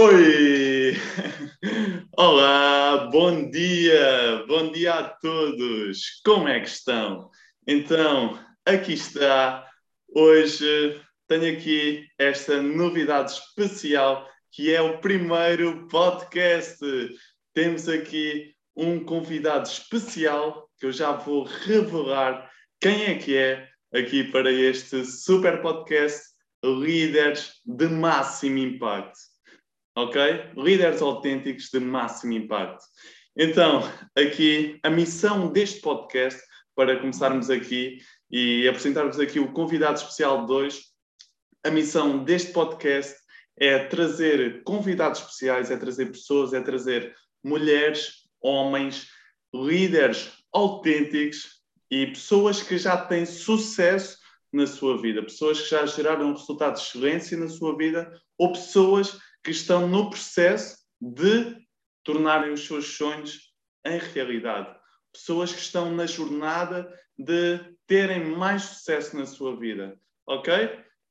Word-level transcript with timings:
Oi! 0.00 0.94
Olá, 2.16 3.08
bom 3.10 3.50
dia, 3.50 4.44
bom 4.46 4.70
dia 4.70 4.94
a 4.94 5.02
todos. 5.02 6.20
Como 6.24 6.46
é 6.46 6.60
que 6.60 6.68
estão? 6.68 7.28
Então, 7.66 8.38
aqui 8.64 8.92
está. 8.92 9.68
Hoje 10.14 11.02
tenho 11.26 11.52
aqui 11.52 12.06
esta 12.16 12.62
novidade 12.62 13.32
especial 13.32 14.24
que 14.52 14.72
é 14.72 14.80
o 14.80 15.00
primeiro 15.00 15.88
podcast. 15.88 16.78
Temos 17.52 17.88
aqui 17.88 18.54
um 18.76 19.04
convidado 19.04 19.66
especial 19.66 20.70
que 20.78 20.86
eu 20.86 20.92
já 20.92 21.10
vou 21.10 21.42
revelar 21.42 22.48
quem 22.80 23.06
é 23.06 23.18
que 23.18 23.36
é 23.36 23.68
aqui 23.92 24.22
para 24.22 24.52
este 24.52 25.04
super 25.04 25.60
podcast 25.60 26.22
Líderes 26.62 27.54
de 27.66 27.88
Máximo 27.88 28.58
Impacto 28.58 29.37
ok? 29.98 30.52
Líderes 30.56 31.02
autênticos 31.02 31.70
de 31.72 31.80
máximo 31.80 32.32
impacto. 32.32 32.84
Então, 33.36 33.82
aqui, 34.16 34.78
a 34.82 34.90
missão 34.90 35.52
deste 35.52 35.80
podcast, 35.80 36.40
para 36.74 36.98
começarmos 37.00 37.50
aqui 37.50 37.98
e 38.30 38.68
apresentarmos 38.68 39.18
aqui 39.18 39.40
o 39.40 39.52
convidado 39.52 39.98
especial 39.98 40.46
de 40.46 40.52
hoje, 40.52 40.80
a 41.64 41.70
missão 41.70 42.22
deste 42.22 42.52
podcast 42.52 43.16
é 43.58 43.78
trazer 43.86 44.62
convidados 44.62 45.20
especiais, 45.20 45.70
é 45.70 45.76
trazer 45.76 46.06
pessoas, 46.06 46.52
é 46.52 46.60
trazer 46.60 47.12
mulheres, 47.42 48.28
homens, 48.40 49.08
líderes 49.52 50.30
autênticos 50.52 51.60
e 51.90 52.06
pessoas 52.06 52.62
que 52.62 52.78
já 52.78 52.96
têm 52.96 53.26
sucesso 53.26 54.16
na 54.52 54.66
sua 54.66 55.00
vida, 55.00 55.22
pessoas 55.22 55.60
que 55.60 55.70
já 55.70 55.84
geraram 55.86 56.32
resultados 56.32 56.82
de 56.82 56.88
excelência 56.88 57.36
na 57.36 57.48
sua 57.48 57.76
vida 57.76 58.12
ou 58.38 58.52
pessoas 58.52 59.18
que 59.48 59.52
estão 59.52 59.88
no 59.88 60.10
processo 60.10 60.76
de 61.00 61.56
tornarem 62.04 62.52
os 62.52 62.66
seus 62.66 62.98
sonhos 62.98 63.50
em 63.82 63.98
realidade. 63.98 64.76
Pessoas 65.10 65.54
que 65.54 65.60
estão 65.60 65.90
na 65.90 66.04
jornada 66.04 66.86
de 67.16 67.58
terem 67.86 68.26
mais 68.26 68.64
sucesso 68.64 69.16
na 69.16 69.24
sua 69.24 69.56
vida. 69.58 69.98
Ok? 70.26 70.52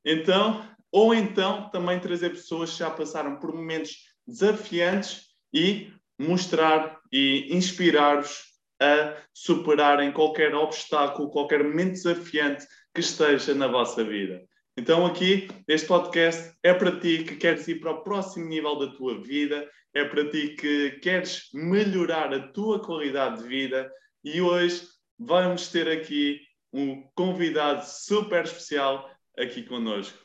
Então, 0.06 0.70
ou 0.92 1.16
então 1.16 1.68
também 1.72 2.00
trazer 2.00 2.30
pessoas 2.30 2.74
que 2.74 2.78
já 2.78 2.92
passaram 2.92 3.40
por 3.40 3.56
momentos 3.56 3.96
desafiantes 4.28 5.30
e 5.52 5.92
mostrar 6.20 7.00
e 7.12 7.48
inspirar-vos 7.50 8.44
a 8.80 9.18
superarem 9.34 10.12
qualquer 10.12 10.54
obstáculo, 10.54 11.32
qualquer 11.32 11.64
momento 11.64 11.94
desafiante 11.94 12.68
que 12.94 13.02
esteja 13.02 13.56
na 13.56 13.68
vossa 13.68 14.04
vida. 14.04 14.48
Então, 14.80 15.08
aqui, 15.08 15.48
este 15.68 15.88
podcast 15.88 16.56
é 16.62 16.72
para 16.72 17.00
ti 17.00 17.24
que 17.24 17.36
queres 17.36 17.68
ir 17.68 17.80
para 17.80 17.94
o 17.94 18.04
próximo 18.04 18.46
nível 18.46 18.78
da 18.78 18.94
tua 18.94 19.20
vida, 19.20 19.68
é 19.92 20.06
para 20.06 20.30
ti 20.30 20.50
que 20.50 20.92
queres 21.02 21.50
melhorar 21.52 22.32
a 22.32 22.48
tua 22.50 22.80
qualidade 22.80 23.42
de 23.42 23.48
vida 23.50 23.92
e 24.24 24.40
hoje 24.40 24.84
vamos 25.18 25.70
ter 25.70 25.90
aqui 25.90 26.40
um 26.72 27.02
convidado 27.16 27.84
super 27.88 28.46
especial 28.46 29.10
aqui 29.36 29.64
conosco. 29.64 30.16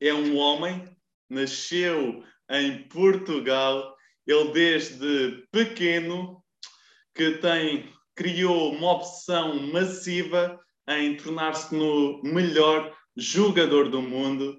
É 0.00 0.14
um 0.14 0.38
homem, 0.38 0.82
nasceu 1.28 2.24
em 2.48 2.88
Portugal, 2.88 3.94
ele 4.26 4.52
desde 4.52 5.46
pequeno 5.52 6.42
que 7.14 7.32
tem 7.32 7.92
criou 8.14 8.72
uma 8.72 8.92
opção 8.92 9.60
massiva 9.70 10.58
em 10.88 11.14
tornar-se 11.18 11.74
no 11.74 12.22
melhor 12.22 12.98
jogador 13.16 13.88
do 13.88 14.02
mundo, 14.02 14.58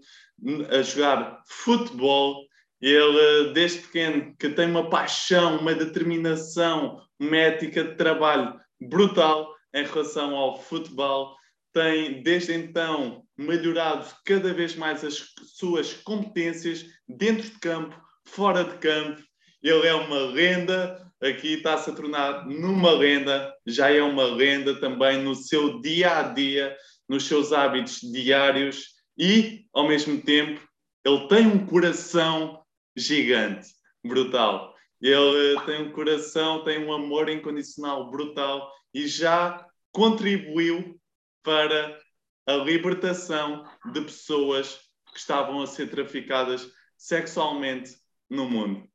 a 0.70 0.82
jogar 0.82 1.42
futebol. 1.48 2.46
Ele, 2.82 3.54
desde 3.54 3.80
pequeno, 3.80 4.36
que 4.40 4.50
tem 4.50 4.70
uma 4.70 4.90
paixão, 4.90 5.58
uma 5.58 5.74
determinação, 5.74 7.00
uma 7.20 7.38
ética 7.38 7.84
de 7.84 7.96
trabalho 7.96 8.60
brutal 8.80 9.54
em 9.74 9.84
relação 9.86 10.36
ao 10.36 10.60
futebol. 10.60 11.36
Tem, 11.74 12.22
desde 12.24 12.54
então, 12.54 13.24
melhorado 13.38 14.06
cada 14.26 14.54
vez 14.54 14.76
mais 14.76 15.04
as 15.04 15.24
suas 15.56 15.94
competências 15.94 16.86
dentro 17.08 17.44
de 17.44 17.60
campo, 17.60 17.96
fora 18.26 18.64
de 18.64 18.78
campo. 18.78 19.22
Ele 19.64 19.88
é 19.88 19.94
uma 19.94 20.20
lenda, 20.20 21.08
aqui 21.22 21.54
está-se 21.54 21.92
a 21.92 21.94
tornar 21.94 22.48
numa 22.48 22.92
lenda, 22.92 23.54
já 23.66 23.92
é 23.92 24.02
uma 24.02 24.24
lenda 24.24 24.80
também 24.80 25.22
no 25.22 25.36
seu 25.36 25.80
dia 25.82 26.18
a 26.18 26.24
dia, 26.24 26.76
nos 27.12 27.28
seus 27.28 27.52
hábitos 27.52 28.00
diários 28.00 28.96
e, 29.18 29.66
ao 29.74 29.86
mesmo 29.86 30.22
tempo, 30.22 30.66
ele 31.04 31.28
tem 31.28 31.46
um 31.46 31.66
coração 31.66 32.64
gigante, 32.96 33.68
brutal. 34.02 34.74
Ele 35.02 35.60
tem 35.66 35.82
um 35.82 35.92
coração, 35.92 36.64
tem 36.64 36.86
um 36.86 36.94
amor 36.94 37.28
incondicional 37.28 38.10
brutal 38.10 38.72
e 38.94 39.08
já 39.10 39.68
contribuiu 39.92 40.98
para 41.44 42.00
a 42.48 42.54
libertação 42.54 43.66
de 43.92 44.00
pessoas 44.00 44.80
que 45.12 45.20
estavam 45.20 45.62
a 45.62 45.68
ser 45.68 45.90
traficadas 45.90 46.66
sexualmente 46.98 47.92
no 48.30 48.50
mundo. 48.50 48.88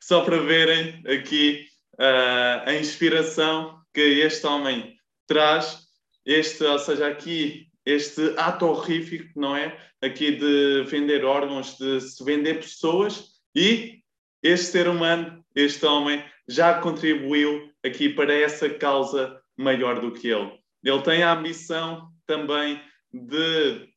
Só 0.00 0.24
para 0.24 0.38
verem 0.38 1.02
aqui 1.04 1.66
uh, 1.94 2.68
a 2.68 2.74
inspiração 2.74 3.82
que 3.92 4.00
este 4.00 4.46
homem 4.46 4.96
traz 5.26 5.85
este, 6.26 6.64
ou 6.64 6.78
seja, 6.78 7.06
aqui, 7.06 7.68
este 7.84 8.34
ato 8.36 8.66
horrífico, 8.66 9.30
não 9.38 9.54
é? 9.54 9.78
Aqui 10.02 10.32
de 10.32 10.82
vender 10.88 11.24
órgãos, 11.24 11.78
de 11.78 12.00
se 12.00 12.22
vender 12.24 12.56
pessoas 12.56 13.36
e 13.54 14.00
este 14.42 14.66
ser 14.66 14.88
humano, 14.88 15.44
este 15.54 15.86
homem, 15.86 16.22
já 16.48 16.80
contribuiu 16.80 17.70
aqui 17.84 18.08
para 18.08 18.34
essa 18.34 18.68
causa 18.68 19.40
maior 19.56 20.00
do 20.00 20.12
que 20.12 20.28
ele. 20.28 20.52
Ele 20.84 21.02
tem 21.02 21.22
a 21.22 21.32
ambição 21.32 22.08
também 22.26 22.80
de 23.12 23.88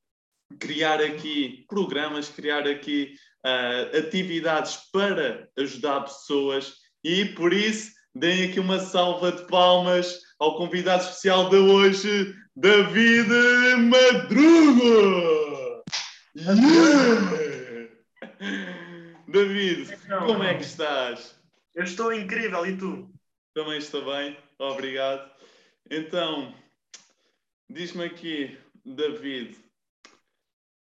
criar 0.60 1.02
aqui 1.02 1.66
programas, 1.68 2.30
criar 2.30 2.68
aqui 2.68 3.16
uh, 3.46 3.98
atividades 3.98 4.78
para 4.92 5.48
ajudar 5.58 6.02
pessoas 6.02 6.76
e 7.04 7.26
por 7.26 7.54
isso 7.54 7.92
deem 8.16 8.50
aqui 8.50 8.60
uma 8.60 8.80
salva 8.80 9.32
de 9.32 9.46
palmas 9.48 10.20
ao 10.40 10.58
convidado 10.58 11.04
especial 11.04 11.50
de 11.50 11.58
hoje, 11.58 12.36
David 12.56 13.30
Madruga! 13.90 15.30
Yeah! 16.36 17.50
David, 19.28 19.94
então, 19.94 20.26
como 20.26 20.44
é 20.44 20.56
que 20.56 20.64
estás? 20.64 21.40
Eu 21.76 21.84
estou 21.84 22.12
incrível, 22.14 22.66
e 22.66 22.76
tu? 22.78 23.12
Também 23.54 23.78
estou 23.78 24.04
bem, 24.06 24.38
obrigado. 24.58 25.30
Então, 25.90 26.56
diz-me 27.70 28.06
aqui, 28.06 28.58
David, 28.86 29.58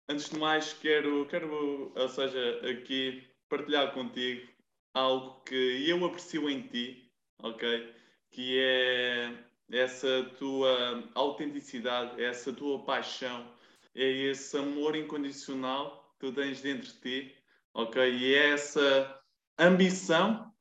antes 0.09 0.29
de 0.29 0.37
mais 0.37 0.73
quero, 0.73 1.25
quero, 1.27 1.91
ou 1.95 2.09
seja, 2.09 2.61
aqui 2.69 3.23
partilhar 3.49 3.93
contigo 3.93 4.47
algo 4.93 5.41
que 5.41 5.89
eu 5.89 6.05
aprecio 6.05 6.49
em 6.49 6.61
ti, 6.67 7.04
ok? 7.39 7.93
Que 8.31 8.59
é 8.59 9.33
essa 9.71 10.23
tua 10.37 11.03
autenticidade, 11.13 12.21
essa 12.23 12.53
tua 12.53 12.83
paixão, 12.83 13.47
é 13.93 14.03
esse 14.03 14.57
amor 14.57 14.95
incondicional 14.95 16.13
que 16.13 16.27
tu 16.27 16.33
tens 16.33 16.61
dentro 16.61 16.87
de 16.87 16.99
ti, 16.99 17.35
ok? 17.73 18.01
E 18.13 18.35
é 18.35 18.49
essa 18.51 19.19
ambição 19.57 20.51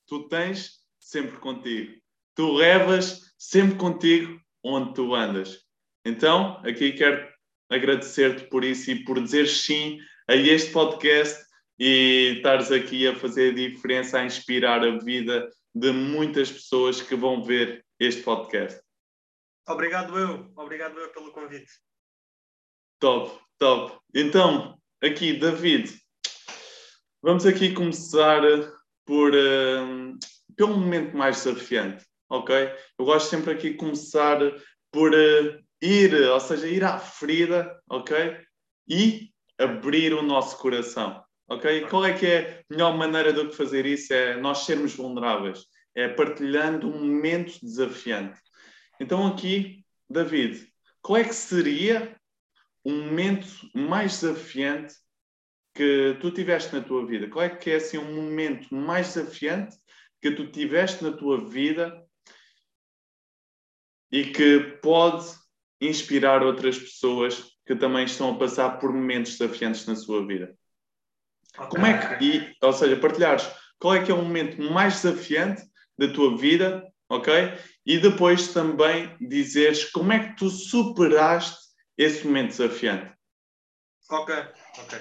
que 0.00 0.06
tu 0.08 0.28
tens 0.28 0.80
sempre 0.98 1.38
contigo. 1.38 2.00
Tu 2.34 2.52
levas 2.52 3.34
sempre 3.38 3.76
contigo 3.76 4.40
onde 4.62 4.94
tu 4.94 5.14
andas. 5.14 5.64
Então, 6.04 6.60
aqui 6.64 6.92
quero 6.92 7.28
agradecer-te 7.70 8.44
por 8.48 8.64
isso 8.64 8.90
e 8.90 9.04
por 9.04 9.22
dizer 9.22 9.46
sim 9.46 9.98
a 10.28 10.34
este 10.34 10.72
podcast 10.72 11.44
e 11.78 12.34
estares 12.36 12.70
aqui 12.70 13.06
a 13.06 13.14
fazer 13.14 13.52
a 13.52 13.54
diferença, 13.54 14.18
a 14.18 14.24
inspirar 14.24 14.82
a 14.84 14.98
vida 14.98 15.48
de 15.74 15.90
muitas 15.90 16.50
pessoas 16.50 17.02
que 17.02 17.16
vão 17.16 17.42
ver 17.42 17.84
este 17.98 18.22
podcast. 18.22 18.80
Obrigado 19.66 20.18
eu, 20.18 20.52
obrigado 20.56 20.98
eu 20.98 21.10
pelo 21.10 21.32
convite. 21.32 21.72
Top, 23.00 23.40
top. 23.58 23.98
Então, 24.14 24.78
aqui, 25.02 25.32
David, 25.32 25.98
vamos 27.22 27.46
aqui 27.46 27.72
começar 27.72 28.42
por 29.06 29.32
uh, 29.34 30.18
pelo 30.54 30.78
momento 30.78 31.16
mais 31.16 31.42
desafiante, 31.42 32.04
ok? 32.28 32.54
Eu 32.98 33.06
gosto 33.06 33.30
sempre 33.30 33.52
aqui 33.52 33.70
de 33.70 33.76
começar 33.76 34.38
por 34.92 35.12
uh, 35.12 35.64
ir, 35.80 36.14
ou 36.14 36.40
seja, 36.40 36.68
ir 36.68 36.84
à 36.84 36.98
ferida, 36.98 37.80
ok? 37.88 38.38
E 38.86 39.30
abrir 39.58 40.12
o 40.12 40.22
nosso 40.22 40.58
coração, 40.58 41.23
ok? 41.54 41.86
Qual 41.88 42.04
é 42.04 42.12
que 42.12 42.26
é 42.26 42.60
a 42.70 42.74
melhor 42.74 42.96
maneira 42.96 43.32
de 43.32 43.54
fazer 43.54 43.86
isso? 43.86 44.12
É 44.12 44.36
nós 44.36 44.64
sermos 44.64 44.94
vulneráveis 44.94 45.64
é 45.94 46.08
partilhando 46.08 46.88
um 46.88 47.06
momento 47.06 47.58
desafiante. 47.62 48.40
Então, 49.00 49.26
aqui, 49.26 49.84
David, 50.10 50.68
qual 51.00 51.18
é 51.18 51.24
que 51.24 51.34
seria 51.34 52.16
o 52.82 52.90
momento 52.90 53.46
mais 53.74 54.20
desafiante 54.20 54.94
que 55.74 56.16
tu 56.20 56.30
tiveste 56.30 56.74
na 56.74 56.82
tua 56.82 57.06
vida? 57.06 57.28
Qual 57.28 57.44
é 57.44 57.48
que 57.48 57.70
é 57.70 57.76
assim 57.76 57.98
um 57.98 58.14
momento 58.14 58.74
mais 58.74 59.14
desafiante 59.14 59.76
que 60.20 60.30
tu 60.32 60.50
tiveste 60.50 61.02
na 61.04 61.12
tua 61.12 61.48
vida 61.48 62.04
e 64.10 64.24
que 64.26 64.78
pode 64.82 65.26
inspirar 65.80 66.42
outras 66.42 66.78
pessoas 66.78 67.52
que 67.66 67.74
também 67.74 68.04
estão 68.04 68.34
a 68.34 68.38
passar 68.38 68.78
por 68.78 68.92
momentos 68.92 69.38
desafiantes 69.38 69.86
na 69.86 69.96
sua 69.96 70.26
vida? 70.26 70.56
Como 71.68 71.86
é 71.86 72.18
que, 72.18 72.24
e, 72.24 72.56
ou 72.60 72.72
seja, 72.72 72.96
partilhares 72.96 73.48
qual 73.78 73.94
é 73.94 74.04
que 74.04 74.10
é 74.10 74.14
o 74.14 74.22
momento 74.22 74.62
mais 74.62 75.02
desafiante 75.02 75.62
da 75.98 76.10
tua 76.12 76.36
vida, 76.38 76.90
ok? 77.08 77.32
E 77.84 77.98
depois 77.98 78.52
também 78.52 79.14
dizeres 79.20 79.90
como 79.90 80.12
é 80.12 80.28
que 80.28 80.36
tu 80.36 80.48
superaste 80.48 81.58
esse 81.96 82.26
momento 82.26 82.48
desafiante. 82.48 83.14
Ok, 84.10 84.34
ok. 84.78 84.98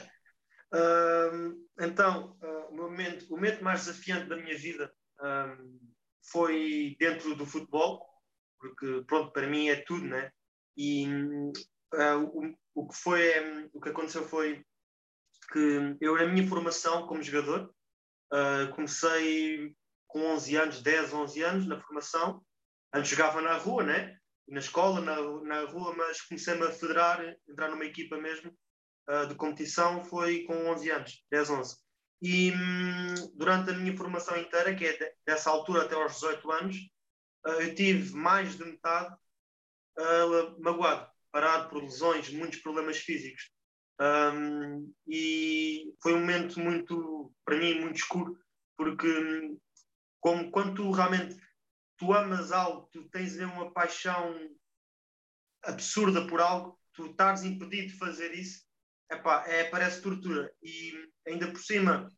Uh, 0.74 1.66
então, 1.80 2.38
uh, 2.42 2.74
o, 2.74 2.76
momento, 2.76 3.26
o 3.28 3.36
momento 3.38 3.64
mais 3.64 3.86
desafiante 3.86 4.28
da 4.28 4.36
minha 4.36 4.58
vida 4.58 4.92
uh, 5.22 5.80
foi 6.32 6.96
dentro 7.00 7.36
do 7.36 7.46
futebol, 7.46 8.06
porque, 8.60 9.04
pronto, 9.08 9.32
para 9.32 9.48
mim 9.48 9.70
é 9.70 9.78
tudo, 9.78 10.06
né? 10.06 10.30
E 10.76 11.08
ah, 11.94 12.18
o, 12.18 12.54
o, 12.74 12.88
que 12.88 12.96
foi, 12.96 13.70
o 13.72 13.80
que 13.80 13.90
aconteceu 13.90 14.28
foi 14.28 14.66
que 15.54 15.98
eu, 16.02 16.18
na 16.18 16.26
minha 16.26 16.48
formação 16.48 17.06
como 17.08 17.22
jogador, 17.22 17.74
comecei 18.76 19.74
com 20.08 20.26
11 20.34 20.56
anos, 20.56 20.82
10, 20.82 21.14
11 21.14 21.44
anos 21.44 21.68
na 21.68 21.80
formação. 21.80 22.44
Antes 22.94 23.12
jogava 23.12 23.42
na 23.42 23.58
rua, 23.58 23.84
né? 23.84 24.18
Na 24.48 24.60
escola, 24.60 25.00
na, 25.00 25.16
na 25.44 25.66
rua, 25.70 25.96
mas 25.96 26.22
comecei-me 26.22 26.66
a 26.66 26.72
federar, 26.72 27.36
entrar 27.48 27.70
numa 27.70 27.86
equipa 27.86 28.18
mesmo 28.18 28.52
uh, 29.10 29.28
de 29.28 29.36
competição 29.36 30.04
foi 30.04 30.44
com 30.44 30.68
11 30.72 30.92
anos, 30.92 31.26
10, 31.32 31.50
11. 31.50 31.78
E 32.22 32.52
hum, 32.52 33.32
durante 33.36 33.72
a 33.72 33.74
minha 33.74 33.96
formação 33.96 34.38
inteira, 34.38 34.76
que 34.76 34.86
é 34.86 35.14
dessa 35.26 35.50
altura 35.50 35.84
até 35.84 35.96
aos 35.96 36.14
18 36.14 36.52
anos, 36.52 36.78
uh, 37.48 37.62
eu 37.62 37.76
tive 37.76 38.14
mais 38.14 38.58
de 38.58 38.66
metade 38.66 39.14
uh, 39.98 40.62
magoado, 40.62 41.10
parado 41.32 41.70
por 41.70 41.82
lesões, 41.82 42.30
muitos 42.30 42.60
problemas 42.60 42.98
físicos. 42.98 43.52
Um, 44.00 44.94
e 45.07 45.94
foi 46.01 46.13
um 46.13 46.19
momento 46.19 46.60
muito, 46.60 47.34
para 47.45 47.57
mim, 47.57 47.80
muito 47.80 47.98
escuro, 47.98 48.38
porque 48.75 49.56
como 50.19 50.50
quando 50.51 50.75
tu 50.75 50.92
realmente 50.92 51.38
tu 51.98 52.13
amas 52.13 52.51
algo, 52.51 52.90
tu 52.92 53.07
tens 53.10 53.38
uma 53.38 53.72
paixão 53.72 54.36
absurda 55.63 56.28
por 56.28 56.42
algo, 56.42 56.80
tu 56.94 57.07
estás 57.07 57.44
impedido 57.44 57.88
de 57.88 57.98
fazer 57.98 58.34
isso, 58.34 58.63
epá, 59.12 59.44
é, 59.48 59.66
parece 59.66 60.01
tortura. 60.01 60.54
E 60.62 60.94
ainda 61.28 61.48
por 61.48 61.60
cima, 61.60 62.10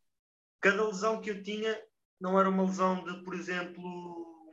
cada 0.61 0.87
lesão 0.87 1.21
que 1.21 1.29
eu 1.29 1.43
tinha 1.43 1.79
não 2.19 2.39
era 2.39 2.49
uma 2.49 2.63
lesão 2.63 3.03
de, 3.03 3.23
por 3.23 3.35
exemplo, 3.35 3.83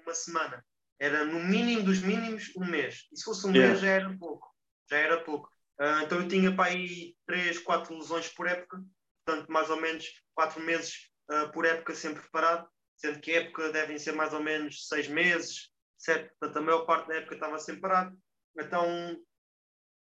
uma 0.02 0.14
semana. 0.14 0.64
Era 0.98 1.24
no 1.24 1.40
mínimo 1.40 1.82
dos 1.82 2.00
mínimos 2.00 2.52
um 2.56 2.64
mês. 2.64 3.08
E 3.12 3.16
se 3.16 3.24
fosse 3.24 3.46
um 3.46 3.50
yeah. 3.50 3.68
mês 3.68 3.80
já 3.80 3.88
era 3.88 4.16
pouco. 4.18 4.54
Já 4.88 4.98
era 4.98 5.24
pouco. 5.24 5.50
Uh, 5.82 6.04
então 6.04 6.20
eu 6.20 6.28
tinha 6.28 6.54
para 6.54 6.70
aí 6.70 7.16
3, 7.26 7.58
4 7.58 7.92
lesões 7.92 8.28
por 8.28 8.46
época. 8.46 8.80
Portanto, 9.26 9.50
mais 9.50 9.68
ou 9.68 9.80
menos 9.80 10.06
4 10.32 10.62
meses 10.62 11.10
uh, 11.28 11.50
por 11.50 11.64
época 11.64 11.92
sempre 11.92 12.22
parado. 12.30 12.68
Sendo 12.96 13.20
que 13.20 13.32
a 13.32 13.40
época 13.40 13.72
devem 13.72 13.98
ser 13.98 14.12
mais 14.12 14.32
ou 14.32 14.40
menos 14.40 14.86
6 14.86 15.08
meses, 15.08 15.72
7. 15.98 16.30
Portanto, 16.38 16.56
a 16.56 16.62
maior 16.62 16.86
parte 16.86 17.08
da 17.08 17.16
época 17.16 17.34
estava 17.34 17.58
sempre 17.58 17.80
parado. 17.80 18.16
Então, 18.56 19.16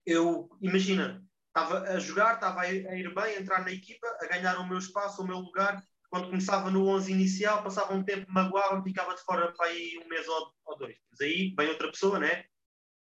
eu, 0.06 0.48
imagina, 0.60 1.20
estava 1.48 1.80
a 1.80 1.98
jogar, 1.98 2.34
estava 2.34 2.60
a 2.60 2.72
ir, 2.72 3.12
bem, 3.12 3.24
a 3.24 3.40
entrar 3.40 3.64
na 3.64 3.72
equipa, 3.72 4.06
a 4.20 4.26
ganhar 4.28 4.60
o 4.60 4.68
meu 4.68 4.78
espaço, 4.78 5.20
o 5.20 5.26
meu 5.26 5.38
lugar. 5.38 5.82
Quando 6.08 6.28
começava 6.28 6.70
no 6.70 6.86
11 6.86 7.10
inicial, 7.10 7.64
passava 7.64 7.92
um 7.92 8.04
tempo, 8.04 8.30
magoava, 8.30 8.80
ficava 8.84 9.16
de 9.16 9.22
fora 9.22 9.50
para 9.52 9.66
aí 9.66 9.98
um 10.04 10.08
mês 10.08 10.28
ou, 10.28 10.54
ou 10.66 10.78
dois. 10.78 10.96
Mas 11.10 11.20
aí 11.22 11.52
vem 11.56 11.70
outra 11.70 11.90
pessoa, 11.90 12.20
né? 12.20 12.44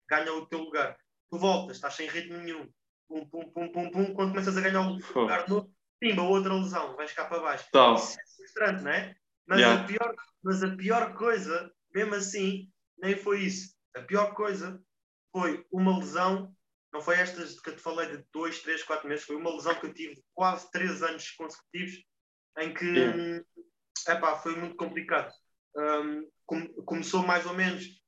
Ganha 0.08 0.32
o 0.32 0.46
teu 0.46 0.60
lugar. 0.60 0.96
Tu 1.30 1.38
voltas, 1.38 1.76
estás 1.76 1.94
sem 1.94 2.08
ritmo 2.08 2.38
nenhum. 2.38 2.68
Pum, 3.08 3.28
pum, 3.28 3.50
pum, 3.50 3.72
pum, 3.72 3.90
pum. 3.90 4.14
Quando 4.14 4.30
começas 4.30 4.56
a 4.56 4.60
ganhar 4.60 4.80
o 4.80 4.98
lugar 5.14 5.48
novo, 5.48 5.72
pimba, 5.98 6.22
outra 6.22 6.54
lesão, 6.54 6.96
vais 6.96 7.12
cá 7.12 7.24
para 7.24 7.40
baixo. 7.40 7.68
Tal. 7.72 7.94
Isso 7.94 8.18
é 8.18 8.24
frustrante, 8.36 8.82
não 8.82 8.90
é? 8.90 9.14
Mas, 9.46 9.60
yeah. 9.60 9.80
a 9.80 9.86
pior, 9.86 10.14
mas 10.42 10.62
a 10.62 10.76
pior 10.76 11.14
coisa, 11.14 11.72
mesmo 11.94 12.14
assim, 12.14 12.70
nem 12.98 13.16
foi 13.16 13.42
isso. 13.42 13.74
A 13.96 14.00
pior 14.02 14.34
coisa 14.34 14.80
foi 15.32 15.64
uma 15.72 15.98
lesão 15.98 16.54
não 16.92 17.00
foi 17.00 17.16
estas 17.16 17.60
que 17.60 17.70
eu 17.70 17.76
te 17.76 17.82
falei 17.82 18.16
de 18.16 18.24
dois, 18.32 18.60
três, 18.60 18.82
quatro 18.82 19.08
meses, 19.08 19.24
foi 19.24 19.36
uma 19.36 19.54
lesão 19.54 19.74
que 19.74 19.86
eu 19.86 19.94
tive 19.94 20.22
quase 20.34 20.70
três 20.70 21.02
anos 21.02 21.30
consecutivos, 21.32 22.02
em 22.58 22.74
que 22.74 22.84
yeah. 22.84 23.44
epá, 24.08 24.36
foi 24.36 24.56
muito 24.56 24.76
complicado. 24.76 25.32
Um, 25.76 26.28
começou 26.84 27.24
mais 27.24 27.46
ou 27.46 27.54
menos, 27.54 27.99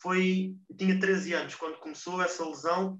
foi, 0.00 0.54
tinha 0.76 0.98
13 0.98 1.34
anos 1.34 1.54
quando 1.54 1.78
começou 1.78 2.22
essa 2.22 2.46
lesão 2.46 2.98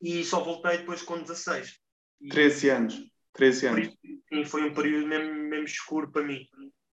e 0.00 0.24
só 0.24 0.42
voltei 0.42 0.78
depois 0.78 1.02
com 1.02 1.20
16. 1.20 1.78
E, 2.20 2.28
13 2.28 2.68
anos, 2.70 3.10
13 3.32 3.66
anos. 3.66 3.96
Sim, 4.28 4.44
foi 4.44 4.62
um 4.64 4.74
período 4.74 5.06
mesmo, 5.06 5.34
mesmo 5.34 5.64
escuro 5.64 6.10
para 6.10 6.24
mim, 6.24 6.46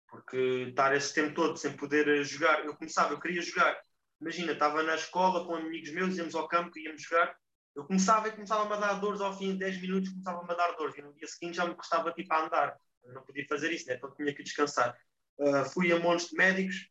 porque 0.09 0.67
estar 0.69 0.95
esse 0.97 1.15
tempo 1.15 1.35
todo 1.35 1.57
sem 1.57 1.77
poder 1.77 2.25
jogar, 2.25 2.65
eu 2.65 2.77
começava, 2.77 3.13
eu 3.13 3.21
queria 3.21 3.43
jogar, 3.43 3.79
Imagina, 4.21 4.53
estava 4.53 4.83
na 4.83 4.95
escola 4.95 5.47
com 5.47 5.55
amigos 5.55 5.91
meus, 5.93 6.17
íamos 6.17 6.35
ao 6.35 6.47
campo, 6.47 6.79
íamos 6.79 7.03
jogar. 7.03 7.35
Eu 7.75 7.85
começava 7.87 8.29
e 8.29 8.33
começava-me 8.33 8.73
a 8.75 8.77
dar 8.77 8.95
dores 8.95 9.21
ao 9.21 9.37
fim 9.37 9.53
de 9.53 9.61
10 9.61 9.81
minutos, 9.81 10.11
começava-me 10.11 10.53
a 10.53 10.55
dar 10.55 10.73
dores. 10.73 10.97
E 10.99 11.03
no 11.03 11.15
dia 11.15 11.27
seguinte 11.27 11.57
já 11.57 11.67
me 11.67 11.75
custava 11.75 12.13
tipo 12.13 12.33
a 12.35 12.45
andar. 12.45 12.77
Eu 13.03 13.15
não 13.15 13.23
podia 13.23 13.47
fazer 13.49 13.73
isso, 13.73 13.87
né? 13.89 13.95
então 13.95 14.15
tinha 14.15 14.35
que 14.35 14.43
descansar. 14.43 14.95
Uh, 15.39 15.65
fui 15.73 15.91
a 15.91 15.99
montes 15.99 16.29
de 16.29 16.37
médicos, 16.37 16.90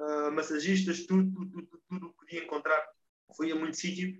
uh, 0.00 0.32
massagistas, 0.32 1.06
tudo, 1.06 1.30
tudo, 1.32 1.50
tudo, 1.50 1.82
tudo 1.88 2.10
que 2.10 2.16
podia 2.16 2.44
encontrar. 2.44 2.82
Fui 3.36 3.52
a 3.52 3.54
muito 3.54 3.76
sítio 3.76 4.18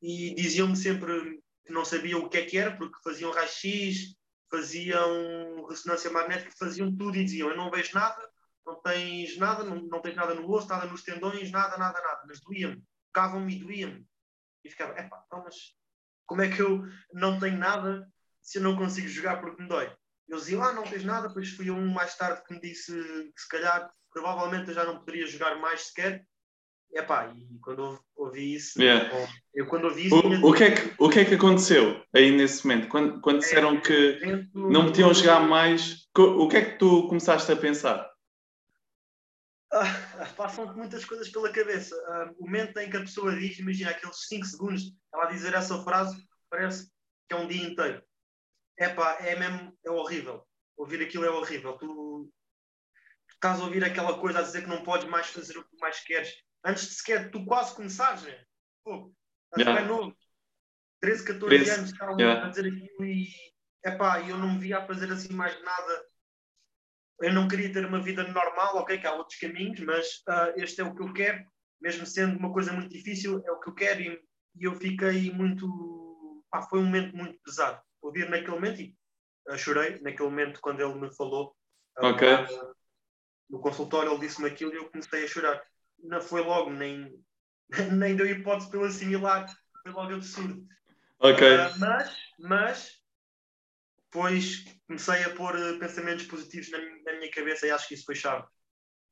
e 0.00 0.34
diziam-me 0.34 0.76
sempre 0.76 1.40
que 1.64 1.72
não 1.72 1.84
sabia 1.84 2.18
o 2.18 2.28
que 2.28 2.38
é 2.38 2.44
que 2.44 2.58
era, 2.58 2.76
porque 2.76 3.02
faziam 3.02 3.32
raio-x, 3.32 4.16
faziam 4.50 5.66
ressonância 5.68 6.10
magnética, 6.10 6.52
faziam 6.58 6.94
tudo 6.94 7.16
e 7.16 7.24
diziam: 7.24 7.50
Eu 7.50 7.56
não 7.56 7.70
vejo 7.70 7.94
nada, 7.94 8.30
não 8.66 8.80
tens 8.82 9.36
nada, 9.38 9.64
não, 9.64 9.82
não 9.82 10.00
tens 10.00 10.14
nada 10.14 10.34
no 10.34 10.48
osso, 10.50 10.68
nada 10.68 10.86
nos 10.86 11.02
tendões, 11.02 11.50
nada, 11.50 11.76
nada, 11.76 12.00
nada. 12.00 12.22
Mas 12.26 12.40
doía-me, 12.40 12.82
tocavam-me 13.12 13.56
e 13.56 13.58
doía-me. 13.58 14.06
E 14.64 14.70
ficava, 14.70 14.98
epá, 14.98 15.22
então, 15.26 15.42
mas 15.42 15.74
como 16.26 16.42
é 16.42 16.48
que 16.48 16.62
eu 16.62 16.84
não 17.12 17.38
tenho 17.38 17.58
nada 17.58 18.08
se 18.40 18.58
eu 18.58 18.62
não 18.62 18.76
consigo 18.76 19.08
jogar 19.08 19.40
porque 19.40 19.60
me 19.60 19.68
dói? 19.68 19.92
Eles 20.32 20.44
diziam, 20.44 20.62
ah, 20.62 20.72
não 20.72 20.84
tens 20.84 21.04
nada, 21.04 21.28
depois 21.28 21.50
fui 21.50 21.70
um 21.70 21.88
mais 21.88 22.16
tarde 22.16 22.42
que 22.42 22.54
me 22.54 22.60
disse 22.60 22.90
que 22.90 23.40
se 23.42 23.48
calhar, 23.48 23.92
provavelmente 24.10 24.68
eu 24.68 24.74
já 24.74 24.82
não 24.82 24.98
poderia 24.98 25.26
jogar 25.26 25.56
mais 25.56 25.88
sequer. 25.88 26.24
Epá, 26.90 27.34
e 27.36 27.58
quando 27.58 28.02
ouvi 28.16 28.54
isso, 28.54 28.80
yeah. 28.80 29.10
eu 29.52 29.66
quando 29.66 29.84
ouvi 29.84 30.06
isso... 30.06 30.16
O, 30.16 30.50
o, 30.50 30.54
que 30.54 30.64
é 30.64 30.70
que, 30.70 30.94
o 30.98 31.08
que 31.10 31.20
é 31.20 31.24
que 31.26 31.34
aconteceu 31.34 32.02
aí 32.14 32.30
nesse 32.30 32.66
momento? 32.66 32.88
Quando, 32.88 33.20
quando 33.20 33.36
é, 33.36 33.38
disseram 33.40 33.78
que 33.78 34.12
dentro, 34.20 34.70
não 34.70 34.84
me 34.84 34.92
tinham 34.92 35.12
jogar 35.12 35.40
mais, 35.40 36.08
o 36.16 36.48
que 36.48 36.56
é 36.56 36.64
que 36.64 36.78
tu 36.78 37.08
começaste 37.08 37.52
a 37.52 37.56
pensar? 37.56 38.10
ah, 39.72 40.26
passam 40.34 40.74
muitas 40.74 41.04
coisas 41.04 41.28
pela 41.28 41.52
cabeça. 41.52 41.94
Ah, 42.08 42.32
o 42.38 42.44
momento 42.46 42.78
em 42.78 42.88
que 42.88 42.96
a 42.96 43.00
pessoa 43.00 43.36
diz, 43.36 43.58
imagina 43.58 43.90
aqueles 43.90 44.28
5 44.28 44.46
segundos, 44.46 44.94
ela 45.12 45.26
dizer 45.26 45.52
essa 45.52 45.82
frase, 45.82 46.16
parece 46.48 46.90
que 47.28 47.34
é 47.34 47.36
um 47.36 47.46
dia 47.46 47.66
inteiro. 47.66 48.02
Epá, 48.78 49.18
é 49.20 49.36
mesmo, 49.36 49.76
é 49.84 49.90
horrível. 49.90 50.46
Ouvir 50.76 51.02
aquilo 51.02 51.24
é 51.24 51.30
horrível. 51.30 51.76
Tu, 51.78 51.86
tu 51.86 53.34
estás 53.34 53.60
a 53.60 53.64
ouvir 53.64 53.84
aquela 53.84 54.18
coisa 54.18 54.38
a 54.38 54.42
dizer 54.42 54.62
que 54.62 54.68
não 54.68 54.82
podes 54.82 55.08
mais 55.08 55.26
fazer 55.28 55.58
o 55.58 55.64
que 55.64 55.76
mais 55.80 56.00
queres. 56.00 56.32
Antes 56.64 56.88
de 56.88 56.94
sequer 56.94 57.30
tu 57.30 57.44
quase 57.44 57.74
começares, 57.74 58.22
né? 58.22 58.44
Pô, 58.84 59.12
estás 59.46 59.66
yeah. 59.66 59.80
bem 59.80 59.88
novo. 59.88 60.16
13, 61.00 61.24
14 61.24 61.56
13. 61.56 61.70
anos 61.70 61.90
estavam 61.90 62.18
yeah. 62.18 62.46
a 62.46 62.48
dizer 62.48 62.66
aquilo 62.66 63.04
e 63.04 63.28
epá, 63.84 64.20
eu 64.20 64.38
não 64.38 64.54
me 64.54 64.60
via 64.60 64.78
a 64.78 64.86
fazer 64.86 65.10
assim 65.10 65.32
mais 65.32 65.60
nada 65.62 66.06
eu 67.22 67.32
não 67.32 67.46
queria 67.46 67.72
ter 67.72 67.86
uma 67.86 68.00
vida 68.00 68.24
normal, 68.24 68.76
ok, 68.76 68.98
que 68.98 69.06
há 69.06 69.14
outros 69.14 69.38
caminhos, 69.38 69.78
mas 69.80 70.06
uh, 70.28 70.52
este 70.56 70.80
é 70.80 70.84
o 70.84 70.94
que 70.94 71.02
eu 71.02 71.12
quero, 71.12 71.44
mesmo 71.80 72.04
sendo 72.04 72.36
uma 72.36 72.52
coisa 72.52 72.72
muito 72.72 72.88
difícil, 72.88 73.40
é 73.46 73.52
o 73.52 73.60
que 73.60 73.70
eu 73.70 73.74
quero 73.74 74.00
e, 74.00 74.20
e 74.56 74.64
eu 74.64 74.74
fiquei 74.74 75.30
muito. 75.32 76.44
Pá, 76.50 76.62
foi 76.62 76.80
um 76.80 76.84
momento 76.84 77.16
muito 77.16 77.38
pesado. 77.44 77.80
Ouvir 78.02 78.28
naquele 78.28 78.50
momento 78.50 78.80
e 78.82 78.96
uh, 79.48 79.56
chorei 79.56 80.00
naquele 80.00 80.28
momento 80.28 80.60
quando 80.60 80.80
ele 80.80 80.94
me 80.94 81.14
falou. 81.14 81.56
Uh, 81.98 82.06
ok. 82.06 82.28
no 83.50 83.60
consultório 83.60 84.10
ele 84.10 84.20
disse-me 84.20 84.48
aquilo 84.48 84.72
e 84.72 84.76
eu 84.76 84.90
comecei 84.90 85.24
a 85.24 85.28
chorar. 85.28 85.62
Não 85.98 86.20
foi 86.20 86.42
logo, 86.42 86.70
nem, 86.70 87.24
nem 87.92 88.16
deu 88.16 88.26
hipótese 88.26 88.70
pelo 88.70 88.84
assimilar, 88.84 89.46
foi 89.82 89.92
logo 89.92 90.14
absurdo. 90.14 90.66
Ok. 91.18 91.48
mas, 91.78 92.16
mas 92.38 93.02
depois 94.04 94.64
comecei 94.86 95.22
a 95.24 95.34
pôr 95.34 95.54
pensamentos 95.78 96.26
positivos 96.26 96.70
na, 96.70 96.78
na 96.78 97.18
minha 97.18 97.30
cabeça 97.30 97.66
e 97.66 97.70
acho 97.70 97.88
que 97.88 97.94
isso 97.94 98.04
foi 98.04 98.14
chave. 98.14 98.44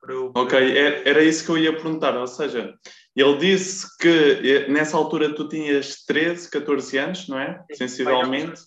Eu... 0.09 0.33
Ok, 0.35 0.59
era 1.05 1.23
isso 1.23 1.45
que 1.45 1.51
eu 1.51 1.59
ia 1.59 1.73
perguntar. 1.73 2.17
Ou 2.17 2.27
seja, 2.27 2.75
ele 3.15 3.37
disse 3.37 3.87
que 3.99 4.09
eh, 4.09 4.69
nessa 4.69 4.97
altura 4.97 5.35
tu 5.35 5.49
tinhas 5.49 6.05
13, 6.07 6.51
14 6.51 6.99
anos, 6.99 7.29
não 7.29 7.39
é? 7.39 7.63
Sim, 7.71 7.89
Sensivelmente. 7.89 8.61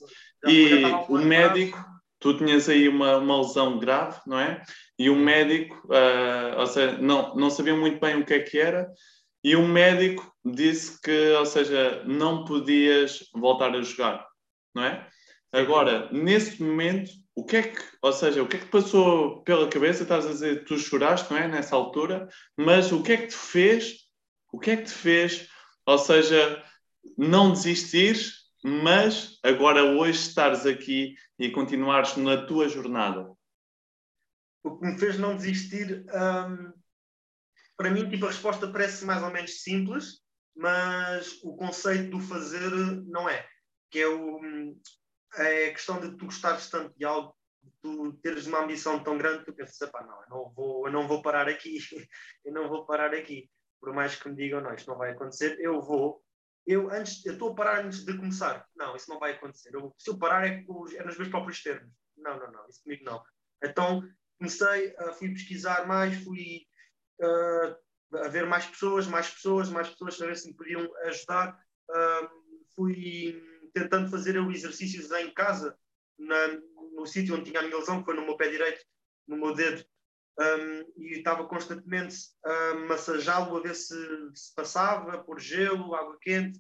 Já, 0.44 0.52
e 0.52 0.82
já 0.82 1.00
o 1.10 1.18
médico, 1.18 1.84
tu 2.20 2.38
tinhas 2.38 2.70
aí 2.70 2.88
uma, 2.88 3.18
uma 3.18 3.42
lesão 3.42 3.80
grave, 3.80 4.20
não 4.28 4.40
é? 4.40 4.62
E 4.98 5.10
o 5.10 5.16
médico, 5.16 5.76
uh, 5.88 6.60
ou 6.60 6.68
seja, 6.68 6.98
não, 7.00 7.36
não 7.36 7.50
sabia 7.50 7.76
muito 7.76 8.00
bem 8.00 8.16
o 8.18 8.26
que 8.26 8.34
é 8.34 8.40
que 8.40 8.58
era, 8.58 8.90
e 9.44 9.56
o 9.56 9.68
médico 9.68 10.32
disse 10.46 11.02
que, 11.02 11.32
ou 11.32 11.46
seja, 11.46 12.04
não 12.06 12.46
podias 12.46 13.30
voltar 13.34 13.76
a 13.76 13.82
jogar, 13.82 14.26
não 14.74 14.84
é? 14.84 15.08
Agora, 15.52 16.10
nesse 16.12 16.64
momento, 16.64 17.12
o 17.36 17.44
que 17.44 17.58
é 17.58 17.64
que, 17.64 17.82
ou 18.02 18.14
seja, 18.14 18.44
o 18.44 18.48
que 18.48 18.58
é 18.58 18.60
que 18.60 18.68
passou 18.68 19.44
pela 19.44 19.70
cabeça? 19.70 20.04
Estás 20.04 20.26
a 20.26 20.30
dizer 20.30 20.66
tu 20.66 20.78
choraste, 20.78 21.32
não 21.32 21.38
é? 21.38 21.48
Nessa 21.48 21.76
altura, 21.76 22.28
mas 22.58 22.92
o 22.92 23.02
que 23.02 23.14
é 23.14 23.18
que 23.18 23.28
te 23.28 23.36
fez? 23.36 24.08
O 24.52 24.60
que 24.60 24.72
é 24.72 24.78
que 24.78 24.84
te 24.84 24.92
fez? 24.92 25.50
Ou 25.86 25.98
seja, 25.98 26.64
não 27.18 27.52
desistir, 27.52 28.16
mas 28.64 29.40
agora 29.44 29.84
hoje 29.84 30.20
estares 30.20 30.66
aqui 30.66 31.16
e 31.40 31.50
continuares 31.50 32.16
na 32.18 32.46
tua 32.46 32.70
jornada. 32.70 33.32
O 34.64 34.78
que 34.78 34.86
me 34.86 34.98
fez 34.98 35.18
não 35.18 35.36
desistir, 35.36 36.06
hum, 36.08 36.72
para 37.76 37.90
mim, 37.90 38.08
tipo, 38.10 38.26
a 38.26 38.30
resposta 38.30 38.72
parece 38.72 39.04
mais 39.04 39.22
ou 39.24 39.32
menos 39.32 39.62
simples, 39.62 40.22
mas 40.56 41.40
o 41.44 41.56
conceito 41.56 42.12
do 42.12 42.20
fazer 42.20 42.72
não 43.08 43.28
é. 43.28 43.46
Que 43.90 44.00
é 44.00 44.08
o, 44.08 44.38
hum, 44.38 44.80
é 45.36 45.68
a 45.68 45.74
questão 45.74 46.00
de 46.00 46.16
tu 46.18 46.26
gostares 46.26 46.70
tanto 46.70 46.98
de 46.98 47.06
algo, 47.06 47.36
de 47.62 47.72
tu 47.82 48.14
teres 48.22 48.48
uma 48.48 48.64
ambição 48.64 49.04
tão 49.04 49.18
grande 49.18 49.46
tu 49.46 49.54
pensas, 49.54 49.90
não, 49.92 50.24
eu 50.24 50.30
não, 50.30 50.54
vou, 50.54 50.88
eu 50.88 50.92
não 50.92 51.08
vou 51.08 51.22
parar 51.22 51.48
aqui, 51.48 51.78
eu 52.46 52.54
não 52.54 52.68
vou 52.68 52.86
parar 52.86 53.14
aqui. 53.14 53.50
Por 53.80 53.94
mais 53.94 54.16
que 54.16 54.30
me 54.30 54.36
digam, 54.36 54.62
não, 54.62 54.74
isto 54.74 54.90
não 54.90 54.98
vai 54.98 55.12
acontecer, 55.12 55.60
eu 55.60 55.82
vou. 55.82 56.24
Eu 56.66 56.90
antes, 56.90 57.26
eu 57.26 57.34
estou 57.34 57.52
a 57.52 57.56
parar 57.56 57.84
antes 57.84 58.06
de 58.06 58.18
começar. 58.18 58.66
Não, 58.76 58.96
isso 58.96 59.10
não 59.10 59.20
vai 59.20 59.34
acontecer. 59.34 59.76
Eu, 59.76 59.94
se 59.98 60.10
eu 60.10 60.18
parar 60.18 60.48
é, 60.48 60.64
é 60.98 61.04
nos 61.04 61.18
meus 61.18 61.28
próprios 61.28 61.62
termos. 61.62 61.92
Não, 62.16 62.40
não, 62.40 62.50
não, 62.52 62.68
isso 62.70 62.82
comigo 62.82 63.04
não. 63.04 63.22
Então 63.62 64.02
comecei, 64.38 64.96
uh, 65.00 65.14
fui 65.14 65.30
pesquisar 65.30 65.86
mais, 65.86 66.16
fui 66.24 66.66
uh, 67.22 68.18
a 68.20 68.28
ver 68.30 68.46
mais 68.46 68.66
pessoas, 68.66 69.08
mais 69.08 69.30
pessoas, 69.30 69.70
mais 69.70 69.90
pessoas, 69.90 70.22
a 70.22 70.26
ver 70.26 70.38
se 70.38 70.48
me 70.48 70.56
podiam 70.56 70.90
ajudar. 71.06 71.60
Uh, 71.90 72.30
fui 72.76 73.53
tentando 73.74 74.10
fazer 74.10 74.36
eu 74.36 74.52
exercícios 74.52 75.12
em 75.12 75.34
casa, 75.34 75.78
na, 76.18 76.48
no 76.96 77.06
sítio 77.06 77.36
onde 77.36 77.50
tinha 77.50 77.60
a 77.60 77.64
minha 77.64 77.78
lesão, 77.78 78.00
que 78.00 78.06
foi 78.06 78.16
no 78.16 78.26
meu 78.26 78.38
pé 78.38 78.50
direito, 78.50 78.84
no 79.28 79.38
meu 79.38 79.54
dedo, 79.54 79.84
um, 80.40 81.02
e 81.04 81.18
estava 81.18 81.46
constantemente 81.46 82.16
a 82.44 82.74
massajá-lo 82.88 83.56
a 83.56 83.62
ver 83.62 83.76
se, 83.76 83.96
se, 84.34 84.54
passava, 84.56 85.24
por 85.24 85.40
gelo, 85.40 85.94
água 85.94 86.18
quente. 86.20 86.60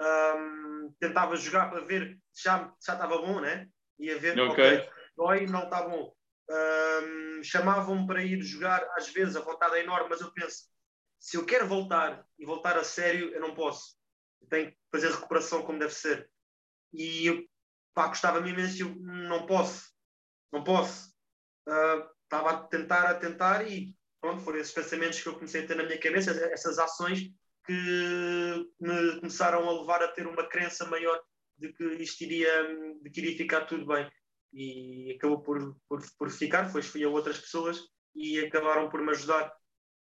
Um, 0.00 0.92
tentava 0.98 1.36
jogar 1.36 1.70
para 1.70 1.84
ver 1.84 2.18
se 2.32 2.44
já, 2.44 2.74
já 2.84 2.94
estava 2.94 3.18
bom, 3.18 3.40
né? 3.40 3.68
E 3.98 4.10
a 4.10 4.18
ver, 4.18 4.38
ok, 4.40 4.88
dói, 5.16 5.46
não 5.46 5.64
está 5.64 5.82
bom. 5.82 6.12
Um, 6.50 7.42
Chamavam-me 7.44 8.06
para 8.06 8.24
ir 8.24 8.42
jogar, 8.42 8.84
às 8.96 9.08
vezes 9.10 9.36
a 9.36 9.40
vontade 9.40 9.76
é 9.76 9.82
enorme, 9.82 10.08
mas 10.10 10.20
eu 10.20 10.32
penso: 10.32 10.64
se 11.20 11.36
eu 11.36 11.46
quero 11.46 11.68
voltar 11.68 12.26
e 12.38 12.44
voltar 12.44 12.76
a 12.76 12.82
sério, 12.82 13.32
eu 13.32 13.40
não 13.40 13.54
posso. 13.54 13.96
Eu 14.42 14.48
tenho 14.48 14.70
que 14.72 14.78
fazer 14.90 15.10
recuperação 15.10 15.62
como 15.62 15.78
deve 15.78 15.94
ser. 15.94 16.28
E 16.94 17.26
eu, 17.26 17.44
pá, 17.92 18.08
gostava-me 18.08 18.50
imenso, 18.50 18.82
eu 18.82 18.94
não 18.96 19.46
posso, 19.46 19.90
não 20.52 20.62
posso. 20.62 21.12
Uh, 21.68 22.08
estava 22.22 22.50
a 22.50 22.62
tentar, 22.64 23.10
a 23.10 23.14
tentar 23.14 23.66
e 23.68 23.94
pronto, 24.20 24.42
foram 24.42 24.58
esses 24.58 24.72
pensamentos 24.72 25.20
que 25.20 25.28
eu 25.28 25.34
comecei 25.34 25.64
a 25.64 25.66
ter 25.66 25.76
na 25.76 25.84
minha 25.84 26.00
cabeça, 26.00 26.30
essas 26.52 26.78
ações 26.78 27.30
que 27.64 27.72
me 28.80 29.20
começaram 29.20 29.68
a 29.68 29.80
levar 29.80 30.02
a 30.02 30.08
ter 30.08 30.26
uma 30.26 30.48
crença 30.48 30.86
maior 30.86 31.20
de 31.56 31.72
que 31.72 31.84
isto 32.02 32.22
iria, 32.22 32.50
de 33.02 33.10
que 33.10 33.20
iria 33.20 33.36
ficar 33.36 33.66
tudo 33.66 33.86
bem. 33.86 34.10
E 34.52 35.14
acabou 35.16 35.42
por, 35.42 35.76
por, 35.88 36.00
por 36.18 36.30
ficar, 36.30 36.62
depois 36.66 36.86
fui 36.86 37.02
a 37.02 37.08
outras 37.08 37.38
pessoas 37.38 37.80
e 38.14 38.38
acabaram 38.38 38.88
por 38.88 39.02
me 39.02 39.10
ajudar. 39.10 39.52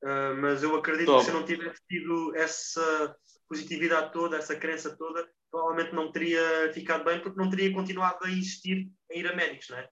Uh, 0.03 0.37
mas 0.41 0.63
eu 0.63 0.77
acredito 0.77 1.07
Top. 1.07 1.19
que 1.19 1.25
se 1.25 1.31
eu 1.31 1.41
não 1.41 1.47
tivesse 1.47 1.81
tido 1.89 2.37
essa 2.37 3.17
positividade 3.49 4.13
toda, 4.13 4.37
essa 4.37 4.55
crença 4.55 4.97
toda, 4.97 5.27
provavelmente 5.51 5.95
não 5.95 6.13
teria 6.13 6.71
ficado 6.73 7.05
bem, 7.05 7.21
porque 7.21 7.41
não 7.41 7.51
teria 7.51 7.73
continuado 7.73 8.19
a 8.23 8.31
insistir 8.31 8.89
em 9.11 9.21
ir 9.21 9.27
a 9.27 9.35
médicos, 9.35 9.69
não 9.71 9.79
é? 9.79 9.89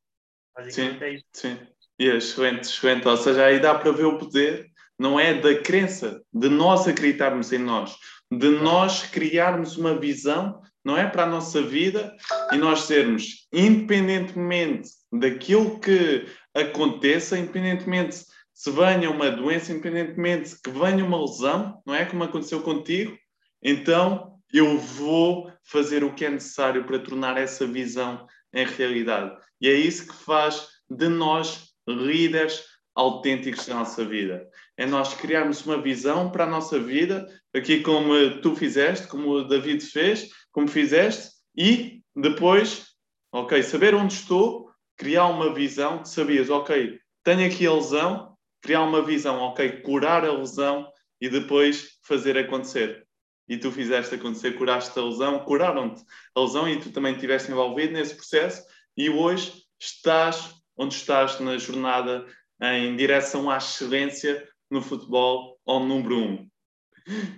Sim, 0.71 0.97
é 1.01 1.15
isso. 1.15 1.25
Sim, 1.33 1.59
e 1.99 2.09
é 2.09 2.17
excelente, 2.17 2.69
excelente. 2.69 3.07
Ou 3.09 3.17
seja, 3.17 3.45
aí 3.45 3.59
dá 3.59 3.75
para 3.75 3.93
ver 3.93 4.05
o 4.05 4.19
poder, 4.19 4.71
não 4.99 5.19
é 5.19 5.35
da 5.35 5.61
crença, 5.61 6.23
de 6.33 6.49
nós 6.49 6.87
acreditarmos 6.87 7.53
em 7.53 7.59
nós, 7.59 7.97
de 8.31 8.49
nós 8.49 9.03
criarmos 9.03 9.77
uma 9.77 9.99
visão, 9.99 10.63
não 10.85 10.97
é, 10.97 11.09
para 11.09 11.25
a 11.25 11.29
nossa 11.29 11.61
vida 11.61 12.15
e 12.53 12.57
nós 12.57 12.83
sermos, 12.83 13.49
independentemente 13.53 14.89
daquilo 15.13 15.81
que 15.81 16.27
aconteça, 16.55 17.37
independentemente 17.37 18.25
se 18.57 18.71
venha 18.71 19.11
uma 19.11 19.31
doença, 19.31 19.71
independentemente 19.71 20.57
que 20.63 20.71
venha 20.71 21.05
uma 21.05 21.21
lesão, 21.21 21.83
não 21.85 21.95
é, 21.95 22.07
como 22.07 22.25
aconteceu 22.25 22.63
contigo, 22.63 23.15
então 23.63 24.41
eu 24.51 24.79
vou 24.79 25.53
fazer 25.63 26.03
o 26.03 26.15
que 26.15 26.25
é 26.25 26.31
necessário 26.31 26.87
para 26.87 26.99
tornar 26.99 27.37
essa 27.37 27.67
visão 27.67 28.27
em 28.55 28.65
realidade. 28.65 29.37
E 29.61 29.69
é 29.69 29.75
isso 29.75 30.09
que 30.09 30.25
faz 30.25 30.69
de 30.89 31.07
nós 31.07 31.75
líderes 31.87 32.65
autênticos 32.95 33.67
da 33.67 33.75
nossa 33.75 34.03
vida. 34.07 34.49
É 34.79 34.87
nós 34.87 35.13
criarmos 35.13 35.67
uma 35.67 35.83
visão 35.83 36.31
para 36.31 36.45
a 36.45 36.51
nossa 36.51 36.79
vida, 36.79 37.27
aqui 37.55 37.83
como 37.83 38.41
tu 38.41 38.57
fizeste, 38.57 39.07
como 39.07 39.33
o 39.33 39.45
David 39.45 39.85
fez, 39.85 40.31
como 40.51 40.67
fizeste, 40.67 41.31
e 41.55 42.01
depois, 42.17 42.87
ok, 43.31 43.63
saber 43.63 43.95
onde 43.95 44.15
estou, 44.15 44.71
criar 44.97 45.27
uma 45.27 45.53
visão, 45.53 45.99
que 45.99 46.09
sabias, 46.09 46.49
ok, 46.49 46.99
tenho 47.23 47.47
aqui 47.47 47.67
a 47.67 47.75
lesão, 47.75 48.36
criar 48.63 48.83
uma 48.83 49.03
visão, 49.03 49.39
ok, 49.39 49.83
curar 49.83 50.25
a 50.25 50.33
lesão 50.33 50.91
e 51.21 51.29
depois 51.29 51.99
fazer 52.03 52.37
acontecer. 52.37 53.07
E 53.49 53.57
tu 53.57 53.71
fizeste 53.71 54.15
acontecer, 54.15 54.53
curaste 54.53 54.99
a 54.99 55.03
lesão, 55.03 55.39
curaram-te 55.41 56.03
a 56.35 56.41
lesão 56.41 56.69
e 56.69 56.81
tu 56.81 56.91
também 56.91 57.15
estiveste 57.15 57.51
envolvido 57.51 57.93
nesse 57.93 58.15
processo 58.15 58.65
e 58.97 59.09
hoje 59.09 59.53
estás 59.79 60.55
onde 60.77 60.95
estás 60.95 61.41
na 61.41 61.57
jornada 61.57 62.27
em 62.61 62.97
direção 62.97 63.51
à 63.51 63.57
excelência 63.57 64.47
no 64.71 64.83
futebol 64.83 65.59
ao 65.67 65.81
número 65.81 66.19
um. 66.19 66.49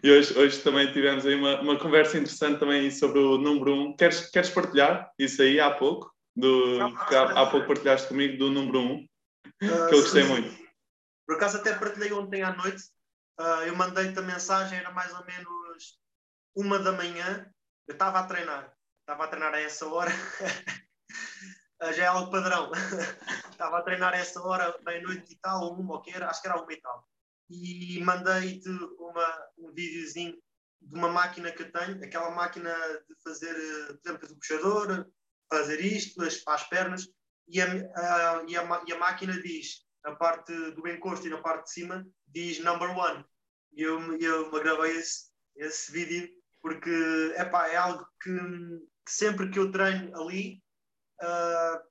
E 0.03 0.11
hoje, 0.11 0.37
hoje 0.39 0.59
também 0.61 0.91
tivemos 0.93 1.27
aí 1.27 1.35
uma, 1.35 1.61
uma 1.61 1.79
conversa 1.79 2.17
interessante 2.17 2.59
também 2.59 2.91
sobre 2.91 3.19
o 3.19 3.37
número 3.37 3.75
um. 3.75 3.97
Queres, 3.97 4.31
queres 4.31 4.49
partilhar 4.49 5.11
isso 5.19 5.43
aí 5.43 5.61
há 5.61 5.71
pouco? 5.71 6.11
Do, 6.35 6.81
há, 6.81 7.43
há 7.43 7.47
pouco 7.47 7.67
partilhaste 7.67 8.09
comigo 8.09 8.39
do 8.39 8.51
número 8.51 8.81
um, 8.81 9.07
que 9.61 9.67
eu 9.67 10.01
gostei 10.01 10.25
muito. 10.25 10.68
Por 11.29 11.37
acaso 11.37 11.59
até 11.59 11.75
partilhei 11.75 12.11
ontem 12.11 12.43
à 12.43 12.57
noite. 12.57 12.85
Uh, 13.39 13.63
eu 13.67 13.77
mandei-te 13.77 14.19
a 14.19 14.23
mensagem, 14.23 14.79
era 14.79 14.91
mais 14.91 15.13
ou 15.13 15.23
menos 15.27 16.01
uma 16.57 16.79
da 16.79 16.91
manhã. 16.91 17.53
Eu 17.87 17.93
estava 17.93 18.21
a 18.21 18.27
treinar. 18.27 18.75
Estava 19.01 19.25
a 19.25 19.29
treinar 19.29 19.53
a 19.53 19.61
essa 19.61 19.87
hora. 19.87 20.11
Ah, 21.81 21.93
já 21.93 22.03
é 22.03 22.07
algo 22.09 22.29
padrão. 22.29 22.73
Estava 23.53 23.79
a 23.79 23.83
treinar 23.83 24.13
essa 24.13 24.43
hora, 24.43 24.77
meia-noite 24.85 25.33
e 25.33 25.37
tal, 25.37 25.63
ou 25.63 25.75
uma, 25.75 25.95
ou 25.95 26.03
que 26.03 26.11
era, 26.11 26.29
acho 26.29 26.43
que 26.43 26.49
era 26.49 26.61
uma 26.61 26.73
e 26.73 26.81
tal. 26.81 27.09
E 27.49 28.01
mandei-te 28.03 28.69
um 28.69 29.73
videozinho 29.73 30.37
de 30.83 30.99
uma 30.99 31.09
máquina 31.09 31.53
que 31.53 31.63
eu 31.63 31.71
tenho, 31.71 32.05
aquela 32.05 32.33
máquina 32.33 32.75
de 33.09 33.15
fazer, 33.23 33.55
por 33.55 34.11
exemplo, 34.11 34.27
do 34.27 34.35
puxador, 34.35 35.07
fazer 35.49 35.81
isto, 35.81 36.21
as, 36.21 36.43
as 36.49 36.69
pernas, 36.69 37.09
e 37.47 37.61
a, 37.61 37.67
a, 37.67 38.45
e, 38.49 38.57
a, 38.57 38.83
e 38.85 38.93
a 38.93 38.99
máquina 38.99 39.41
diz, 39.41 39.87
a 40.09 40.17
parte 40.17 40.53
do 40.73 40.89
encosto 40.89 41.27
e 41.27 41.31
na 41.31 41.39
parte 41.39 41.65
de 41.65 41.73
cima, 41.73 42.07
diz 42.27 42.61
number 42.61 42.91
one. 42.97 43.25
E 43.73 43.83
eu, 43.83 44.19
eu 44.19 44.51
gravei 44.51 44.97
esse, 44.97 45.31
esse 45.57 45.93
vídeo 45.93 46.29
porque 46.61 46.91
epá, 47.37 47.69
é 47.69 47.77
algo 47.77 48.07
que, 48.21 48.31
que 48.31 49.13
sempre 49.13 49.49
que 49.51 49.59
eu 49.59 49.71
treino 49.71 50.21
ali 50.21 50.63
uh, 51.23 51.25
ah, 51.25 51.83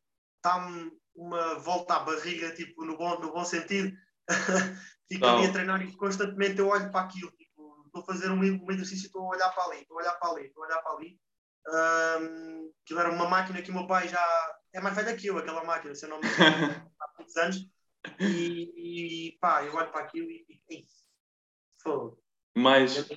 dá-me 0.43 0.91
uma 1.15 1.55
volta 1.55 1.95
à 1.95 1.99
barriga, 1.99 2.53
tipo, 2.53 2.85
no 2.85 2.97
bom, 2.97 3.19
no 3.19 3.31
bom 3.31 3.43
sentido. 3.43 3.95
Fico 5.09 5.25
Não. 5.25 5.37
ali 5.37 5.47
a 5.47 5.53
treinar 5.53 5.81
e 5.81 5.95
constantemente 5.95 6.59
eu 6.59 6.67
olho 6.67 6.91
para 6.91 7.05
aquilo. 7.05 7.31
Tipo, 7.31 7.83
estou 7.85 8.01
a 8.01 8.05
fazer 8.05 8.29
um, 8.29 8.39
um 8.39 8.71
exercício 8.71 9.05
e 9.05 9.07
estou 9.07 9.23
a 9.23 9.35
olhar 9.35 9.49
para 9.49 9.63
ali, 9.63 9.81
estou 9.81 9.97
a 9.97 10.01
olhar 10.01 10.13
para 10.15 10.29
ali, 10.31 10.45
estou 10.47 10.63
a 10.63 10.67
olhar 10.67 10.81
para 10.81 10.93
ali. 10.93 11.19
Um, 11.69 12.71
aquilo 12.83 12.99
era 12.99 13.11
uma 13.11 13.27
máquina 13.27 13.61
que 13.61 13.71
o 13.71 13.73
meu 13.73 13.87
pai 13.87 14.07
já 14.07 14.57
é 14.73 14.79
mais 14.79 14.95
velha 14.95 15.15
que 15.15 15.27
eu, 15.27 15.37
aquela 15.37 15.63
máquina, 15.63 15.95
se 15.95 16.05
eu 16.05 16.09
não 16.09 16.19
me 16.19 16.27
engano, 16.27 16.91
há 17.01 17.09
muitos 17.17 17.35
anos. 17.37 17.57
E, 18.19 19.27
e 19.29 19.37
pá, 19.39 19.63
eu 19.63 19.73
olho 19.75 19.91
para 19.91 20.01
aquilo 20.01 20.29
e, 20.29 20.45
e, 20.69 20.85
fogo. 21.81 22.17
Mais, 22.55 23.07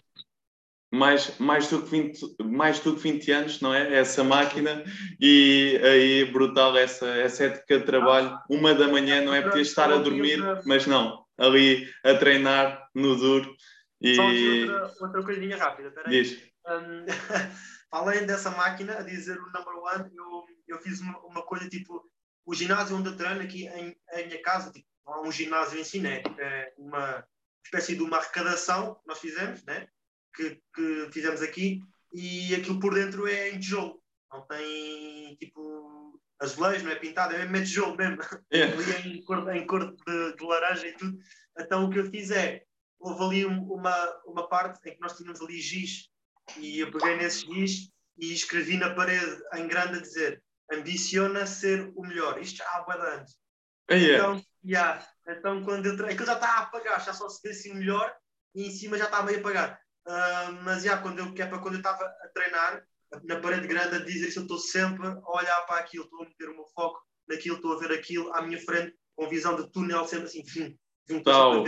mais, 0.93 1.39
mais, 1.39 1.69
do 1.69 1.83
que 1.83 1.91
20, 1.91 2.43
mais 2.45 2.81
do 2.81 2.95
que 2.95 3.03
20 3.03 3.33
anos, 3.33 3.61
não 3.61 3.75
é? 3.75 3.95
Essa 3.95 4.23
máquina 4.23 4.85
e 5.21 5.81
aí 5.83 6.25
brutal 6.33 6.77
essa, 6.77 7.07
essa 7.07 7.45
ética 7.45 7.79
de 7.79 7.87
trabalho, 7.87 8.39
uma 8.49 8.75
da 8.75 8.89
manhã, 8.89 9.23
não 9.23 9.35
é? 9.35 9.43
Podias 9.43 9.69
estar 9.69 9.91
a 9.91 9.99
dormir, 9.99 10.39
mas 10.65 10.87
não, 10.87 11.25
ali 11.39 11.89
a 12.05 12.15
treinar 12.15 12.89
no 12.95 13.17
duro. 13.17 13.55
E... 14.01 14.17
Só 14.17 14.25
outra, 14.25 14.95
outra 15.01 15.23
coisinha 15.23 15.57
rápida, 15.57 15.91
peraí. 15.91 16.23
Diz. 16.23 16.51
Um, 16.67 17.07
além 17.91 18.27
dessa 18.27 18.51
máquina, 18.51 18.99
a 18.99 19.03
dizer 19.03 19.39
o 19.39 19.53
number 19.53 19.75
one, 19.75 20.11
eu, 20.15 20.45
eu 20.69 20.79
fiz 20.83 21.01
uma, 21.01 21.19
uma 21.21 21.43
coisa 21.43 21.69
tipo 21.69 22.03
o 22.51 22.55
ginásio 22.55 22.97
onde 22.97 23.09
eu 23.09 23.17
treino 23.17 23.43
aqui 23.43 23.69
em, 23.69 23.97
em 24.15 24.27
minha 24.27 24.43
casa, 24.43 24.73
tipo, 24.73 24.85
há 25.07 25.21
um 25.21 25.31
ginásio 25.31 25.79
em 25.79 25.85
si, 25.85 26.01
né? 26.01 26.21
é 26.41 26.73
uma 26.77 27.25
espécie 27.65 27.95
de 27.95 28.03
uma 28.03 28.17
arrecadação 28.17 28.97
que 28.97 29.07
nós 29.07 29.21
fizemos, 29.21 29.65
né? 29.65 29.87
que, 30.35 30.61
que 30.75 31.09
fizemos 31.13 31.43
aqui, 31.43 31.81
e 32.13 32.53
aquilo 32.57 32.81
por 32.81 32.93
dentro 32.93 33.29
é 33.29 33.51
em 33.51 33.61
tijolo, 33.61 34.03
não 34.33 34.45
tem 34.49 35.37
tipo 35.37 36.21
azulejos, 36.41 36.83
não 36.83 36.91
é 36.91 36.97
pintado, 36.97 37.37
é 37.37 37.47
mesmo 37.47 37.67
tijolo 37.67 37.97
mesmo, 37.97 38.19
yeah. 38.53 38.75
É. 38.75 38.99
em 39.07 39.23
cor, 39.23 39.55
em 39.55 39.65
cor 39.65 39.95
de, 39.95 40.37
de, 40.37 40.45
laranja 40.45 40.89
e 40.89 40.93
tudo. 40.95 41.17
Então 41.57 41.85
o 41.85 41.91
que 41.91 42.01
eu 42.01 42.11
fiz 42.11 42.33
é, 42.33 42.65
houve 42.99 43.23
ali 43.23 43.45
uma, 43.45 44.23
uma 44.27 44.49
parte 44.49 44.89
em 44.89 44.95
que 44.95 45.01
nós 45.01 45.17
tínhamos 45.17 45.41
ali 45.41 45.61
giz, 45.61 46.09
e 46.59 46.81
eu 46.81 46.91
peguei 46.91 47.17
nesse 47.17 47.47
giz 47.47 47.93
e 48.19 48.35
escrevi 48.35 48.77
na 48.77 48.93
parede 48.93 49.41
em 49.55 49.69
grande 49.69 49.99
a 49.99 50.01
dizer 50.01 50.43
ambiciona 50.73 51.47
ser 51.47 51.93
o 51.95 52.03
melhor. 52.03 52.41
Isto 52.41 52.59
já 52.59 52.65
há 52.65 52.83
boa 52.83 53.15
anos. 53.15 53.37
Yeah. 53.91 54.15
Então, 54.15 54.45
yeah, 54.65 55.07
então 55.27 55.65
quando 55.65 55.87
eu 55.87 56.07
aquilo 56.07 56.27
já 56.27 56.35
está 56.35 56.49
a 56.49 56.59
apagar, 56.61 57.05
já 57.05 57.13
só 57.13 57.29
se 57.29 57.41
vê 57.43 57.51
assim 57.51 57.75
melhor 57.75 58.15
e 58.55 58.67
em 58.67 58.71
cima 58.71 58.97
já 58.97 59.07
está 59.07 59.23
meio 59.23 59.41
apagado. 59.41 59.77
Uh, 60.07 60.53
mas 60.63 60.85
yeah, 60.85 61.03
quando 61.03 61.19
eu, 61.19 61.33
que 61.35 61.43
é 61.43 61.47
para 61.47 61.59
quando 61.59 61.75
eu 61.75 61.81
estava 61.81 62.05
a 62.05 62.29
treinar, 62.33 62.85
na 63.25 63.41
parede 63.41 63.67
grande 63.67 63.97
a 63.97 63.99
dizer 63.99 64.29
isso, 64.29 64.39
eu 64.39 64.43
estou 64.43 64.59
sempre 64.59 65.07
a 65.07 65.37
olhar 65.37 65.61
para 65.67 65.81
aquilo, 65.81 66.05
estou 66.05 66.23
a 66.23 66.25
meter 66.25 66.49
o 66.49 66.55
meu 66.55 66.67
foco 66.67 67.01
naquilo, 67.29 67.57
estou 67.57 67.75
a 67.75 67.79
ver 67.79 67.93
aquilo 67.93 68.33
à 68.33 68.43
minha 68.43 68.61
frente, 68.61 68.95
com 69.17 69.29
visão 69.29 69.57
de 69.57 69.71
túnel, 69.73 70.07
sempre 70.07 70.27
assim, 70.27 70.47
fim, 70.47 70.79
Brutal. 71.09 71.65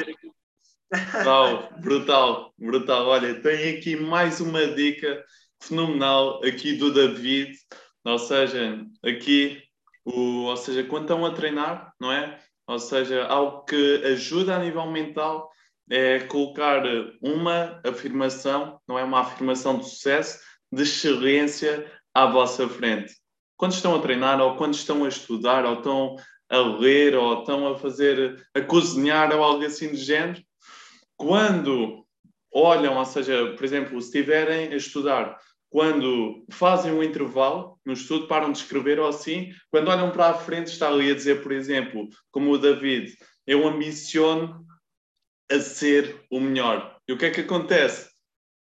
Brutal, 0.92 1.72
brutal, 1.80 2.54
brutal. 2.58 3.06
Olha, 3.06 3.40
tem 3.40 3.76
aqui 3.76 3.96
mais 3.96 4.40
uma 4.40 4.66
dica 4.66 5.24
fenomenal 5.60 6.44
aqui 6.44 6.76
do 6.76 6.92
David, 6.92 7.56
ou 8.04 8.18
seja, 8.18 8.84
aqui, 9.04 9.62
o, 10.04 10.44
ou 10.44 10.56
seja, 10.56 10.84
quando 10.84 11.04
estão 11.04 11.24
a 11.24 11.32
treinar, 11.32 11.92
não 12.00 12.10
é? 12.10 12.38
Ou 12.66 12.78
seja, 12.78 13.26
algo 13.26 13.64
que 13.64 14.02
ajuda 14.04 14.56
a 14.56 14.58
nível 14.58 14.90
mental 14.90 15.50
é 15.90 16.20
colocar 16.20 16.82
uma 17.20 17.80
afirmação, 17.84 18.80
não 18.88 18.98
é 18.98 19.04
uma 19.04 19.20
afirmação 19.20 19.78
de 19.78 19.88
sucesso, 19.88 20.40
de 20.72 20.82
excelência 20.82 21.90
à 22.14 22.26
vossa 22.26 22.68
frente. 22.68 23.14
Quando 23.56 23.72
estão 23.72 23.94
a 23.94 24.00
treinar, 24.00 24.40
ou 24.40 24.56
quando 24.56 24.74
estão 24.74 25.04
a 25.04 25.08
estudar, 25.08 25.64
ou 25.64 25.74
estão 25.74 26.16
a 26.48 26.58
ler, 26.58 27.14
ou 27.14 27.40
estão 27.40 27.68
a 27.68 27.78
fazer, 27.78 28.44
a 28.54 28.60
cozinhar, 28.60 29.34
ou 29.34 29.42
algo 29.42 29.64
assim 29.64 29.90
do 29.90 29.96
género, 29.96 30.42
quando 31.16 32.04
olham, 32.52 32.98
ou 32.98 33.04
seja, 33.04 33.54
por 33.54 33.64
exemplo, 33.64 34.00
se 34.00 34.08
estiverem 34.08 34.72
a 34.72 34.76
estudar, 34.76 35.38
quando 35.72 36.44
fazem 36.50 36.92
um 36.92 37.02
intervalo 37.02 37.80
no 37.82 37.94
estudo, 37.94 38.28
param 38.28 38.52
de 38.52 38.58
escrever 38.58 39.00
ou 39.00 39.08
assim, 39.08 39.54
quando 39.70 39.88
olham 39.88 40.10
para 40.10 40.28
a 40.28 40.34
frente, 40.34 40.66
está 40.66 40.88
ali 40.88 41.10
a 41.10 41.14
dizer, 41.14 41.42
por 41.42 41.50
exemplo, 41.50 42.10
como 42.30 42.50
o 42.50 42.58
David, 42.58 43.16
eu 43.46 43.66
ambiciono 43.66 44.66
a 45.50 45.58
ser 45.58 46.26
o 46.30 46.38
melhor. 46.38 46.98
E 47.08 47.14
o 47.14 47.16
que 47.16 47.24
é 47.24 47.30
que 47.30 47.40
acontece? 47.40 48.10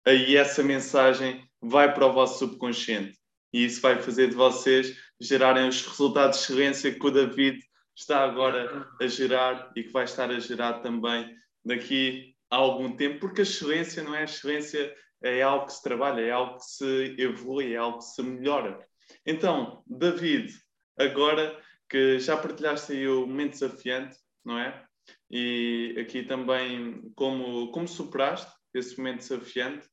Aí 0.04 0.36
essa 0.36 0.60
mensagem 0.60 1.48
vai 1.62 1.94
para 1.94 2.04
o 2.04 2.12
vosso 2.12 2.40
subconsciente 2.40 3.16
e 3.52 3.64
isso 3.64 3.80
vai 3.80 4.02
fazer 4.02 4.30
de 4.30 4.34
vocês 4.34 4.96
gerarem 5.20 5.68
os 5.68 5.86
resultados 5.86 6.38
de 6.38 6.44
excelência 6.44 6.92
que 6.92 7.06
o 7.06 7.12
David 7.12 7.60
está 7.96 8.24
agora 8.24 8.88
a 9.00 9.06
gerar 9.06 9.70
e 9.76 9.84
que 9.84 9.92
vai 9.92 10.02
estar 10.02 10.30
a 10.30 10.40
gerar 10.40 10.80
também 10.80 11.32
daqui 11.64 12.34
a 12.50 12.56
algum 12.56 12.96
tempo, 12.96 13.20
porque 13.20 13.42
a 13.42 13.44
excelência 13.44 14.02
não 14.02 14.16
é 14.16 14.22
a 14.22 14.24
excelência 14.24 14.92
é 15.22 15.42
algo 15.42 15.66
que 15.66 15.72
se 15.72 15.82
trabalha, 15.82 16.20
é 16.20 16.30
algo 16.30 16.58
que 16.58 16.64
se 16.64 17.16
evolui, 17.18 17.74
é 17.74 17.76
algo 17.76 17.98
que 17.98 18.04
se 18.04 18.22
melhora. 18.22 18.86
Então, 19.26 19.82
David, 19.86 20.52
agora 20.98 21.58
que 21.88 22.18
já 22.18 22.36
partilhaste 22.36 22.92
aí 22.92 23.08
o 23.08 23.26
momento 23.26 23.52
desafiante, 23.52 24.16
não 24.44 24.58
é? 24.58 24.84
E 25.30 25.96
aqui 25.98 26.22
também 26.22 27.10
como, 27.14 27.70
como 27.72 27.88
superaste 27.88 28.50
esse 28.74 28.98
momento 28.98 29.18
desafiante, 29.18 29.86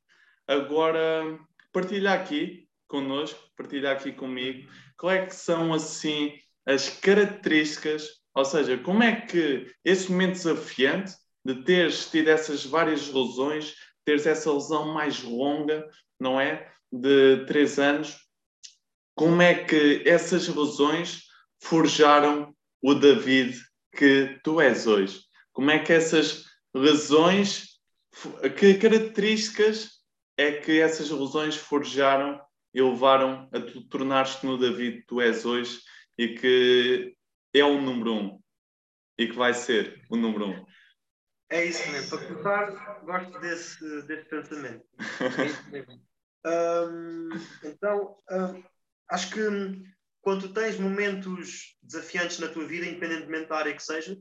agora 0.47 1.39
partilha 1.71 2.13
aqui 2.13 2.67
connosco, 2.87 3.39
partilha 3.57 3.91
aqui 3.91 4.11
comigo, 4.11 4.69
qual 4.97 5.11
é 5.13 5.25
que 5.25 5.35
são 5.35 5.73
assim 5.73 6.33
as 6.65 6.89
características, 6.89 8.07
ou 8.33 8.43
seja, 8.43 8.77
como 8.77 9.03
é 9.03 9.21
que 9.21 9.71
esse 9.83 10.11
momento 10.11 10.33
desafiante 10.33 11.13
de 11.45 11.63
teres 11.63 12.09
tido 12.09 12.29
essas 12.29 12.65
várias 12.65 13.07
lesões, 13.07 13.75
teres 14.05 14.25
essa 14.25 14.53
lesão 14.53 14.93
mais 14.93 15.21
longa, 15.23 15.89
não 16.19 16.39
é? 16.39 16.71
De 16.91 17.45
três 17.45 17.79
anos. 17.79 18.15
Como 19.15 19.41
é 19.41 19.63
que 19.63 20.03
essas 20.05 20.47
lesões 20.47 21.23
forjaram 21.59 22.55
o 22.81 22.93
David 22.93 23.59
que 23.97 24.39
tu 24.43 24.61
és 24.61 24.85
hoje? 24.85 25.21
Como 25.51 25.71
é 25.71 25.79
que 25.79 25.91
essas 25.91 26.45
lesões, 26.73 27.79
que 28.57 28.75
características 28.75 30.01
é 30.37 30.51
que 30.51 30.79
essas 30.79 31.09
lesões 31.09 31.55
forjaram 31.55 32.39
e 32.73 32.81
levaram 32.81 33.49
a 33.53 33.59
tu 33.61 33.87
tornar-te 33.87 34.45
no 34.45 34.57
David 34.57 34.97
que 34.97 35.07
tu 35.07 35.21
és 35.21 35.45
hoje 35.45 35.79
e 36.17 36.35
que 36.35 37.15
é 37.53 37.63
o 37.63 37.81
número 37.81 38.13
um 38.13 38.39
e 39.17 39.27
que 39.27 39.33
vai 39.33 39.53
ser 39.53 40.05
o 40.09 40.17
número 40.17 40.47
um? 40.49 40.65
É 41.49 41.65
isso 41.65 41.89
mesmo. 41.91 42.09
Para 42.09 42.27
começar, 42.27 42.99
gosto 43.03 43.39
desse, 43.39 44.01
desse 44.03 44.29
pensamento. 44.29 44.85
É 45.39 45.45
isso 45.45 45.69
mesmo. 45.69 46.01
Então, 47.63 48.17
acho 49.09 49.31
que 49.31 49.39
quando 50.21 50.53
tens 50.53 50.79
momentos 50.79 51.75
desafiantes 51.83 52.39
na 52.39 52.47
tua 52.47 52.65
vida, 52.65 52.85
independentemente 52.87 53.49
da 53.49 53.57
área 53.57 53.75
que 53.75 53.83
seja, 53.83 54.13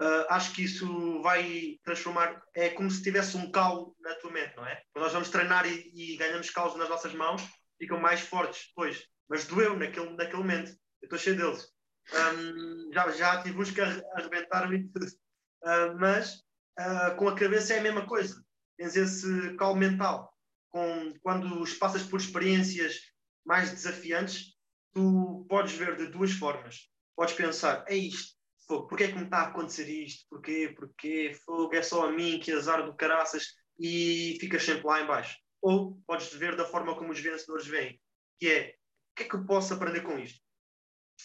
uh, 0.00 0.26
acho 0.30 0.54
que 0.54 0.64
isso 0.64 1.20
vai 1.22 1.78
transformar. 1.84 2.42
É 2.54 2.70
como 2.70 2.90
se 2.90 3.02
tivesse 3.02 3.36
um 3.36 3.50
calo 3.50 3.94
na 4.00 4.14
tua 4.14 4.32
mente, 4.32 4.56
não 4.56 4.66
é? 4.66 4.82
Quando 4.92 5.04
nós 5.04 5.12
vamos 5.12 5.28
treinar 5.28 5.66
e, 5.66 5.92
e 5.94 6.16
ganhamos 6.16 6.48
calos 6.48 6.76
nas 6.76 6.88
nossas 6.88 7.12
mãos, 7.12 7.42
ficam 7.78 8.00
mais 8.00 8.20
fortes 8.20 8.68
depois. 8.68 9.06
Mas 9.28 9.46
doeu 9.46 9.76
naquele, 9.76 10.10
naquele 10.16 10.38
momento. 10.38 10.70
Eu 11.02 11.06
estou 11.06 11.18
cheio 11.18 11.36
deles. 11.36 11.68
Um, 12.14 12.92
já, 12.94 13.10
já 13.10 13.42
tive 13.42 13.58
uns 13.58 13.70
que 13.70 13.80
arrebentaram 13.80 14.72
e 14.72 14.88
tudo. 14.88 15.06
Uh, 15.06 15.98
mas 15.98 16.45
uh, 16.78 17.16
com 17.16 17.28
a 17.28 17.34
cabeça 17.34 17.74
é 17.74 17.78
a 17.78 17.82
mesma 17.82 18.06
coisa. 18.06 18.42
Tens 18.76 18.96
esse 18.96 19.54
calmo 19.56 19.80
mental. 19.80 20.32
Com, 20.70 21.12
quando 21.22 21.64
passas 21.78 22.02
por 22.02 22.20
experiências 22.20 23.00
mais 23.44 23.70
desafiantes, 23.70 24.54
tu 24.92 25.46
podes 25.48 25.72
ver 25.72 25.96
de 25.96 26.08
duas 26.08 26.32
formas. 26.32 26.90
Podes 27.14 27.34
pensar, 27.34 27.84
é 27.88 27.96
isto, 27.96 28.34
fogo, 28.66 28.88
porquê 28.88 29.04
é 29.04 29.08
que 29.08 29.16
me 29.16 29.24
está 29.24 29.38
a 29.38 29.46
acontecer 29.48 29.88
isto? 29.88 30.26
Porquê? 30.28 30.74
Porquê? 30.76 31.32
Fogo, 31.46 31.74
é 31.74 31.82
só 31.82 32.08
a 32.08 32.12
mim, 32.12 32.38
que 32.38 32.52
azar 32.52 32.84
do 32.84 32.94
caraças, 32.94 33.54
e 33.78 34.36
ficas 34.40 34.62
sempre 34.62 34.86
lá 34.86 35.00
embaixo. 35.00 35.38
Ou 35.62 35.98
podes 36.06 36.32
ver 36.34 36.56
da 36.56 36.66
forma 36.66 36.94
como 36.96 37.12
os 37.12 37.20
vencedores 37.20 37.66
veem, 37.66 37.98
que 38.38 38.48
é, 38.48 38.74
o 39.12 39.16
que 39.16 39.22
é 39.22 39.28
que 39.28 39.34
eu 39.34 39.46
posso 39.46 39.72
aprender 39.72 40.02
com 40.02 40.18
isto? 40.18 40.40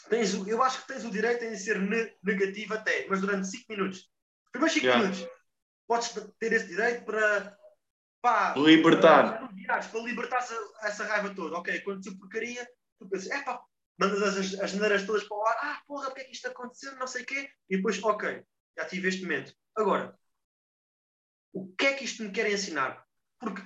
Tens, 0.10 0.34
eu 0.34 0.64
acho 0.64 0.82
que 0.82 0.88
tens 0.88 1.04
o 1.04 1.12
direito 1.12 1.44
em 1.44 1.58
ser 1.58 1.78
ne 1.80 2.16
negativo 2.24 2.74
até, 2.74 3.06
mas 3.08 3.20
durante 3.20 3.48
5 3.48 3.66
minutos. 3.70 4.10
Primeiros 4.52 4.74
5 4.74 4.86
yeah. 4.86 5.04
minutos 5.04 5.41
podes 5.88 6.10
ter 6.40 6.54
esse 6.54 6.68
direito 6.68 7.06
para 7.06 7.58
pá, 8.22 8.54
libertar. 8.56 9.40
Para, 9.66 9.82
para 9.88 10.02
libertar 10.02 10.38
essa, 10.38 10.56
essa, 10.84 11.06
raiva 11.06 11.34
toda. 11.34 11.58
Ok, 11.58 11.76
aconteceu 11.76 12.18
porcaria, 12.18 12.68
tu 13.00 13.10
pensas, 13.10 13.30
é 13.32 13.44
pá, 13.44 13.64
mandas 14.00 14.38
as, 14.38 14.60
as 14.60 14.74
neiras 14.74 15.06
todas 15.06 15.24
para 15.24 15.38
o 15.38 15.46
ar, 15.46 15.58
ah, 15.62 15.82
porra, 15.88 16.08
porque 16.08 16.22
é 16.22 16.24
que 16.26 16.32
isto 16.32 16.48
aconteceu, 16.48 16.96
não 16.96 17.08
sei 17.08 17.24
o 17.24 17.26
quê, 17.26 17.50
e 17.70 17.78
depois, 17.78 18.02
ok, 18.04 18.44
já 18.78 18.86
tive 18.86 19.08
este 19.08 19.24
momento. 19.24 19.54
Agora, 19.76 20.18
o 21.54 21.74
que 21.76 21.86
é 21.86 21.94
que 21.94 22.06
isto 22.06 22.24
me 22.24 22.32
quer 22.32 22.50
ensinar? 22.50 23.06
Porque 23.40 23.62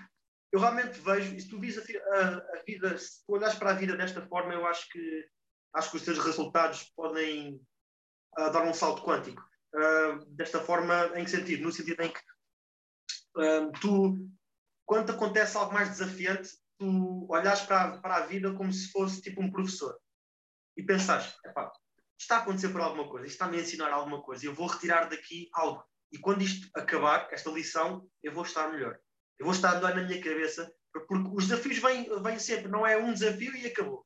eu 0.52 0.60
realmente 0.60 1.00
vejo, 1.00 1.36
e 1.36 1.42
se 1.42 1.50
tu 1.50 1.60
vis 1.60 1.78
a, 1.78 1.82
a, 1.82 2.38
a, 2.38 2.64
vida, 2.66 2.98
se 2.98 3.26
tu 3.26 3.34
olhas 3.34 3.56
para 3.56 3.72
a 3.72 3.76
vida 3.76 3.96
desta 3.96 4.26
forma, 4.28 4.54
eu 4.54 4.66
acho 4.66 4.88
que 4.90 5.30
acho 5.74 5.92
que 5.92 5.98
os 5.98 6.04
teus 6.04 6.20
resultados 6.20 6.84
podem 6.96 7.56
uh, 8.40 8.50
dar 8.52 8.64
um 8.64 8.74
salto 8.74 9.04
quântico. 9.04 9.44
Uh, 9.76 10.26
desta 10.36 10.62
forma, 10.62 11.12
em 11.16 11.26
que 11.26 11.32
sentido? 11.32 11.64
No 11.64 11.72
sentido 11.72 12.02
em 12.02 12.10
que 12.10 12.20
uh, 13.38 13.72
tu, 13.82 14.30
quando 14.86 15.12
acontece 15.12 15.58
algo 15.58 15.74
mais 15.74 15.90
desafiante, 15.90 16.50
tu 16.80 17.28
olhas 17.30 17.62
para, 17.62 17.98
para 17.98 18.16
a 18.18 18.26
vida 18.26 18.54
como 18.54 18.72
se 18.72 18.90
fosse 18.90 19.22
tipo 19.22 19.42
um 19.42 19.52
professor 19.52 20.00
e 20.78 20.84
pensas, 20.84 21.36
está 22.18 22.38
a 22.38 22.40
acontecer 22.40 22.70
por 22.70 22.82
alguma 22.82 23.10
coisa, 23.10 23.26
isto 23.26 23.36
está-me 23.36 23.58
a 23.58 23.62
ensinar 23.62 23.92
alguma 23.92 24.22
coisa, 24.22 24.46
eu 24.46 24.54
vou 24.54 24.68
retirar 24.68 25.10
daqui 25.10 25.50
algo. 25.54 25.84
E 26.12 26.18
quando 26.18 26.44
isto 26.44 26.70
acabar, 26.74 27.28
esta 27.32 27.50
lição, 27.50 28.08
eu 28.24 28.34
vou 28.34 28.44
estar 28.44 28.70
melhor. 28.72 28.98
Eu 29.38 29.46
vou 29.46 29.54
estar 29.54 29.76
melhor 29.76 29.96
na 29.96 30.04
minha 30.04 30.22
cabeça, 30.22 30.72
porque 30.94 31.14
os 31.34 31.48
desafios 31.48 31.80
vêm, 31.80 32.08
vêm 32.22 32.40
sempre, 32.40 32.70
não 32.70 32.88
é 32.88 32.98
um 32.98 33.14
desafio 33.14 33.54
e 33.56 33.68
acabou. 33.68 34.06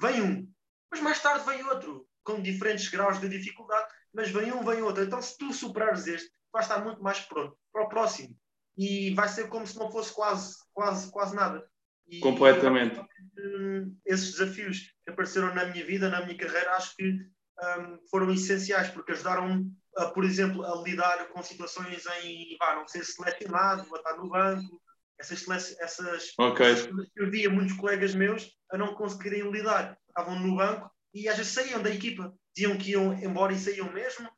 Vem 0.00 0.22
um, 0.22 0.52
mas 0.90 1.00
mais 1.00 1.20
tarde 1.20 1.44
vem 1.44 1.64
outro, 1.64 2.08
com 2.22 2.40
diferentes 2.40 2.88
graus 2.88 3.20
de 3.20 3.28
dificuldade 3.28 3.88
mas 4.12 4.30
vem 4.30 4.52
um, 4.52 4.64
vem 4.64 4.82
outro. 4.82 5.02
Então, 5.02 5.20
se 5.20 5.36
tu 5.36 5.52
superares 5.52 6.06
este, 6.06 6.30
vais 6.52 6.66
estar 6.66 6.82
muito 6.82 7.02
mais 7.02 7.20
pronto 7.20 7.56
para 7.72 7.84
o 7.84 7.88
próximo. 7.88 8.36
E 8.76 9.12
vai 9.14 9.28
ser 9.28 9.48
como 9.48 9.66
se 9.66 9.76
não 9.78 9.90
fosse 9.90 10.12
quase, 10.12 10.56
quase, 10.72 11.10
quase 11.10 11.34
nada. 11.34 11.66
E, 12.06 12.20
Completamente. 12.20 13.00
E, 13.36 13.86
esses 14.06 14.32
desafios 14.32 14.92
que 15.04 15.10
apareceram 15.10 15.54
na 15.54 15.66
minha 15.66 15.84
vida, 15.84 16.08
na 16.08 16.24
minha 16.24 16.36
carreira, 16.36 16.76
acho 16.76 16.94
que 16.96 17.04
um, 17.04 17.98
foram 18.10 18.32
essenciais, 18.32 18.88
porque 18.88 19.12
ajudaram 19.12 19.68
a, 19.96 20.06
por 20.06 20.24
exemplo, 20.24 20.64
a 20.64 20.82
lidar 20.82 21.28
com 21.28 21.42
situações 21.42 22.04
em, 22.22 22.56
vá, 22.58 22.76
não 22.76 22.86
ser 22.86 23.04
selecionado, 23.04 23.82
a 23.94 23.98
estar 23.98 24.16
no 24.16 24.28
banco, 24.28 24.80
essas, 25.18 25.76
essas, 25.80 26.32
okay. 26.38 26.72
essas 26.72 26.90
eu 27.16 27.28
via 27.28 27.50
muitos 27.50 27.76
colegas 27.76 28.14
meus 28.14 28.56
a 28.70 28.78
não 28.78 28.94
conseguirem 28.94 29.50
lidar. 29.50 29.98
Estavam 30.08 30.38
no 30.38 30.56
banco 30.56 30.90
e 31.12 31.28
às 31.28 31.36
vezes 31.36 31.52
saíam 31.52 31.82
da 31.82 31.90
equipa, 31.90 32.34
diziam 32.54 32.76
que 32.76 32.90
iam 32.90 33.12
embora 33.14 33.52
e 33.52 33.58
saíam 33.58 33.92
mesmo, 33.92 34.28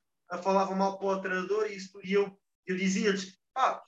falavam 0.42 0.76
mal 0.76 0.98
para 0.98 1.08
o 1.08 1.20
treinador 1.20 1.66
e, 1.66 1.76
isso, 1.76 1.98
e 2.02 2.12
eu, 2.12 2.38
eu 2.66 2.76
dizia-lhes: 2.76 3.38
ah, 3.56 3.82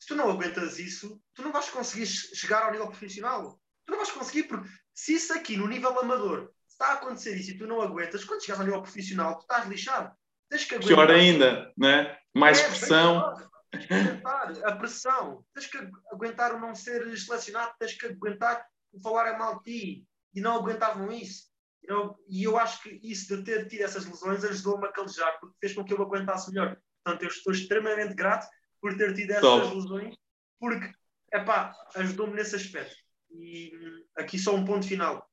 se 0.00 0.08
tu 0.08 0.16
não 0.16 0.30
aguentas 0.30 0.78
isso, 0.78 1.20
tu 1.34 1.42
não 1.42 1.52
vais 1.52 1.70
conseguir 1.70 2.06
chegar 2.06 2.64
ao 2.64 2.72
nível 2.72 2.88
profissional. 2.88 3.60
Tu 3.86 3.90
não 3.90 3.98
vais 3.98 4.10
conseguir, 4.10 4.44
porque 4.44 4.68
se 4.94 5.14
isso 5.14 5.32
aqui 5.32 5.56
no 5.56 5.66
nível 5.66 5.98
amador 5.98 6.50
está 6.68 6.88
a 6.88 6.92
acontecer 6.94 7.36
isso 7.36 7.52
e 7.52 7.58
tu 7.58 7.66
não 7.66 7.80
aguentas, 7.80 8.24
quando 8.24 8.42
chegares 8.42 8.60
ao 8.60 8.66
nível 8.66 8.82
profissional, 8.82 9.36
tu 9.36 9.42
estás 9.42 9.66
lixado. 9.68 10.14
Tens 10.48 10.64
que 10.64 10.74
aguentar. 10.74 11.06
Pior 11.06 11.10
ainda, 11.10 11.72
né? 11.76 12.18
mais 12.34 12.58
é, 12.60 12.68
pressão. 12.68 13.34
Tens 13.70 13.86
que 13.86 13.94
aguentar 13.94 14.64
a 14.64 14.76
pressão, 14.76 15.44
tens 15.54 15.66
que 15.66 15.90
aguentar 16.12 16.54
o 16.54 16.60
não 16.60 16.74
ser 16.74 17.16
selecionado, 17.18 17.74
tens 17.78 17.94
que 17.94 18.06
aguentar 18.06 18.64
o 18.92 19.00
falar 19.00 19.38
mal 19.38 19.58
de 19.58 19.64
ti. 19.64 20.06
E 20.34 20.40
não 20.40 20.56
aguentavam 20.56 21.10
isso. 21.10 21.47
Eu, 21.82 22.16
e 22.28 22.44
eu 22.44 22.58
acho 22.58 22.82
que 22.82 23.00
isso 23.02 23.36
de 23.36 23.44
ter 23.44 23.66
tido 23.66 23.82
essas 23.82 24.04
lesões 24.04 24.44
ajudou-me 24.44 24.86
a 24.86 24.92
calejar, 24.92 25.38
porque 25.40 25.56
fez 25.60 25.74
com 25.74 25.84
que 25.84 25.92
eu 25.92 26.02
aguentasse 26.02 26.50
melhor. 26.50 26.76
Portanto, 27.02 27.22
eu 27.22 27.28
estou 27.28 27.52
extremamente 27.52 28.14
grato 28.14 28.46
por 28.80 28.96
ter 28.96 29.14
tido 29.14 29.30
essas 29.30 29.42
Top. 29.42 29.74
lesões, 29.74 30.14
porque, 30.60 30.92
epá, 31.32 31.74
ajudou-me 31.96 32.34
nesse 32.34 32.56
aspecto. 32.56 32.94
E 33.30 33.76
hum, 33.76 34.04
aqui 34.16 34.38
só 34.38 34.54
um 34.54 34.64
ponto 34.64 34.86
final, 34.86 35.26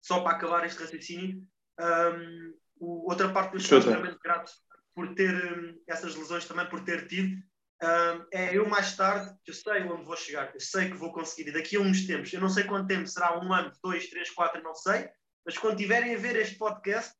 só 0.00 0.20
para 0.20 0.36
acabar 0.36 0.64
este 0.64 0.80
raciocínio. 0.80 1.42
Um, 1.80 2.54
o, 2.80 3.10
outra 3.10 3.32
parte 3.32 3.50
que 3.50 3.56
eu 3.56 3.60
estou 3.60 3.78
extremamente 3.78 4.18
grato 4.22 4.52
por 4.94 5.14
ter 5.14 5.34
um, 5.34 5.80
essas 5.86 6.14
lesões 6.14 6.44
também, 6.44 6.68
por 6.68 6.84
ter 6.84 7.06
tido, 7.06 7.36
um, 7.82 8.26
é 8.32 8.56
eu 8.56 8.68
mais 8.68 8.96
tarde, 8.96 9.32
eu 9.46 9.54
sei 9.54 9.82
onde 9.84 10.04
vou 10.04 10.16
chegar, 10.16 10.52
eu 10.52 10.60
sei 10.60 10.90
que 10.90 10.96
vou 10.96 11.12
conseguir, 11.12 11.50
e 11.50 11.52
daqui 11.52 11.76
a 11.76 11.80
uns 11.80 12.04
tempos, 12.06 12.32
eu 12.32 12.40
não 12.40 12.48
sei 12.48 12.64
quanto 12.64 12.88
tempo, 12.88 13.06
será 13.06 13.38
um 13.38 13.52
ano, 13.52 13.70
dois, 13.82 14.08
três, 14.08 14.30
quatro, 14.30 14.60
não 14.62 14.74
sei, 14.74 15.08
mas 15.48 15.56
quando 15.56 15.78
tiverem 15.78 16.14
a 16.14 16.18
ver 16.18 16.36
este 16.36 16.56
podcast 16.56 17.14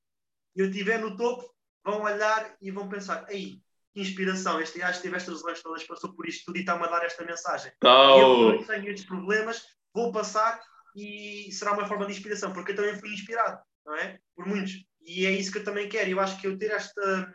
e 0.54 0.60
eu 0.60 0.68
estiver 0.68 1.00
no 1.00 1.16
topo, 1.16 1.50
vão 1.82 2.02
olhar 2.02 2.54
e 2.60 2.70
vão 2.70 2.86
pensar: 2.86 3.24
aí, 3.26 3.58
que 3.94 4.02
inspiração, 4.02 4.60
este 4.60 4.78
gajo 4.78 5.00
teve 5.00 5.16
estas 5.16 5.36
lesões 5.36 5.62
todas, 5.62 5.82
passou 5.84 6.14
por 6.14 6.28
isto 6.28 6.44
tudo 6.44 6.58
e 6.58 6.60
está-me 6.60 6.84
a 6.84 6.88
dar 6.88 7.06
esta 7.06 7.24
mensagem. 7.24 7.72
Oh. 7.82 7.88
Eu 7.88 8.52
não 8.52 8.64
tenho 8.64 8.90
estes 8.90 9.06
problemas, 9.06 9.62
vou 9.94 10.12
passar 10.12 10.60
e 10.94 11.50
será 11.52 11.72
uma 11.72 11.88
forma 11.88 12.04
de 12.04 12.12
inspiração, 12.12 12.52
porque 12.52 12.72
eu 12.72 12.76
também 12.76 13.00
fui 13.00 13.14
inspirado, 13.14 13.62
não 13.86 13.96
é? 13.96 14.18
Por 14.36 14.44
muitos. 14.44 14.74
E 15.00 15.24
é 15.24 15.30
isso 15.30 15.50
que 15.50 15.56
eu 15.56 15.64
também 15.64 15.88
quero. 15.88 16.10
Eu 16.10 16.20
acho 16.20 16.38
que 16.38 16.46
eu 16.46 16.58
ter 16.58 16.70
esta 16.70 17.34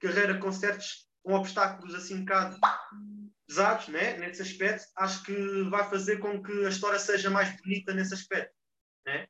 carreira 0.00 0.38
com 0.38 0.50
certos 0.50 1.06
com 1.22 1.34
obstáculos 1.34 1.94
assim 1.94 2.14
um 2.14 2.24
bocado 2.24 2.58
pesados, 3.46 3.88
né? 3.88 4.16
nesse 4.16 4.40
aspecto, 4.40 4.86
acho 4.96 5.22
que 5.22 5.64
vai 5.64 5.86
fazer 5.90 6.16
com 6.16 6.42
que 6.42 6.64
a 6.64 6.70
história 6.70 6.98
seja 6.98 7.28
mais 7.28 7.54
bonita 7.60 7.92
nesse 7.92 8.14
aspecto. 8.14 8.54
Né? 9.04 9.28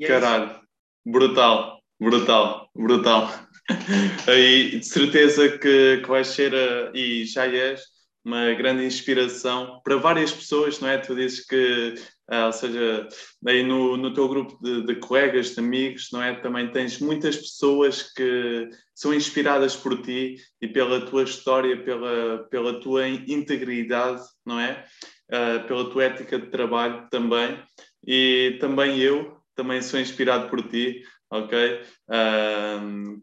É 0.00 0.06
Caralho, 0.06 0.60
brutal, 1.04 1.80
brutal, 2.00 2.68
brutal. 2.74 3.30
Aí 4.26 4.78
de 4.78 4.86
certeza 4.86 5.58
que, 5.58 5.98
que 5.98 6.08
vais 6.08 6.28
ser, 6.28 6.52
uh, 6.52 6.96
e 6.96 7.24
já 7.24 7.46
és, 7.46 7.82
uma 8.24 8.52
grande 8.54 8.84
inspiração 8.84 9.80
para 9.84 9.96
várias 9.96 10.32
pessoas, 10.32 10.78
não 10.80 10.88
é? 10.88 10.98
Tu 10.98 11.14
dizes 11.14 11.44
que, 11.44 11.94
uh, 12.30 12.46
ou 12.46 12.52
seja, 12.52 13.08
aí 13.46 13.62
no, 13.64 13.96
no 13.96 14.14
teu 14.14 14.28
grupo 14.28 14.58
de, 14.62 14.86
de, 14.86 14.94
colegas, 14.96 15.54
de 15.54 15.60
amigos, 15.60 16.08
não 16.12 16.22
é? 16.22 16.34
Também 16.40 16.70
tens 16.70 17.00
muitas 17.00 17.36
pessoas 17.36 18.02
que 18.12 18.68
são 18.94 19.12
inspiradas 19.12 19.74
por 19.74 20.00
ti 20.02 20.36
e 20.60 20.68
pela 20.68 21.04
tua 21.04 21.24
história, 21.24 21.82
pela, 21.82 22.46
pela 22.48 22.80
tua 22.80 23.08
integridade, 23.08 24.22
não 24.46 24.58
é? 24.58 24.84
Uh, 25.30 25.66
pela 25.66 25.90
tua 25.90 26.04
ética 26.04 26.38
de 26.38 26.46
trabalho 26.46 27.08
também. 27.10 27.60
E 28.06 28.56
também 28.60 28.98
eu, 28.98 29.31
também 29.54 29.82
sou 29.82 30.00
inspirado 30.00 30.48
por 30.48 30.62
ti, 30.68 31.02
ok? 31.30 31.80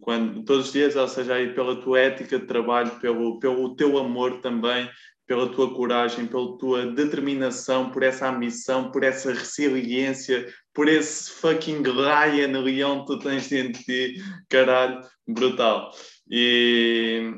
Quando, 0.02 0.44
todos 0.44 0.68
os 0.68 0.74
dias, 0.74 0.96
ou 0.96 1.08
seja, 1.08 1.36
aí 1.36 1.54
pela 1.54 1.76
tua 1.82 2.00
ética 2.00 2.39
de 2.39 2.46
trabalho, 2.46 3.00
pelo, 3.00 3.39
pelo 3.39 3.76
teu 3.76 3.98
amor 3.98 4.42
também, 4.42 4.89
pela 5.28 5.48
tua 5.48 5.74
coragem, 5.76 6.26
pela 6.26 6.58
tua 6.58 6.88
determinação, 6.88 7.92
por 7.92 8.02
essa 8.02 8.28
ambição, 8.28 8.92
por 8.92 9.04
essa 9.04 9.32
resiliência, 9.32 10.52
por 10.74 10.88
esse 10.88 11.30
fucking 11.30 11.84
Ryan 11.84 12.60
leão 12.62 13.02
que 13.02 13.13
tu 13.13 13.20
tens 13.20 13.48
dentro 13.48 13.74
de 13.74 13.86
ti, 13.86 14.24
caralho, 14.50 15.02
brutal. 15.28 15.92
E 16.32 17.32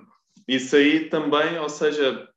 isso 0.47 0.75
aí 0.77 1.10
também, 1.10 1.60
ou 1.60 1.67
seja, 1.67 2.27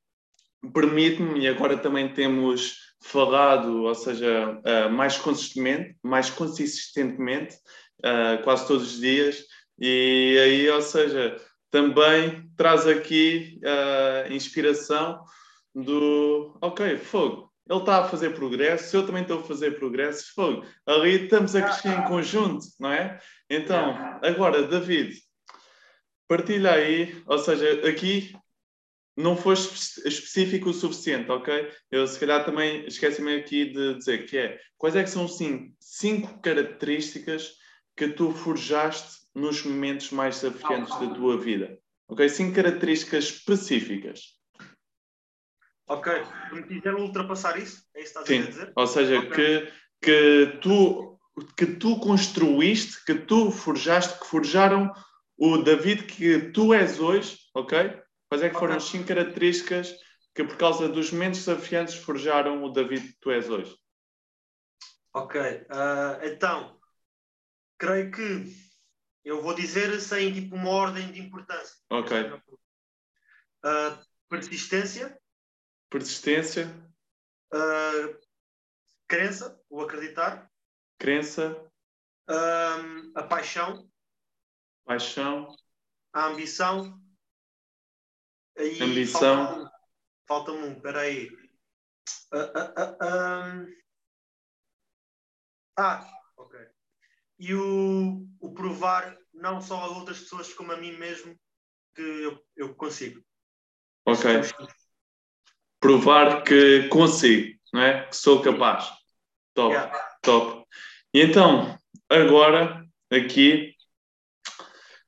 permite-me, 0.72 1.40
e 1.40 1.48
agora 1.48 1.76
também 1.76 2.12
temos 2.12 2.83
falado, 3.04 3.82
ou 3.82 3.94
seja, 3.94 4.58
uh, 4.64 4.90
mais 4.90 5.18
consistentemente, 5.18 5.96
mais 6.02 6.30
consistentemente, 6.30 7.54
uh, 8.00 8.42
quase 8.42 8.66
todos 8.66 8.94
os 8.94 9.00
dias, 9.00 9.44
e 9.78 10.38
aí, 10.42 10.70
ou 10.70 10.80
seja, 10.80 11.36
também 11.70 12.48
traz 12.56 12.86
aqui 12.86 13.60
a 13.62 14.28
uh, 14.28 14.32
inspiração 14.32 15.22
do, 15.74 16.56
ok, 16.62 16.96
fogo, 16.96 17.52
ele 17.68 17.78
está 17.78 17.98
a 18.04 18.08
fazer 18.08 18.34
progresso, 18.34 18.96
eu 18.96 19.06
também 19.06 19.22
estou 19.22 19.40
a 19.40 19.44
fazer 19.44 19.78
progresso, 19.78 20.32
fogo, 20.34 20.64
ali 20.86 21.24
estamos 21.24 21.54
a 21.54 21.62
crescer 21.62 21.98
em 21.98 22.04
conjunto, 22.04 22.64
não 22.80 22.90
é? 22.90 23.18
Então, 23.50 24.18
agora, 24.22 24.62
David, 24.62 25.14
partilha 26.26 26.72
aí, 26.72 27.22
ou 27.26 27.38
seja, 27.38 27.86
aqui 27.86 28.34
não 29.16 29.36
foste 29.36 30.06
específico 30.06 30.70
o 30.70 30.74
suficiente, 30.74 31.30
ok? 31.30 31.70
Eu 31.90 32.06
se 32.06 32.18
calhar 32.18 32.44
também 32.44 32.84
esqueci-me 32.86 33.36
aqui 33.36 33.66
de 33.66 33.94
dizer 33.94 34.26
que 34.26 34.36
é 34.36 34.58
quais 34.76 34.96
é 34.96 35.02
que 35.02 35.10
são 35.10 35.28
sim, 35.28 35.74
cinco 35.78 36.40
características 36.40 37.52
que 37.96 38.08
tu 38.08 38.32
forjaste 38.32 39.24
nos 39.34 39.62
momentos 39.62 40.10
mais 40.10 40.40
desafiantes 40.40 40.98
da 40.98 41.14
tua 41.14 41.38
vida. 41.38 41.78
Ok? 42.08 42.28
Cinco 42.28 42.56
características 42.56 43.24
específicas. 43.24 44.20
Ok. 45.86 46.12
Me 46.52 46.62
quiser 46.64 46.94
ultrapassar 46.94 47.58
isso? 47.58 47.84
É 47.94 48.02
isso 48.02 48.14
que 48.14 48.20
estás 48.20 48.26
sim. 48.26 48.42
a 48.42 48.46
dizer? 48.46 48.72
Ou 48.74 48.86
seja, 48.86 49.18
okay. 49.20 49.30
que, 49.30 49.72
que, 50.02 50.58
tu, 50.60 51.18
que 51.56 51.66
tu 51.66 51.98
construíste, 52.00 53.04
que 53.04 53.14
tu 53.14 53.50
forjaste, 53.50 54.18
que 54.18 54.26
forjaram 54.26 54.92
o 55.36 55.58
David 55.58 56.04
que 56.04 56.50
tu 56.52 56.72
és 56.72 57.00
hoje, 57.00 57.38
ok? 57.54 58.03
Quais 58.28 58.42
é 58.42 58.50
que 58.50 58.58
foram 58.58 58.76
as 58.76 58.84
cinco 58.84 59.08
características 59.08 59.94
que, 60.34 60.44
por 60.44 60.56
causa 60.56 60.88
dos 60.88 61.12
momentos 61.12 61.44
desafiantes, 61.44 61.94
forjaram 61.94 62.64
o 62.64 62.70
David 62.70 63.08
que 63.08 63.18
tu 63.20 63.30
és 63.30 63.48
hoje? 63.48 63.76
Ok, 65.12 65.40
uh, 65.40 66.24
então, 66.24 66.80
creio 67.78 68.10
que 68.10 68.52
eu 69.24 69.40
vou 69.40 69.54
dizer 69.54 70.00
sem 70.00 70.32
tipo 70.32 70.56
uma 70.56 70.70
ordem 70.70 71.12
de 71.12 71.20
importância. 71.20 71.76
Ok. 71.88 72.32
Uh, 73.62 74.04
persistência. 74.28 75.16
Persistência. 75.88 76.66
Uh, 77.54 78.18
crença, 79.06 79.60
ou 79.70 79.82
acreditar. 79.82 80.50
Crença. 80.98 81.56
a 83.14 83.22
paixão. 83.22 83.88
Paixão. 84.84 85.54
A 86.12 86.26
ambição 86.26 87.03
Aí 88.56 88.82
Ambição. 88.82 89.70
Falta-me 90.26 90.58
um, 90.58 90.72
espera 90.72 91.00
aí. 91.00 91.28
Uh, 92.32 92.38
uh, 92.38 93.66
um... 93.66 93.74
Ah, 95.76 96.08
ok. 96.36 96.58
E 97.38 97.54
o, 97.54 98.26
o 98.40 98.54
provar 98.54 99.16
não 99.32 99.60
só 99.60 99.80
a 99.80 99.98
outras 99.98 100.20
pessoas 100.20 100.52
como 100.54 100.72
a 100.72 100.76
mim 100.76 100.92
mesmo 100.92 101.38
que 101.94 102.02
eu, 102.02 102.44
eu 102.56 102.74
consigo. 102.74 103.22
Ok. 104.06 104.30
Provar 105.80 106.42
que 106.42 106.88
consigo, 106.88 107.58
não 107.72 107.82
é? 107.82 108.06
Que 108.06 108.16
sou 108.16 108.40
capaz. 108.42 108.90
Top, 109.54 109.72
yeah. 109.72 109.98
top. 110.22 110.66
E 111.12 111.20
então, 111.20 111.78
agora, 112.08 112.84
aqui, 113.10 113.74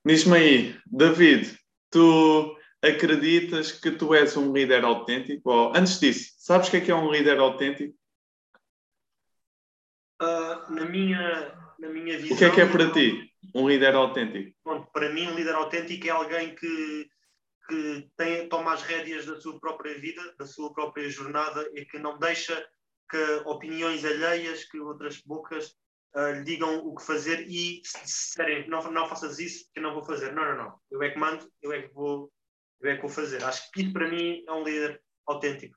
diz-me 0.04 0.36
aí, 0.36 0.80
David, 0.86 1.58
tu 1.90 2.55
acreditas 2.86 3.72
que 3.72 3.90
tu 3.90 4.14
és 4.14 4.36
um 4.36 4.52
líder 4.52 4.84
autêntico? 4.84 5.50
Ou, 5.50 5.72
antes 5.76 5.98
disso, 5.98 6.34
sabes 6.38 6.68
o 6.68 6.70
que 6.70 6.76
é 6.78 6.80
que 6.80 6.90
é 6.90 6.94
um 6.94 7.10
líder 7.10 7.38
autêntico? 7.38 7.96
Uh, 10.22 10.72
na, 10.72 10.84
minha, 10.86 11.54
na 11.78 11.88
minha 11.88 12.18
visão. 12.18 12.36
O 12.36 12.38
que 12.38 12.44
é 12.44 12.50
que 12.50 12.60
é 12.60 12.66
para 12.66 12.90
ti 12.90 13.30
um 13.54 13.68
líder 13.68 13.94
autêntico? 13.94 14.56
Bom, 14.64 14.82
para 14.92 15.12
mim, 15.12 15.28
um 15.28 15.34
líder 15.34 15.54
autêntico 15.54 16.06
é 16.06 16.10
alguém 16.10 16.54
que, 16.54 17.08
que 17.68 18.08
tem, 18.16 18.48
toma 18.48 18.72
as 18.72 18.82
rédeas 18.82 19.26
da 19.26 19.38
sua 19.40 19.60
própria 19.60 19.98
vida, 19.98 20.22
da 20.38 20.46
sua 20.46 20.72
própria 20.72 21.08
jornada 21.10 21.68
e 21.74 21.84
que 21.84 21.98
não 21.98 22.18
deixa 22.18 22.66
que 23.10 23.42
opiniões 23.44 24.04
alheias, 24.04 24.64
que 24.64 24.80
outras 24.80 25.20
bocas 25.20 25.74
uh, 26.16 26.32
lhe 26.32 26.44
digam 26.44 26.78
o 26.78 26.94
que 26.94 27.04
fazer 27.04 27.46
e 27.48 27.80
se 27.84 28.02
disserem 28.02 28.68
não, 28.68 28.90
não 28.90 29.08
faças 29.08 29.38
isso, 29.38 29.66
que 29.72 29.78
eu 29.78 29.82
não 29.82 29.94
vou 29.94 30.04
fazer. 30.04 30.32
Não, 30.32 30.44
não, 30.44 30.56
não. 30.56 30.80
Eu 30.90 31.02
é 31.02 31.10
que 31.10 31.18
mando, 31.18 31.48
eu 31.62 31.72
é 31.72 31.82
que 31.82 31.94
vou, 31.94 32.32
eu 32.80 32.90
é 32.90 32.96
que 32.96 33.02
vou 33.02 33.10
fazer. 33.10 33.42
Acho 33.44 33.70
que 33.72 33.82
isso 33.82 33.92
para 33.92 34.08
mim 34.08 34.42
é 34.46 34.52
um 34.52 34.62
líder 34.62 35.00
autêntico. 35.26 35.76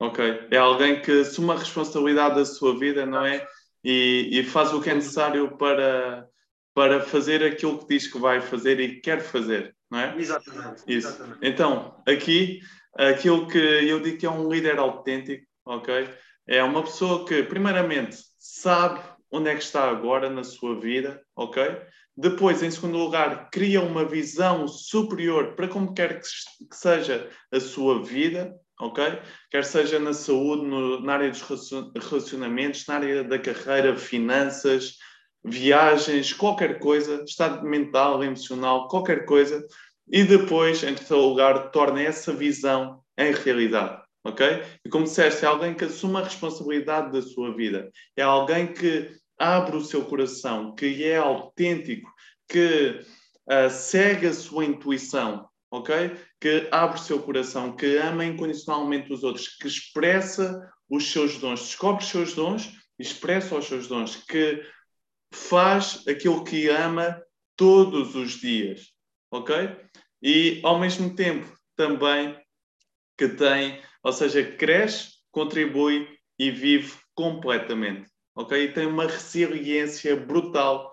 Ok. 0.00 0.48
É 0.50 0.56
alguém 0.56 1.00
que 1.00 1.20
assume 1.20 1.52
a 1.52 1.58
responsabilidade 1.58 2.36
da 2.36 2.44
sua 2.44 2.78
vida, 2.78 3.06
não 3.06 3.24
é? 3.24 3.46
E, 3.82 4.28
e 4.32 4.44
faz 4.44 4.72
o 4.72 4.80
que 4.80 4.90
é 4.90 4.94
necessário 4.94 5.56
para, 5.56 6.26
para 6.74 7.00
fazer 7.00 7.42
aquilo 7.44 7.78
que 7.78 7.94
diz 7.94 8.10
que 8.10 8.18
vai 8.18 8.40
fazer 8.40 8.80
e 8.80 9.00
quer 9.00 9.20
fazer, 9.20 9.74
não 9.90 10.00
é? 10.00 10.16
Exatamente. 10.18 10.82
Isso. 10.86 11.08
Exatamente. 11.08 11.38
Então, 11.42 12.02
aqui, 12.06 12.60
aquilo 12.96 13.46
que 13.46 13.58
eu 13.58 14.00
digo 14.00 14.18
que 14.18 14.26
é 14.26 14.30
um 14.30 14.50
líder 14.50 14.78
autêntico, 14.78 15.46
ok? 15.64 16.08
É 16.46 16.62
uma 16.62 16.82
pessoa 16.82 17.24
que, 17.26 17.42
primeiramente, 17.42 18.16
sabe 18.38 19.00
onde 19.30 19.50
é 19.50 19.54
que 19.54 19.62
está 19.62 19.88
agora 19.88 20.28
na 20.28 20.44
sua 20.44 20.78
vida, 20.78 21.22
ok? 21.34 21.62
Depois, 22.16 22.62
em 22.62 22.70
segundo 22.70 22.96
lugar, 22.98 23.48
cria 23.50 23.80
uma 23.82 24.04
visão 24.04 24.68
superior 24.68 25.54
para 25.54 25.68
como 25.68 25.92
quer 25.92 26.20
que 26.20 26.76
seja 26.76 27.28
a 27.52 27.58
sua 27.58 28.02
vida, 28.02 28.54
ok? 28.80 29.18
Quer 29.50 29.64
seja 29.64 29.98
na 29.98 30.12
saúde, 30.12 30.64
no, 30.64 31.00
na 31.00 31.14
área 31.14 31.30
dos 31.30 31.42
relacionamentos, 32.08 32.86
na 32.86 32.94
área 32.94 33.24
da 33.24 33.38
carreira, 33.38 33.96
finanças, 33.96 34.96
viagens, 35.44 36.32
qualquer 36.32 36.78
coisa, 36.78 37.24
estado 37.26 37.66
mental, 37.66 38.22
emocional, 38.22 38.88
qualquer 38.88 39.24
coisa. 39.26 39.66
E 40.08 40.22
depois, 40.22 40.82
em 40.84 40.94
terceiro 40.94 41.22
lugar, 41.22 41.70
torna 41.70 42.02
essa 42.02 42.32
visão 42.32 43.02
em 43.18 43.32
realidade 43.32 44.04
ok? 44.24 44.62
E 44.84 44.88
como 44.88 45.04
disseste, 45.04 45.44
é 45.44 45.48
alguém 45.48 45.74
que 45.74 45.84
assume 45.84 46.16
a 46.16 46.24
responsabilidade 46.24 47.12
da 47.12 47.20
sua 47.20 47.54
vida, 47.54 47.90
é 48.16 48.22
alguém 48.22 48.72
que 48.72 49.10
abre 49.38 49.76
o 49.76 49.84
seu 49.84 50.04
coração, 50.04 50.74
que 50.74 51.04
é 51.04 51.16
autêntico, 51.16 52.10
que 52.48 53.00
uh, 53.46 53.70
segue 53.70 54.26
a 54.26 54.34
sua 54.34 54.64
intuição, 54.64 55.48
ok? 55.70 56.16
Que 56.40 56.68
abre 56.70 56.98
o 56.98 57.02
seu 57.02 57.20
coração, 57.22 57.74
que 57.74 57.96
ama 57.96 58.24
incondicionalmente 58.24 59.12
os 59.12 59.22
outros, 59.22 59.48
que 59.48 59.66
expressa 59.66 60.70
os 60.88 61.10
seus 61.10 61.38
dons, 61.38 61.60
descobre 61.60 62.04
os 62.04 62.10
seus 62.10 62.34
dons, 62.34 62.72
expressa 62.98 63.56
os 63.56 63.66
seus 63.66 63.86
dons, 63.86 64.16
que 64.16 64.62
faz 65.32 66.06
aquilo 66.06 66.44
que 66.44 66.68
ama 66.68 67.20
todos 67.56 68.14
os 68.14 68.32
dias, 68.32 68.92
ok? 69.30 69.76
E 70.22 70.60
ao 70.62 70.78
mesmo 70.78 71.14
tempo 71.14 71.52
também 71.76 72.38
que 73.16 73.28
tem 73.28 73.82
ou 74.04 74.12
seja, 74.12 74.44
cresce, 74.44 75.14
contribui 75.32 76.06
e 76.38 76.50
vive 76.50 76.92
completamente. 77.14 78.06
Ok? 78.34 78.64
E 78.64 78.72
tem 78.72 78.86
uma 78.86 79.06
resiliência 79.06 80.16
brutal, 80.16 80.92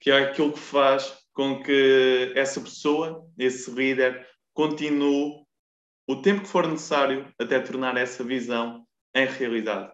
que 0.00 0.10
é 0.10 0.18
aquilo 0.18 0.52
que 0.52 0.58
faz 0.58 1.16
com 1.32 1.62
que 1.62 2.32
essa 2.34 2.60
pessoa, 2.60 3.26
esse 3.38 3.70
líder, 3.70 4.26
continue 4.52 5.44
o 6.06 6.16
tempo 6.22 6.42
que 6.42 6.48
for 6.48 6.66
necessário 6.66 7.32
até 7.38 7.58
tornar 7.60 7.96
essa 7.96 8.22
visão 8.22 8.86
em 9.14 9.26
realidade. 9.26 9.92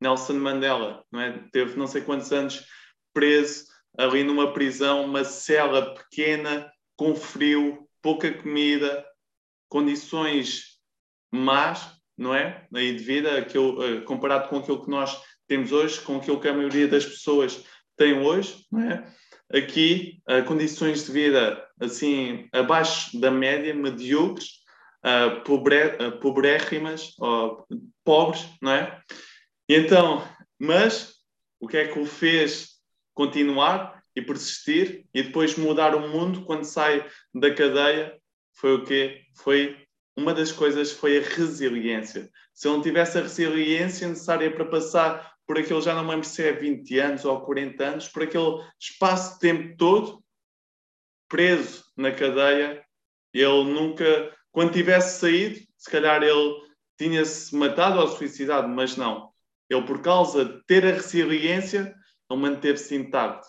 Nelson 0.00 0.34
Mandela 0.34 1.04
não 1.10 1.20
é? 1.20 1.44
teve 1.52 1.76
não 1.76 1.86
sei 1.86 2.02
quantos 2.02 2.32
anos 2.32 2.64
preso 3.12 3.66
ali 3.98 4.22
numa 4.22 4.52
prisão, 4.52 5.04
uma 5.04 5.24
cela 5.24 5.94
pequena, 5.94 6.70
com 6.96 7.14
frio, 7.16 7.88
pouca 8.00 8.32
comida, 8.32 9.04
condições 9.68 10.78
mas, 11.30 11.94
não 12.16 12.34
é? 12.34 12.66
Aí 12.74 12.94
de 12.96 13.04
vida, 13.04 13.38
aquilo, 13.38 13.82
eh, 13.84 14.00
comparado 14.02 14.48
com 14.48 14.58
aquilo 14.58 14.82
que 14.82 14.90
nós 14.90 15.20
temos 15.48 15.72
hoje, 15.72 16.00
com 16.02 16.18
aquilo 16.18 16.40
que 16.40 16.46
a 16.46 16.52
maioria 16.52 16.86
das 16.86 17.04
pessoas 17.04 17.64
tem 17.96 18.20
hoje, 18.20 18.66
é? 18.76 19.58
Aqui, 19.58 20.20
uh, 20.28 20.44
condições 20.44 21.06
de 21.06 21.12
vida 21.12 21.66
assim 21.80 22.46
abaixo 22.52 23.18
da 23.18 23.30
média, 23.30 23.74
medíocres, 23.74 24.58
uh, 25.02 25.42
pobre, 25.42 25.96
uh, 25.96 26.12
pobrérrimas, 26.20 27.14
ou 27.18 27.66
pobres, 28.04 28.46
não 28.60 28.72
é? 28.72 29.00
E 29.66 29.74
então, 29.74 30.22
mas 30.58 31.14
o 31.58 31.66
que 31.66 31.78
é 31.78 31.88
que 31.88 31.98
o 31.98 32.04
fez 32.04 32.78
continuar 33.14 34.02
e 34.14 34.20
persistir 34.20 35.06
e 35.14 35.22
depois 35.22 35.56
mudar 35.56 35.94
o 35.94 36.08
mundo 36.08 36.44
quando 36.44 36.64
sai 36.64 37.06
da 37.34 37.52
cadeia? 37.52 38.18
Foi 38.52 38.74
o 38.74 38.84
quê? 38.84 39.22
Foi 39.34 39.78
uma 40.14 40.34
das 40.34 40.52
coisas 40.52 40.90
foi 40.90 41.18
a 41.18 41.22
resiliência. 41.22 42.28
Se 42.52 42.66
eu 42.66 42.72
não 42.72 42.82
tivesse 42.82 43.16
a 43.16 43.22
resiliência 43.22 44.08
necessária 44.08 44.50
para 44.50 44.64
passar 44.64 45.37
por 45.48 45.58
aquele, 45.58 45.80
já 45.80 45.94
não 45.94 46.04
me 46.04 46.10
lembro 46.10 46.26
se 46.26 46.46
é 46.46 46.52
20 46.52 46.98
anos 46.98 47.24
ou 47.24 47.40
40 47.40 47.82
anos, 47.82 48.08
por 48.08 48.22
aquele 48.22 48.62
espaço 48.78 49.34
de 49.34 49.40
tempo 49.40 49.74
todo, 49.78 50.22
preso 51.26 51.84
na 51.96 52.12
cadeia, 52.12 52.84
ele 53.32 53.64
nunca, 53.64 54.36
quando 54.52 54.74
tivesse 54.74 55.20
saído, 55.20 55.58
se 55.78 55.90
calhar 55.90 56.22
ele 56.22 56.54
tinha-se 56.98 57.56
matado 57.56 57.98
ou 57.98 58.08
suicidado, 58.08 58.68
mas 58.68 58.98
não. 58.98 59.32
Ele, 59.70 59.86
por 59.86 60.02
causa 60.02 60.44
de 60.44 60.62
ter 60.66 60.84
a 60.84 60.92
resiliência, 60.92 61.94
ele 62.30 62.40
manteve-se 62.40 62.94
intacto. 62.94 63.48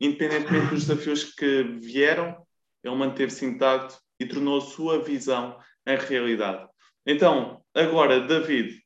Independentemente 0.00 0.70
dos 0.70 0.86
desafios 0.86 1.24
que 1.24 1.62
vieram, 1.62 2.42
ele 2.82 2.96
manteve-se 2.96 3.44
intacto 3.44 3.98
e 4.18 4.24
tornou 4.24 4.62
sua 4.62 5.04
visão 5.04 5.58
em 5.86 5.96
realidade. 5.96 6.66
Então, 7.06 7.62
agora, 7.74 8.20
David, 8.20 8.82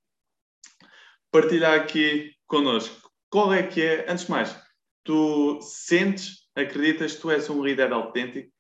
partilhar 1.30 1.80
aqui 1.80 2.31
connosco. 2.52 3.10
Qual 3.30 3.50
é 3.50 3.62
que 3.62 3.80
é, 3.80 4.10
antes 4.10 4.26
de 4.26 4.30
mais, 4.30 4.54
tu 5.02 5.58
sentes, 5.62 6.46
acreditas 6.54 7.14
que 7.14 7.22
tu 7.22 7.30
és 7.30 7.48
um 7.48 7.64
líder 7.64 7.90
autêntico? 7.90 8.52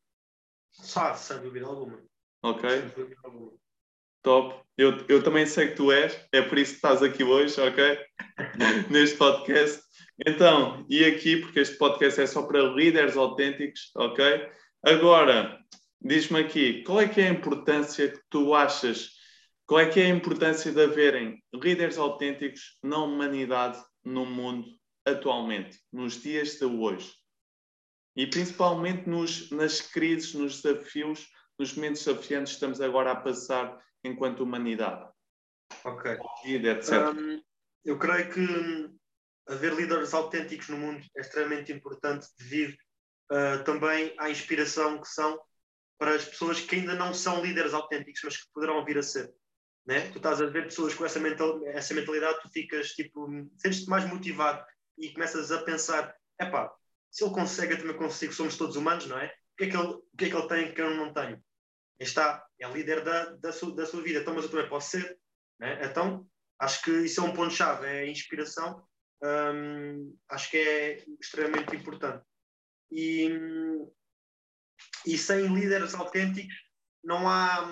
Sabe, 0.72 1.18
sem 1.18 1.38
dúvida 1.40 1.66
alguma. 1.66 2.02
Ok. 2.42 2.70
Top. 4.22 4.62
Eu, 4.78 5.04
eu 5.08 5.22
também 5.22 5.44
sei 5.44 5.68
que 5.68 5.76
tu 5.76 5.92
és, 5.92 6.18
é 6.32 6.40
por 6.40 6.56
isso 6.56 6.70
que 6.70 6.76
estás 6.76 7.02
aqui 7.02 7.22
hoje, 7.22 7.60
ok? 7.60 7.98
Neste 8.88 9.18
podcast. 9.18 9.82
Então, 10.26 10.86
e 10.88 11.04
aqui, 11.04 11.36
porque 11.36 11.60
este 11.60 11.76
podcast 11.76 12.18
é 12.18 12.26
só 12.26 12.42
para 12.44 12.62
líderes 12.62 13.14
autênticos, 13.14 13.90
ok? 13.94 14.48
Agora, 14.86 15.58
diz-me 16.00 16.40
aqui, 16.40 16.82
qual 16.84 17.02
é 17.02 17.08
que 17.08 17.20
é 17.20 17.28
a 17.28 17.32
importância 17.32 18.08
que 18.08 18.20
tu 18.30 18.54
achas, 18.54 19.10
qual 19.72 19.80
é 19.80 19.88
que 19.88 20.00
é 20.00 20.04
a 20.04 20.08
importância 20.10 20.70
de 20.70 20.82
haverem 20.82 21.42
líderes 21.54 21.96
autênticos 21.96 22.78
na 22.82 22.98
humanidade, 22.98 23.82
no 24.04 24.26
mundo, 24.26 24.68
atualmente, 25.02 25.80
nos 25.90 26.20
dias 26.20 26.58
de 26.58 26.66
hoje? 26.66 27.10
E 28.14 28.26
principalmente 28.26 29.08
nos, 29.08 29.50
nas 29.50 29.80
crises, 29.80 30.34
nos 30.34 30.60
desafios, 30.60 31.26
nos 31.58 31.72
momentos 31.72 32.04
desafiantes 32.04 32.52
que 32.52 32.56
estamos 32.56 32.82
agora 32.82 33.12
a 33.12 33.16
passar 33.16 33.82
enquanto 34.04 34.42
humanidade. 34.42 35.10
Ok. 35.84 36.18
Etc. 36.44 36.92
Um, 37.16 37.42
eu 37.82 37.98
creio 37.98 38.30
que 38.30 38.90
haver 39.48 39.72
líderes 39.72 40.12
autênticos 40.12 40.68
no 40.68 40.76
mundo 40.76 41.02
é 41.16 41.22
extremamente 41.22 41.72
importante 41.72 42.26
devido 42.38 42.76
uh, 43.32 43.64
também 43.64 44.14
à 44.18 44.28
inspiração 44.28 45.00
que 45.00 45.08
são 45.08 45.40
para 45.98 46.14
as 46.14 46.26
pessoas 46.26 46.60
que 46.60 46.76
ainda 46.76 46.94
não 46.94 47.14
são 47.14 47.42
líderes 47.42 47.72
autênticos, 47.72 48.20
mas 48.22 48.36
que 48.36 48.52
poderão 48.52 48.84
vir 48.84 48.98
a 48.98 49.02
ser. 49.02 49.32
Né? 49.86 50.10
Tu 50.10 50.18
estás 50.18 50.40
a 50.40 50.46
ver 50.46 50.64
pessoas 50.64 50.94
com 50.94 51.04
essa, 51.04 51.18
mental, 51.18 51.60
essa 51.66 51.92
mentalidade, 51.94 52.40
tu 52.40 52.48
ficas 52.48 52.92
tipo, 52.92 53.26
sentes-te 53.58 53.88
mais 53.88 54.08
motivado 54.08 54.64
e 54.96 55.12
começas 55.12 55.50
a 55.50 55.62
pensar: 55.62 56.14
epá, 56.40 56.72
se 57.10 57.24
ele 57.24 57.34
consegue, 57.34 57.74
eu 57.74 57.78
também 57.78 57.96
consigo, 57.96 58.32
somos 58.32 58.56
todos 58.56 58.76
humanos, 58.76 59.06
não 59.06 59.18
é? 59.18 59.26
O 59.26 59.56
que 59.56 59.64
é 59.64 59.70
que 59.70 59.76
ele, 59.76 59.88
o 59.88 60.16
que 60.16 60.24
é 60.24 60.30
que 60.30 60.36
ele 60.36 60.48
tem 60.48 60.74
que 60.74 60.80
eu 60.80 60.94
não 60.94 61.12
tenho? 61.12 61.42
Está, 61.98 62.44
é 62.58 62.68
líder 62.68 63.04
da, 63.04 63.36
da, 63.36 63.52
sua, 63.52 63.74
da 63.74 63.86
sua 63.86 64.02
vida, 64.02 64.20
então, 64.20 64.34
mas 64.34 64.44
eu 64.44 64.50
também 64.50 64.68
posso 64.68 64.90
ser. 64.90 65.18
Né? 65.60 65.84
Então, 65.84 66.26
acho 66.58 66.82
que 66.82 66.90
isso 66.90 67.20
é 67.20 67.24
um 67.24 67.34
ponto-chave, 67.34 67.86
é 67.86 68.00
a 68.00 68.06
inspiração. 68.06 68.82
Hum, 69.22 70.16
acho 70.30 70.50
que 70.50 70.56
é 70.56 71.04
extremamente 71.20 71.76
importante. 71.76 72.24
E, 72.90 73.30
e 75.06 75.16
sem 75.16 75.46
líderes 75.54 75.94
autênticos 75.94 76.54
não 77.04 77.28
há 77.28 77.68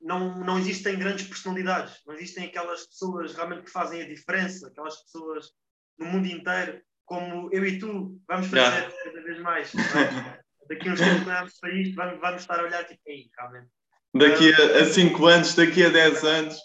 não, 0.00 0.38
não 0.38 0.58
existem 0.58 0.98
grandes 0.98 1.26
personalidades, 1.26 2.00
não 2.06 2.14
existem 2.14 2.46
aquelas 2.46 2.86
pessoas 2.86 3.34
realmente 3.34 3.62
que 3.62 3.70
fazem 3.70 4.02
a 4.02 4.08
diferença, 4.08 4.68
aquelas 4.68 4.96
pessoas 5.02 5.50
no 5.98 6.06
mundo 6.06 6.26
inteiro, 6.26 6.80
como 7.04 7.48
eu 7.52 7.64
e 7.64 7.78
tu, 7.78 8.20
vamos 8.28 8.48
fazer 8.48 8.56
yeah. 8.56 8.92
cada 9.04 9.22
vez 9.22 9.40
mais. 9.40 9.72
É? 9.74 10.46
Daqui 10.68 10.88
a 10.88 10.92
uns 10.92 11.00
tempos 11.00 11.58
para 11.60 11.74
isto, 11.74 11.94
vamos, 11.94 12.20
vamos 12.20 12.40
estar 12.42 12.58
a 12.58 12.64
olhar 12.64 12.84
tipo, 12.84 13.00
aí, 13.06 13.30
realmente. 13.38 13.68
Daqui 14.14 14.52
a 14.52 14.84
5 14.84 15.26
anos, 15.26 15.54
daqui 15.54 15.84
a 15.84 15.88
10 15.90 16.24
anos, 16.24 16.58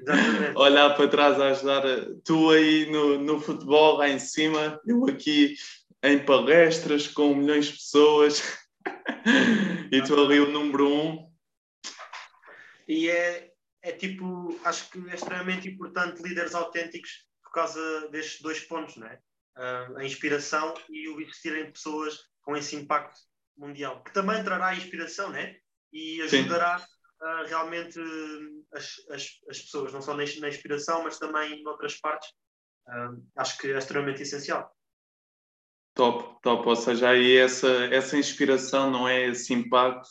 Exatamente. 0.00 0.56
olhar 0.56 0.90
para 0.94 1.08
trás 1.08 1.40
a 1.40 1.48
ajudar 1.48 1.82
tu 2.24 2.50
aí 2.50 2.90
no, 2.90 3.18
no 3.18 3.40
futebol 3.40 3.96
lá 3.96 4.08
em 4.08 4.18
cima, 4.18 4.80
eu 4.86 5.04
aqui 5.06 5.54
em 6.02 6.18
palestras 6.24 7.08
com 7.08 7.34
milhões 7.34 7.66
de 7.66 7.72
pessoas 7.72 8.58
e 9.90 10.02
tu 10.02 10.14
ali 10.14 10.40
o 10.40 10.50
número 10.50 10.88
um. 10.88 11.29
E 12.90 13.08
é, 13.08 13.52
é 13.82 13.92
tipo, 13.92 14.58
acho 14.64 14.90
que 14.90 14.98
é 15.10 15.14
extremamente 15.14 15.68
importante 15.68 16.20
líderes 16.20 16.56
autênticos 16.56 17.24
por 17.40 17.52
causa 17.52 18.08
destes 18.08 18.42
dois 18.42 18.58
pontos, 18.64 18.96
não 18.96 19.06
é? 19.06 19.20
Uh, 19.56 19.98
a 19.98 20.04
inspiração 20.04 20.74
e 20.88 21.08
o 21.08 21.20
existir 21.20 21.56
em 21.56 21.70
pessoas 21.70 22.18
com 22.42 22.56
esse 22.56 22.74
impacto 22.74 23.16
mundial, 23.56 24.02
que 24.02 24.12
também 24.12 24.42
trará 24.42 24.74
inspiração, 24.74 25.30
né? 25.30 25.56
E 25.92 26.20
ajudará 26.22 26.84
uh, 27.22 27.46
realmente 27.46 28.00
as, 28.72 28.96
as, 29.08 29.38
as, 29.48 29.60
pessoas, 29.60 29.92
não 29.92 30.02
só 30.02 30.12
na, 30.12 30.24
na, 30.40 30.48
inspiração, 30.48 31.04
mas 31.04 31.16
também 31.16 31.60
em 31.60 31.68
outras 31.68 31.94
partes. 32.00 32.28
Uh, 32.88 33.24
acho 33.36 33.56
que 33.58 33.70
é 33.70 33.78
extremamente 33.78 34.22
essencial. 34.22 34.68
Top, 35.94 36.40
top. 36.42 36.68
Ou 36.68 36.76
seja, 36.76 37.10
aí 37.10 37.36
essa, 37.36 37.68
essa 37.92 38.18
inspiração 38.18 38.90
não 38.90 39.08
é 39.08 39.28
esse 39.28 39.54
impacto 39.54 40.08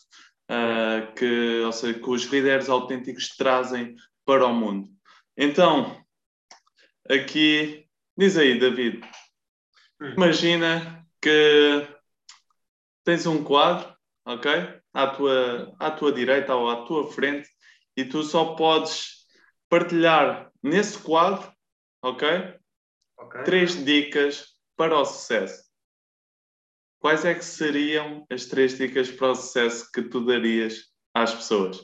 uh, 0.50 1.14
que, 1.14 1.62
ou 1.62 1.72
seja, 1.72 2.00
que 2.00 2.10
os 2.10 2.24
líderes 2.24 2.70
autênticos 2.70 3.30
trazem 3.38 3.96
para 4.26 4.46
o 4.46 4.54
mundo. 4.54 4.90
Então, 5.38 6.04
aqui, 7.10 7.88
diz 8.18 8.36
aí, 8.38 8.60
David, 8.60 9.02
hum. 10.02 10.14
imagina 10.18 11.06
que 11.22 11.88
tens 13.04 13.26
um 13.26 13.44
quadro, 13.44 13.96
ok? 14.26 14.80
À 14.94 15.08
tua, 15.08 15.76
à 15.80 15.92
tua 15.92 16.12
direita 16.12 16.56
ou 16.56 16.70
à 16.70 16.86
tua 16.86 17.12
frente 17.12 17.48
e 17.96 18.04
tu 18.06 18.24
só 18.24 18.56
podes 18.56 19.26
partilhar 19.70 20.52
nesse 20.64 20.98
quadro, 21.00 21.52
ok? 22.02 22.28
okay. 23.18 23.44
Três 23.44 23.86
dicas 23.86 24.56
para 24.76 24.98
o 24.98 25.06
sucesso. 25.06 25.69
Quais 27.00 27.24
é 27.24 27.34
que 27.34 27.46
seriam 27.46 28.26
as 28.30 28.46
três 28.46 28.78
dicas 28.78 29.10
para 29.10 29.32
o 29.32 29.36
sucesso 29.36 29.90
que 29.92 30.02
tu 30.02 30.26
darias 30.26 30.84
às 31.14 31.34
pessoas, 31.34 31.80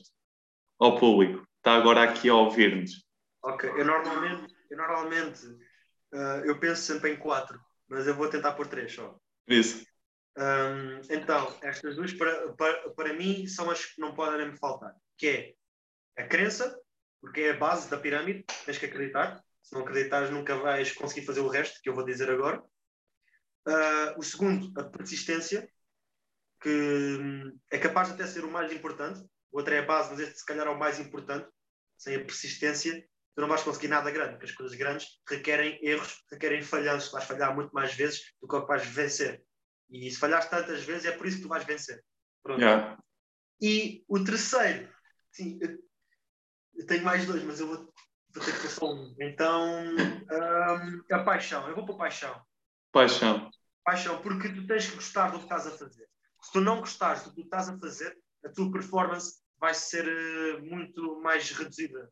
ao 0.78 0.99
público? 0.99 1.47
Está 1.58 1.75
agora 1.75 2.04
aqui 2.04 2.28
a 2.28 2.36
ouvir-nos. 2.36 3.06
Ok, 3.41 3.69
eu 3.69 3.86
normalmente, 3.86 4.54
eu, 4.69 4.78
normalmente 4.78 5.45
uh, 6.13 6.45
eu 6.45 6.60
penso 6.60 6.82
sempre 6.82 7.12
em 7.12 7.15
quatro, 7.15 7.58
mas 7.88 8.06
eu 8.08 8.13
vou 8.13 8.30
tentar 8.30 8.51
por 8.54 8.67
três 8.67 8.93
só. 8.93 9.17
Isso. 9.47 9.86
Um, 10.38 10.99
então, 11.10 11.58
estas 11.62 11.95
duas 11.95 12.12
para, 12.13 12.54
para, 12.54 12.89
para 12.89 13.13
mim 13.13 13.47
são 13.47 13.71
as 13.71 13.86
que 13.86 14.01
não 14.01 14.13
podem 14.13 14.51
me 14.51 14.58
faltar, 14.58 14.93
que 15.17 15.28
é 15.28 15.54
a 16.21 16.28
crença, 16.28 16.78
porque 17.21 17.41
é 17.41 17.51
a 17.51 17.58
base 17.58 17.89
da 17.89 17.97
pirâmide, 17.97 18.43
tens 18.65 18.78
que 18.78 18.86
acreditar. 18.86 19.41
Se 19.63 19.73
não 19.73 19.82
acreditares, 19.82 20.30
nunca 20.30 20.58
vais 20.58 20.91
conseguir 20.91 21.25
fazer 21.25 21.39
o 21.39 21.47
resto, 21.47 21.80
que 21.82 21.89
eu 21.89 21.95
vou 21.95 22.04
dizer 22.04 22.30
agora. 22.30 22.62
Uh, 23.67 24.19
o 24.19 24.23
segundo, 24.23 24.71
a 24.80 24.84
persistência, 24.84 25.67
que 26.62 26.69
hum, 27.19 27.60
é 27.71 27.78
capaz 27.78 28.08
de 28.08 28.13
até 28.15 28.28
ser 28.28 28.43
o 28.43 28.51
mais 28.51 28.71
importante. 28.71 29.19
O 29.51 29.58
outro 29.58 29.73
é 29.73 29.80
a 29.80 29.86
base, 29.86 30.12
mas 30.12 30.19
este 30.19 30.39
se 30.39 30.45
calhar 30.45 30.67
é 30.67 30.69
o 30.69 30.80
mais 30.80 30.99
importante. 30.99 31.47
Sem 31.97 32.15
a 32.15 32.19
persistência, 32.19 33.01
tu 33.36 33.41
não 33.41 33.47
vais 33.47 33.63
conseguir 33.63 33.88
nada 33.88 34.12
grande, 34.12 34.32
porque 34.32 34.45
as 34.45 34.51
coisas 34.51 34.75
grandes 34.75 35.08
requerem 35.30 35.80
erros, 35.82 36.23
requerem 36.32 36.62
falhanços. 36.62 37.10
Tu 37.10 37.13
vais 37.13 37.25
falhar 37.25 37.56
muito 37.56 37.71
mais 37.71 37.93
vezes 37.93 38.34
do 38.41 38.47
que 38.47 38.60
vais 38.65 38.86
vencer. 38.86 39.43
E 39.89 40.10
se 40.10 40.17
falhares 40.17 40.49
tantas 40.49 40.84
vezes, 40.84 41.06
é 41.06 41.12
por 41.12 41.28
isso 41.28 41.38
que 41.38 41.43
tu 41.43 41.49
vais 41.49 41.63
vencer. 41.63 42.04
Yeah. 42.47 42.97
E 43.62 44.04
o 44.08 44.23
terceiro, 44.23 44.89
sim, 45.32 45.58
eu, 45.62 45.78
eu, 46.75 46.86
tenho 46.86 47.04
mais 47.04 47.25
dois, 47.25 47.43
mas 47.43 47.60
eu 47.60 47.67
vou, 47.67 47.78
vou 47.78 48.43
ter 48.43 48.54
que 48.54 48.62
ter 48.62 48.69
só 48.69 48.93
um. 48.93 49.15
Então, 49.19 49.84
um, 49.86 51.13
a 51.13 51.23
paixão. 51.23 51.67
Eu 51.67 51.75
vou 51.75 51.86
para 51.86 51.95
a 51.95 51.99
paixão. 51.99 52.45
Paixão. 52.96 53.52
Paixão, 53.84 54.22
porque 54.22 54.48
tu 54.48 54.66
tens 54.66 54.88
que 54.88 54.96
gostar 54.96 55.30
do 55.30 55.40
que 55.40 55.44
estás 55.44 55.68
a 55.68 55.72
fazer. 55.72 56.08
Se 56.42 56.54
tu 56.54 56.62
não 56.62 56.80
gostares 56.80 57.24
do 57.24 57.34
que 57.34 57.42
estás 57.42 57.68
a 57.68 57.78
fazer, 57.78 58.18
a 58.46 58.48
tua 58.48 58.72
performance 58.72 59.42
vai 59.60 59.74
ser 59.74 60.08
uh, 60.08 60.66
muito 60.66 61.20
mais 61.22 61.52
reduzida. 61.52 62.10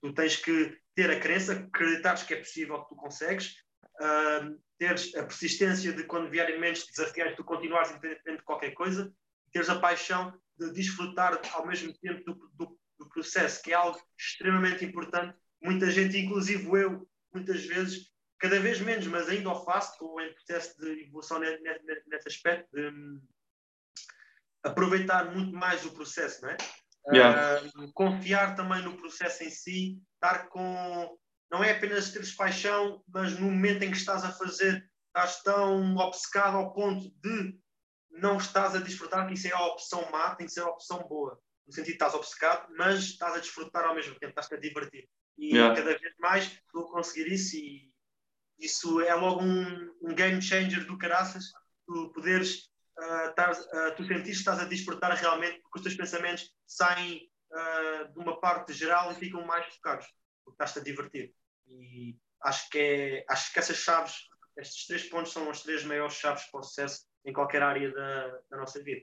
Tu 0.00 0.12
tens 0.14 0.36
que 0.36 0.78
ter 0.94 1.10
a 1.10 1.18
crença, 1.18 1.54
acreditares 1.54 2.22
que 2.22 2.32
é 2.32 2.36
possível 2.36 2.80
que 2.84 2.90
tu 2.90 2.94
consegues, 2.94 3.56
uh, 4.00 4.56
teres 4.78 5.12
a 5.16 5.24
persistência 5.24 5.92
de 5.92 6.04
quando 6.04 6.30
vierem 6.30 6.54
momentos 6.54 6.86
desafiantes, 6.86 7.34
tu 7.34 7.42
continuares 7.42 7.90
independente 7.90 8.38
de 8.38 8.44
qualquer 8.44 8.74
coisa, 8.74 9.12
teres 9.50 9.68
a 9.68 9.80
paixão 9.80 10.32
de 10.56 10.72
desfrutar 10.74 11.40
ao 11.54 11.66
mesmo 11.66 11.92
tempo 11.98 12.22
do, 12.24 12.50
do, 12.54 12.78
do 13.00 13.08
processo, 13.08 13.60
que 13.64 13.72
é 13.72 13.74
algo 13.74 14.00
extremamente 14.16 14.84
importante. 14.84 15.36
Muita 15.60 15.90
gente, 15.90 16.16
inclusive 16.16 16.68
eu, 16.80 17.04
muitas 17.34 17.64
vezes 17.64 18.12
cada 18.38 18.60
vez 18.60 18.80
menos, 18.80 19.06
mas 19.06 19.28
ainda 19.28 19.50
o 19.50 19.64
faço, 19.64 19.92
estou 19.92 20.20
em 20.20 20.32
processo 20.32 20.78
de 20.80 21.04
evolução 21.04 21.38
nesse, 21.38 21.62
nesse 22.06 22.28
aspecto, 22.28 22.68
de 22.72 22.88
um, 22.88 23.20
aproveitar 24.62 25.32
muito 25.32 25.54
mais 25.54 25.84
o 25.84 25.92
processo, 25.92 26.42
não 26.42 26.50
é? 26.50 26.56
Yeah. 27.12 27.62
Uh, 27.62 27.92
confiar 27.92 28.54
também 28.54 28.82
no 28.82 28.96
processo 28.96 29.42
em 29.42 29.50
si, 29.50 30.02
estar 30.14 30.48
com. 30.48 31.18
Não 31.50 31.64
é 31.64 31.72
apenas 31.72 32.12
teres 32.12 32.34
paixão, 32.34 33.02
mas 33.08 33.38
no 33.38 33.50
momento 33.50 33.82
em 33.82 33.90
que 33.90 33.96
estás 33.96 34.22
a 34.22 34.30
fazer, 34.30 34.86
estás 35.06 35.42
tão 35.42 35.96
obcecado 35.96 36.58
ao 36.58 36.72
ponto 36.74 37.10
de 37.22 37.58
não 38.10 38.36
estás 38.36 38.74
a 38.74 38.80
desfrutar, 38.80 39.26
que 39.26 39.34
isso 39.34 39.48
é 39.48 39.52
a 39.52 39.66
opção 39.66 40.10
má, 40.10 40.34
tem 40.34 40.46
que 40.46 40.52
ser 40.52 40.60
a 40.60 40.68
opção 40.68 40.98
boa. 41.08 41.40
No 41.66 41.72
sentido 41.72 41.86
de 41.86 41.92
estás 41.92 42.14
obcecado, 42.14 42.68
mas 42.76 43.00
estás 43.00 43.34
a 43.34 43.38
desfrutar 43.38 43.84
ao 43.84 43.94
mesmo 43.94 44.14
tempo, 44.18 44.30
estás 44.38 44.50
a 44.52 44.56
divertir. 44.56 45.08
E 45.38 45.54
yeah. 45.54 45.74
cada 45.74 45.96
vez 45.96 46.14
mais 46.18 46.44
estou 46.44 46.88
a 46.88 46.92
conseguir 46.92 47.32
isso 47.32 47.56
e 47.56 47.87
isso 48.58 49.00
é 49.00 49.14
logo 49.14 49.42
um, 49.42 49.94
um 50.02 50.14
game 50.14 50.40
changer 50.42 50.84
do 50.84 50.98
caraças, 50.98 51.44
tu 51.86 52.10
poderes, 52.12 52.70
uh, 52.98 53.34
tar, 53.34 53.52
uh, 53.52 53.94
tu 53.96 54.04
sentires 54.04 54.24
que 54.24 54.30
estás 54.30 54.58
a 54.58 54.64
despertar 54.64 55.12
realmente, 55.14 55.60
porque 55.62 55.78
os 55.78 55.82
teus 55.82 55.94
pensamentos 55.94 56.52
saem 56.66 57.30
uh, 57.52 58.12
de 58.12 58.18
uma 58.18 58.40
parte 58.40 58.72
geral 58.72 59.12
e 59.12 59.14
ficam 59.14 59.44
mais 59.46 59.66
focados, 59.74 60.06
porque 60.44 60.54
estás-te 60.54 60.80
a 60.80 60.82
divertir. 60.82 61.32
E 61.66 62.16
acho 62.42 62.68
que, 62.70 62.78
é, 62.78 63.24
acho 63.28 63.52
que 63.52 63.58
essas 63.58 63.76
chaves, 63.76 64.14
estes 64.56 64.86
três 64.86 65.04
pontos 65.04 65.32
são 65.32 65.48
as 65.50 65.62
três 65.62 65.84
maiores 65.84 66.14
chaves 66.14 66.44
para 66.50 66.60
o 66.60 66.62
sucesso 66.62 67.06
em 67.24 67.32
qualquer 67.32 67.62
área 67.62 67.92
da, 67.92 68.38
da 68.50 68.56
nossa 68.56 68.82
vida. 68.82 69.02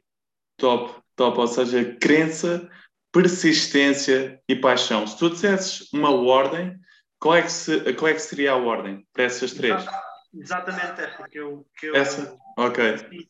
Top, 0.58 1.02
top, 1.15 1.38
ou 1.38 1.48
seja, 1.48 1.96
crença, 2.00 2.70
persistência 3.12 4.41
e 4.48 4.56
paixão. 4.56 5.06
Se 5.06 5.18
tu 5.18 5.30
dissesses 5.30 5.91
uma 5.94 6.12
ordem, 6.12 6.80
qual 7.26 7.38
é, 7.38 7.42
que 7.42 7.52
se, 7.52 7.94
qual 7.96 8.12
é 8.12 8.14
que 8.14 8.20
seria 8.20 8.52
a 8.52 8.56
ordem 8.56 9.04
para 9.12 9.24
essas 9.24 9.52
três? 9.52 9.84
Exatamente 10.32 11.02
essa 11.02 11.28
que 11.28 11.40
eu, 11.40 11.68
que 11.76 11.88
eu, 11.88 11.96
essa? 11.96 12.38
Ok. 12.56 12.84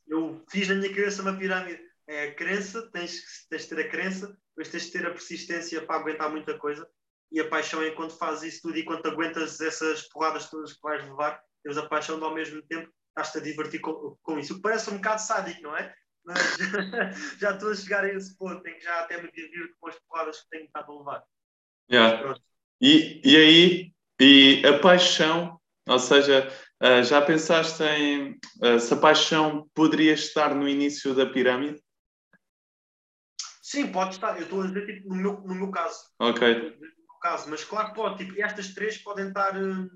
Eu 0.06 0.44
fiz 0.52 0.68
na 0.68 0.76
minha 0.76 0.90
cabeça 0.90 1.22
uma 1.22 1.38
pirâmide. 1.38 1.80
É 2.06 2.24
a 2.26 2.36
crença, 2.36 2.92
tens, 2.92 3.24
tens 3.50 3.62
de 3.62 3.70
ter 3.70 3.86
a 3.86 3.90
crença, 3.90 4.38
depois 4.50 4.68
tens 4.68 4.88
de 4.88 4.92
ter 4.92 5.06
a 5.06 5.12
persistência 5.12 5.82
para 5.82 5.96
aguentar 5.96 6.30
muita 6.30 6.58
coisa 6.58 6.86
e 7.32 7.40
a 7.40 7.48
paixão 7.48 7.82
é 7.82 7.90
quando 7.92 8.12
fazes 8.12 8.56
isso 8.56 8.64
tudo 8.64 8.78
e 8.78 8.84
quando 8.84 9.06
aguentas 9.06 9.62
essas 9.62 10.02
porradas 10.10 10.50
todas 10.50 10.74
que 10.74 10.82
vais 10.82 11.02
levar, 11.06 11.42
tens 11.64 11.78
a 11.78 11.88
paixão 11.88 12.20
de 12.20 12.26
ao 12.26 12.34
mesmo 12.34 12.62
tempo 12.64 12.92
estás-te 13.08 13.38
a 13.38 13.42
divertir 13.42 13.80
com, 13.80 14.18
com 14.22 14.38
isso. 14.38 14.52
O 14.52 14.56
que 14.58 14.62
parece 14.62 14.90
um 14.90 14.98
bocado 14.98 15.22
sádico, 15.22 15.62
não 15.62 15.78
é? 15.78 15.96
Mas 16.26 16.38
já 17.40 17.52
estou 17.52 17.72
a 17.72 17.76
chegar 17.76 18.04
a 18.04 18.10
esse 18.10 18.38
ponto 18.38 18.68
em 18.68 18.74
que 18.74 18.84
já 18.84 19.00
até 19.00 19.22
me 19.22 19.32
divirto 19.32 19.74
com 19.80 19.88
as 19.88 19.98
porradas 20.00 20.42
que 20.42 20.50
tenho 20.50 20.66
estado 20.66 20.92
a 20.92 20.98
levar. 20.98 21.24
Yeah. 21.90 22.36
E, 22.82 23.22
e 23.24 23.38
aí, 23.38 23.94
e 24.20 24.66
a 24.66 24.80
paixão, 24.80 25.60
ou 25.88 26.00
seja, 26.00 26.52
uh, 26.84 27.04
já 27.04 27.22
pensaste 27.22 27.84
em 27.84 28.40
uh, 28.62 28.80
se 28.80 28.94
a 28.94 28.98
paixão 28.98 29.70
poderia 29.74 30.14
estar 30.14 30.54
no 30.54 30.68
início 30.68 31.14
da 31.14 31.26
pirâmide? 31.26 31.82
Sim, 33.62 33.92
pode 33.92 34.16
estar. 34.16 34.38
Eu 34.38 34.44
estou 34.44 34.62
a 34.62 34.68
dizer 34.68 34.86
tipo, 34.86 35.10
no, 35.10 35.16
meu, 35.16 35.42
no 35.42 35.56
meu 35.56 35.72
caso. 35.72 36.00
Ok. 36.20 36.78
No 37.08 37.20
caso, 37.20 37.50
mas 37.50 37.64
claro 37.64 37.90
que 37.90 37.96
pode. 37.96 38.24
Tipo, 38.24 38.42
estas 38.42 38.74
três 38.74 38.98
podem 38.98 39.30
estar 39.30 39.56
uh, 39.56 39.90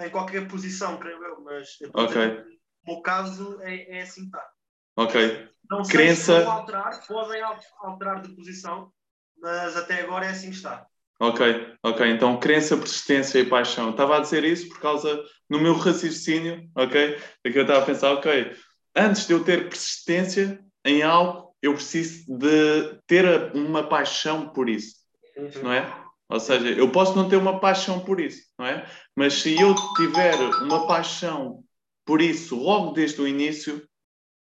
em 0.00 0.10
qualquer 0.10 0.48
posição, 0.48 0.98
creio 0.98 1.22
eu. 1.22 1.42
Mas 1.42 1.76
eu 1.80 1.90
okay. 1.94 2.28
no 2.28 2.94
meu 2.94 3.02
caso 3.02 3.60
é, 3.62 3.98
é 3.98 4.02
assim 4.02 4.22
que 4.22 4.26
está. 4.36 4.50
Ok. 4.96 5.48
Não 5.68 5.84
sei 5.84 5.96
Crença... 5.96 6.40
se 6.40 6.46
alterar, 6.46 7.06
podem 7.06 7.42
alterar 7.42 8.22
de 8.22 8.34
posição, 8.34 8.92
mas 9.38 9.76
até 9.76 10.00
agora 10.00 10.26
é 10.26 10.30
assim 10.30 10.50
que 10.50 10.56
está. 10.56 10.86
Ok, 11.18 11.76
ok. 11.82 12.10
Então, 12.10 12.38
crença, 12.38 12.76
persistência 12.76 13.38
e 13.38 13.46
paixão. 13.46 13.90
Estava 13.90 14.16
a 14.18 14.20
dizer 14.20 14.44
isso 14.44 14.68
por 14.68 14.80
causa 14.80 15.22
no 15.48 15.58
meu 15.58 15.74
raciocínio, 15.74 16.68
ok? 16.74 17.18
É 17.44 17.50
que 17.50 17.58
eu 17.58 17.62
estava 17.62 17.82
a 17.82 17.86
pensar, 17.86 18.12
ok, 18.12 18.54
antes 18.94 19.26
de 19.26 19.32
eu 19.32 19.42
ter 19.42 19.68
persistência 19.68 20.62
em 20.84 21.02
algo, 21.02 21.54
eu 21.62 21.74
preciso 21.74 22.24
de 22.38 23.00
ter 23.06 23.54
uma 23.54 23.88
paixão 23.88 24.48
por 24.50 24.68
isso, 24.68 24.96
uhum. 25.36 25.62
não 25.62 25.72
é? 25.72 26.06
Ou 26.28 26.40
seja, 26.40 26.68
eu 26.68 26.90
posso 26.90 27.16
não 27.16 27.28
ter 27.28 27.36
uma 27.36 27.60
paixão 27.60 28.00
por 28.00 28.20
isso, 28.20 28.46
não 28.58 28.66
é? 28.66 28.86
Mas 29.14 29.34
se 29.34 29.58
eu 29.60 29.74
tiver 29.94 30.34
uma 30.62 30.86
paixão 30.86 31.62
por 32.04 32.20
isso 32.20 32.56
logo 32.56 32.92
desde 32.92 33.20
o 33.20 33.28
início, 33.28 33.86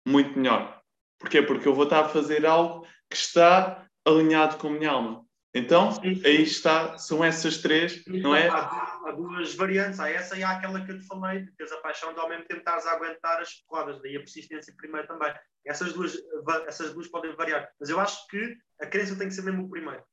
muito 0.05 0.37
melhor. 0.37 0.81
Porquê? 1.19 1.41
Porque 1.41 1.67
eu 1.67 1.73
vou 1.73 1.85
estar 1.85 2.01
a 2.01 2.09
fazer 2.09 2.45
algo 2.45 2.85
que 3.09 3.15
está 3.15 3.85
alinhado 4.05 4.57
com 4.57 4.67
a 4.67 4.71
minha 4.71 4.91
alma. 4.91 5.25
Então, 5.55 5.89
aí 6.03 6.41
está, 6.41 6.97
são 6.97 7.23
essas 7.23 7.57
três, 7.59 8.03
não 8.07 8.35
é? 8.35 8.49
Há, 8.49 9.01
há, 9.05 9.11
duas 9.11 9.53
variantes, 9.53 9.99
há 9.99 10.09
essa 10.09 10.35
e 10.35 10.43
há 10.43 10.51
aquela 10.51 10.83
que 10.83 10.91
eu 10.91 10.97
te 10.97 11.05
falei, 11.05 11.43
de 11.43 11.51
teres 11.55 11.71
a 11.71 11.77
paixão 11.77 12.11
de 12.11 12.19
ao 12.19 12.27
mesmo 12.27 12.45
tempo 12.45 12.59
estares 12.59 12.87
a 12.87 12.93
aguentar 12.93 13.39
as 13.39 13.63
rodas, 13.69 14.01
daí 14.01 14.15
a 14.15 14.19
persistência 14.19 14.73
primeiro 14.75 15.07
também. 15.07 15.31
Essas 15.63 15.93
duas, 15.93 16.17
essas 16.65 16.93
duas 16.93 17.07
podem 17.07 17.35
variar, 17.35 17.69
mas 17.79 17.89
eu 17.89 17.99
acho 17.99 18.27
que 18.27 18.57
a 18.81 18.87
crença 18.87 19.15
tem 19.15 19.27
que 19.27 19.33
ser 19.35 19.43
mesmo 19.43 19.65
o 19.65 19.69
primeiro. 19.69 20.03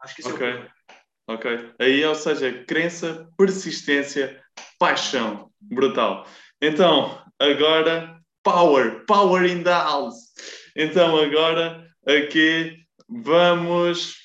Acho 0.00 0.14
que 0.16 0.20
isso 0.20 0.34
Ok. 0.34 0.46
é 0.46 0.50
o 0.50 0.54
problema. 0.54 0.74
Ok. 1.28 1.74
Aí, 1.78 2.04
ou 2.04 2.14
seja, 2.14 2.64
crença, 2.64 3.28
persistência, 3.36 4.42
paixão. 4.78 5.52
Brutal. 5.60 6.26
Então, 6.60 7.22
agora, 7.38 8.18
power. 8.42 9.04
Power 9.06 9.44
in 9.44 9.62
the 9.62 9.70
house. 9.70 10.32
Então, 10.74 11.16
agora, 11.18 11.86
aqui, 12.06 12.78
vamos. 13.08 14.16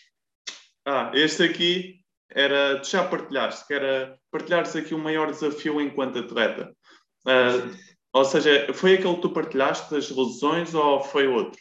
Ah, 0.86 1.12
este 1.14 1.44
aqui 1.44 2.00
era. 2.30 2.80
Tu 2.82 2.90
já 2.90 3.08
partilhaste, 3.08 3.66
que 3.68 3.74
era 3.74 4.18
partilhares 4.32 4.76
aqui 4.76 4.94
o 4.94 5.00
maior 5.00 5.32
desafio 5.32 5.80
enquanto 5.80 6.20
atleta. 6.20 6.76
Ah, 7.26 7.70
ou 8.14 8.26
seja, 8.26 8.74
foi 8.74 8.96
aquele 8.96 9.16
que 9.16 9.22
tu 9.22 9.34
partilhaste 9.34 9.92
das 9.92 10.10
lesões 10.10 10.74
ou 10.74 11.04
foi 11.04 11.28
outro? 11.28 11.60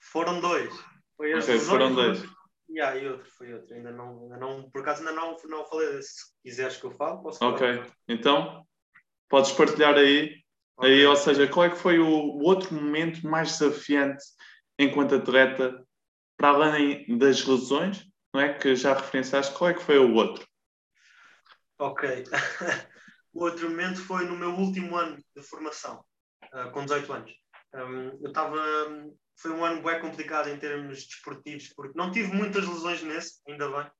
Foram 0.00 0.40
dois. 0.40 0.72
Foi 1.16 1.32
as 1.32 1.44
Ok, 1.44 1.54
lesões, 1.54 1.68
foram 1.68 1.94
dois. 1.94 2.24
Yeah, 2.70 3.00
e 3.00 3.08
outro, 3.08 3.30
foi 3.30 3.54
outro. 3.54 3.74
Ainda 3.74 3.90
não, 3.90 4.22
ainda 4.22 4.36
não, 4.36 4.70
por 4.70 4.82
acaso 4.82 5.00
ainda 5.00 5.12
não, 5.12 5.36
não 5.44 5.64
falei 5.64 5.92
desse. 5.92 6.10
Se 6.10 6.24
quiseres 6.42 6.76
que 6.76 6.84
eu 6.84 6.92
fale, 6.92 7.22
posso 7.22 7.38
falar. 7.38 7.54
Ok. 7.54 7.82
Então, 8.06 8.66
podes 9.28 9.52
partilhar 9.52 9.94
aí 9.94 10.36
Ok. 10.78 10.88
Aí, 10.88 11.04
ou 11.04 11.16
seja, 11.16 11.48
qual 11.48 11.66
é 11.66 11.70
que 11.70 11.76
foi 11.76 11.98
o, 11.98 12.06
o 12.06 12.44
outro 12.44 12.72
momento 12.72 13.26
mais 13.26 13.58
desafiante 13.58 14.24
enquanto 14.78 15.16
atleta, 15.16 15.84
para 16.38 16.50
além 16.50 17.18
das 17.18 17.44
lesões, 17.44 18.08
não 18.32 18.40
é? 18.40 18.54
Que 18.54 18.74
já 18.76 18.94
referenciaste, 18.94 19.52
qual 19.54 19.70
é 19.70 19.74
que 19.74 19.82
foi 19.82 19.98
o 19.98 20.14
outro? 20.14 20.46
Ok. 21.78 22.24
o 23.34 23.44
outro 23.44 23.68
momento 23.68 24.00
foi 24.00 24.24
no 24.24 24.36
meu 24.36 24.50
último 24.52 24.96
ano 24.96 25.18
de 25.36 25.42
formação, 25.42 26.02
ah, 26.52 26.70
com 26.70 26.84
18 26.84 27.12
anos. 27.12 27.32
Um, 27.74 28.22
eu 28.22 28.28
estava. 28.28 28.56
Foi 29.36 29.50
um 29.52 29.64
ano 29.64 29.82
bem 29.82 30.00
complicado 30.00 30.48
em 30.48 30.58
termos 30.58 31.04
desportivos, 31.06 31.68
porque 31.74 31.96
não 31.96 32.10
tive 32.10 32.32
muitas 32.34 32.66
lesões 32.66 33.02
nesse, 33.02 33.40
ainda 33.46 33.68
bem, 33.68 33.90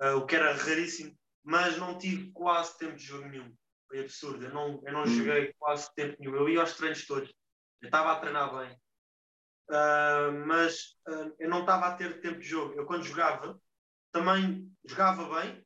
ah, 0.00 0.14
o 0.16 0.26
que 0.26 0.36
era 0.36 0.54
raríssimo, 0.54 1.16
mas 1.42 1.76
não 1.78 1.98
tive 1.98 2.30
quase 2.32 2.76
tempo 2.78 2.96
de 2.96 3.04
jogo 3.04 3.28
nenhum. 3.28 3.52
Foi 3.88 4.00
absurdo. 4.00 4.44
Eu 4.44 4.54
não, 4.54 4.82
eu 4.86 4.92
não 4.92 5.02
Hum. 5.02 5.06
joguei 5.06 5.52
quase 5.58 5.92
tempo 5.94 6.16
nenhum. 6.20 6.36
Eu 6.36 6.48
ia 6.48 6.60
aos 6.60 6.76
treinos 6.76 7.06
todos. 7.06 7.32
Eu 7.80 7.86
estava 7.86 8.12
a 8.12 8.20
treinar 8.20 8.54
bem. 8.56 8.78
Ah, 9.70 10.30
mas 10.46 10.96
ah, 11.06 11.30
eu 11.38 11.48
não 11.48 11.60
estava 11.60 11.86
a 11.86 11.96
ter 11.96 12.20
tempo 12.20 12.38
de 12.40 12.46
jogo. 12.46 12.74
Eu, 12.74 12.86
quando 12.86 13.04
jogava, 13.04 13.60
também 14.10 14.70
jogava 14.84 15.40
bem, 15.40 15.64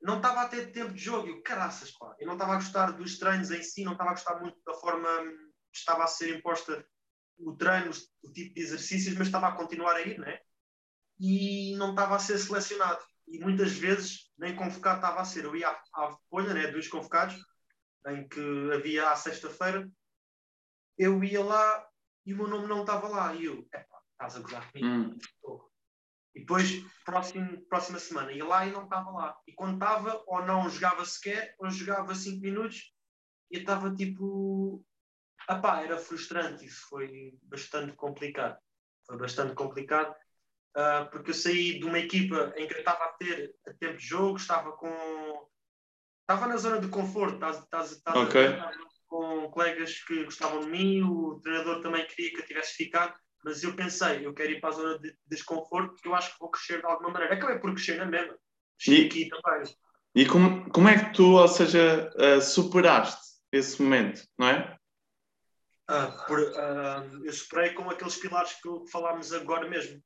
não 0.00 0.16
estava 0.16 0.42
a 0.42 0.48
ter 0.48 0.72
tempo 0.72 0.92
de 0.92 1.02
jogo. 1.02 1.28
Eu, 1.28 1.42
caraças, 1.42 1.90
pá. 1.92 2.14
Eu 2.18 2.26
não 2.26 2.34
estava 2.34 2.52
a 2.52 2.56
gostar 2.56 2.92
dos 2.92 3.18
treinos 3.18 3.50
em 3.50 3.62
si, 3.62 3.84
não 3.84 3.92
estava 3.92 4.10
a 4.10 4.14
gostar 4.14 4.40
muito 4.40 4.58
da 4.64 4.74
forma 4.74 5.08
hum, 5.22 5.50
que 5.72 5.78
estava 5.78 6.04
a 6.04 6.06
ser 6.06 6.36
imposta 6.36 6.84
o 7.38 7.56
treino, 7.56 7.90
o 8.22 8.32
tipo 8.32 8.54
de 8.54 8.60
exercícios, 8.60 9.16
mas 9.16 9.26
estava 9.26 9.48
a 9.48 9.56
continuar 9.56 9.96
a 9.96 10.02
ir, 10.02 10.18
né? 10.18 10.38
E 11.18 11.76
não 11.76 11.90
estava 11.90 12.16
a 12.16 12.18
ser 12.18 12.38
selecionado. 12.38 13.02
E 13.26 13.38
muitas 13.40 13.72
vezes 13.72 14.30
nem 14.38 14.54
convocado 14.54 14.96
estava 14.96 15.20
a 15.20 15.24
ser. 15.24 15.44
Eu 15.44 15.56
ia 15.56 15.70
à 15.70 16.16
folha, 16.28 16.54
né? 16.54 16.68
Dos 16.68 16.88
convocados, 16.88 17.36
em 18.06 18.28
que 18.28 18.70
havia 18.72 19.10
à 19.10 19.16
sexta-feira, 19.16 19.88
eu 20.98 21.24
ia 21.24 21.42
lá 21.42 21.88
e 22.24 22.32
o 22.32 22.36
meu 22.36 22.48
nome 22.48 22.66
não 22.66 22.80
estava 22.80 23.08
lá. 23.08 23.34
E 23.34 23.44
eu, 23.44 23.66
epá, 23.72 24.00
estás 24.12 24.36
a 24.36 24.40
gozar 24.40 24.70
comigo? 24.70 24.88
Hum, 24.88 25.18
E 26.34 26.40
depois, 26.40 26.70
próximo, 27.04 27.64
próxima 27.68 27.98
semana, 27.98 28.32
ia 28.32 28.44
lá 28.44 28.66
e 28.66 28.72
não 28.72 28.84
estava 28.84 29.10
lá. 29.10 29.36
E 29.46 29.52
quando 29.52 29.74
estava, 29.74 30.22
ou 30.26 30.44
não 30.44 30.68
jogava 30.68 31.04
sequer, 31.04 31.54
ou 31.58 31.70
jogava 31.70 32.14
5 32.14 32.40
minutos, 32.40 32.92
e 33.50 33.56
eu 33.56 33.60
estava 33.60 33.94
tipo. 33.94 34.84
Apá, 35.46 35.82
era 35.82 35.98
frustrante. 35.98 36.64
Isso 36.64 36.86
foi 36.88 37.38
bastante 37.42 37.94
complicado. 37.94 38.58
Foi 39.06 39.18
bastante 39.18 39.54
complicado, 39.54 40.14
ah, 40.74 41.06
porque 41.12 41.30
eu 41.30 41.34
saí 41.34 41.78
de 41.78 41.84
uma 41.84 41.98
equipa 41.98 42.52
em 42.56 42.66
que 42.66 42.74
eu 42.74 42.78
estava 42.78 43.04
a 43.04 43.12
ter 43.12 43.54
a 43.68 43.74
tempo 43.74 43.98
de 43.98 44.06
jogo, 44.06 44.36
estava 44.38 44.72
com. 44.72 45.48
Estava 46.22 46.46
na 46.48 46.56
zona 46.56 46.80
de 46.80 46.88
conforto, 46.88 47.34
estás, 47.34 47.58
estás, 47.62 47.92
estás 47.92 48.16
Ok. 48.16 48.46
a 48.46 48.72
com 49.14 49.48
colegas 49.50 50.02
que 50.04 50.24
gostavam 50.24 50.60
de 50.60 50.66
mim, 50.66 51.02
o 51.02 51.40
treinador 51.40 51.80
também 51.80 52.06
queria 52.06 52.30
que 52.30 52.40
eu 52.40 52.46
tivesse 52.46 52.74
ficado 52.74 53.14
mas 53.44 53.62
eu 53.62 53.76
pensei, 53.76 54.26
eu 54.26 54.32
quero 54.32 54.52
ir 54.52 54.60
para 54.60 54.70
a 54.70 54.72
zona 54.72 54.98
de 54.98 55.14
desconforto 55.26 55.92
porque 55.92 56.08
eu 56.08 56.14
acho 56.14 56.32
que 56.32 56.40
vou 56.40 56.50
crescer 56.50 56.80
de 56.80 56.86
alguma 56.86 57.10
maneira. 57.10 57.34
Acabei 57.34 57.58
por 57.58 57.74
crescer 57.74 57.98
na 57.98 58.06
mesma. 58.06 58.34
E- 58.88 59.04
aqui 59.04 59.28
também. 59.28 59.76
E 60.14 60.26
como, 60.26 60.70
como 60.70 60.88
é 60.88 61.04
que 61.04 61.12
tu, 61.12 61.32
ou 61.32 61.46
seja, 61.46 62.10
ah, 62.16 62.40
superaste 62.40 63.34
esse 63.52 63.82
momento, 63.82 64.26
não 64.38 64.48
é? 64.48 64.78
Ah, 65.86 66.06
por, 66.26 66.40
ah, 66.56 67.04
eu 67.22 67.32
superei 67.32 67.74
com 67.74 67.90
aqueles 67.90 68.16
pilares 68.16 68.54
que 68.54 68.90
falámos 68.90 69.32
agora 69.34 69.68
mesmo. 69.68 70.02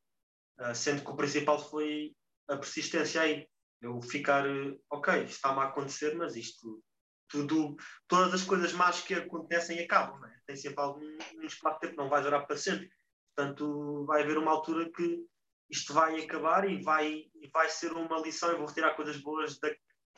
Ah, 0.59 0.75
sendo 0.75 1.05
que 1.05 1.11
o 1.11 1.17
principal 1.17 1.59
foi 1.71 2.13
a 2.49 2.57
persistência 2.57 3.21
aí. 3.21 3.47
Eu 3.81 4.03
ficar, 4.03 4.45
eh, 4.45 4.77
ok, 4.91 5.23
isto 5.23 5.37
está-me 5.37 5.61
a 5.61 5.65
acontecer, 5.65 6.17
mas 6.17 6.35
isto, 6.35 6.83
tudo, 7.29 7.77
todas 8.07 8.35
as 8.35 8.43
coisas 8.43 8.73
más 8.73 9.01
que 9.01 9.15
acontecem 9.15 9.81
acabam, 9.81 10.25
é? 10.25 10.39
Tem 10.47 10.57
sempre 10.57 10.81
algum 10.81 11.05
um 11.37 11.47
espaço 11.47 11.81
de 11.81 11.89
tempo, 11.89 12.03
não 12.03 12.09
vais 12.09 12.25
orar 12.25 12.47
para 12.47 12.57
sempre. 12.57 12.91
Portanto, 13.35 14.05
vai 14.07 14.23
haver 14.23 14.39
uma 14.39 14.51
altura 14.51 14.91
que 14.91 15.25
isto 15.71 15.93
vai 15.93 16.21
acabar 16.23 16.69
e 16.69 16.83
vai, 16.83 17.27
e 17.35 17.49
vai 17.53 17.69
ser 17.69 17.93
uma 17.93 18.19
lição. 18.21 18.51
Eu 18.51 18.59
vou 18.59 18.67
retirar 18.67 18.95
coisas 18.95 19.19
boas, 19.19 19.59
da, 19.59 19.71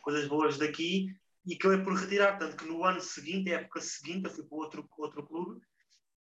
coisas 0.02 0.26
boas 0.28 0.56
daqui 0.56 1.06
e 1.44 1.54
acabei 1.54 1.82
por 1.82 1.94
retirar. 1.94 2.38
Tanto 2.38 2.56
que 2.56 2.64
no 2.64 2.84
ano 2.84 3.00
seguinte, 3.00 3.52
época 3.52 3.80
seguinte, 3.80 4.26
eu 4.26 4.30
fui 4.30 4.44
para 4.44 4.58
outro, 4.58 4.88
outro 4.98 5.26
clube 5.26 5.60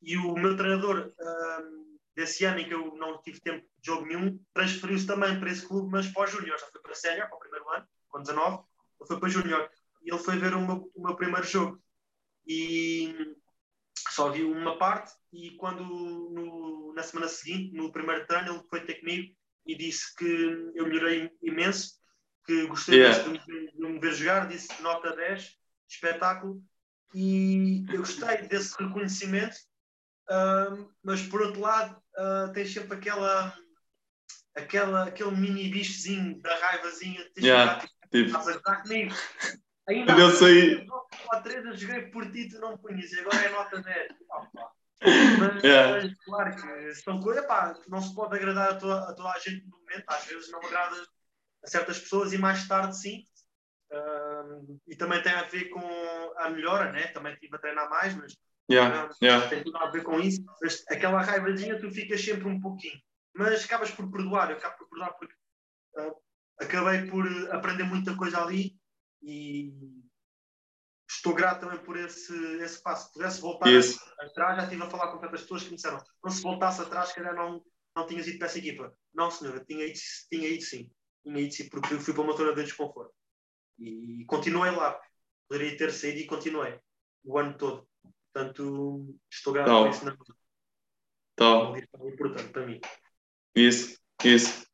e 0.02 0.18
o 0.18 0.34
meu 0.36 0.56
treinador 0.56 1.12
ahm, 1.20 1.98
desse 2.16 2.46
ano 2.46 2.60
em 2.60 2.68
que 2.68 2.74
eu 2.74 2.96
não 2.96 3.22
tive 3.22 3.42
tempo 3.42 3.66
de 3.80 3.88
jogo 3.88 4.06
nenhum 4.06 4.40
transferiu-se 4.54 5.08
também 5.08 5.40
para 5.40 5.52
esse 5.52 5.68
clube, 5.68 5.90
mas 5.92 6.08
para 6.08 6.24
o 6.24 6.28
Júnior. 6.28 6.60
Já 6.60 6.68
foi 6.68 6.82
para 6.82 6.92
a 6.92 6.96
Sénior, 6.96 7.28
para 7.28 7.36
o 7.36 7.40
primeiro 7.40 7.70
ano, 7.72 7.88
com 8.08 8.22
19, 8.22 8.64
ele 9.00 9.08
foi 9.08 9.20
para 9.20 9.28
o 9.28 9.30
Júnior 9.30 9.70
e 10.06 10.14
ele 10.14 10.24
foi 10.24 10.38
ver 10.38 10.54
o 10.54 10.62
meu, 10.62 10.92
o 10.96 11.02
meu 11.04 11.16
primeiro 11.16 11.46
jogo. 11.46 11.82
E 12.48 13.36
só 14.12 14.30
viu 14.30 14.52
uma 14.52 14.78
parte 14.78 15.12
e 15.34 15.52
quando 15.58 15.84
no- 15.84 16.94
na 16.94 17.02
semana 17.04 17.28
seguinte, 17.28 17.76
no 17.76 17.92
primeiro 17.92 18.26
treino, 18.28 18.54
ele 18.56 18.64
foi 18.70 18.86
ter 18.86 19.00
comigo 19.00 19.36
e 19.66 19.76
disse 19.76 20.16
que 20.16 20.26
eu 20.76 20.86
melhorei 20.88 21.30
imenso, 21.42 21.96
que 22.46 22.68
gostei 22.68 23.00
Yeah. 23.00 23.24
de, 23.24 23.30
me- 23.52 23.72
de 23.72 23.78
me 23.80 24.00
ver 24.00 24.14
jogar, 24.14 24.48
disse 24.48 24.70
nota 24.82 25.16
10, 25.16 25.58
espetáculo, 25.90 26.64
e 27.14 27.84
eu 27.92 28.00
gostei 28.00 28.48
desse 28.48 28.76
reconhecimento, 28.82 29.58
ahm, 30.30 30.88
mas 31.04 31.24
por 31.24 31.42
outro 31.42 31.62
lado, 31.62 32.00
ah, 32.16 32.52
tens 32.54 32.72
sempre 32.72 32.96
aquela, 32.98 33.58
aquela, 34.56 35.06
aquele 35.06 35.32
mini 35.32 35.70
bichozinho 35.70 36.40
da 36.42 36.56
raivazinha 36.60 37.24
teres 37.34 37.44
Yeah. 37.50 37.74
jogado, 37.74 37.82
tipo, 37.90 37.96
Tipo, 38.12 38.28
estás 38.28 38.48
a 38.48 38.54
jogar 38.54 38.84
comigo. 38.84 39.16
Ainda 39.88 40.14
eu 40.14 40.32
saí- 40.32 40.88
há 41.32 41.42
três 41.42 41.64
eu 41.64 41.76
joguei 41.76 42.02
por 42.08 42.32
ti, 42.32 42.50
tu 42.50 42.60
não 42.60 42.78
punhas, 42.78 43.12
e 43.12 43.20
agora 43.20 43.38
é 43.38 43.50
nota 43.50 43.82
10. 43.82 44.12
Ah, 44.32 44.46
pá. 44.54 44.72
Mas, 45.40 45.64
Yeah. 45.64 46.02
mas, 46.02 46.14
claro 46.24 46.56
que 46.56 46.96
são 46.96 47.20
coisas, 47.20 47.46
pá, 47.46 47.76
não 47.88 48.02
se 48.02 48.16
pode 48.16 48.36
agradar 48.36 48.72
a 48.72 48.76
toda, 48.76 49.10
a 49.10 49.14
toda 49.14 49.30
a 49.30 49.40
gente 49.40 49.66
no 49.68 49.78
momento, 49.78 50.04
às 50.08 50.26
vezes 50.26 50.52
não 50.52 50.60
agrada 50.60 50.96
a 51.64 51.68
certas 51.68 52.00
pessoas 52.00 52.34
e 52.34 52.38
mais 52.38 52.68
tarde 52.68 52.98
sim. 52.98 53.24
E 54.88 54.96
também 54.96 55.22
tem 55.22 55.34
a 55.34 55.44
ver 55.44 55.66
com 55.70 55.82
a 56.38 56.50
melhora, 56.50 56.92
né? 56.92 57.08
Também 57.08 57.34
estive 57.34 57.56
a 57.56 57.60
treinar 57.60 57.90
mais, 57.90 58.16
mas 58.16 58.36
yeah, 58.70 59.04
ah, 59.04 59.16
yeah. 59.22 59.48
tem 59.48 59.64
tudo 59.64 59.78
a 59.78 59.92
ver 59.92 60.02
com 60.04 60.20
isso. 60.20 60.44
Mas 60.62 60.84
aquela 60.90 61.22
raivazinha 61.22 61.80
tu 61.80 61.92
ficas 61.92 62.24
sempre 62.24 62.48
um 62.48 62.60
pouquinho. 62.60 63.00
Mas 63.36 63.64
acabas 63.66 63.92
por 63.92 64.10
perdoar, 64.12 64.50
eu 64.50 64.58
acabo 64.58 64.78
por 64.78 64.90
perdoar 64.90 65.14
porque 65.14 65.36
ah, 65.98 66.14
acabei 66.62 67.06
por 67.10 67.26
aprender 67.54 67.84
muita 67.84 68.16
coisa 68.16 68.42
ali 68.42 68.76
e 69.26 69.74
estou 71.10 71.34
grato 71.34 71.62
também 71.62 71.84
por 71.84 71.98
esse, 71.98 72.34
esse 72.62 72.82
passo. 72.82 73.08
Se 73.08 73.14
pudesse 73.14 73.42
voltar 73.42 73.72
Isso. 73.72 74.00
atrás, 74.20 74.58
já 74.58 74.64
estive 74.64 74.84
a 74.84 74.90
falar 74.90 75.12
com 75.12 75.18
tantas 75.18 75.42
pessoas 75.42 75.64
que 75.64 75.70
me 75.70 75.76
disseram 75.76 76.00
não 76.24 76.32
se 76.32 76.42
voltasse 76.42 76.82
atrás, 76.82 77.12
calhar 77.12 77.36
não, 77.36 77.64
não 77.96 78.06
tinhas 78.06 78.28
ido 78.28 78.38
para 78.38 78.48
essa 78.48 78.60
equipa. 78.60 78.96
Não, 79.14 79.32
senhor, 79.32 79.56
eu 79.56 79.66
tinha 79.66 79.86
ido, 79.86 80.00
tinha 80.32 80.48
ido 80.48 80.64
sim. 80.64 80.92
Tinha 81.24 81.40
ido 81.40 81.54
sim, 81.54 81.70
porque 81.70 81.96
fui 81.96 82.14
para 82.14 82.24
uma 82.24 82.38
zona 82.38 82.54
de 82.54 82.64
desconforto. 82.64 83.14
E, 83.80 84.24
continuei 84.26 84.72
lá. 84.72 85.00
Poderia 85.50 85.76
ter 85.76 85.92
saído 85.92 86.20
e 86.20 86.28
continuei. 86.28 86.80
O 87.24 87.40
ano 87.40 87.58
todo. 87.58 87.88
Portanto, 88.32 89.16
estou 89.32 89.54
grato 89.54 89.70
por 89.70 89.90
isso. 89.90 90.06
Não, 90.06 90.16
Top. 91.36 91.80
é 91.80 92.08
importante 92.08 92.50
para 92.52 92.66
mim. 92.66 92.80
Isso, 93.56 94.00
isso. 94.24 94.66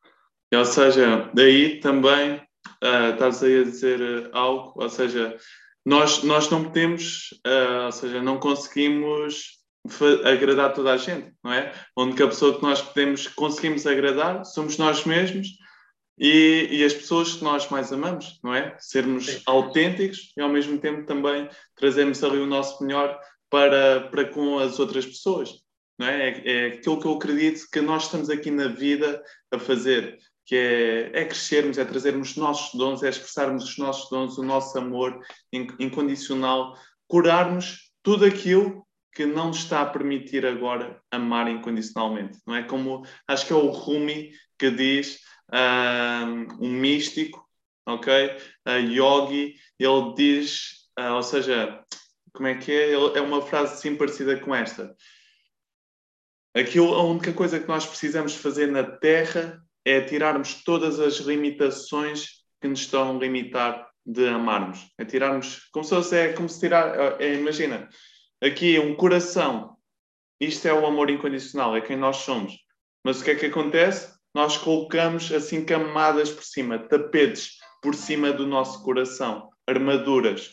Ou 0.53 0.65
seja, 0.65 1.31
daí 1.33 1.79
também 1.79 2.45
ah, 2.81 3.09
estás 3.09 3.43
aí 3.43 3.61
a 3.61 3.63
dizer 3.63 4.29
ah, 4.33 4.39
algo, 4.39 4.73
ou 4.75 4.89
seja, 4.89 5.37
nós, 5.85 6.23
nós 6.23 6.49
não 6.49 6.63
podemos, 6.63 7.29
ah, 7.45 7.85
ou 7.85 7.91
seja, 7.91 8.21
não 8.21 8.39
conseguimos 8.39 9.61
agradar 10.23 10.73
toda 10.73 10.93
a 10.93 10.97
gente, 10.97 11.33
não 11.43 11.51
é? 11.51 11.73
A 11.95 12.01
única 12.01 12.27
pessoa 12.27 12.55
que 12.55 12.61
nós 12.61 12.81
podemos, 12.81 13.27
conseguimos 13.27 13.87
agradar 13.87 14.45
somos 14.45 14.77
nós 14.77 15.05
mesmos 15.05 15.47
e, 16.19 16.67
e 16.69 16.83
as 16.83 16.93
pessoas 16.93 17.33
que 17.33 17.43
nós 17.43 17.67
mais 17.69 17.91
amamos, 17.91 18.39
não 18.43 18.53
é? 18.53 18.75
Sermos 18.79 19.25
Sim. 19.25 19.41
autênticos 19.47 20.33
e 20.37 20.41
ao 20.41 20.49
mesmo 20.49 20.77
tempo 20.77 21.05
também 21.07 21.49
trazermos 21.75 22.23
ali 22.23 22.37
o 22.37 22.45
nosso 22.45 22.83
melhor 22.83 23.19
para, 23.49 24.01
para 24.11 24.25
com 24.25 24.59
as 24.59 24.79
outras 24.79 25.05
pessoas, 25.05 25.51
não 25.97 26.07
é? 26.07 26.29
é? 26.29 26.43
É 26.45 26.65
aquilo 26.67 26.99
que 26.99 27.07
eu 27.07 27.13
acredito 27.13 27.65
que 27.71 27.81
nós 27.81 28.03
estamos 28.03 28.29
aqui 28.29 28.51
na 28.51 28.67
vida 28.67 29.21
a 29.51 29.57
fazer, 29.57 30.19
que 30.51 30.57
é, 30.57 31.21
é 31.21 31.23
crescermos, 31.23 31.77
é 31.77 31.85
trazermos 31.85 32.31
os 32.31 32.35
nossos 32.35 32.77
dons, 32.77 33.01
é 33.03 33.07
expressarmos 33.07 33.63
os 33.63 33.77
nossos 33.77 34.09
dons, 34.09 34.37
o 34.37 34.43
nosso 34.43 34.77
amor 34.77 35.17
incondicional, 35.79 36.77
curarmos 37.07 37.89
tudo 38.03 38.25
aquilo 38.25 38.85
que 39.13 39.25
não 39.25 39.51
está 39.51 39.79
a 39.79 39.85
permitir 39.85 40.45
agora 40.45 41.01
amar 41.09 41.49
incondicionalmente. 41.49 42.37
Não 42.45 42.53
é 42.53 42.63
como, 42.63 43.07
acho 43.29 43.47
que 43.47 43.53
é 43.53 43.55
o 43.55 43.69
Rumi 43.69 44.33
que 44.59 44.69
diz, 44.69 45.21
um, 45.53 46.65
um 46.65 46.69
místico, 46.69 47.47
ok? 47.87 48.35
A 48.65 48.75
yogi, 48.75 49.55
ele 49.79 50.13
diz, 50.17 50.89
uh, 50.99 51.13
ou 51.13 51.23
seja, 51.23 51.81
como 52.33 52.49
é 52.49 52.55
que 52.55 52.73
é? 52.73 52.91
É 52.91 53.21
uma 53.21 53.41
frase 53.41 53.75
assim 53.75 53.95
parecida 53.95 54.37
com 54.37 54.53
esta. 54.53 54.93
Aquilo, 56.53 56.93
a 56.93 57.03
única 57.03 57.31
coisa 57.31 57.57
que 57.57 57.69
nós 57.69 57.85
precisamos 57.85 58.35
fazer 58.35 58.67
na 58.67 58.83
Terra 58.83 59.63
é 59.85 60.01
tirarmos 60.01 60.63
todas 60.63 60.99
as 60.99 61.17
limitações 61.17 62.41
que 62.59 62.67
nos 62.67 62.81
estão 62.81 63.15
a 63.15 63.19
limitar 63.19 63.89
de 64.05 64.27
amarmos. 64.27 64.87
É 64.97 65.05
tirarmos, 65.05 65.67
como 65.71 65.83
se 65.83 65.91
fosse, 65.91 66.15
é 66.15 66.33
como 66.33 66.49
se 66.49 66.59
tirar, 66.59 67.19
é, 67.21 67.33
imagina, 67.33 67.89
aqui 68.41 68.79
um 68.79 68.95
coração, 68.95 69.75
isto 70.39 70.67
é 70.67 70.73
o 70.73 70.85
amor 70.85 71.09
incondicional, 71.09 71.75
é 71.75 71.81
quem 71.81 71.97
nós 71.97 72.17
somos. 72.17 72.57
Mas 73.03 73.21
o 73.21 73.23
que 73.23 73.31
é 73.31 73.35
que 73.35 73.45
acontece? 73.47 74.13
Nós 74.33 74.57
colocamos 74.57 75.31
assim 75.31 75.65
camadas 75.65 76.31
por 76.31 76.43
cima, 76.43 76.79
tapetes 76.79 77.57
por 77.81 77.95
cima 77.95 78.31
do 78.31 78.45
nosso 78.45 78.83
coração, 78.83 79.49
armaduras. 79.67 80.51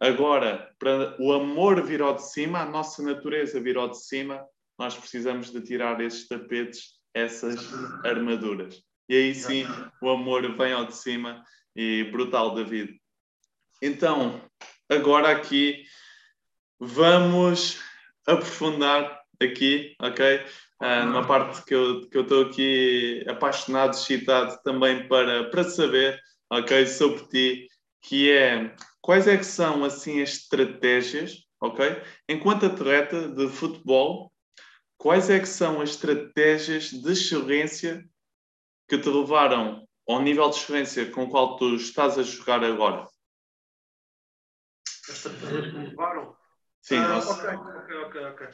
Agora, 0.00 0.72
para 0.78 1.16
o 1.20 1.32
amor 1.32 1.82
vir 1.82 2.00
ao 2.02 2.14
de 2.14 2.30
cima, 2.30 2.60
a 2.60 2.66
nossa 2.66 3.02
natureza 3.02 3.60
vir 3.60 3.76
ao 3.76 3.88
de 3.88 3.98
cima, 3.98 4.46
nós 4.78 4.96
precisamos 4.96 5.50
de 5.50 5.60
tirar 5.60 6.00
esses 6.00 6.28
tapetes, 6.28 6.97
essas 7.14 7.72
armaduras. 8.04 8.82
E 9.08 9.16
aí 9.16 9.34
sim 9.34 9.64
o 10.02 10.10
amor 10.10 10.56
vem 10.56 10.72
ao 10.72 10.86
de 10.86 10.94
cima 10.94 11.42
e 11.74 12.04
brutal, 12.04 12.54
David. 12.54 13.00
Então, 13.80 14.40
agora 14.90 15.30
aqui 15.30 15.84
vamos 16.78 17.80
aprofundar 18.26 19.22
aqui, 19.40 19.94
ok? 20.00 20.44
Uh, 20.80 21.06
numa 21.06 21.26
parte 21.26 21.64
que 21.64 21.74
eu 21.74 22.08
que 22.08 22.18
estou 22.18 22.46
aqui 22.46 23.24
apaixonado, 23.28 23.94
excitado 23.94 24.60
também 24.62 25.08
para, 25.08 25.50
para 25.50 25.64
saber, 25.64 26.20
ok, 26.50 26.86
sobre 26.86 27.26
ti, 27.28 27.68
que 28.02 28.30
é 28.30 28.74
quais 29.00 29.26
é 29.26 29.36
que 29.36 29.44
são 29.44 29.84
assim 29.84 30.22
as 30.22 30.30
estratégias, 30.30 31.44
ok? 31.60 32.00
Enquanto 32.28 32.66
atleta 32.66 33.28
de 33.28 33.48
futebol, 33.48 34.32
quais 34.98 35.30
é 35.30 35.38
que 35.38 35.46
são 35.46 35.80
as 35.80 35.90
estratégias 35.90 36.90
de 36.90 37.12
excelência 37.12 38.04
que 38.88 38.98
te 38.98 39.08
levaram 39.08 39.86
ao 40.06 40.20
nível 40.20 40.50
de 40.50 40.56
excelência 40.56 41.10
com 41.10 41.24
o 41.24 41.30
qual 41.30 41.56
tu 41.56 41.76
estás 41.76 42.18
a 42.18 42.22
jogar 42.22 42.64
agora? 42.64 43.06
As 45.08 45.16
estratégias 45.16 45.66
que 45.70 45.78
me 45.78 45.86
levaram? 45.86 46.36
Sim, 46.82 46.96
ah, 46.96 47.18
ok, 47.18 47.50
ok, 47.50 47.96
ok, 47.96 48.24
ok. 48.24 48.48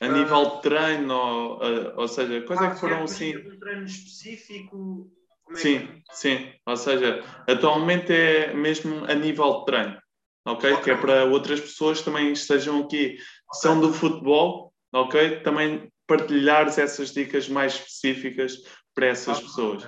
A 0.00 0.06
uh, 0.06 0.12
nível 0.12 0.44
de 0.50 0.62
treino, 0.62 1.14
ou, 1.14 1.60
ou 1.96 2.08
seja, 2.08 2.42
quais 2.42 2.60
ah, 2.60 2.66
é 2.66 2.70
que 2.70 2.80
foram 2.80 3.02
assim? 3.02 3.36
Um 3.36 3.58
treino 3.58 3.84
específico? 3.84 5.10
É 5.50 5.54
sim, 5.56 5.76
é? 5.76 6.02
sim. 6.12 6.52
Ou 6.64 6.76
seja, 6.76 7.24
atualmente 7.48 8.12
é 8.12 8.54
mesmo 8.54 9.04
a 9.06 9.14
nível 9.14 9.60
de 9.60 9.64
treino, 9.64 10.02
ok? 10.46 10.72
okay. 10.72 10.84
Que 10.84 10.90
é 10.92 10.96
para 10.96 11.24
outras 11.24 11.60
pessoas 11.60 12.02
também 12.02 12.32
estejam 12.32 12.84
aqui, 12.84 13.14
okay. 13.14 13.24
são 13.54 13.80
do 13.80 13.92
futebol, 13.92 14.67
ok? 14.92 15.40
Também 15.42 15.92
partilhares 16.06 16.78
essas 16.78 17.12
dicas 17.12 17.48
mais 17.48 17.74
específicas 17.74 18.56
para 18.94 19.06
essas 19.06 19.40
pessoas. 19.40 19.84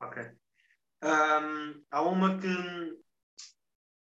Ok. 0.00 0.22
Um, 1.02 1.84
há 1.90 2.02
uma 2.02 2.38
que 2.38 2.48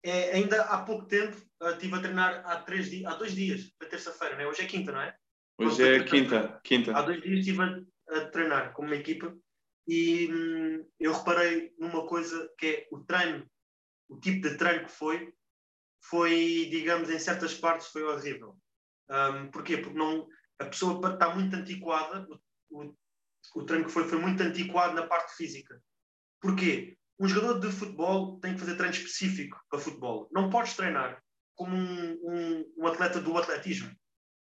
é, 0.04 0.34
ainda 0.34 0.62
há 0.62 0.82
pouco 0.82 1.06
tempo 1.06 1.36
estive 1.72 1.94
a 1.94 2.00
treinar 2.00 2.42
há, 2.46 2.60
três 2.62 2.90
dias, 2.90 3.12
há 3.12 3.16
dois 3.16 3.34
dias, 3.34 3.72
na 3.80 3.88
terça-feira, 3.88 4.36
né? 4.36 4.46
hoje 4.46 4.62
é 4.62 4.66
quinta, 4.66 4.92
não 4.92 5.00
é? 5.00 5.16
Hoje 5.58 5.82
é 5.82 6.04
quinta, 6.04 6.60
quinta. 6.62 6.96
Há 6.96 7.02
dois 7.02 7.22
dias 7.22 7.40
estive 7.40 7.62
a, 7.62 8.18
a 8.18 8.26
treinar 8.26 8.72
com 8.72 8.82
uma 8.82 8.94
equipa 8.94 9.34
e 9.88 10.28
hum, 10.30 10.86
eu 11.00 11.12
reparei 11.12 11.74
numa 11.78 12.06
coisa 12.06 12.52
que 12.58 12.66
é 12.66 12.88
o 12.90 12.98
treino, 13.04 13.48
o 14.08 14.20
tipo 14.20 14.48
de 14.48 14.56
treino 14.56 14.84
que 14.84 14.92
foi, 14.92 15.32
foi, 16.00 16.68
digamos, 16.70 17.08
em 17.08 17.18
certas 17.18 17.54
partes 17.54 17.88
foi 17.88 18.02
horrível. 18.02 18.56
Um, 19.11 19.50
porquê? 19.50 19.78
Porque 19.78 19.98
não, 19.98 20.26
a 20.59 20.64
pessoa 20.64 21.12
está 21.12 21.34
muito 21.34 21.54
antiquada, 21.54 22.26
o, 22.70 22.82
o, 22.82 22.94
o 23.54 23.64
treino 23.64 23.84
que 23.86 23.92
foi 23.92 24.09
foi 24.09 24.18
muito 24.18 24.42
antiquado 24.42 24.94
na 24.94 25.07
parte 25.07 25.36
física. 25.36 25.80
Porquê? 26.40 26.96
Um 27.18 27.28
jogador 27.28 27.61
de 27.61 27.72
futebol 27.72 28.38
tem 28.40 28.54
que 28.54 28.61
fazer 28.61 28.76
treino 28.76 28.94
específico 28.94 29.59
para 29.70 29.78
futebol. 29.78 30.28
Não 30.32 30.50
podes 30.50 30.74
treinar 30.74 31.22
como 31.54 31.74
um, 31.74 32.12
um, 32.22 32.72
um 32.78 32.86
atleta 32.86 33.20
do 33.20 33.36
atletismo. 33.36 33.90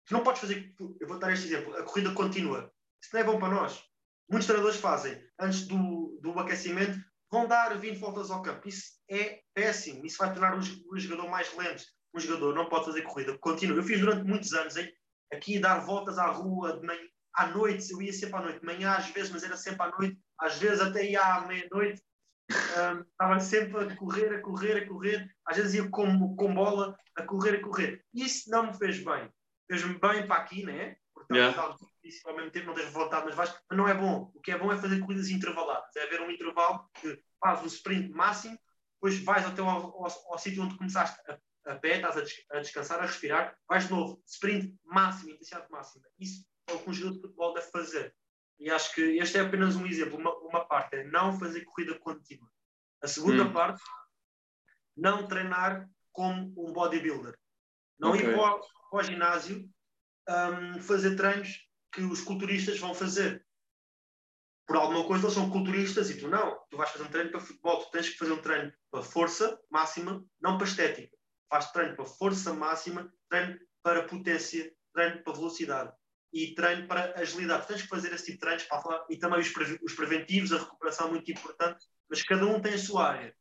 Tu 0.06 0.14
não 0.14 0.22
podes 0.22 0.40
fazer, 0.40 0.72
eu 1.00 1.08
vou 1.08 1.18
dar 1.18 1.32
este 1.32 1.46
exemplo, 1.46 1.74
a 1.76 1.82
corrida 1.82 2.12
contínua. 2.12 2.72
Isso 3.02 3.10
não 3.12 3.20
é 3.20 3.24
bom 3.24 3.38
para 3.38 3.54
nós. 3.54 3.82
Muitos 4.28 4.46
treinadores 4.46 4.78
fazem, 4.78 5.20
antes 5.40 5.66
do, 5.66 6.18
do 6.22 6.38
aquecimento, 6.38 6.98
vão 7.30 7.48
dar 7.48 7.76
20 7.76 7.98
voltas 7.98 8.30
ao 8.30 8.42
campo. 8.42 8.68
Isso 8.68 9.00
é 9.08 9.40
péssimo. 9.52 10.06
Isso 10.06 10.18
vai 10.18 10.32
tornar 10.32 10.54
um, 10.54 10.60
um 10.60 10.98
jogador 10.98 11.28
mais 11.28 11.54
lento. 11.56 11.82
Um 12.14 12.20
jogador 12.20 12.54
não 12.54 12.68
pode 12.68 12.86
fazer 12.86 13.02
corrida 13.02 13.36
contínua. 13.38 13.76
Eu 13.76 13.82
fiz 13.82 14.00
durante 14.00 14.24
muitos 14.24 14.52
anos 14.52 14.76
hein, 14.76 14.92
aqui 15.32 15.58
dar 15.58 15.78
voltas 15.80 16.18
à 16.18 16.26
rua, 16.26 16.78
de 16.78 16.86
manhã, 16.86 17.00
à 17.34 17.46
noite. 17.48 17.90
Eu 17.92 18.02
ia 18.02 18.12
sempre 18.12 18.36
à 18.36 18.42
noite. 18.42 18.60
De 18.60 18.66
manhã 18.66 18.92
às 18.92 19.08
vezes, 19.10 19.30
mas 19.30 19.42
era 19.42 19.56
sempre 19.56 19.82
à 19.82 19.90
noite. 19.90 20.18
Às 20.38 20.58
vezes 20.58 20.80
até 20.80 21.08
ia 21.08 21.20
à 21.20 21.46
meia-noite. 21.46 22.02
Um, 22.50 23.00
estava 23.02 23.38
sempre 23.38 23.84
a 23.84 23.96
correr, 23.96 24.34
a 24.34 24.40
correr, 24.40 24.82
a 24.82 24.88
correr. 24.88 25.28
Às 25.46 25.56
vezes 25.56 25.74
ia 25.74 25.88
com, 25.88 26.34
com 26.34 26.54
bola, 26.54 26.96
a 27.16 27.22
correr, 27.22 27.56
a 27.56 27.62
correr. 27.62 28.04
Isso 28.12 28.50
não 28.50 28.66
me 28.66 28.74
fez 28.76 29.04
bem. 29.04 29.30
Fez-me 29.68 29.98
bem 30.00 30.26
para 30.26 30.42
aqui, 30.42 30.64
né? 30.64 30.96
Portanto, 31.14 31.36
yeah 31.36 31.76
isso 32.04 32.28
ao 32.28 32.34
mesmo 32.34 32.50
tempo 32.50 32.66
não 32.66 32.74
tens 32.74 32.90
vontade, 32.92 33.26
mas 33.26 33.34
vais, 33.34 33.54
mas 33.68 33.78
não 33.78 33.88
é 33.88 33.94
bom. 33.94 34.30
O 34.34 34.40
que 34.40 34.52
é 34.52 34.58
bom 34.58 34.72
é 34.72 34.76
fazer 34.76 35.00
corridas 35.00 35.28
intervaladas, 35.28 35.94
é 35.96 36.02
haver 36.02 36.20
um 36.20 36.30
intervalo 36.30 36.88
que 36.94 37.22
faz 37.38 37.62
o 37.62 37.66
sprint 37.66 38.10
máximo, 38.10 38.58
depois 38.94 39.18
vais 39.22 39.46
até 39.46 39.60
ao, 39.60 39.68
ao, 39.68 40.04
ao 40.04 40.38
sítio 40.38 40.62
onde 40.62 40.76
começaste 40.76 41.18
a, 41.30 41.38
a 41.66 41.74
pé, 41.76 41.96
estás 41.96 42.16
a, 42.16 42.20
des, 42.20 42.44
a, 42.50 42.58
descansar, 42.58 43.00
a 43.00 43.06
respirar, 43.06 43.56
vais 43.68 43.84
de 43.84 43.90
novo, 43.90 44.22
sprint 44.26 44.74
máximo, 44.84 45.30
intensidade 45.30 45.70
máxima. 45.70 46.04
Isso 46.18 46.44
é 46.66 46.72
o 46.72 46.78
que 46.78 46.90
um 46.90 46.92
jogador 46.92 47.16
de 47.16 47.22
futebol 47.22 47.54
deve 47.54 47.70
fazer. 47.70 48.14
E 48.58 48.70
acho 48.70 48.94
que 48.94 49.00
este 49.18 49.38
é 49.38 49.40
apenas 49.40 49.76
um 49.76 49.86
exemplo, 49.86 50.18
uma, 50.18 50.34
uma 50.38 50.64
parte, 50.66 50.96
é 50.96 51.04
não 51.04 51.38
fazer 51.38 51.64
corrida 51.64 51.98
contínua. 51.98 52.50
A 53.02 53.08
segunda 53.08 53.44
hum. 53.44 53.52
parte, 53.52 53.82
não 54.96 55.26
treinar 55.26 55.88
como 56.12 56.52
um 56.56 56.72
bodybuilder. 56.72 57.38
Não 57.98 58.10
okay. 58.10 58.26
ir 58.26 58.34
para 58.34 58.56
o, 58.56 58.60
para 58.90 58.98
o 58.98 59.02
ginásio 59.02 59.70
um, 60.28 60.80
fazer 60.80 61.16
treinos 61.16 61.66
que 61.92 62.02
os 62.02 62.20
culturistas 62.20 62.78
vão 62.78 62.94
fazer. 62.94 63.44
Por 64.66 64.76
alguma 64.76 65.04
coisa 65.04 65.24
eles 65.24 65.34
são 65.34 65.50
culturistas 65.50 66.10
e 66.10 66.18
tu 66.18 66.28
não. 66.28 66.58
Tu 66.70 66.76
vais 66.76 66.90
fazer 66.90 67.04
um 67.04 67.10
treino 67.10 67.30
para 67.30 67.40
futebol, 67.40 67.84
tu 67.84 67.90
tens 67.90 68.08
que 68.08 68.18
fazer 68.18 68.32
um 68.32 68.42
treino 68.42 68.72
para 68.90 69.02
força 69.02 69.58
máxima, 69.70 70.24
não 70.40 70.56
para 70.56 70.66
estética. 70.66 71.16
Faz 71.50 71.70
treino 71.72 71.96
para 71.96 72.04
força 72.04 72.54
máxima, 72.54 73.12
treino 73.28 73.58
para 73.82 74.04
potência, 74.04 74.72
treino 74.94 75.22
para 75.22 75.32
velocidade 75.32 75.92
e 76.32 76.54
treino 76.54 76.86
para 76.86 77.12
agilidade. 77.20 77.66
Tens 77.66 77.82
que 77.82 77.88
fazer 77.88 78.12
esse 78.12 78.26
tipo 78.26 78.38
de 78.38 78.40
treinos 78.40 78.62
para 78.64 78.80
falar, 78.80 79.04
e 79.10 79.18
também 79.18 79.40
os, 79.40 79.48
pre, 79.48 79.80
os 79.82 79.92
preventivos, 79.94 80.52
a 80.52 80.58
recuperação 80.58 81.08
é 81.08 81.10
muito 81.10 81.30
importante, 81.30 81.84
mas 82.08 82.22
cada 82.22 82.46
um 82.46 82.60
tem 82.60 82.74
a 82.74 82.78
sua 82.78 83.08
área. 83.08 83.34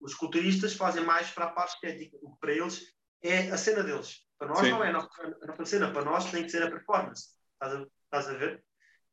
Os 0.00 0.14
culturistas 0.14 0.74
fazem 0.74 1.04
mais 1.04 1.30
para 1.30 1.46
a 1.46 1.50
parte 1.52 1.74
estética, 1.74 2.16
o 2.22 2.32
que 2.32 2.40
para 2.40 2.52
eles 2.52 2.94
é 3.22 3.50
a 3.50 3.56
cena 3.56 3.82
deles. 3.82 4.24
Para 4.38 4.48
nós 4.48 4.60
Sim. 4.60 4.70
não 4.70 4.82
é 4.82 4.88
a 4.88 4.92
nossa 4.92 5.64
cena, 5.66 5.92
para 5.92 6.04
nós 6.04 6.30
tem 6.30 6.44
que 6.44 6.50
ser 6.50 6.62
a 6.62 6.70
performance. 6.70 7.28
Estás 7.52 7.74
a, 7.74 7.86
estás 8.04 8.28
a 8.28 8.38
ver? 8.38 8.64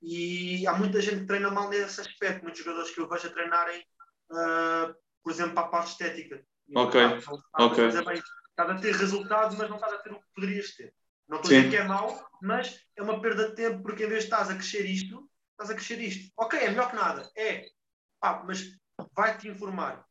E 0.01 0.65
há 0.65 0.73
muita 0.73 1.01
gente 1.01 1.21
que 1.21 1.27
treina 1.27 1.51
mal 1.51 1.69
nesse 1.69 1.99
aspecto. 1.99 2.43
Muitos 2.43 2.61
jogadores 2.63 2.91
que 2.91 3.01
eu 3.01 3.09
vejo 3.09 3.27
a 3.27 3.31
treinarem, 3.31 3.81
uh, 4.31 4.95
por 5.21 5.31
exemplo, 5.31 5.53
para 5.53 5.63
a 5.63 5.69
parte 5.69 5.91
estética. 5.91 6.41
Ok. 6.75 7.01
ok. 7.53 7.87
estás 7.87 8.69
a 8.69 8.75
ter 8.75 8.95
resultados, 8.95 9.57
mas 9.57 9.69
não 9.69 9.77
estás 9.77 9.93
a 9.93 9.97
ter 9.99 10.11
o 10.11 10.19
que 10.19 10.27
poderias 10.35 10.75
ter. 10.75 10.93
Não 11.27 11.37
estou 11.37 11.51
a 11.51 11.55
dizer 11.55 11.69
que 11.69 11.77
é 11.77 11.83
mau, 11.83 12.25
mas 12.41 12.79
é 12.95 13.01
uma 13.01 13.21
perda 13.21 13.49
de 13.49 13.55
tempo, 13.55 13.83
porque 13.83 14.05
em 14.05 14.09
vez 14.09 14.21
de 14.21 14.25
estás 14.25 14.49
a 14.49 14.55
crescer 14.55 14.85
isto, 14.85 15.29
estás 15.51 15.69
a 15.69 15.75
crescer 15.75 15.99
isto. 15.99 16.31
Ok, 16.37 16.59
é 16.59 16.69
melhor 16.69 16.89
que 16.89 16.95
nada. 16.95 17.29
É. 17.35 17.65
Ah, 18.21 18.43
mas 18.45 18.65
vai-te 19.15 19.47
informar. 19.47 20.05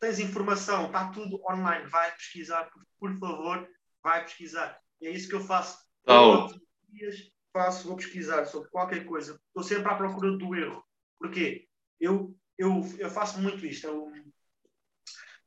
Tens 0.00 0.18
informação, 0.18 0.86
está 0.86 1.08
tudo 1.10 1.40
online. 1.48 1.86
Vai 1.88 2.10
pesquisar, 2.16 2.64
por, 2.70 2.84
por 2.98 3.18
favor, 3.18 3.68
vai 4.02 4.22
pesquisar. 4.24 4.78
E 5.00 5.06
é 5.06 5.10
isso 5.10 5.28
que 5.28 5.34
eu 5.34 5.40
faço 5.40 5.78
todos 6.04 6.52
os 6.52 6.60
dias 6.88 7.34
faço, 7.54 7.86
vou 7.86 7.96
pesquisar 7.96 8.44
sobre 8.46 8.68
qualquer 8.68 9.04
coisa, 9.06 9.40
estou 9.46 9.62
sempre 9.62 9.90
à 9.90 9.94
procura 9.94 10.36
do 10.36 10.54
erro. 10.56 10.84
Porquê? 11.18 11.68
Eu, 12.00 12.36
eu, 12.58 12.82
eu 12.98 13.08
faço 13.08 13.40
muito 13.40 13.64
isto. 13.64 13.86
Eu, 13.86 14.12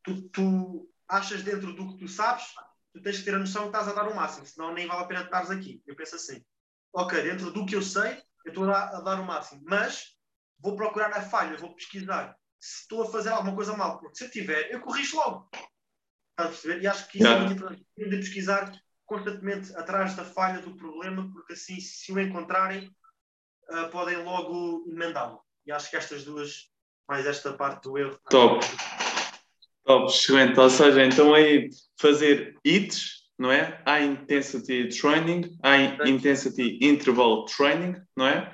tu, 0.07 0.29
tu 0.29 0.89
achas 1.07 1.43
dentro 1.43 1.73
do 1.73 1.89
que 1.89 1.97
tu 1.99 2.07
sabes, 2.07 2.45
tu 2.93 3.01
tens 3.01 3.19
que 3.19 3.25
ter 3.25 3.35
a 3.35 3.39
noção 3.39 3.63
que 3.63 3.67
estás 3.69 3.87
a 3.87 3.93
dar 3.93 4.07
o 4.07 4.15
máximo, 4.15 4.45
senão 4.45 4.73
nem 4.73 4.87
vale 4.87 5.03
a 5.03 5.07
pena 5.07 5.23
estares 5.23 5.51
aqui. 5.51 5.83
Eu 5.85 5.95
penso 5.95 6.15
assim, 6.15 6.43
ok, 6.93 7.21
dentro 7.21 7.51
do 7.51 7.65
que 7.65 7.75
eu 7.75 7.81
sei, 7.81 8.21
eu 8.45 8.49
estou 8.49 8.63
a 8.63 8.67
dar, 8.67 8.95
a 8.95 9.01
dar 9.01 9.19
o 9.19 9.25
máximo, 9.25 9.61
mas 9.65 10.15
vou 10.59 10.75
procurar 10.75 11.11
a 11.11 11.21
falha, 11.21 11.57
vou 11.57 11.75
pesquisar 11.75 12.35
se 12.59 12.81
estou 12.81 13.03
a 13.03 13.11
fazer 13.11 13.29
alguma 13.29 13.55
coisa 13.55 13.75
mal, 13.75 13.99
porque 13.99 14.17
se 14.17 14.25
eu 14.25 14.31
tiver, 14.31 14.71
eu 14.71 14.81
corrijo 14.81 15.17
logo. 15.17 15.49
Estás 15.51 15.69
a 16.39 16.47
perceber? 16.47 16.81
E 16.81 16.87
acho 16.87 17.07
que 17.07 17.17
isso 17.17 17.27
é 17.27 17.39
muito 17.39 17.53
importante. 17.53 17.85
de 17.97 18.17
pesquisar 18.17 18.71
constantemente 19.05 19.75
atrás 19.75 20.15
da 20.15 20.25
falha 20.25 20.59
do 20.59 20.75
problema, 20.75 21.29
porque 21.31 21.53
assim, 21.53 21.79
se 21.79 22.11
o 22.11 22.19
encontrarem, 22.19 22.93
uh, 23.69 23.89
podem 23.91 24.23
logo 24.23 24.85
emendá-lo. 24.89 25.41
E 25.65 25.71
acho 25.71 25.89
que 25.89 25.97
estas 25.97 26.23
duas, 26.23 26.71
mais 27.07 27.25
esta 27.25 27.53
parte 27.53 27.83
do 27.83 27.97
erro. 27.97 28.19
Top. 28.29 28.65
Top, 29.87 30.11
excelente. 30.11 30.59
Ou 30.59 30.69
seja, 30.69 31.05
então 31.05 31.33
aí 31.33 31.69
fazer 31.97 32.53
hits, 32.63 33.23
não 33.39 33.49
é? 33.49 33.81
High 33.87 34.05
intensity 34.05 34.89
training, 34.89 35.57
high 35.63 35.97
intensity 36.05 36.77
interval 36.81 37.45
training, 37.45 37.95
não 38.15 38.27
é? 38.27 38.53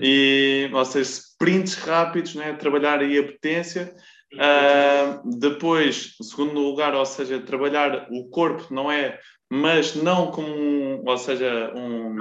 E, 0.00 0.68
ou 0.72 0.84
seja, 0.84 1.10
sprints 1.10 1.74
rápidos, 1.76 2.34
não 2.34 2.42
é? 2.42 2.52
Trabalhar 2.52 3.00
aí 3.00 3.18
a 3.18 3.24
potência. 3.24 3.94
Uh, 4.34 5.38
depois, 5.38 6.16
segundo 6.20 6.60
lugar, 6.60 6.94
ou 6.94 7.06
seja, 7.06 7.40
trabalhar 7.40 8.08
o 8.10 8.28
corpo, 8.28 8.66
não 8.74 8.90
é? 8.92 9.18
Mas 9.50 9.94
não 9.94 10.30
como, 10.32 10.48
um, 10.48 11.02
ou 11.06 11.16
seja, 11.16 11.72
um, 11.74 12.16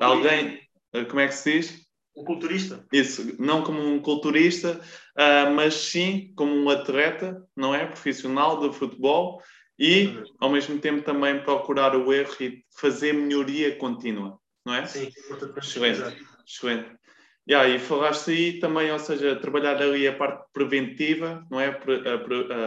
alguém, 0.00 0.58
como 1.08 1.20
é 1.20 1.28
que 1.28 1.34
se 1.34 1.52
diz? 1.52 1.87
Um 2.18 2.24
culturista. 2.24 2.84
Isso, 2.92 3.36
não 3.38 3.62
como 3.62 3.80
um 3.80 4.00
culturista, 4.00 4.80
uh, 5.16 5.54
mas 5.54 5.74
sim 5.74 6.32
como 6.36 6.52
um 6.52 6.68
atleta, 6.68 7.42
não 7.56 7.74
é? 7.74 7.86
Profissional 7.86 8.60
de 8.60 8.74
futebol 8.76 9.40
e, 9.78 10.12
ao 10.40 10.50
mesmo 10.50 10.78
tempo, 10.80 11.02
também 11.02 11.42
procurar 11.42 11.94
o 11.94 12.12
erro 12.12 12.34
e 12.40 12.64
fazer 12.76 13.12
melhoria 13.12 13.76
contínua, 13.76 14.38
não 14.66 14.74
é? 14.74 14.84
Sim, 14.86 15.08
excelente. 15.56 16.18
Excelente. 16.46 16.98
Yeah, 17.48 17.66
e 17.68 17.78
falaste 17.78 18.30
aí 18.30 18.58
também, 18.58 18.90
ou 18.92 18.98
seja, 18.98 19.36
trabalhar 19.36 19.80
ali 19.80 20.06
a 20.06 20.14
parte 20.14 20.44
preventiva, 20.52 21.46
não 21.50 21.58
é? 21.58 21.80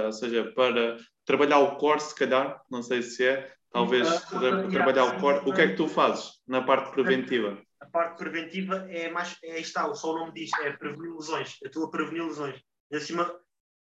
ou 0.05 0.11
seja, 0.11 0.51
para 0.55 0.97
trabalhar 1.23 1.59
o 1.59 1.75
core, 1.75 1.99
se 1.99 2.15
calhar, 2.15 2.59
não 2.69 2.81
sei 2.81 3.03
se 3.03 3.23
é, 3.27 3.51
talvez 3.71 4.07
uh, 4.07 4.69
trabalhar 4.71 5.05
o 5.05 5.19
core. 5.19 5.41
O 5.47 5.53
que 5.53 5.61
é 5.61 5.67
que 5.67 5.75
tu 5.75 5.87
fazes 5.87 6.31
na 6.47 6.61
parte 6.61 6.91
preventiva? 6.93 7.61
Parte 7.91 8.17
preventiva 8.17 8.87
é 8.89 9.09
mais, 9.09 9.37
é, 9.43 9.59
está, 9.59 9.93
só 9.93 10.11
o 10.11 10.19
nome 10.19 10.33
diz, 10.33 10.51
é 10.61 10.71
prevenir 10.71 11.13
lesões. 11.13 11.57
Estou 11.63 11.85
a 11.85 11.91
prevenir 11.91 12.23
lesões. 12.23 12.61
E 12.89 12.95
acima, 12.95 13.39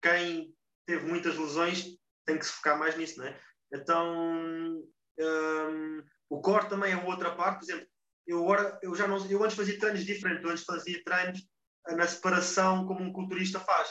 quem 0.02 0.54
teve 0.86 1.06
muitas 1.06 1.36
lesões 1.36 1.98
tem 2.24 2.38
que 2.38 2.46
se 2.46 2.52
focar 2.52 2.78
mais 2.78 2.96
nisso, 2.96 3.18
não 3.18 3.26
é? 3.26 3.40
Então, 3.72 4.84
um, 5.18 6.02
o 6.30 6.40
core 6.40 6.68
também 6.68 6.92
é 6.92 7.04
outra 7.04 7.34
parte, 7.34 7.58
por 7.58 7.64
exemplo, 7.64 7.88
eu 8.26 8.42
agora, 8.42 8.78
eu 8.82 8.94
já 8.94 9.08
não, 9.08 9.24
eu 9.30 9.42
antes 9.42 9.56
fazia 9.56 9.78
treinos 9.78 10.04
diferentes, 10.04 10.44
eu 10.44 10.50
antes 10.50 10.64
fazia 10.64 11.02
treinos 11.02 11.46
na 11.88 12.06
separação 12.06 12.86
como 12.86 13.02
um 13.02 13.12
culturista 13.12 13.58
faz. 13.58 13.88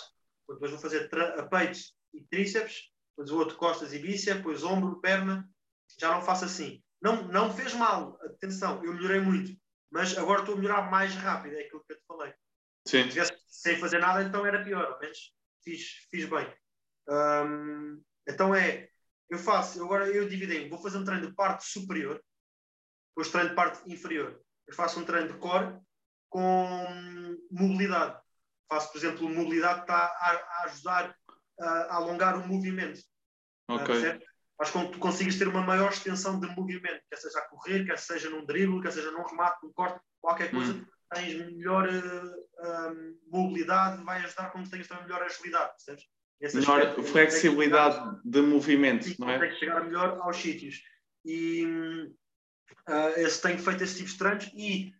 Depois 0.47 0.71
vou 0.71 0.79
fazer 0.79 1.09
peitos 1.49 1.93
e 2.13 2.21
tríceps, 2.29 2.91
depois 3.11 3.31
o 3.31 3.37
outro 3.37 3.57
costas 3.57 3.93
e 3.93 3.99
bíceps, 3.99 4.37
depois 4.37 4.63
ombro, 4.63 5.01
perna, 5.01 5.49
já 5.99 6.11
não 6.11 6.21
faço 6.21 6.45
assim. 6.45 6.81
Não, 7.01 7.27
não 7.27 7.53
fez 7.53 7.73
mal, 7.73 8.17
atenção, 8.23 8.83
eu 8.83 8.93
melhorei 8.93 9.19
muito, 9.19 9.51
mas 9.91 10.17
agora 10.17 10.41
estou 10.41 10.55
a 10.55 10.57
melhorar 10.57 10.91
mais 10.91 11.13
rápido, 11.15 11.55
é 11.55 11.61
aquilo 11.61 11.83
que 11.85 11.93
eu 11.93 11.97
te 11.97 12.05
falei. 12.07 12.33
Sim. 12.85 13.03
Se 13.03 13.09
tivesse 13.09 13.33
sem 13.47 13.77
fazer 13.79 13.99
nada, 13.99 14.23
então 14.23 14.45
era 14.45 14.63
pior, 14.63 14.85
ao 14.85 14.99
menos 14.99 15.33
fiz, 15.63 16.07
fiz 16.09 16.25
bem. 16.29 16.53
Um, 17.09 18.01
então 18.27 18.53
é, 18.53 18.89
eu 19.29 19.37
faço, 19.37 19.83
agora 19.83 20.07
eu 20.07 20.27
divido 20.27 20.69
vou 20.69 20.81
fazer 20.81 20.97
um 20.97 21.05
treino 21.05 21.27
de 21.27 21.35
parte 21.35 21.65
superior, 21.65 22.21
depois 23.09 23.31
treino 23.31 23.49
de 23.49 23.55
parte 23.55 23.91
inferior. 23.91 24.39
Eu 24.67 24.75
faço 24.75 24.99
um 24.99 25.05
treino 25.05 25.33
de 25.33 25.39
core 25.39 25.79
com 26.29 27.37
mobilidade. 27.49 28.21
Faço, 28.69 28.91
por 28.91 28.97
exemplo, 28.97 29.29
mobilidade 29.29 29.85
que 29.85 29.91
está 29.91 30.05
a, 30.05 30.31
a 30.31 30.63
ajudar 30.65 31.15
a, 31.59 31.65
a, 31.65 31.95
alongar 31.95 32.37
o 32.37 32.47
movimento. 32.47 32.99
Ok. 33.69 33.95
Faz 34.57 34.71
com 34.71 34.87
que 34.87 34.93
tu 34.93 34.99
consigas 34.99 35.37
ter 35.37 35.47
uma 35.47 35.61
maior 35.61 35.91
extensão 35.91 36.39
de 36.39 36.47
movimento, 36.55 37.03
quer 37.09 37.17
seja 37.17 37.37
a 37.39 37.47
correr, 37.47 37.85
quer 37.85 37.99
seja 37.99 38.29
num 38.29 38.43
drible, 38.43 38.81
quer 38.81 38.91
seja 38.91 39.11
num 39.11 39.23
remate, 39.23 39.57
num 39.63 39.71
corte, 39.71 39.99
qualquer 40.19 40.49
coisa, 40.49 40.73
hum. 40.73 40.85
tens 41.13 41.35
melhor 41.35 41.87
uh, 41.87 43.17
mobilidade, 43.31 44.03
vai 44.03 44.23
ajudar 44.23 44.51
com 44.51 44.63
que 44.63 44.69
tenhas 44.69 44.87
também 44.87 45.03
melhor 45.03 45.21
agilidade, 45.21 45.71
percebes? 45.73 46.05
Esse 46.41 46.57
melhor 46.57 46.81
aspecto, 46.81 47.03
flexibilidade 47.03 48.21
de 48.23 48.41
movimento, 48.41 49.07
não 49.19 49.29
é? 49.29 49.35
Consegue 49.35 49.59
chegar 49.59 49.83
melhor 49.83 50.19
aos 50.21 50.37
sítios. 50.37 50.81
E 51.23 51.65
uh, 51.65 53.09
esse, 53.17 53.41
tenho 53.41 53.59
feito 53.59 53.83
esse 53.83 53.97
tipo 53.97 54.09
de 54.09 54.17
treinos 54.17 54.51
e 54.53 54.91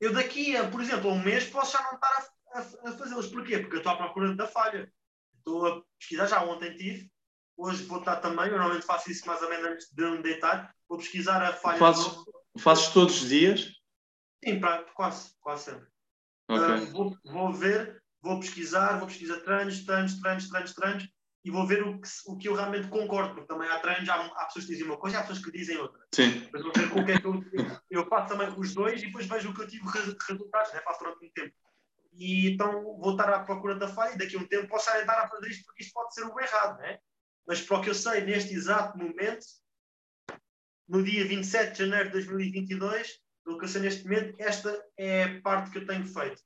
eu 0.00 0.12
daqui 0.12 0.56
a, 0.56 0.68
por 0.68 0.80
exemplo, 0.80 1.10
a 1.10 1.12
um 1.12 1.22
mês 1.22 1.44
posso 1.44 1.72
já 1.72 1.82
não 1.82 1.94
estar 1.94 2.28
a, 2.52 2.58
a, 2.58 2.90
a 2.90 2.92
fazê-los. 2.98 3.28
Porquê? 3.28 3.58
Porque 3.58 3.76
eu 3.76 3.78
estou 3.78 3.92
à 3.92 3.96
procura 3.96 4.34
da 4.34 4.46
falha. 4.46 4.92
Estou 5.38 5.66
a 5.66 5.82
pesquisar, 5.98 6.26
já 6.26 6.44
ontem 6.44 6.76
tive, 6.76 7.10
hoje 7.56 7.84
vou 7.84 7.98
estar 7.98 8.16
também, 8.16 8.46
eu 8.46 8.52
normalmente 8.58 8.86
faço 8.86 9.10
isso 9.10 9.26
mais 9.26 9.40
ou 9.42 9.48
menos 9.48 9.66
antes 9.66 9.88
de 9.92 10.10
me 10.10 10.22
deitar, 10.22 10.74
vou 10.88 10.98
pesquisar 10.98 11.42
a 11.42 11.52
falha. 11.52 11.78
Fazes, 11.78 12.06
fazes 12.58 12.88
todos 12.88 13.22
os 13.22 13.28
dias? 13.28 13.72
Sim, 14.44 14.60
pra, 14.60 14.84
quase, 14.94 15.32
quase 15.40 15.64
sempre. 15.64 15.86
Okay. 16.48 16.84
Uh, 16.84 16.92
vou, 16.92 17.18
vou 17.24 17.52
ver, 17.52 18.02
vou 18.22 18.38
pesquisar, 18.38 18.98
vou 18.98 19.08
pesquisar 19.08 19.40
treinos, 19.40 19.84
treinos, 19.84 20.20
treinos, 20.20 20.48
treinos, 20.48 20.74
treinos, 20.74 21.08
e 21.44 21.50
vou 21.50 21.66
ver 21.66 21.82
o 21.82 22.00
que, 22.00 22.08
o 22.26 22.36
que 22.36 22.48
eu 22.48 22.54
realmente 22.54 22.88
concordo, 22.88 23.34
porque 23.34 23.46
também 23.46 23.68
há 23.68 23.78
treinos, 23.78 24.08
há, 24.08 24.14
há 24.14 24.44
pessoas 24.46 24.64
que 24.64 24.72
dizem 24.72 24.86
uma 24.86 24.96
coisa 24.96 25.16
e 25.16 25.18
há 25.18 25.22
pessoas 25.22 25.44
que 25.44 25.52
dizem 25.52 25.78
outra. 25.78 26.00
Sim. 26.14 26.48
Mas 26.52 26.62
vou 26.62 26.72
ver 26.74 26.90
com 26.90 27.00
o 27.00 27.04
que 27.04 27.12
é 27.12 27.20
que 27.20 27.26
eu, 27.26 27.44
eu 27.90 28.06
faço 28.08 28.28
também 28.28 28.52
os 28.56 28.74
dois 28.74 29.02
e 29.02 29.06
depois 29.06 29.26
vejo 29.26 29.50
o 29.50 29.54
que 29.54 29.62
eu 29.62 29.68
tive 29.68 29.84
resultados, 30.28 30.72
né? 30.72 30.80
faço 30.84 31.00
durante 31.00 31.24
um 31.24 31.30
tempo. 31.30 31.54
E 32.12 32.50
então 32.50 32.96
vou 32.98 33.12
estar 33.12 33.28
à 33.28 33.44
procura 33.44 33.74
da 33.74 33.88
falha 33.88 34.14
e 34.14 34.18
daqui 34.18 34.36
a 34.36 34.38
um 34.38 34.46
tempo 34.46 34.68
posso 34.68 34.90
estar 34.90 35.18
a 35.18 35.28
fazer 35.28 35.48
isto 35.48 35.64
porque 35.66 35.82
isto 35.82 35.92
pode 35.92 36.14
ser 36.14 36.24
o 36.24 36.40
errado, 36.40 36.78
né? 36.78 36.98
Mas 37.46 37.60
para 37.60 37.78
o 37.78 37.82
que 37.82 37.90
eu 37.90 37.94
sei, 37.94 38.22
neste 38.22 38.54
exato 38.54 38.98
momento, 38.98 39.46
no 40.88 41.02
dia 41.02 41.24
27 41.26 41.72
de 41.72 41.78
janeiro 41.78 42.06
de 42.06 42.12
2022, 42.12 43.20
pelo 43.44 43.58
que 43.58 43.64
eu 43.64 43.68
sei 43.68 43.82
neste 43.82 44.04
momento, 44.04 44.34
esta 44.38 44.84
é 44.96 45.24
a 45.24 45.40
parte 45.40 45.70
que 45.70 45.78
eu 45.78 45.86
tenho 45.86 46.04
feito. 46.06 46.42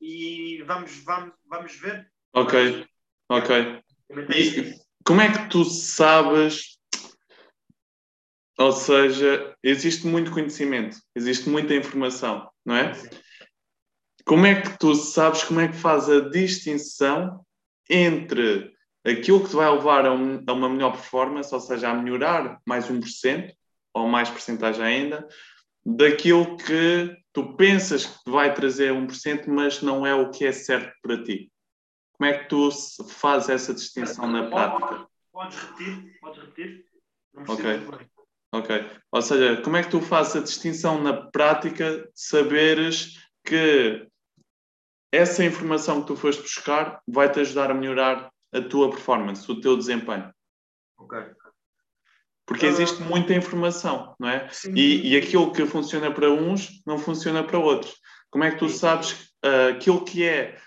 E 0.00 0.62
vamos, 0.62 0.96
vamos, 1.04 1.34
vamos 1.46 1.74
ver. 1.76 2.10
Ok, 2.32 2.86
ok. 3.28 3.82
E 4.34 4.74
como 5.04 5.20
é 5.20 5.32
que 5.32 5.48
tu 5.50 5.64
sabes? 5.64 6.78
Ou 8.56 8.72
seja, 8.72 9.56
existe 9.62 10.06
muito 10.06 10.30
conhecimento, 10.30 10.98
existe 11.14 11.48
muita 11.48 11.74
informação, 11.74 12.48
não 12.64 12.74
é? 12.74 12.92
Como 14.24 14.44
é 14.46 14.60
que 14.60 14.78
tu 14.78 14.94
sabes 14.94 15.44
como 15.44 15.60
é 15.60 15.68
que 15.68 15.76
faz 15.76 16.08
a 16.08 16.28
distinção 16.28 17.44
entre 17.88 18.76
aquilo 19.08 19.42
que 19.42 19.50
te 19.50 19.56
vai 19.56 19.70
levar 19.70 20.06
a, 20.06 20.12
um, 20.12 20.42
a 20.46 20.52
uma 20.52 20.68
melhor 20.68 20.92
performance, 20.92 21.52
ou 21.54 21.60
seja, 21.60 21.90
a 21.90 21.94
melhorar 21.94 22.60
mais 22.66 22.88
1%, 22.88 23.52
ou 23.94 24.08
mais 24.08 24.28
porcentagem 24.28 24.84
ainda, 24.84 25.28
daquilo 25.84 26.56
que 26.56 27.16
tu 27.32 27.54
pensas 27.56 28.06
que 28.06 28.24
te 28.24 28.30
vai 28.30 28.52
trazer 28.52 28.92
1%, 28.92 29.46
mas 29.48 29.82
não 29.82 30.06
é 30.06 30.14
o 30.14 30.30
que 30.30 30.44
é 30.44 30.52
certo 30.52 30.92
para 31.02 31.22
ti? 31.22 31.50
Como 32.12 32.30
é 32.30 32.38
que 32.38 32.48
tu 32.48 32.70
fazes 33.08 33.48
essa 33.48 33.74
distinção 33.74 34.26
na 34.26 34.48
prática? 34.50 35.06
Podes 35.32 35.56
repetir? 35.58 36.18
Podes 36.20 36.42
repetir? 36.42 36.84
ok. 37.46 38.08
Ok. 38.50 38.90
Ou 39.12 39.22
seja, 39.22 39.60
como 39.62 39.76
é 39.76 39.82
que 39.82 39.90
tu 39.90 40.00
fazes 40.00 40.36
a 40.36 40.40
distinção 40.40 41.00
na 41.02 41.12
prática 41.12 41.98
de 41.98 42.10
saberes 42.14 43.18
que 43.44 44.06
essa 45.12 45.44
informação 45.44 46.00
que 46.00 46.08
tu 46.08 46.16
foste 46.16 46.42
buscar 46.42 47.00
vai-te 47.06 47.40
ajudar 47.40 47.70
a 47.70 47.74
melhorar 47.74 48.30
a 48.52 48.60
tua 48.62 48.90
performance, 48.90 49.50
o 49.50 49.60
teu 49.60 49.76
desempenho? 49.76 50.32
Ok. 50.98 51.18
Porque 52.46 52.66
uh, 52.66 52.68
existe 52.68 53.02
muita 53.02 53.34
informação, 53.34 54.14
não 54.18 54.28
é? 54.28 54.48
E, 54.74 55.12
e 55.12 55.16
aquilo 55.16 55.52
que 55.52 55.66
funciona 55.66 56.12
para 56.12 56.30
uns 56.30 56.82
não 56.86 56.98
funciona 56.98 57.44
para 57.44 57.58
outros. 57.58 57.94
Como 58.30 58.44
é 58.44 58.50
que 58.50 58.58
tu 58.58 58.68
sabes 58.68 59.30
uh, 59.44 59.74
aquilo 59.74 60.04
que 60.04 60.24
é 60.26 60.58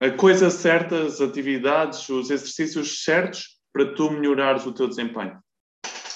a 0.00 0.10
coisa 0.10 0.50
certa, 0.50 1.04
as 1.04 1.20
atividades, 1.20 2.08
os 2.08 2.30
exercícios 2.30 3.02
certos 3.02 3.58
para 3.72 3.94
tu 3.94 4.10
melhorares 4.10 4.66
o 4.66 4.72
teu 4.72 4.88
desempenho. 4.88 5.42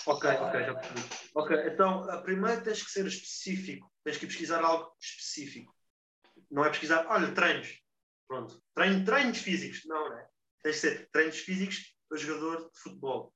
Ok, 0.06 0.30
ok, 0.30 0.64
já 0.64 0.74
percebi. 0.74 1.00
Ok, 1.34 1.56
então, 1.66 2.22
primeiro 2.22 2.62
tens 2.62 2.82
que 2.82 2.90
ser 2.90 3.06
específico, 3.06 3.90
tens 4.04 4.16
que 4.18 4.26
pesquisar 4.26 4.62
algo 4.62 4.90
específico. 5.00 5.74
Não 6.50 6.64
é 6.64 6.70
pesquisar, 6.70 7.06
olha, 7.08 7.32
treinos. 7.32 7.80
Pronto, 8.30 8.62
treino, 8.76 9.04
treinos 9.04 9.38
físicos. 9.38 9.84
Não, 9.86 10.08
não 10.08 10.16
é? 10.16 10.24
Tens 10.62 10.76
que 10.76 10.80
ser 10.80 11.10
treinos 11.10 11.38
físicos 11.38 11.96
para 12.08 12.16
jogador 12.16 12.70
de 12.70 12.80
futebol. 12.80 13.34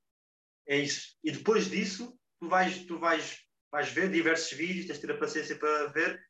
É 0.69 0.79
isso. 0.79 1.19
E 1.25 1.33
depois 1.33 1.69
disso, 1.69 2.17
tu 2.39 2.49
vais, 2.49 2.87
tu 2.87 2.97
vais, 2.97 3.41
vais 3.73 3.89
ver 3.91 4.09
diversos 4.09 4.57
vídeos, 4.57 4.87
tens 4.87 5.01
de 5.01 5.05
ter 5.05 5.13
a 5.13 5.19
paciência 5.19 5.59
para 5.59 5.89
ver 5.89 6.25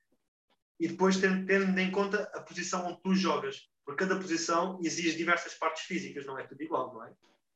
e 0.81 0.89
depois 0.89 1.19
tendo, 1.19 1.45
tendo 1.45 1.79
em 1.79 1.91
conta 1.91 2.23
a 2.35 2.41
posição 2.41 2.87
onde 2.87 3.03
tu 3.03 3.15
jogas. 3.15 3.69
Porque 3.85 4.03
cada 4.03 4.19
posição 4.19 4.81
exige 4.83 5.15
diversas 5.15 5.53
partes 5.53 5.83
físicas, 5.83 6.25
não 6.25 6.39
é 6.39 6.47
tudo 6.47 6.63
igual, 6.63 6.95
não 6.95 7.05
é? 7.05 7.13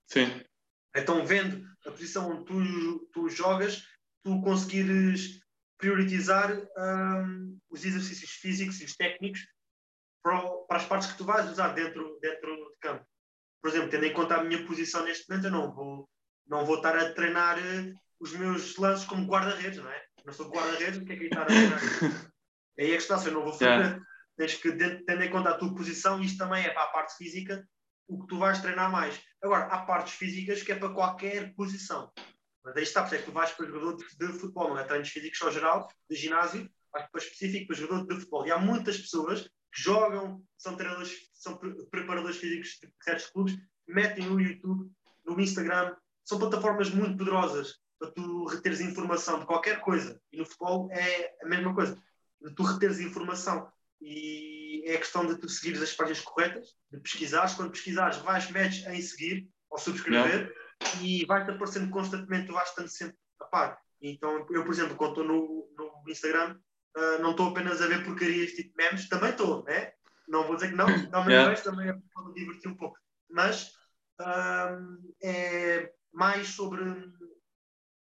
Sim. 0.09 0.45
Então, 0.95 1.25
vendo 1.25 1.67
a 1.87 1.91
posição 1.91 2.33
onde 2.33 2.45
tu, 2.45 3.09
tu 3.15 3.31
jogas, 3.31 3.83
tu 4.23 4.43
conseguires 4.43 5.41
priorizar 5.79 6.55
um, 6.77 7.59
os 7.71 7.83
exercícios 7.87 8.33
físicos 8.33 8.79
e 8.83 8.85
os 8.85 8.95
técnicos 8.95 9.47
para, 10.67 10.79
as 10.79 10.87
partes 10.87 11.11
que 11.11 11.19
tu 11.19 11.25
vais 11.25 11.51
usar 11.51 11.69
dentro, 11.69 12.19
dentro 12.21 12.55
de 12.55 12.79
campo. 12.81 13.07
Por 13.61 13.71
exemplo, 13.71 13.91
tendo 13.91 14.05
em 14.05 14.13
conta 14.13 14.37
a 14.37 14.45
minha 14.45 14.65
posição 14.67 15.05
neste 15.05 15.29
momento, 15.29 15.47
eu 15.47 15.51
não 15.51 15.73
vou, 15.73 16.09
não 16.47 16.65
vou 16.65 16.77
estar 16.77 16.97
a 16.97 17.13
treinar 17.13 17.59
eh, 17.59 17.93
os 18.21 18.33
meus 18.33 18.77
lances 18.77 19.05
como 19.07 19.27
guarda-redes, 19.27 19.79
não 19.79 19.91
é? 19.91 20.05
Não 20.25 20.33
sou 20.33 20.49
guarda-redes, 20.49 21.01
o 21.01 21.05
que 21.05 21.13
é 21.13 21.17
que 21.17 21.25
é 21.25 21.27
estar 21.27 21.43
a 21.43 21.47
treinar? 21.47 21.81
Aí 22.79 22.93
é 22.93 22.97
que 22.97 23.03
está, 23.03 23.17
eu 23.25 23.33
não 23.33 23.43
vou 23.43 23.53
fazer. 23.53 23.65
Yeah. 23.65 24.01
Tens 24.37 24.55
que, 24.55 24.73
tendo 24.73 25.23
em 25.23 25.31
conta 25.31 25.51
a 25.51 25.59
tua 25.59 25.75
posição, 25.75 26.21
isto 26.21 26.39
também 26.39 26.65
é 26.65 26.71
para 26.71 26.85
a 26.85 26.89
parte 26.89 27.17
física, 27.17 27.69
o 28.07 28.21
que 28.21 28.27
tu 28.29 28.39
vais 28.39 28.61
treinar 28.61 28.91
mais. 28.91 29.21
Agora, 29.43 29.65
há 29.65 29.85
partes 29.85 30.15
físicas 30.15 30.63
que 30.63 30.71
é 30.71 30.77
para 30.77 30.95
qualquer 30.95 31.53
posição. 31.55 32.13
Mas 32.65 32.77
aí 32.77 32.83
está, 32.85 33.03
porque 33.03 33.17
é 33.17 33.19
que 33.19 33.25
tu 33.25 33.33
vais 33.33 33.51
para 33.51 33.67
jogador 33.67 33.97
de, 33.97 34.05
de, 34.17 34.39
futebol, 34.39 34.69
não 34.69 34.79
é 34.79 34.85
treinos 34.85 35.09
físicos 35.09 35.39
só 35.39 35.51
geral, 35.51 35.89
de 36.09 36.17
ginásio, 36.17 36.71
vais 36.93 37.11
para 37.11 37.21
específico 37.21 37.67
para 37.67 37.77
jogador 37.77 38.07
de 38.07 38.15
futebol. 38.15 38.47
E 38.47 38.53
há 38.53 38.59
muitas 38.59 38.99
pessoas 38.99 39.49
que 39.73 39.83
jogam, 39.83 40.43
são 40.57 40.77
treinadores, 40.77 41.31
são 41.35 41.59
preparadores 41.91 42.37
físicos 42.37 42.79
de 42.83 42.93
certos 43.03 43.27
clubes, 43.27 43.57
metem 43.87 44.27
no 44.27 44.41
YouTube, 44.41 44.91
no 45.25 45.41
Instagram, 45.41 45.95
são 46.25 46.39
plataformas 46.39 46.91
muito 46.91 47.17
poderosas 47.17 47.81
para 47.99 48.11
tu 48.13 48.47
reteres 48.47 48.81
informação 48.81 49.41
de 49.41 49.47
qualquer 49.47 49.81
coisa. 49.81 50.21
E 50.33 50.39
no 50.39 50.45
futebol 50.45 50.89
é 50.93 51.35
a 51.43 51.49
mesma 51.49 51.75
coisa, 51.75 52.01
tu 52.55 52.63
reteres 52.63 53.01
informação. 53.01 53.71
E 54.01 54.85
é 54.87 54.95
a 54.95 54.99
questão 54.99 55.27
de 55.27 55.37
tu 55.37 55.49
seguires 55.49 55.83
as 55.83 55.93
páginas 55.93 56.21
corretas, 56.21 56.69
de 56.91 57.01
pesquisares. 57.01 57.55
Quando 57.55 57.73
pesquisares, 57.73 58.19
vais, 58.19 58.51
metes 58.51 58.87
em 58.87 59.03
seguir 59.03 59.49
ou 59.69 59.79
subscrever 59.79 60.55
e 61.03 61.25
vai-te 61.27 61.51
aparecendo 61.51 61.91
constantemente, 61.91 62.47
tu 62.47 62.53
vais 62.53 62.69
estando 62.69 62.89
sempre 62.89 63.17
a 63.41 63.45
par. 63.47 63.79
Então, 64.01 64.47
eu, 64.51 64.65
por 64.65 64.73
exemplo, 64.73 64.97
quando 64.97 65.11
estou 65.11 65.25
no, 65.25 65.69
no 65.77 66.11
Instagram, 66.11 66.59
uh, 66.99 67.23
não 67.23 67.31
estou 67.31 67.51
apenas 67.51 67.81
a 67.81 67.87
ver 67.87 68.05
porcarias 68.05 68.53
tipo 68.53 68.75
memes, 68.77 69.09
também 69.09 69.31
estou, 69.31 69.65
né? 69.65 69.93
Não 70.29 70.45
vou 70.45 70.57
dizer 70.57 70.69
que 70.69 70.75
não, 70.75 70.87
também 71.11 71.35
yeah. 71.35 71.51
vejo, 71.51 71.63
também 71.63 71.89
é 71.89 71.93
para 71.93 72.25
me 72.25 72.35
divertir 72.35 72.71
um 72.71 72.77
pouco. 72.77 72.99
Mas 73.31 73.73
uh, 74.21 75.13
é 75.23 75.93
mais 76.13 76.49
sobre, 76.49 76.83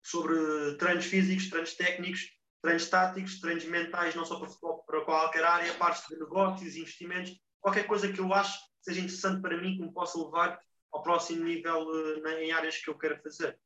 sobre 0.03 0.75
treinos 0.77 1.05
físicos, 1.05 1.49
treinos 1.49 1.73
técnicos, 1.73 2.21
treinos 2.61 2.89
táticos, 2.89 3.39
treinos 3.39 3.65
mentais, 3.65 4.15
não 4.15 4.25
só 4.25 4.39
para 4.39 4.47
futebol, 4.47 4.83
para 4.85 5.01
qualquer 5.01 5.43
área, 5.43 5.73
partes 5.75 6.07
de 6.07 6.17
negócios, 6.17 6.75
investimentos, 6.75 7.33
qualquer 7.59 7.85
coisa 7.85 8.11
que 8.11 8.19
eu 8.19 8.33
acho 8.33 8.57
seja 8.81 9.01
interessante 9.01 9.41
para 9.41 9.57
mim, 9.57 9.75
que 9.75 9.81
me 9.81 9.93
possa 9.93 10.17
levar 10.17 10.59
ao 10.91 11.01
próximo 11.01 11.43
nível 11.43 11.85
uh, 11.87 12.27
em 12.27 12.51
áreas 12.51 12.77
que 12.77 12.89
eu 12.89 12.97
quero 12.97 13.21
fazer. 13.21 13.59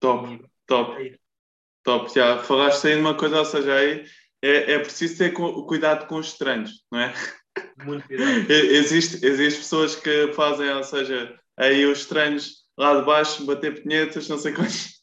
Top, 0.00 0.44
top. 0.66 1.08
É 1.08 1.18
top, 1.82 2.12
já 2.14 2.42
falaste 2.42 2.86
aí 2.86 2.94
de 2.94 3.00
uma 3.00 3.16
coisa, 3.16 3.38
ou 3.38 3.44
seja, 3.44 3.74
aí 3.74 4.06
é, 4.42 4.72
é 4.72 4.78
preciso 4.78 5.18
ter 5.18 5.32
cuidado 5.32 6.06
com 6.06 6.16
os 6.16 6.28
estranhos, 6.28 6.84
não 6.90 7.00
é? 7.00 7.14
Muito 7.84 8.06
cuidado. 8.06 8.28
existe, 8.50 9.24
existe 9.24 9.60
pessoas 9.60 9.96
que 9.96 10.32
fazem, 10.32 10.70
ou 10.70 10.84
seja, 10.84 11.38
aí 11.58 11.84
os 11.86 12.00
estranhos 12.00 12.64
lá 12.78 12.98
de 12.98 13.04
baixo, 13.04 13.44
bater 13.44 13.82
pinhetas, 13.82 14.28
não 14.28 14.38
sei 14.38 14.52
quantos 14.52 15.00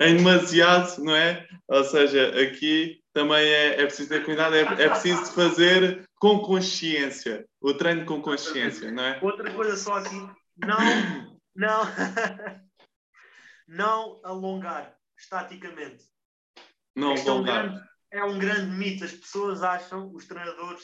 em 0.00 0.16
demasiado, 0.18 1.02
não 1.04 1.14
é? 1.14 1.46
Ou 1.68 1.84
seja, 1.84 2.40
aqui 2.40 3.00
também 3.12 3.46
é, 3.46 3.82
é 3.82 3.86
preciso 3.86 4.08
ter 4.08 4.24
cuidado, 4.24 4.54
é, 4.54 4.60
é 4.60 4.88
preciso 4.88 5.32
fazer 5.32 6.08
com 6.16 6.40
consciência, 6.40 7.46
o 7.60 7.74
treino 7.74 8.04
com 8.04 8.22
consciência, 8.22 8.90
não 8.90 9.04
é? 9.04 9.18
Outra 9.22 9.52
coisa 9.52 9.76
só 9.76 9.94
aqui, 9.94 10.16
não, 10.56 10.78
não, 11.54 11.82
não 13.68 14.20
alongar 14.24 14.94
estaticamente. 15.18 16.04
Não 16.96 17.12
é 17.12 17.20
alongar. 17.20 17.89
É 18.12 18.24
um, 18.24 18.38
grande, 18.38 18.70
mito, 18.76 19.04
as 19.04 19.12
pessoas 19.12 19.62
acham, 19.62 20.12
os 20.12 20.26
treinadores 20.26 20.82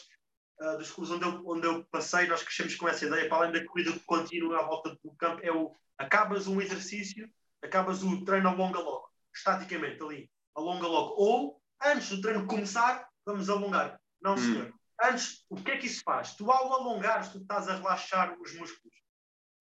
uh, 0.60 0.78
dos 0.78 0.90
clubes 0.90 1.10
onde 1.10 1.24
eu, 1.24 1.42
onde 1.46 1.66
eu 1.66 1.84
passei, 1.86 2.26
nós 2.26 2.42
crescemos 2.42 2.76
com 2.76 2.88
essa 2.88 3.04
ideia, 3.04 3.28
para 3.28 3.38
além 3.38 3.52
da 3.52 3.66
corrida 3.66 3.92
contínua 4.06 4.60
à 4.60 4.62
volta 4.62 4.96
do 5.02 5.14
campo, 5.16 5.40
é 5.42 5.52
o 5.52 5.74
acabas 5.98 6.46
um 6.46 6.60
exercício 6.60 7.28
acabas 7.62 8.02
o 8.02 8.24
treino 8.24 8.48
alonga 8.48 8.78
logo, 8.78 9.10
estaticamente 9.34 10.02
ali, 10.02 10.30
alonga 10.54 10.86
logo. 10.86 11.14
Ou, 11.16 11.62
antes 11.82 12.10
do 12.10 12.20
treino 12.20 12.46
começar, 12.46 13.08
vamos 13.24 13.50
alongar. 13.50 14.00
Não, 14.20 14.34
hum. 14.34 14.38
senhor. 14.38 14.74
Antes, 15.02 15.44
o 15.50 15.56
que 15.56 15.72
é 15.72 15.76
que 15.76 15.86
isso 15.86 16.02
faz? 16.02 16.34
Tu, 16.34 16.50
ao 16.50 16.72
alongares, 16.72 17.28
tu 17.28 17.38
estás 17.38 17.68
a 17.68 17.76
relaxar 17.76 18.36
os 18.40 18.54
músculos. 18.54 18.96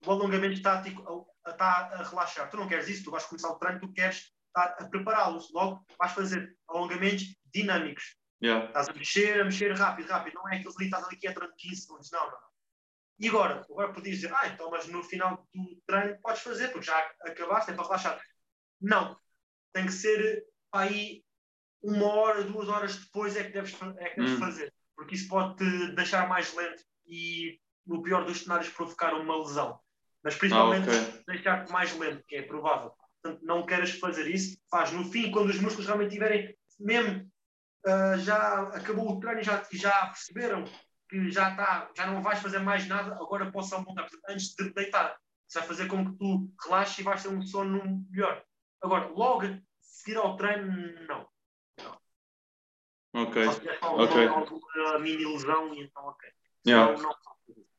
O 0.05 0.11
alongamento 0.11 0.53
estático 0.53 1.27
está 1.45 1.89
a 1.93 2.03
relaxar. 2.03 2.49
Tu 2.49 2.57
não 2.57 2.67
queres 2.67 2.87
isso, 2.87 3.03
tu 3.03 3.11
vais 3.11 3.25
começar 3.25 3.49
o 3.49 3.59
treino, 3.59 3.81
tu 3.81 3.91
queres 3.91 4.31
estar 4.55 4.75
a 4.79 4.89
prepará-los. 4.89 5.51
Logo, 5.51 5.85
vais 5.99 6.13
fazer 6.13 6.55
alongamentos 6.69 7.35
dinâmicos. 7.53 8.15
Yeah. 8.41 8.67
Estás 8.67 8.89
a 8.89 8.93
mexer, 8.93 9.41
a 9.41 9.45
mexer 9.45 9.73
rápido, 9.73 10.07
rápido. 10.07 10.35
Não 10.35 10.49
é 10.49 10.57
aqueles 10.57 10.75
ali, 10.77 10.85
estás 10.85 11.03
ali 11.05 11.17
quieto 11.17 11.35
durante 11.35 11.55
15 11.57 11.81
segundos. 11.81 12.11
Não, 12.11 12.25
não. 12.25 12.37
E 13.19 13.29
agora? 13.29 13.65
Agora 13.69 13.93
podias 13.93 14.17
dizer, 14.17 14.33
ah, 14.33 14.47
então, 14.47 14.69
mas 14.69 14.87
no 14.87 15.03
final 15.03 15.47
do 15.53 15.81
treino 15.87 16.19
podes 16.21 16.41
fazer, 16.41 16.69
porque 16.69 16.85
já 16.85 16.97
acabaste, 17.21 17.71
é 17.71 17.73
para 17.73 17.83
relaxar. 17.83 18.21
Não. 18.81 19.17
Tem 19.73 19.85
que 19.85 19.91
ser 19.91 20.45
aí 20.73 21.23
uma 21.81 22.07
hora, 22.07 22.43
duas 22.43 22.67
horas 22.67 22.97
depois 22.97 23.35
é 23.35 23.43
que 23.43 23.53
deves, 23.53 23.73
é 23.97 24.09
que 24.09 24.15
deves 24.17 24.33
hum. 24.33 24.39
fazer. 24.39 24.73
Porque 24.95 25.15
isso 25.15 25.27
pode 25.27 25.57
te 25.57 25.95
deixar 25.95 26.27
mais 26.27 26.53
lento 26.53 26.83
e, 27.05 27.59
no 27.85 28.01
pior 28.01 28.25
dos 28.25 28.41
cenários, 28.41 28.69
provocar 28.69 29.13
uma 29.13 29.37
lesão. 29.37 29.79
Mas 30.23 30.35
principalmente 30.35 30.89
ah, 30.89 31.09
okay. 31.09 31.23
deixar-te 31.27 31.71
mais 31.71 31.95
lento, 31.97 32.23
que 32.27 32.35
é 32.35 32.41
provável. 32.41 32.93
Portanto, 33.25 33.43
não 33.43 33.65
queres 33.65 33.97
fazer 33.97 34.27
isso, 34.27 34.55
faz 34.69 34.91
no 34.91 35.03
fim, 35.03 35.31
quando 35.31 35.49
os 35.49 35.59
músculos 35.59 35.87
realmente 35.87 36.11
tiverem 36.11 36.55
mesmo 36.79 37.27
uh, 37.87 38.19
já 38.19 38.61
acabou 38.69 39.09
o 39.09 39.19
treino 39.19 39.41
e 39.41 39.43
já, 39.43 39.65
já 39.73 40.05
perceberam 40.05 40.63
que 41.09 41.31
já 41.31 41.49
está, 41.49 41.89
já 41.97 42.05
não 42.05 42.21
vais 42.21 42.39
fazer 42.39 42.59
mais 42.59 42.87
nada, 42.87 43.15
agora 43.15 43.51
posso 43.51 43.73
apontar. 43.73 44.07
Antes 44.29 44.53
de 44.53 44.71
deitar, 44.73 45.17
isso 45.49 45.57
vai 45.57 45.67
fazer 45.67 45.87
com 45.87 46.05
que 46.05 46.17
tu 46.19 46.47
relaxes 46.63 46.99
e 46.99 47.03
vais 47.03 47.23
ter 47.23 47.29
um 47.29 47.41
sono 47.41 48.05
melhor. 48.11 48.43
Agora, 48.79 49.07
logo 49.07 49.47
seguir 49.81 50.17
ao 50.17 50.37
treino, 50.37 50.67
não. 51.07 51.27
não. 51.79 53.23
Ok. 53.23 53.43
Só 53.79 53.95
ok. 53.95 54.27
alguma 54.27 54.99
mini 54.99 55.23
então, 55.81 56.05
ok. 56.05 56.29
Yeah. 56.67 57.01
Não. 57.01 57.15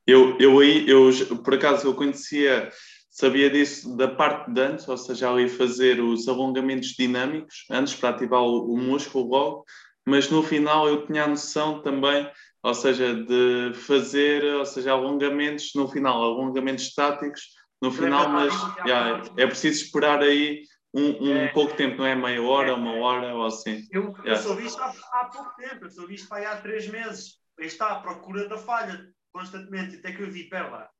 Eu, 0.06 0.38
eu 0.38 0.58
aí, 0.60 0.88
eu, 0.88 1.10
por 1.42 1.54
acaso, 1.54 1.88
eu 1.88 1.94
conhecia, 1.94 2.72
sabia 3.16 3.48
disso 3.48 3.96
da 3.96 4.08
parte 4.08 4.50
de 4.50 4.60
antes, 4.60 4.86
ou 4.86 4.96
seja, 4.96 5.30
ali 5.30 5.48
fazer 5.48 6.00
os 6.00 6.28
alongamentos 6.28 6.88
dinâmicos, 6.88 7.64
antes 7.70 7.94
para 7.94 8.10
ativar 8.10 8.42
o, 8.42 8.72
o 8.72 8.76
músculo 8.76 9.28
logo, 9.28 9.64
mas 10.06 10.30
no 10.30 10.42
final 10.42 10.86
eu 10.86 11.06
tinha 11.06 11.24
a 11.24 11.28
noção 11.28 11.80
também 11.82 12.30
ou 12.66 12.74
seja, 12.74 13.14
de 13.14 13.74
fazer, 13.74 14.42
ou 14.42 14.66
seja, 14.66 14.90
alongamentos 14.90 15.70
no 15.76 15.88
final, 15.88 16.20
alongamentos 16.20 16.86
estáticos 16.86 17.42
no 17.80 17.92
final, 17.92 18.28
mas 18.28 18.52
yeah, 18.84 19.22
é 19.36 19.46
preciso 19.46 19.84
esperar 19.84 20.20
aí 20.20 20.62
um, 20.92 21.28
um 21.28 21.36
é, 21.36 21.48
pouco 21.52 21.76
tempo, 21.76 21.98
não 21.98 22.06
é? 22.06 22.16
Meia 22.16 22.42
hora, 22.42 22.70
é, 22.70 22.72
uma 22.72 22.94
hora 22.94 23.32
ou 23.36 23.46
assim. 23.46 23.86
Eu, 23.92 24.12
yeah. 24.24 24.30
eu 24.30 24.36
soube 24.38 24.66
isto 24.66 24.82
há, 24.82 24.92
há, 25.12 25.24
pouco 25.26 25.54
tempo, 25.54 25.84
eu 25.84 25.90
soube 25.90 26.14
isto 26.14 26.34
há 26.34 26.56
três 26.56 26.88
meses. 26.88 27.34
Aí 27.60 27.66
está, 27.66 27.92
à 27.92 28.00
procura 28.00 28.48
da 28.48 28.58
falha, 28.58 29.00
constantemente, 29.32 29.98
até 29.98 30.10
que 30.10 30.22
eu 30.22 30.30
vi, 30.30 30.48
pera 30.48 30.68
lá, 30.68 30.90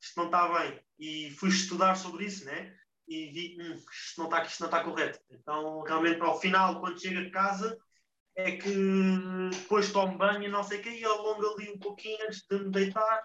isto 0.00 0.16
não 0.16 0.26
está 0.26 0.48
bem. 0.58 0.80
E 0.98 1.30
fui 1.32 1.48
estudar 1.48 1.94
sobre 1.94 2.26
isso, 2.26 2.44
né? 2.44 2.74
E 3.06 3.26
vi, 3.30 3.56
hum, 3.60 3.74
isto 3.74 4.18
não 4.18 4.26
está, 4.26 4.42
isto 4.44 4.60
não 4.60 4.68
está 4.68 4.84
correto. 4.84 5.18
Então, 5.30 5.82
realmente, 5.82 6.20
ao 6.20 6.38
final, 6.40 6.80
quando 6.80 7.00
chega 7.00 7.22
de 7.22 7.30
casa, 7.30 7.78
é 8.36 8.52
que 8.52 8.72
depois 9.50 9.92
tomo 9.92 10.16
banho 10.16 10.44
e 10.44 10.48
não 10.48 10.62
sei 10.62 10.78
o 10.78 10.82
que, 10.82 10.90
e 10.90 11.04
alongo 11.04 11.54
ali 11.54 11.70
um 11.70 11.78
pouquinho 11.78 12.18
antes 12.24 12.44
de 12.48 12.58
me 12.58 12.70
deitar, 12.70 13.24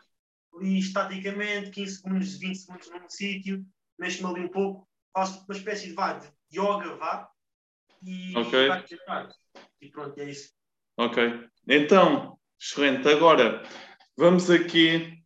ali 0.56 0.80
estaticamente, 0.80 1.72
15 1.72 1.96
segundos, 1.96 2.38
20 2.38 2.56
segundos 2.56 2.90
num 2.90 3.10
sítio, 3.10 3.66
mexo-me 4.00 4.30
ali 4.34 4.46
um 4.46 4.50
pouco, 4.50 4.88
faço 5.14 5.46
uma 5.48 5.56
espécie 5.56 5.88
de, 5.88 5.94
vá, 5.94 6.14
de 6.14 6.30
yoga, 6.52 6.96
vá, 6.96 7.30
e 8.06 8.38
okay. 8.38 8.68
E 9.82 9.90
pronto, 9.90 10.18
é 10.20 10.30
isso. 10.30 10.52
Ok. 10.98 11.48
Então, 11.68 12.38
excelente. 12.60 13.08
Agora, 13.08 13.64
vamos 14.18 14.50
aqui, 14.50 15.24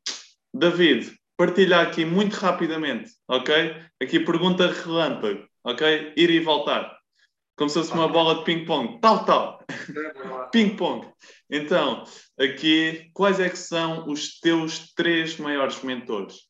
David, 0.54 1.17
partilhar 1.38 1.88
aqui 1.88 2.04
muito 2.04 2.34
rapidamente, 2.34 3.12
ok? 3.28 3.76
Aqui 4.02 4.20
pergunta 4.20 4.72
relâmpago, 4.72 5.48
ok? 5.64 6.14
Ir 6.18 6.32
e 6.32 6.40
voltar. 6.40 6.98
Como 7.56 7.70
se 7.70 7.80
fosse 7.80 7.94
uma 7.94 8.08
bola 8.08 8.36
de 8.40 8.44
ping-pong. 8.44 9.00
Tal, 9.00 9.24
tal. 9.26 9.60
ping-pong. 10.52 11.08
Então, 11.50 12.04
aqui, 12.40 13.10
quais 13.14 13.40
é 13.40 13.50
que 13.50 13.58
são 13.58 14.08
os 14.10 14.40
teus 14.40 14.94
três 14.94 15.38
maiores 15.38 15.82
mentores? 15.82 16.48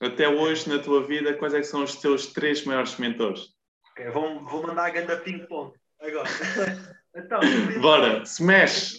Até 0.00 0.28
hoje, 0.28 0.68
na 0.68 0.78
tua 0.78 1.06
vida, 1.06 1.34
quais 1.34 1.54
é 1.54 1.58
que 1.58 1.66
são 1.66 1.82
os 1.82 1.96
teus 1.96 2.32
três 2.32 2.64
maiores 2.64 2.96
mentores? 2.96 3.54
Okay, 3.92 4.10
vou, 4.10 4.44
vou 4.44 4.66
mandar 4.66 4.86
a 4.86 4.90
ganda 4.90 5.16
ping-pong 5.16 5.72
agora. 6.00 6.28
então, 7.14 7.40
Bora, 7.80 8.22
smash! 8.22 8.96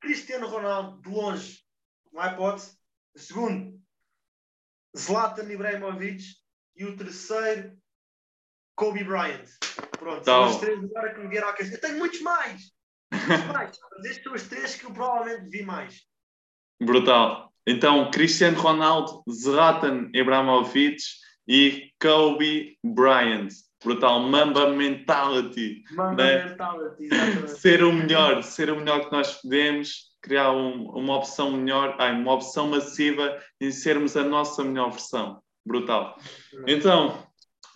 Cristiano 0.00 0.46
Ronaldo, 0.46 1.02
de 1.02 1.08
longe, 1.08 1.58
não 2.12 2.22
há 2.22 2.28
hipótese. 2.28 2.77
Segundo, 3.18 3.78
Zlatan 4.96 5.50
Ibrahimovic 5.50 6.22
e 6.76 6.84
o 6.84 6.96
terceiro, 6.96 7.76
Kobe 8.76 9.02
Bryant. 9.04 9.44
Pronto, 9.98 10.20
Então. 10.22 10.44
são 10.44 10.50
os 10.50 10.56
três 10.60 10.78
agora 10.84 11.14
que 11.14 11.20
me 11.20 11.28
vieram 11.28 11.48
à 11.48 11.52
cabeça. 11.52 11.74
Eu 11.76 11.80
tenho 11.80 11.98
muitos 11.98 12.20
mais! 12.20 12.72
Muitos 13.12 13.44
mais. 13.52 13.78
Mas 13.96 14.04
estes 14.06 14.24
são 14.24 14.32
os 14.34 14.42
três 14.44 14.74
que 14.76 14.84
eu 14.86 14.92
provavelmente 14.92 15.48
vi 15.50 15.62
mais. 15.62 16.02
Brutal. 16.80 17.52
Então, 17.66 18.10
Cristiano 18.10 18.58
Ronaldo, 18.60 19.22
Zlatan 19.30 20.08
Ibrahimovic 20.14 20.96
e 21.46 21.90
Kobe 22.00 22.78
Bryant. 22.84 23.48
Brutal. 23.84 24.20
Mamba 24.20 24.70
mentality. 24.72 25.82
Mamba 25.90 26.22
Né? 26.24 26.44
mentality, 26.46 27.04
exatamente. 27.04 27.60
Ser 27.60 27.82
o 27.84 27.92
melhor, 27.92 28.42
ser 28.42 28.70
o 28.70 28.76
melhor 28.76 29.04
que 29.06 29.12
nós 29.12 29.40
podemos, 29.42 30.07
criar 30.28 30.52
um- 30.52 30.90
uma 30.90 31.16
opção 31.16 31.50
melhor, 31.50 31.96
ai, 31.98 32.12
uma 32.12 32.34
opção 32.34 32.68
massiva 32.68 33.42
e 33.58 33.72
sermos 33.72 34.16
a 34.16 34.22
nossa 34.22 34.62
melhor 34.62 34.90
versão. 34.90 35.42
Brutal. 35.66 36.18
Então, 36.66 37.26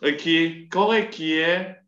aqui, 0.03 0.69
qual 0.71 0.93
é 0.93 1.05
que 1.05 1.41
é. 1.41 1.81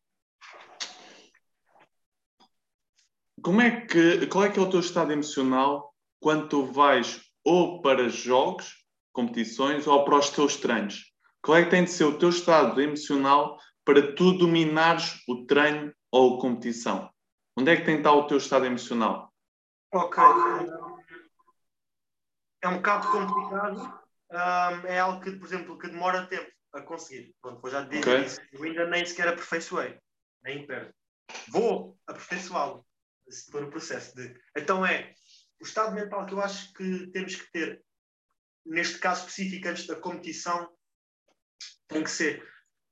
Como 3.43 3.61
é 3.61 3.83
que, 3.83 4.27
qual 4.27 4.45
é 4.45 4.51
que 4.51 4.59
é 4.59 4.63
o 4.63 4.71
teu 4.71 4.81
estado 4.81 5.13
emocional 5.13 5.95
quando 6.19 6.49
tu 6.49 6.65
vais 6.65 7.21
ou 7.45 7.83
para 7.83 8.09
jogos, 8.09 8.73
competições, 9.13 9.87
ou 9.87 10.03
para 10.05 10.19
os 10.19 10.31
teus 10.31 10.57
treinos? 10.57 11.13
Qual 11.43 11.59
é 11.59 11.65
que 11.65 11.71
tem 11.71 11.85
de 11.85 11.91
ser 11.91 12.05
o 12.05 12.19
teu 12.19 12.31
estado 12.31 12.81
emocional 12.81 13.59
para 13.85 14.15
tu 14.15 14.33
dominares 14.33 15.21
o 15.29 15.45
treino 15.45 15.93
ou 16.11 16.39
a 16.39 16.41
competição? 16.41 17.11
Onde 17.55 17.71
é 17.71 17.77
que 17.77 17.85
tem 17.85 17.97
de 17.97 18.01
estar 18.01 18.15
o 18.15 18.27
teu 18.27 18.39
estado 18.39 18.65
emocional? 18.65 19.34
Ok. 19.95 20.25
É 22.63 22.69
um 22.69 22.77
bocado 22.77 23.11
complicado. 23.13 24.05
Ahm, 24.33 24.87
é 24.87 24.99
algo 24.99 25.21
que, 25.23 25.31
por 25.33 25.47
exemplo, 25.47 25.79
que 25.79 25.89
demora 25.89 26.27
tempo 26.27 26.51
a 26.73 26.83
conseguir. 26.83 27.33
Pronto, 27.41 27.61
vou 27.61 27.71
já 27.71 27.83
dizer 27.83 28.01
Ok. 28.01 28.25
isso. 28.25 28.41
Eu 28.53 28.65
ainda 28.65 28.87
nem 28.89 29.07
sequer 29.07 29.29
aperfeiçoei. 29.29 30.01
Nem 30.43 30.67
perto. 30.67 30.93
Vou 31.49 31.97
aperfeiçoá-lo. 32.07 32.85
Se 33.29 33.51
for 33.51 33.63
o 33.63 33.71
processo 33.71 34.15
de. 34.17 34.35
Então 34.57 34.85
é 34.85 35.15
o 35.61 35.65
estado 35.65 35.95
mental 35.95 36.27
que 36.27 36.35
eu 36.35 36.41
acho 36.41 36.73
que 36.75 37.07
temos 37.09 37.37
que 37.37 37.51
ter, 37.53 37.83
neste 38.67 38.99
caso 38.99 39.21
específico, 39.21 39.69
antes 39.69 39.87
da 39.87 39.97
competição, 39.97 40.69
tem 41.87 42.03
que 42.03 42.11
ser 42.11 42.47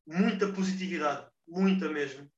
muita 0.07 0.53
positividade. 0.53 1.29
Muita 1.49 1.89
mesmo. 1.89 2.31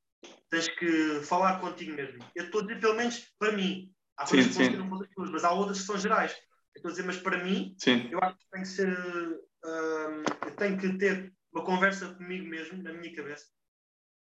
Tens 0.49 0.69
que 0.69 1.21
falar 1.23 1.61
contigo 1.61 1.93
mesmo. 1.93 2.25
Eu 2.35 2.47
estou 2.47 2.63
a 2.63 2.65
dizer, 2.65 2.81
pelo 2.81 2.95
menos 2.95 3.31
para 3.39 3.53
mim. 3.53 3.94
Há 4.17 4.27
Sim, 4.27 4.37
que 4.37 4.53
sim. 4.53 4.73
para 4.73 4.93
outras 4.93 5.09
pessoas, 5.09 5.31
mas 5.31 5.45
há 5.45 5.53
outras 5.53 5.81
que 5.81 5.87
são 5.87 5.99
gerais. 5.99 6.33
Eu 6.33 6.79
estou 6.79 6.89
a 6.89 6.93
dizer, 6.93 7.05
mas 7.05 7.19
para 7.19 7.43
mim, 7.43 7.75
Sim, 7.79 8.09
eu 8.11 8.19
acho 8.23 8.37
que 8.37 8.51
tem 8.51 8.63
que 8.63 8.69
ser. 8.69 8.89
hum, 8.89 10.23
eu 10.47 10.57
tenho 10.57 10.79
que 10.79 10.99
ter 10.99 11.33
uma 11.53 11.65
conversa 11.65 12.15
comigo 12.15 12.47
mesmo, 12.47 12.83
na 12.83 12.93
minha 12.93 13.15
cabeça. 13.15 13.47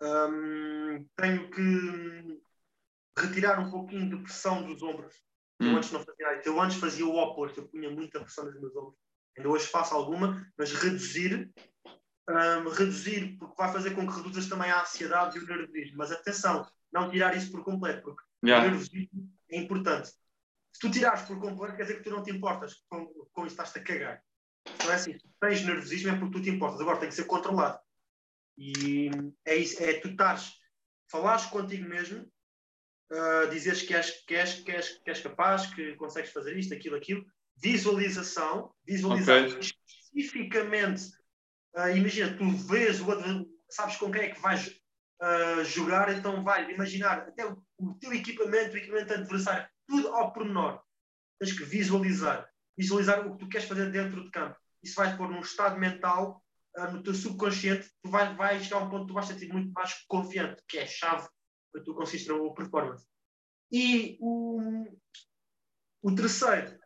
Hum, 0.02 1.06
tenho 1.16 1.50
que 1.52 1.62
hum, 1.62 2.42
retirar 3.18 3.60
um 3.60 3.70
pouquinho 3.70 4.10
de 4.10 4.24
pressão 4.24 4.64
dos 4.64 4.82
ombros. 4.82 5.16
Eu 5.60 5.68
Hum. 5.68 5.78
antes 5.78 5.92
não 5.92 6.04
fazia 6.04 6.40
isso. 6.40 6.50
Eu 6.50 6.60
antes 6.62 6.78
fazia 6.78 7.06
o 7.06 7.16
oposto. 7.16 7.62
Eu 7.62 7.68
punha 7.68 7.90
muita 7.90 8.20
pressão 8.20 8.46
nos 8.46 8.60
meus 8.60 8.76
ombros. 8.76 8.98
Ainda 9.38 9.50
hoje 9.50 9.68
faço 9.68 9.94
alguma, 9.94 10.46
mas 10.58 10.74
reduzir. 10.74 11.52
hum, 12.30 12.70
reduzir, 12.70 13.38
porque 13.38 13.56
vai 13.58 13.72
fazer 13.72 13.92
com 13.92 14.08
que 14.08 14.16
reduzas 14.16 14.48
também 14.48 14.72
a 14.72 14.82
ansiedade 14.82 15.38
e 15.38 15.42
o 15.42 15.46
nervosismo. 15.46 15.98
Mas 15.98 16.12
atenção, 16.12 16.68
não 16.92 17.10
tirar 17.10 17.36
isso 17.36 17.52
por 17.52 17.64
completo, 17.64 18.04
porque 18.04 18.24
o 18.44 18.48
yeah. 18.48 18.70
nervosismo 18.70 19.30
é 19.52 19.58
importante. 19.58 20.10
Se 20.74 20.80
tu 20.80 20.90
tirares 20.90 21.24
por 21.24 21.40
completo, 21.40 21.76
quer 21.76 21.84
dizer 21.84 21.98
que 21.98 22.04
tu 22.04 22.10
não 22.10 22.24
te 22.24 22.32
importas 22.32 22.76
com, 22.88 23.06
com 23.34 23.46
isso, 23.46 23.54
estás-te 23.54 23.80
a 23.80 23.84
cagar. 23.84 24.24
Não 24.84 24.92
é 24.92 24.96
assim. 24.96 25.18
Se 25.18 25.28
tens 25.40 25.66
nervosismo 25.66 26.10
é 26.10 26.18
porque 26.18 26.40
tu 26.40 26.44
te 26.44 26.50
importas. 26.50 26.80
Agora 26.80 27.00
tem 27.00 27.10
que 27.10 27.16
ser 27.16 27.26
controlado. 27.26 27.80
E 28.58 29.10
é 29.46 29.56
isso, 29.56 29.82
é 29.82 30.00
tu 30.00 30.10
estares, 30.10 30.52
falares 31.10 31.46
contigo 31.46 31.88
mesmo, 31.88 32.32
ah, 33.12 33.46
dizeres 33.50 33.82
que 33.82 33.94
és, 33.94 34.12
que, 34.26 34.36
és, 34.36 34.54
que, 34.62 34.72
és, 34.72 34.90
que 35.00 35.10
és 35.10 35.22
capaz, 35.22 35.74
que 35.74 35.96
consegues 35.96 36.32
fazer 36.32 36.58
isto, 36.58 36.74
aquilo, 36.74 36.96
aquilo. 36.96 37.26
Visualização, 37.58 38.74
visualizar 38.86 39.44
Ok. 39.46 39.60
especificamente. 39.60 41.12
ah, 41.76 41.92
imagina, 41.92 42.36
tu 42.38 42.50
vês 42.52 43.00
o 43.02 43.06
sabes 43.70 43.96
com 43.98 44.12
quem 44.12 44.24
é 44.24 44.30
que 44.30 44.42
vais 44.42 44.81
ah, 45.22 45.64
jogar, 45.64 46.12
então 46.12 46.44
vais 46.44 46.68
imaginar 46.70 47.20
até 47.20 47.46
o, 47.46 47.64
o 47.78 47.94
teu 47.96 48.12
equipamento, 48.14 48.74
o 48.74 48.78
equipamento 48.78 49.14
adversário, 49.14 49.70
tudo 49.88 50.08
ao 50.10 50.34
pormenor. 50.34 50.82
Tens 51.40 51.54
que 51.58 51.64
visualizar. 51.64 52.50
Visualizar 52.78 53.26
o 53.28 53.34
que 53.34 53.40
tu 53.40 53.50
queres 53.50 53.68
fazer 53.68 53.92
dentro 53.92 54.24
de 54.24 54.32
campo. 54.32 54.56
Isso 54.84 54.96
vai 54.96 55.16
pôr 55.16 55.30
num 55.30 55.42
estado 55.42 55.78
mental, 55.78 56.44
ah, 56.78 56.90
no 56.92 57.04
teu 57.04 57.14
subconsciente, 57.14 57.90
tu 58.02 58.10
vais, 58.10 58.36
vais 58.36 58.64
chegar 58.64 58.78
a 58.78 58.84
um 58.86 58.90
ponto 58.90 59.02
que 59.04 59.08
tu 59.10 59.14
vais 59.14 59.28
sentir 59.28 59.52
muito 59.52 59.72
mais 59.74 59.94
confiante, 60.08 60.62
que 60.68 60.78
é 60.80 60.84
a 60.84 60.88
chave 60.88 61.28
para 61.72 61.84
tu 61.84 61.94
conseguires 61.94 62.26
ter 62.26 62.34
uma 62.34 62.54
performance. 62.54 63.06
E 63.72 64.18
o, 64.20 64.60
o 66.02 66.16
terceiro 66.16 66.80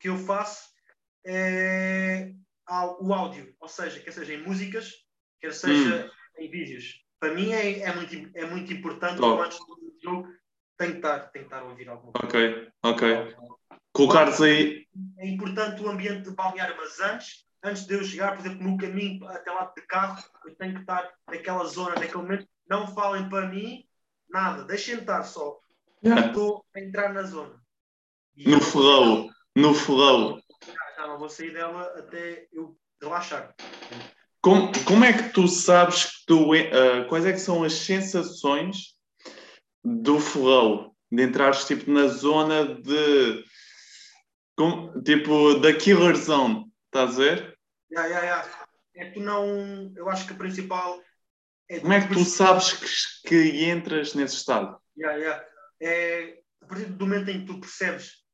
que 0.00 0.08
eu 0.08 0.16
faço 0.16 0.68
é 1.26 2.32
ao- 2.66 3.02
o 3.04 3.12
áudio, 3.12 3.54
ou 3.60 3.68
seja, 3.68 4.00
quer 4.00 4.12
seja 4.12 4.34
em 4.34 4.42
músicas, 4.42 4.92
quer 5.40 5.52
seja 5.52 6.10
em 6.38 6.50
vídeos. 6.50 7.04
Para 7.20 7.34
mim 7.34 7.52
é, 7.52 7.80
é, 7.80 7.94
muito, 7.94 8.38
é 8.38 8.44
muito 8.46 8.72
importante, 8.72 9.20
antes 9.22 9.58
do 9.58 9.94
jogo 10.02 10.28
tenho 10.76 10.92
que 10.92 10.98
estar, 10.98 11.18
tenho 11.30 11.44
que 11.44 11.54
estar 11.54 11.64
a 11.64 11.68
ouvir 11.68 11.88
alguma 11.88 12.12
coisa. 12.12 12.26
Ok, 12.26 12.68
ok. 12.84 13.36
Colocares 13.92 14.40
aí. 14.40 14.86
É 15.18 15.28
importante 15.28 15.82
o 15.82 15.88
ambiente 15.88 16.28
de 16.28 16.34
balneário, 16.34 16.76
mas 16.76 17.00
antes, 17.00 17.44
antes 17.62 17.84
de 17.84 17.94
eu 17.94 18.04
chegar, 18.04 18.36
por 18.36 18.46
exemplo, 18.46 18.62
no 18.62 18.78
caminho 18.78 19.26
até 19.26 19.50
lá 19.50 19.72
de 19.76 19.82
carro, 19.82 20.22
eu 20.44 20.54
tenho 20.54 20.74
que 20.74 20.80
estar 20.80 21.12
naquela 21.28 21.64
zona, 21.64 21.96
naquele 21.96 22.22
momento. 22.22 22.46
Não 22.68 22.86
falem 22.86 23.28
para 23.28 23.48
mim 23.48 23.84
nada, 24.30 24.64
deixem 24.64 24.98
estar 24.98 25.24
só. 25.24 25.58
Yeah. 26.04 26.28
Estou 26.28 26.64
a 26.76 26.80
entrar 26.80 27.12
na 27.12 27.24
zona. 27.24 27.60
E 28.36 28.48
No 28.48 28.60
flow, 28.60 29.30
no 29.56 29.74
flow. 29.74 30.40
Já 30.96 31.06
não 31.08 31.18
vou 31.18 31.28
sair 31.28 31.52
dela 31.52 31.82
até 31.98 32.46
eu 32.52 32.78
relaxar. 33.00 33.54
Como, 34.40 34.70
como 34.84 35.04
é 35.04 35.12
que 35.12 35.30
tu 35.32 35.48
sabes 35.48 36.04
que 36.04 36.26
tu, 36.26 36.54
eh, 36.54 37.04
quais 37.08 37.26
é 37.26 37.32
que 37.32 37.38
são 37.40 37.64
as 37.64 37.72
sensações 37.72 38.96
do 39.84 40.20
flow? 40.20 40.94
De 41.10 41.22
entrares 41.22 41.64
tipo 41.64 41.90
na 41.90 42.06
zona 42.06 42.74
de 42.74 43.44
com- 44.56 45.02
tipo 45.02 45.54
da 45.58 45.72
killer 45.72 46.14
zone, 46.16 46.66
estás 46.86 47.18
a 47.18 47.22
ver? 47.22 47.58
Ya, 47.90 48.06
ya, 48.06 48.24
ya. 48.24 48.68
É 48.94 49.06
que 49.06 49.14
tu 49.14 49.20
não. 49.20 49.92
Eu 49.96 50.08
acho 50.10 50.26
que 50.26 50.34
a 50.34 50.36
principal. 50.36 51.00
É 51.68 51.80
Como 51.80 51.92
é 51.92 52.06
que 52.06 52.12
tu 52.12 52.24
sabes 52.24 52.72
que, 53.22 53.28
que 53.28 53.64
entras 53.64 54.14
nesse 54.14 54.36
estado? 54.36 54.78
Ya, 54.96 55.12
ya. 55.12 55.44
É 55.80 56.38
a 56.62 56.66
partir 56.66 56.86
do 56.86 57.06
momento 57.06 57.30
em 57.30 57.40
que 57.40 57.46
tu 57.46 57.60
percebes 57.60 58.24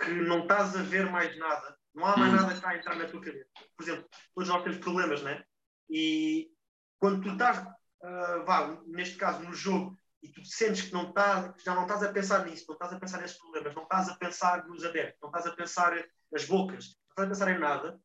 que 0.00 0.10
não 0.10 0.42
estás 0.42 0.76
a 0.76 0.82
ver 0.82 1.10
mais 1.10 1.36
nada, 1.38 1.75
não 1.96 2.06
há 2.06 2.16
mais 2.16 2.32
Hum. 2.32 2.36
nada 2.36 2.48
que 2.48 2.54
está 2.56 2.70
a 2.70 2.76
entrar 2.76 2.94
na 2.94 3.06
tua 3.08 3.20
cabeça. 3.20 3.48
Por 3.76 3.82
exemplo, 3.82 4.08
todos 4.34 4.48
nós 4.48 4.62
temos 4.62 4.78
problemas, 4.78 5.22
né? 5.22 5.42
E 5.88 6.50
quando 6.98 7.22
tu 7.22 7.30
estás, 7.30 7.66
ah, 8.02 8.42
vá, 8.46 8.80
neste 8.86 9.16
caso, 9.16 9.42
no 9.42 9.54
jogo, 9.54 9.98
e 10.22 10.30
tu 10.30 10.44
sentes 10.44 10.82
que 10.82 10.92
não 10.92 11.12
que 11.12 11.64
já 11.64 11.74
não 11.74 11.82
estás 11.82 12.02
a 12.02 12.12
pensar 12.12 12.44
nisso, 12.46 12.64
não 12.68 12.74
estás 12.74 12.92
a 12.92 13.00
pensar 13.00 13.20
nesses 13.20 13.38
problemas, 13.38 13.74
não 13.74 13.84
estás 13.84 14.08
a 14.08 14.16
pensar 14.16 14.66
nos 14.66 14.84
adeptos, 14.84 15.18
não 15.22 15.28
estás 15.28 15.46
a 15.46 15.56
pensar 15.56 16.04
nas 16.32 16.44
bocas, 16.44 16.84
não 16.86 17.10
estás 17.10 17.26
a 17.26 17.30
pensar 17.30 17.50
em 17.52 17.58
nada, 17.58 18.00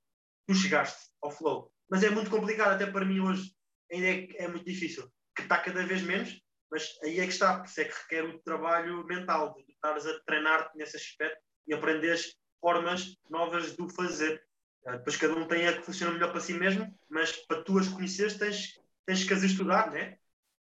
tu 0.47 0.53
chegaste 0.53 1.11
ao 1.21 1.31
flow. 1.31 1.71
Mas 1.89 2.03
é 2.03 2.09
muito 2.09 2.29
complicado, 2.29 2.73
até 2.73 2.85
para 2.89 3.05
mim 3.05 3.19
hoje, 3.19 3.53
ainda 3.91 4.07
é, 4.07 4.45
é 4.45 4.47
muito 4.47 4.65
difícil, 4.65 5.11
que 5.35 5.41
está 5.43 5.57
cada 5.57 5.85
vez 5.85 6.01
menos, 6.01 6.39
mas 6.71 6.97
aí 7.03 7.19
é 7.19 7.23
que 7.23 7.33
está, 7.33 7.59
por 7.59 7.65
isso 7.65 7.81
é 7.81 7.85
que 7.85 8.01
requer 8.03 8.23
o 8.23 8.39
trabalho 8.43 9.05
mental, 9.05 9.53
de 9.55 9.73
estares 9.73 10.05
a 10.05 10.19
treinar-te 10.21 10.77
nesse 10.77 10.95
aspecto 10.95 11.41
e 11.67 11.73
aprenderes 11.73 12.35
formas 12.61 13.17
novas 13.29 13.75
de 13.75 13.81
o 13.81 13.89
fazer. 13.89 14.41
Ah, 14.85 14.95
Depois 14.95 15.17
cada 15.17 15.35
um 15.35 15.47
tem 15.47 15.67
a 15.67 15.73
que 15.73 15.83
funciona 15.83 16.13
melhor 16.13 16.31
para 16.31 16.39
si 16.39 16.53
mesmo, 16.53 16.87
mas 17.09 17.33
para 17.33 17.63
tu 17.63 17.77
as 17.77 17.87
conheceres 17.87 18.37
tens, 18.37 18.79
tens 19.05 19.23
que 19.23 19.33
as 19.33 19.43
estudar, 19.43 19.91
né? 19.91 20.17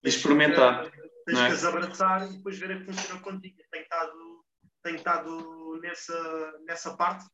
Experimentar, 0.03 0.89
Que, 0.89 1.01
tens 1.25 1.39
é? 1.39 1.47
que 1.47 1.53
as 1.53 1.65
abraçar 1.65 2.27
e 2.27 2.37
depois 2.37 2.57
ver 2.57 2.71
a 2.71 2.79
que 2.79 2.85
funciona 2.85 3.21
contigo. 3.21 3.55
Tenho 3.71 3.83
estado, 3.83 4.45
tenho 4.81 4.95
estado 4.95 5.79
nessa, 5.81 6.59
nessa 6.65 6.97
parte 6.97 7.25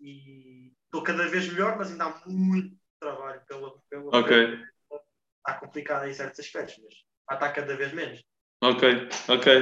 e 0.00 0.72
estou 0.84 1.02
cada 1.02 1.26
vez 1.28 1.48
melhor, 1.48 1.76
mas 1.78 1.90
ainda 1.90 2.04
há 2.04 2.22
muito 2.28 2.76
trabalho 3.00 3.40
pela, 3.46 3.72
pela 3.88 4.18
Ok. 4.18 4.58
Está 5.38 5.58
complicado 5.58 6.06
em 6.06 6.14
certos 6.14 6.38
aspectos, 6.38 6.78
mas 6.84 6.94
estar 7.34 7.52
cada 7.52 7.76
vez 7.76 7.92
menos. 7.92 8.22
Ok, 8.62 9.08
ok. 9.28 9.52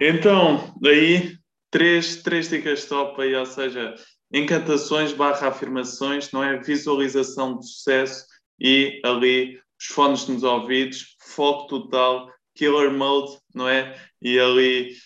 Então, 0.00 0.74
daí, 0.80 1.38
três, 1.76 2.22
três 2.22 2.48
dicas 2.48 2.86
top 2.86 3.20
aí, 3.20 3.34
ou 3.34 3.44
seja, 3.44 3.94
encantações 4.32 5.12
barra 5.12 5.48
afirmações, 5.48 6.32
não 6.32 6.42
é? 6.42 6.58
Visualização 6.58 7.58
de 7.58 7.68
sucesso 7.68 8.24
e 8.58 8.98
ali 9.04 9.60
os 9.78 9.86
fones 9.88 10.26
nos 10.26 10.42
ouvidos, 10.42 11.18
foco 11.20 11.66
total, 11.66 12.32
killer 12.54 12.90
mode, 12.90 13.36
não 13.54 13.68
é? 13.68 13.94
E 14.22 14.40
ali 14.40 14.96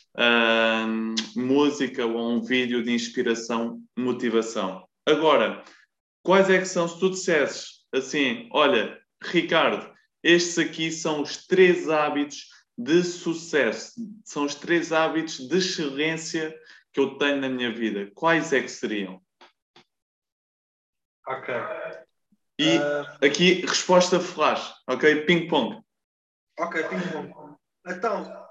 música 1.35 2.07
ou 2.07 2.35
um 2.35 2.41
vídeo 2.41 2.85
de 2.85 2.93
inspiração, 2.93 3.81
motivação. 3.99 4.87
Agora, 5.05 5.65
quais 6.23 6.49
é 6.51 6.59
que 6.61 6.67
são, 6.67 6.87
se 6.87 7.01
tu 7.01 7.11
dissesses 7.11 7.81
assim, 7.93 8.49
olha, 8.53 8.97
Ricardo, 9.21 9.93
estes 10.23 10.57
aqui 10.57 10.93
são 10.93 11.23
os 11.23 11.49
três 11.49 11.89
hábitos 11.89 12.45
de 12.83 13.03
sucesso, 13.05 13.95
são 14.25 14.45
os 14.45 14.55
três 14.55 14.91
hábitos 14.93 15.47
de 15.47 15.59
excelência 15.59 16.59
que 16.93 17.01
eu 17.01 17.19
tenho 17.19 17.41
na 17.41 17.49
minha 17.49 17.73
vida. 17.73 18.11
Quais 18.15 18.53
é 18.53 18.63
que 18.63 18.69
seriam? 18.69 19.23
Ok. 21.27 21.55
E 22.59 22.79
Uh, 22.79 23.27
aqui, 23.27 23.65
resposta 23.65 24.21
flash, 24.21 24.75
ok? 24.87 25.25
Ping-pong. 25.25 25.83
ok, 26.59 26.89
ping-pong. 26.89 27.57
Então, 27.87 28.49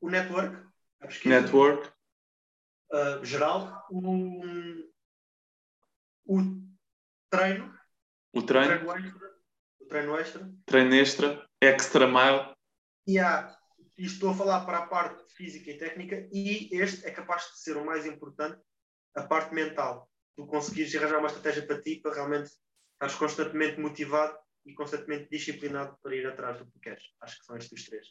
o 0.00 0.08
network, 0.08 0.56
a 1.00 1.06
pesquisa, 1.08 1.40
Network, 1.40 1.88
uh, 2.92 3.24
geral, 3.24 3.84
o, 3.90 4.40
o 6.26 6.42
treino, 7.30 7.74
o 8.32 8.38
o 8.38 8.42
treino, 8.42 8.68
treino 8.68 8.96
extra, 8.96 9.34
o 9.80 9.86
treino 9.86 10.16
extra, 10.16 10.52
treino 10.64 10.94
extra, 10.94 11.48
extra 11.60 12.06
mile, 12.06 12.54
e 13.06 13.18
há, 13.18 13.56
e 13.98 14.06
estou 14.06 14.30
a 14.30 14.34
falar 14.34 14.64
para 14.64 14.78
a 14.78 14.86
parte 14.86 15.24
física 15.34 15.70
e 15.70 15.78
técnica, 15.78 16.28
e 16.32 16.68
este 16.72 17.06
é 17.06 17.10
capaz 17.10 17.42
de 17.52 17.60
ser 17.60 17.76
o 17.76 17.84
mais 17.84 18.06
importante, 18.06 18.60
a 19.14 19.22
parte 19.22 19.54
mental. 19.54 20.08
Tu 20.36 20.46
conseguires 20.46 20.94
arranjar 20.94 21.18
uma 21.18 21.28
estratégia 21.28 21.66
para 21.66 21.80
ti, 21.82 22.00
para 22.02 22.14
realmente 22.14 22.50
estares 22.94 23.14
constantemente 23.16 23.80
motivado 23.80 24.36
e 24.64 24.72
constantemente 24.74 25.28
disciplinado 25.30 25.96
para 26.02 26.14
ir 26.14 26.26
atrás 26.26 26.58
do 26.58 26.66
que 26.66 26.78
queres. 26.80 27.02
Acho 27.20 27.38
que 27.38 27.44
são 27.44 27.56
estes 27.56 27.80
os 27.80 27.86
três. 27.86 28.06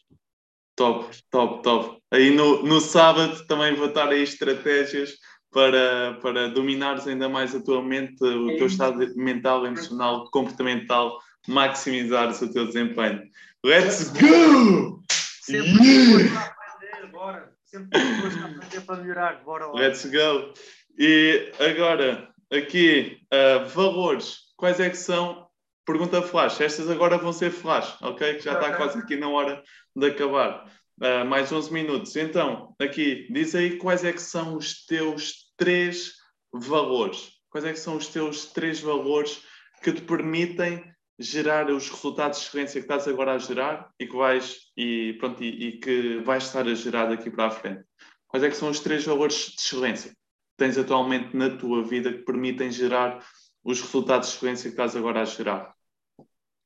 top, 0.76 1.16
top, 1.30 1.64
top. 1.64 2.02
Aí 2.12 2.32
no, 2.32 2.64
no 2.64 2.80
sábado 2.80 3.46
também 3.48 3.74
vou 3.76 3.88
estar 3.88 4.10
aí 4.10 4.24
estratégias 4.24 5.18
para, 5.52 6.18
para 6.22 6.50
dominares 6.50 7.08
ainda 7.08 7.28
mais 7.28 7.54
a 7.56 7.64
tua 7.64 7.84
mente, 7.84 8.24
o 8.24 8.52
É 8.52 8.58
teu 8.58 8.68
estado 8.68 8.98
mental, 9.16 9.66
emocional, 9.66 10.30
comportamental, 10.32 11.20
maximizares 11.48 12.42
o 12.42 12.52
teu 12.52 12.66
desempenho. 12.66 13.22
Let's 13.64 14.10
go! 14.10 15.04
Sempre 15.44 15.70
Yeah! 15.70 16.48
aprender, 16.48 17.12
bora. 17.12 17.54
Sempre 17.64 18.00
aprender 18.00 18.82
para 18.82 18.96
melhorar, 19.02 19.44
bora 19.44 19.68
lá. 19.68 19.80
Let's 19.80 20.04
go! 20.06 20.52
E 20.98 21.52
agora, 21.60 22.28
aqui, 22.52 23.20
ah, 23.32 23.60
valores. 23.66 24.40
Quais 24.58 24.80
é 24.80 24.90
que 24.90 24.98
são? 24.98 25.48
Pergunta 25.86 26.24
flash. 26.24 26.60
Estas 26.60 26.90
agora 26.90 27.20
vão 27.20 27.32
ser 27.32 27.52
flash, 27.52 28.02
ok? 28.02 28.36
Que 28.36 28.46
já 28.46 28.54
está 28.54 28.76
quase 28.76 28.98
aqui 28.98 29.16
na 29.16 29.30
hora 29.30 29.64
de 29.96 30.08
acabar. 30.08 30.66
Ah, 31.00 31.24
mais 31.24 31.52
11 31.52 31.72
minutos. 31.72 32.16
Então, 32.16 32.76
aqui, 32.80 33.28
diz 33.32 33.54
aí 33.54 33.78
quais 33.78 34.04
é 34.04 34.12
que 34.12 34.22
são 34.22 34.56
os 34.56 34.88
teus 34.88 35.54
três 35.56 36.14
valores. 36.52 37.30
Quais 37.52 37.66
é 37.66 37.74
que 37.74 37.80
são 37.80 37.96
os 37.96 38.08
teus 38.08 38.46
três 38.48 38.80
valores 38.80 39.44
que 39.84 39.92
te 39.92 40.02
permitem 40.02 40.84
gerar 41.22 41.70
os 41.70 41.90
resultados 41.90 42.40
de 42.40 42.46
excelência 42.48 42.82
que 42.82 42.86
estás 42.86 43.08
agora 43.08 43.34
a 43.34 43.38
gerar 43.38 43.94
e 44.00 44.08
que 44.08 44.16
vais 44.16 44.72
e, 44.76 45.14
pronto, 45.20 45.44
e, 45.44 45.68
e 45.68 45.80
que 45.80 46.20
vais 46.20 46.44
estar 46.44 46.68
a 46.68 46.74
gerar 46.74 47.06
daqui 47.06 47.30
para 47.30 47.48
a 47.48 47.52
frente. 47.52 47.86
Quais 48.28 48.44
é 48.44 48.50
que 48.50 48.56
são 48.56 48.70
os 48.70 48.80
três 48.80 49.06
valores 49.06 49.36
de 49.52 49.62
excelência 49.62 50.12
que 50.12 50.18
tens 50.58 50.78
atualmente 50.78 51.36
na 51.36 51.58
tua 51.58 51.84
vida 51.84 52.12
que 52.12 52.24
permitem 52.24 52.72
gerar 52.72 53.26
os 53.64 53.82
resultados 53.82 54.30
de 54.30 54.36
excelência 54.36 54.70
que 54.70 54.74
estás 54.74 54.96
agora 54.96 55.22
a 55.22 55.26
gerar 55.26 55.76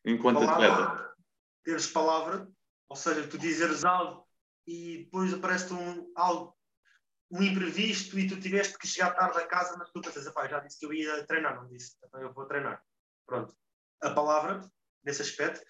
enquanto 0.05 0.43
atleta? 0.43 0.75
Palavra, 0.75 1.15
teres 1.63 1.87
palavra, 1.87 2.47
ou 2.87 2.95
seja, 2.95 3.27
tu 3.27 3.37
dizeres 3.37 3.83
algo 3.83 4.25
e 4.67 4.99
depois 5.05 5.33
aparece-te 5.33 5.73
um, 5.73 6.11
algo, 6.15 6.55
um 7.31 7.41
imprevisto 7.43 8.17
e 8.17 8.27
tu 8.27 8.39
tiveste 8.39 8.77
que 8.77 8.87
chegar 8.87 9.11
tarde 9.11 9.37
a 9.37 9.47
casa, 9.47 9.75
mas 9.77 9.91
tu 9.91 10.01
pensas, 10.01 10.25
"Epá, 10.25 10.47
já 10.47 10.59
disse 10.59 10.79
que 10.79 10.85
eu 10.85 10.93
ia 10.93 11.25
treinar, 11.25 11.55
não 11.55 11.67
disse, 11.67 11.95
então 12.03 12.21
eu 12.21 12.33
vou 12.33 12.45
treinar. 12.45 12.81
Pronto. 13.25 13.55
A 14.01 14.09
palavra, 14.11 14.61
nesse 15.03 15.21
aspecto. 15.21 15.61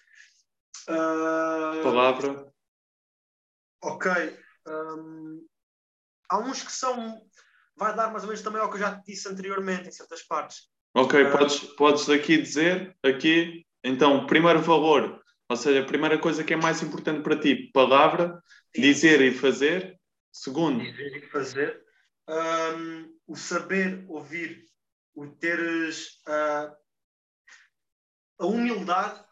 Ah, 0.88 1.80
Palavra, 1.82 2.52
Ok. 3.82 4.10
hum, 4.68 5.46
há 6.28 6.38
uns 6.38 6.62
que 6.62 6.72
são. 6.72 7.20
Vai 7.76 7.94
dar 7.94 8.10
mais 8.10 8.22
ou 8.24 8.28
menos 8.28 8.42
também 8.42 8.60
ao 8.60 8.70
que 8.70 8.76
eu 8.76 8.80
já 8.80 8.98
te 8.98 9.12
disse 9.12 9.28
anteriormente, 9.28 9.88
em 9.88 9.92
certas 9.92 10.22
partes. 10.22 10.68
ok, 10.94 11.26
Ah. 11.26 11.30
podes, 11.38 11.58
podes 11.76 12.08
aqui 12.08 12.40
dizer, 12.40 12.96
aqui, 13.02 13.66
então, 13.84 14.26
primeiro 14.26 14.60
valor, 14.62 15.22
ou 15.48 15.56
seja, 15.56 15.82
a 15.82 15.86
primeira 15.86 16.18
coisa 16.18 16.42
que 16.42 16.54
é 16.54 16.56
mais 16.56 16.82
importante 16.82 17.22
para 17.22 17.38
ti, 17.38 17.70
palavra, 17.72 18.42
dizer 18.74 19.20
e 19.20 19.32
fazer. 19.34 20.00
Segundo, 20.32 20.80
dizer 20.80 21.16
e 21.16 21.28
fazer. 21.28 21.84
Hum, 22.28 23.14
o 23.26 23.36
saber 23.36 24.04
ouvir, 24.08 24.64
o 25.14 25.26
teres 25.28 26.20
ah, 26.26 26.74
a 28.38 28.46
humildade. 28.46 29.24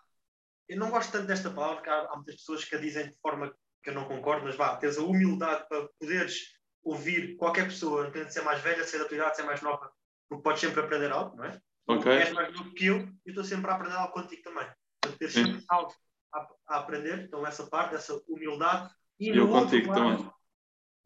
Eu 0.68 0.78
não 0.78 0.90
gosto 0.90 1.12
tanto 1.12 1.26
desta 1.26 1.50
palavra, 1.50 1.76
porque 1.76 1.90
há, 1.90 2.08
há 2.10 2.16
muitas 2.16 2.36
pessoas 2.36 2.64
que 2.64 2.74
a 2.74 2.78
dizem 2.78 3.08
de 3.08 3.18
forma 3.20 3.54
que 3.82 3.90
eu 3.90 3.94
não 3.94 4.06
concordo, 4.06 4.44
mas 4.44 4.56
vá, 4.56 4.76
teres 4.76 4.96
a 4.96 5.02
humildade 5.02 5.68
para 5.68 5.88
poderes 6.00 6.54
ouvir 6.82 7.36
qualquer 7.36 7.64
pessoa, 7.64 8.02
independente 8.02 8.28
de 8.28 8.34
ser 8.34 8.42
mais 8.42 8.60
velha, 8.62 8.84
ser 8.84 8.98
da 8.98 9.04
tua 9.04 9.16
idade, 9.16 9.36
ser 9.36 9.42
mais 9.42 9.60
nova, 9.60 9.92
porque 10.28 10.42
podes 10.42 10.60
sempre 10.60 10.80
aprender 10.80 11.12
algo, 11.12 11.36
não 11.36 11.44
é? 11.44 11.60
ok? 11.86 12.12
És 12.12 12.32
mais 12.32 12.52
novo 12.54 12.72
que 12.72 12.86
eu 12.86 13.08
e 13.26 13.30
estou 13.30 13.44
sempre 13.44 13.70
a 13.70 13.74
aprender 13.74 13.96
algo 13.96 14.12
contigo 14.12 14.42
também. 14.42 14.66
Portanto, 15.00 15.18
teres 15.18 15.34
Sim. 15.34 15.44
sempre 15.44 15.64
algo 15.68 15.94
a, 16.32 16.48
a 16.68 16.78
aprender, 16.78 17.20
então 17.20 17.46
essa 17.46 17.66
parte, 17.66 17.94
essa 17.94 18.18
humildade. 18.26 18.90
E 19.20 19.28
eu 19.28 19.48
contigo 19.48 19.88
lado, 19.88 20.00
também. 20.00 20.32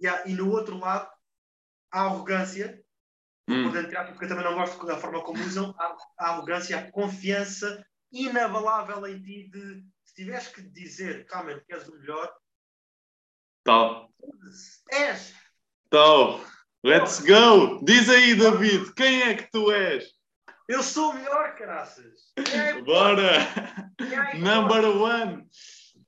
Yeah, 0.01 0.29
e 0.29 0.35
no 0.35 0.51
outro 0.51 0.79
lado, 0.79 1.11
a 1.91 2.03
arrogância, 2.03 2.81
Hum, 3.49 3.63
por 3.65 3.73
dentro, 3.73 4.13
porque 4.13 4.27
eu 4.27 4.29
também 4.29 4.45
não 4.45 4.55
gosto 4.55 4.85
da 4.85 4.99
forma 4.99 5.23
como 5.23 5.43
usam, 5.43 5.75
a, 5.79 5.97
a 6.19 6.29
arrogância, 6.33 6.79
a 6.79 6.93
confiança 6.93 7.83
inabalável 8.13 9.07
em 9.07 9.21
ti 9.23 9.49
de 9.51 9.85
se 10.05 10.15
tiveres 10.15 10.49
que 10.49 10.63
dizer 10.63 11.27
realmente 11.31 11.65
que 11.67 11.75
és 11.75 11.89
o 11.89 11.97
melhor, 11.99 12.33
tal, 13.65 14.11
és! 14.91 15.35
tal. 15.91 16.41
Let's 16.85 17.21
go! 17.21 17.85
Diz 17.85 18.09
aí, 18.09 18.37
David, 18.37 18.95
quem 18.95 19.23
é 19.23 19.35
que 19.35 19.51
tu 19.51 19.71
és? 19.73 20.09
Eu 20.69 20.83
sou 20.83 21.11
o 21.11 21.15
melhor, 21.15 21.57
caraças! 21.57 22.33
É, 22.53 22.81
Bora! 22.83 23.33
é, 23.99 24.39
Number 24.39 24.85
one! 24.97 25.45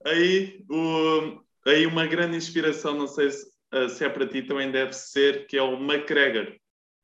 Aí, 0.07 0.65
o, 0.71 1.43
aí 1.67 1.87
uma 1.87 2.07
grande 2.07 2.37
inspiração, 2.37 2.95
não 2.95 3.09
sei 3.09 3.31
se, 3.31 3.51
eh, 3.73 3.89
se 3.89 4.05
é 4.05 4.09
para 4.09 4.29
ti, 4.29 4.43
também 4.43 4.71
deve 4.71 4.93
ser, 4.93 5.47
que 5.49 5.59
é 5.59 5.63
o 5.63 5.75
McGregor. 5.75 6.57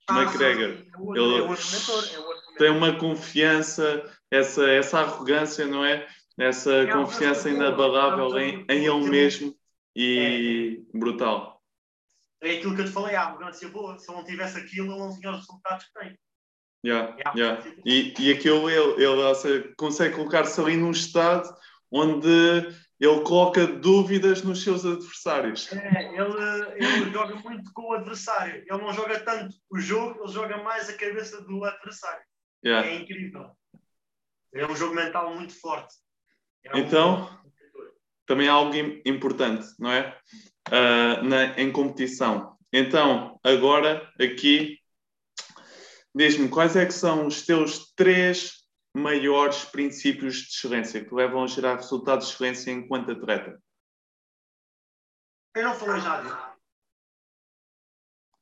Ah, 0.08 0.22
McGregor. 0.22 0.76
sim, 0.76 0.90
É 0.94 0.98
o 0.98 1.16
Ele- 1.16 1.38
é 1.38 1.42
o 1.42 1.48
mentor. 1.48 2.08
É 2.14 2.18
o 2.20 2.56
Tem 2.58 2.70
uma 2.70 2.96
confiança, 2.98 4.15
essa, 4.30 4.68
essa 4.70 5.00
arrogância, 5.00 5.66
não 5.66 5.84
é? 5.84 6.06
Essa 6.38 6.72
É 6.82 6.86
confiança 6.92 7.48
inabalável 7.48 8.36
é 8.36 8.42
a 8.42 8.44
em, 8.44 8.66
em 8.68 8.84
ele 8.84 9.00
tem- 9.00 9.08
mesmo 9.08 9.56
e 9.94 10.84
brutal. 10.92 11.62
É 12.42 12.58
aquilo 12.58 12.74
que 12.74 12.82
eu 12.82 12.84
te 12.84 12.90
falei, 12.92 13.16
a 13.16 13.22
arrogância 13.22 13.68
boa. 13.68 13.98
Se 13.98 14.10
eu 14.10 14.16
não 14.16 14.24
tivesse 14.24 14.58
aquilo, 14.58 14.92
eu 14.92 14.98
não 14.98 15.18
tinha 15.18 15.30
os 15.30 15.38
resultados 15.38 15.86
que 15.86 15.92
tenho. 15.98 16.18
Yeah, 16.84 17.16
É 17.18 17.38
yeah. 17.38 17.64
E, 17.84 18.14
e 18.18 18.32
aquilo 18.32 18.68
ele, 18.70 19.02
ele 19.02 19.06
ou 19.06 19.34
seja, 19.34 19.72
consegue 19.76 20.14
colocar-se 20.14 20.60
ali 20.60 20.76
num 20.76 20.90
estado 20.90 21.48
onde 21.90 22.28
ele 23.00 23.20
coloca 23.22 23.66
dúvidas 23.66 24.42
nos 24.42 24.62
seus 24.62 24.84
adversários. 24.84 25.72
É, 25.72 26.04
ele, 26.14 26.74
ele 26.76 27.10
joga 27.10 27.34
muito 27.36 27.72
com 27.72 27.88
o 27.90 27.94
adversário. 27.94 28.62
Ele 28.68 28.82
não 28.82 28.92
joga 28.92 29.18
tanto 29.20 29.56
o 29.70 29.78
jogo, 29.80 30.22
ele 30.22 30.32
joga 30.32 30.62
mais 30.62 30.88
a 30.90 30.96
cabeça 30.96 31.42
do 31.42 31.64
adversário. 31.64 32.22
Yeah. 32.64 32.86
É 32.86 32.94
incrível. 32.96 33.50
É 34.58 34.66
um 34.66 34.76
jogo 34.76 34.94
mental 34.94 35.34
muito 35.34 35.52
forte. 35.58 35.94
É 36.64 36.78
Então, 36.78 37.28
também 38.26 38.48
há 38.48 38.52
algo 38.52 38.74
im- 38.74 39.02
importante, 39.04 39.66
não 39.78 39.90
é? 39.90 40.18
Ah, 40.70 41.22
na, 41.22 41.44
em 41.60 41.70
competição. 41.72 42.56
Então, 42.72 43.38
agora, 43.44 44.10
aqui, 44.20 44.78
diz-me 46.14 46.48
quais 46.48 46.74
é 46.76 46.84
que 46.86 46.92
são 46.92 47.26
os 47.26 47.42
teus 47.42 47.92
três 47.94 48.64
maiores 48.94 49.64
princípios 49.64 50.36
de 50.36 50.48
excelência 50.48 51.04
que 51.04 51.14
levam 51.14 51.44
a 51.44 51.46
gerar 51.46 51.76
resultados 51.76 52.26
de 52.28 52.32
excelência 52.34 52.70
enquanto 52.70 53.12
atleta? 53.12 53.60
Eu 55.54 55.62
não 55.64 55.74
falei 55.74 56.00
já 56.00 56.20
disso. 56.22 56.56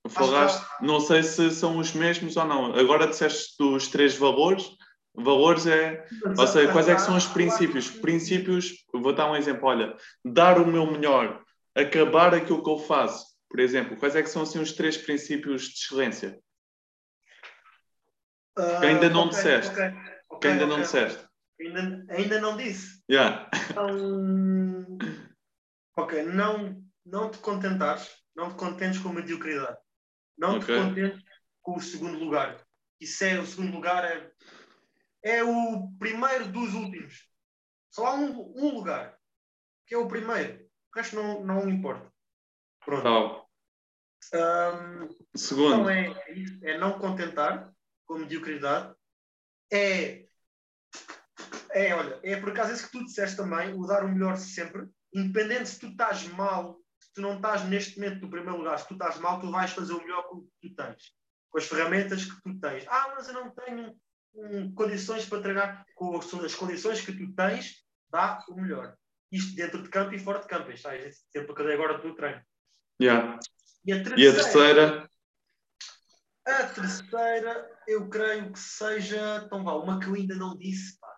Falaste, 0.08 0.66
não 0.82 1.00
sei 1.00 1.22
se 1.22 1.50
são 1.50 1.78
os 1.78 1.92
mesmos 1.92 2.36
ou 2.36 2.44
não. 2.44 2.74
Agora 2.74 3.06
disseste 3.06 3.60
os 3.62 3.88
três 3.88 4.16
valores. 4.16 4.76
Valores 5.16 5.66
é, 5.66 6.04
ou 6.36 6.46
seja, 6.46 6.72
quais 6.72 6.88
é 6.88 6.94
que 6.94 7.00
são 7.00 7.16
os 7.16 7.26
princípios? 7.26 7.88
Princípios, 7.88 8.84
vou 8.92 9.14
dar 9.14 9.30
um 9.30 9.36
exemplo, 9.36 9.68
olha, 9.68 9.96
dar 10.24 10.58
o 10.60 10.66
meu 10.66 10.90
melhor, 10.90 11.40
acabar 11.74 12.34
aquilo 12.34 12.62
que 12.62 12.70
eu 12.70 12.78
faço, 12.78 13.24
por 13.48 13.60
exemplo. 13.60 13.96
Quais 13.96 14.16
é 14.16 14.22
que 14.22 14.28
são 14.28 14.42
assim 14.42 14.58
os 14.60 14.72
três 14.72 14.96
princípios 14.96 15.62
de 15.68 15.74
excelência? 15.78 16.40
Que 18.56 18.86
ainda 18.86 19.08
não 19.08 19.22
Ah, 19.22 19.26
ok, 19.26 19.36
disseste. 19.36 19.70
ok, 19.70 19.90
Que 19.92 20.00
ok, 20.30 20.50
ainda 20.50 20.66
não 20.66 20.80
disseste. 20.80 21.24
Ainda, 21.60 22.06
ainda 22.12 22.40
não 22.40 22.56
disse. 22.56 23.00
Yeah. 23.08 23.48
Então, 23.70 24.98
ok, 25.96 26.22
não, 26.24 26.82
não 27.06 27.30
te 27.30 27.38
contentares, 27.38 28.08
não 28.34 28.50
te 28.50 28.56
contentes 28.56 28.98
com 28.98 29.10
a 29.10 29.12
mediocridade. 29.12 29.78
Não 30.36 30.58
te 30.58 30.66
contentes 30.66 31.22
com 31.62 31.76
o 31.76 31.80
segundo 31.80 32.18
lugar. 32.18 32.60
Isso 33.00 33.24
é 33.24 33.38
o 33.38 33.46
segundo 33.46 33.72
lugar, 33.72 34.04
é, 34.04 34.30
é 35.24 35.42
o 35.42 35.90
primeiro 35.98 36.52
dos 36.52 36.74
últimos. 36.74 37.26
Só 37.90 38.06
há 38.06 38.14
um, 38.14 38.52
um 38.56 38.74
lugar, 38.74 39.18
que 39.86 39.94
é 39.94 39.98
o 39.98 40.06
primeiro. 40.06 40.62
O 40.94 40.98
resto 40.98 41.16
não, 41.16 41.42
não 41.42 41.68
importa. 41.68 42.12
Pronto. 42.84 43.48
Um, 44.34 45.08
Segundo. 45.34 45.74
Então 45.74 45.90
é, 45.90 46.14
é 46.62 46.78
não 46.78 46.98
contentar 46.98 47.72
com 48.06 48.18
mediocridade. 48.18 48.94
É, 49.72 50.26
é, 51.70 51.94
olha, 51.94 52.20
é 52.22 52.36
por 52.36 52.50
acaso 52.50 52.74
isso 52.74 52.86
que 52.86 52.98
tu 52.98 53.04
disseste 53.04 53.36
também, 53.36 53.74
o 53.74 53.86
dar 53.86 54.04
o 54.04 54.08
melhor 54.08 54.36
sempre, 54.36 54.88
independente 55.12 55.70
se 55.70 55.80
tu 55.80 55.88
estás 55.88 56.24
mal, 56.28 56.78
se 57.00 57.12
tu 57.14 57.22
não 57.22 57.36
estás 57.36 57.64
neste 57.64 57.98
momento 57.98 58.22
no 58.22 58.30
primeiro 58.30 58.58
lugar, 58.58 58.78
se 58.78 58.86
tu 58.86 58.94
estás 58.94 59.18
mal, 59.18 59.40
tu 59.40 59.50
vais 59.50 59.72
fazer 59.72 59.92
o 59.94 60.00
melhor 60.00 60.22
com 60.28 60.36
o 60.36 60.42
que 60.42 60.68
tu 60.68 60.74
tens, 60.76 61.12
com 61.50 61.58
as 61.58 61.66
ferramentas 61.66 62.24
que 62.24 62.42
tu 62.42 62.60
tens. 62.60 62.84
Ah, 62.88 63.14
mas 63.16 63.26
eu 63.26 63.34
não 63.34 63.50
tenho 63.50 63.96
um, 64.34 64.74
condições 64.74 65.26
para 65.26 65.42
treinar 65.42 65.86
com 65.94 66.16
as 66.16 66.54
condições 66.54 67.00
que 67.00 67.12
tu 67.12 67.32
tens, 67.34 67.84
dá 68.10 68.44
o 68.48 68.54
melhor. 68.54 68.96
Isto 69.30 69.56
dentro 69.56 69.82
de 69.82 69.88
campo 69.88 70.14
e 70.14 70.18
fora 70.18 70.40
de 70.40 70.46
campo. 70.46 70.70
Isto 70.70 70.88
é 70.88 71.10
sempre 71.10 71.54
que 71.54 71.60
eu 71.60 71.66
dei 71.66 71.74
agora 71.74 71.98
do 71.98 72.14
treino. 72.14 72.42
Yeah. 73.00 73.38
E 73.84 73.92
a 73.92 74.02
terceira? 74.02 74.20
E 74.20 74.28
a 74.28 74.32
terceira? 74.32 75.10
A 76.46 76.62
terceira, 76.64 77.70
eu 77.88 78.08
creio 78.08 78.52
que 78.52 78.58
seja. 78.58 79.42
Então 79.44 79.64
vá, 79.64 79.74
uma 79.74 79.98
que 79.98 80.06
eu 80.06 80.14
ainda 80.14 80.34
não 80.34 80.56
disse. 80.56 80.98
Pá. 81.00 81.08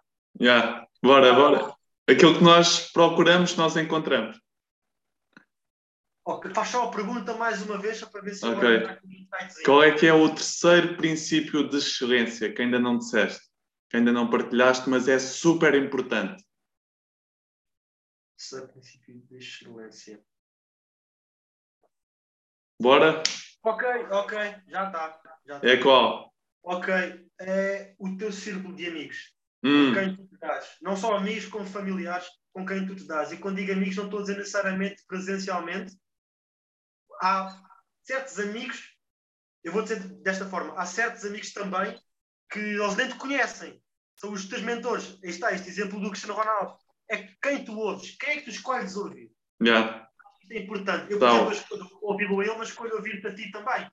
Yeah. 0.40 0.86
Bora, 1.02 1.30
ah, 1.30 1.34
bora. 1.34 1.74
Aquilo 2.08 2.38
que 2.38 2.44
nós 2.44 2.90
procuramos, 2.92 3.56
nós 3.56 3.76
encontramos. 3.76 4.40
Ok, 6.28 6.52
faz 6.52 6.70
só 6.70 6.88
a 6.88 6.90
pergunta 6.90 7.34
mais 7.34 7.62
uma 7.62 7.78
vez, 7.78 7.98
só 7.98 8.06
para 8.06 8.20
ver 8.20 8.34
se 8.34 8.44
okay. 8.44 8.80
Qual 9.64 9.80
é 9.84 9.92
que 9.92 10.08
é 10.08 10.12
o 10.12 10.28
terceiro 10.28 10.96
princípio 10.96 11.68
de 11.68 11.76
excelência 11.76 12.52
que 12.52 12.62
ainda 12.62 12.80
não 12.80 12.98
disseste, 12.98 13.48
que 13.88 13.96
ainda 13.96 14.10
não 14.10 14.28
partilhaste, 14.28 14.90
mas 14.90 15.06
é 15.06 15.20
super 15.20 15.72
importante? 15.76 16.44
Terceiro 18.36 18.72
princípio 18.72 19.22
de 19.22 19.36
excelência. 19.36 20.20
Bora? 22.82 23.22
Ok, 23.62 23.88
ok, 24.10 24.38
já 24.66 24.86
está. 24.86 25.20
É 25.62 25.76
qual? 25.76 26.34
Ok, 26.64 26.92
é 27.38 27.94
o 28.00 28.16
teu 28.16 28.32
círculo 28.32 28.74
de 28.74 28.88
amigos. 28.88 29.32
Hum. 29.62 29.94
Com 29.94 30.00
quem 30.00 30.16
tu 30.16 30.26
te 30.26 30.38
dás. 30.38 30.76
Não 30.82 30.96
só 30.96 31.16
amigos, 31.16 31.46
como 31.46 31.64
familiares 31.64 32.26
com 32.52 32.66
quem 32.66 32.84
tu 32.84 32.96
te 32.96 33.06
dás. 33.06 33.30
E 33.30 33.36
quando 33.36 33.58
digo 33.58 33.70
amigos, 33.70 33.94
não 33.94 34.06
estou 34.06 34.18
a 34.18 34.22
dizer 34.22 34.38
necessariamente 34.38 35.04
presencialmente. 35.06 35.96
Há 37.20 37.60
certos 38.02 38.38
amigos, 38.38 38.92
eu 39.64 39.72
vou 39.72 39.82
dizer 39.82 40.00
desta 40.22 40.46
forma, 40.46 40.74
há 40.78 40.86
certos 40.86 41.24
amigos 41.24 41.52
também 41.52 41.98
que 42.50 42.58
eles 42.58 42.96
nem 42.96 43.08
te 43.08 43.16
conhecem. 43.16 43.82
São 44.16 44.32
os 44.32 44.46
teus 44.46 44.62
mentores. 44.62 45.18
Aí 45.22 45.30
está 45.30 45.52
este 45.52 45.68
exemplo 45.68 46.00
do 46.00 46.10
Cristiano 46.10 46.38
Ronaldo. 46.38 46.76
É 47.10 47.28
quem 47.42 47.64
tu 47.64 47.78
ouves, 47.78 48.16
quem 48.16 48.30
é 48.30 48.36
que 48.36 48.44
tu 48.44 48.50
escolhes 48.50 48.96
ouvir. 48.96 49.30
Yeah 49.62 50.06
é 50.50 50.62
importante. 50.62 51.10
Eu, 51.10 51.16
então, 51.16 51.50
exemplo, 51.50 51.98
ouvi-lo 52.02 52.42
ele, 52.42 52.54
mas 52.56 52.68
escolho 52.68 52.96
ouvir-te 52.96 53.26
a 53.26 53.34
ti 53.34 53.50
também, 53.50 53.88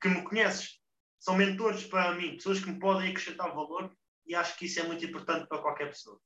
que 0.00 0.08
me 0.08 0.22
conheces. 0.22 0.80
São 1.18 1.36
mentores 1.36 1.84
para 1.84 2.14
mim, 2.14 2.36
pessoas 2.36 2.60
que 2.60 2.70
me 2.70 2.78
podem 2.78 3.10
acrescentar 3.10 3.54
valor 3.54 3.92
e 4.26 4.34
acho 4.34 4.56
que 4.56 4.66
isso 4.66 4.80
é 4.80 4.82
muito 4.84 5.04
importante 5.04 5.46
para 5.46 5.58
qualquer 5.58 5.88
pessoa. 5.88 6.18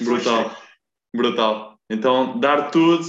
Brutal, 0.00 0.56
brutal. 1.14 1.80
Então, 1.88 2.38
dar 2.40 2.70
tudo. 2.70 3.04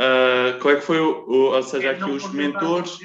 Uh, 0.00 0.58
qual 0.60 0.74
é 0.74 0.76
que 0.78 0.86
foi 0.86 0.98
o, 0.98 1.28
o 1.28 1.54
ou 1.54 1.62
seja, 1.62 1.90
aqui 1.90 2.10
os 2.10 2.32
mentores 2.32 2.98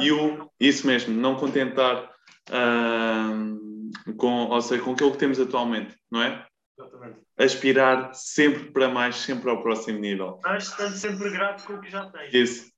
e 0.00 0.10
o, 0.10 0.50
isso 0.58 0.84
mesmo, 0.84 1.14
não 1.14 1.36
contentar 1.36 2.10
uh, 2.50 4.14
com, 4.16 4.46
ou 4.48 4.60
seja, 4.60 4.82
com 4.82 4.92
aquilo 4.92 5.12
que 5.12 5.18
temos 5.18 5.38
atualmente, 5.38 5.96
não 6.10 6.20
é? 6.20 6.44
Exatamente. 6.76 7.20
Aspirar 7.38 8.14
sempre 8.14 8.72
para 8.72 8.88
mais, 8.88 9.16
sempre 9.16 9.48
ao 9.48 9.62
próximo 9.62 10.00
nível. 10.00 10.40
Mas 10.42 10.68
estando 10.68 10.96
sempre 10.96 11.30
grato 11.30 11.64
com 11.64 11.74
o 11.74 11.80
que 11.80 11.88
já 11.88 12.10
tens. 12.10 12.34
Isso. 12.34 12.72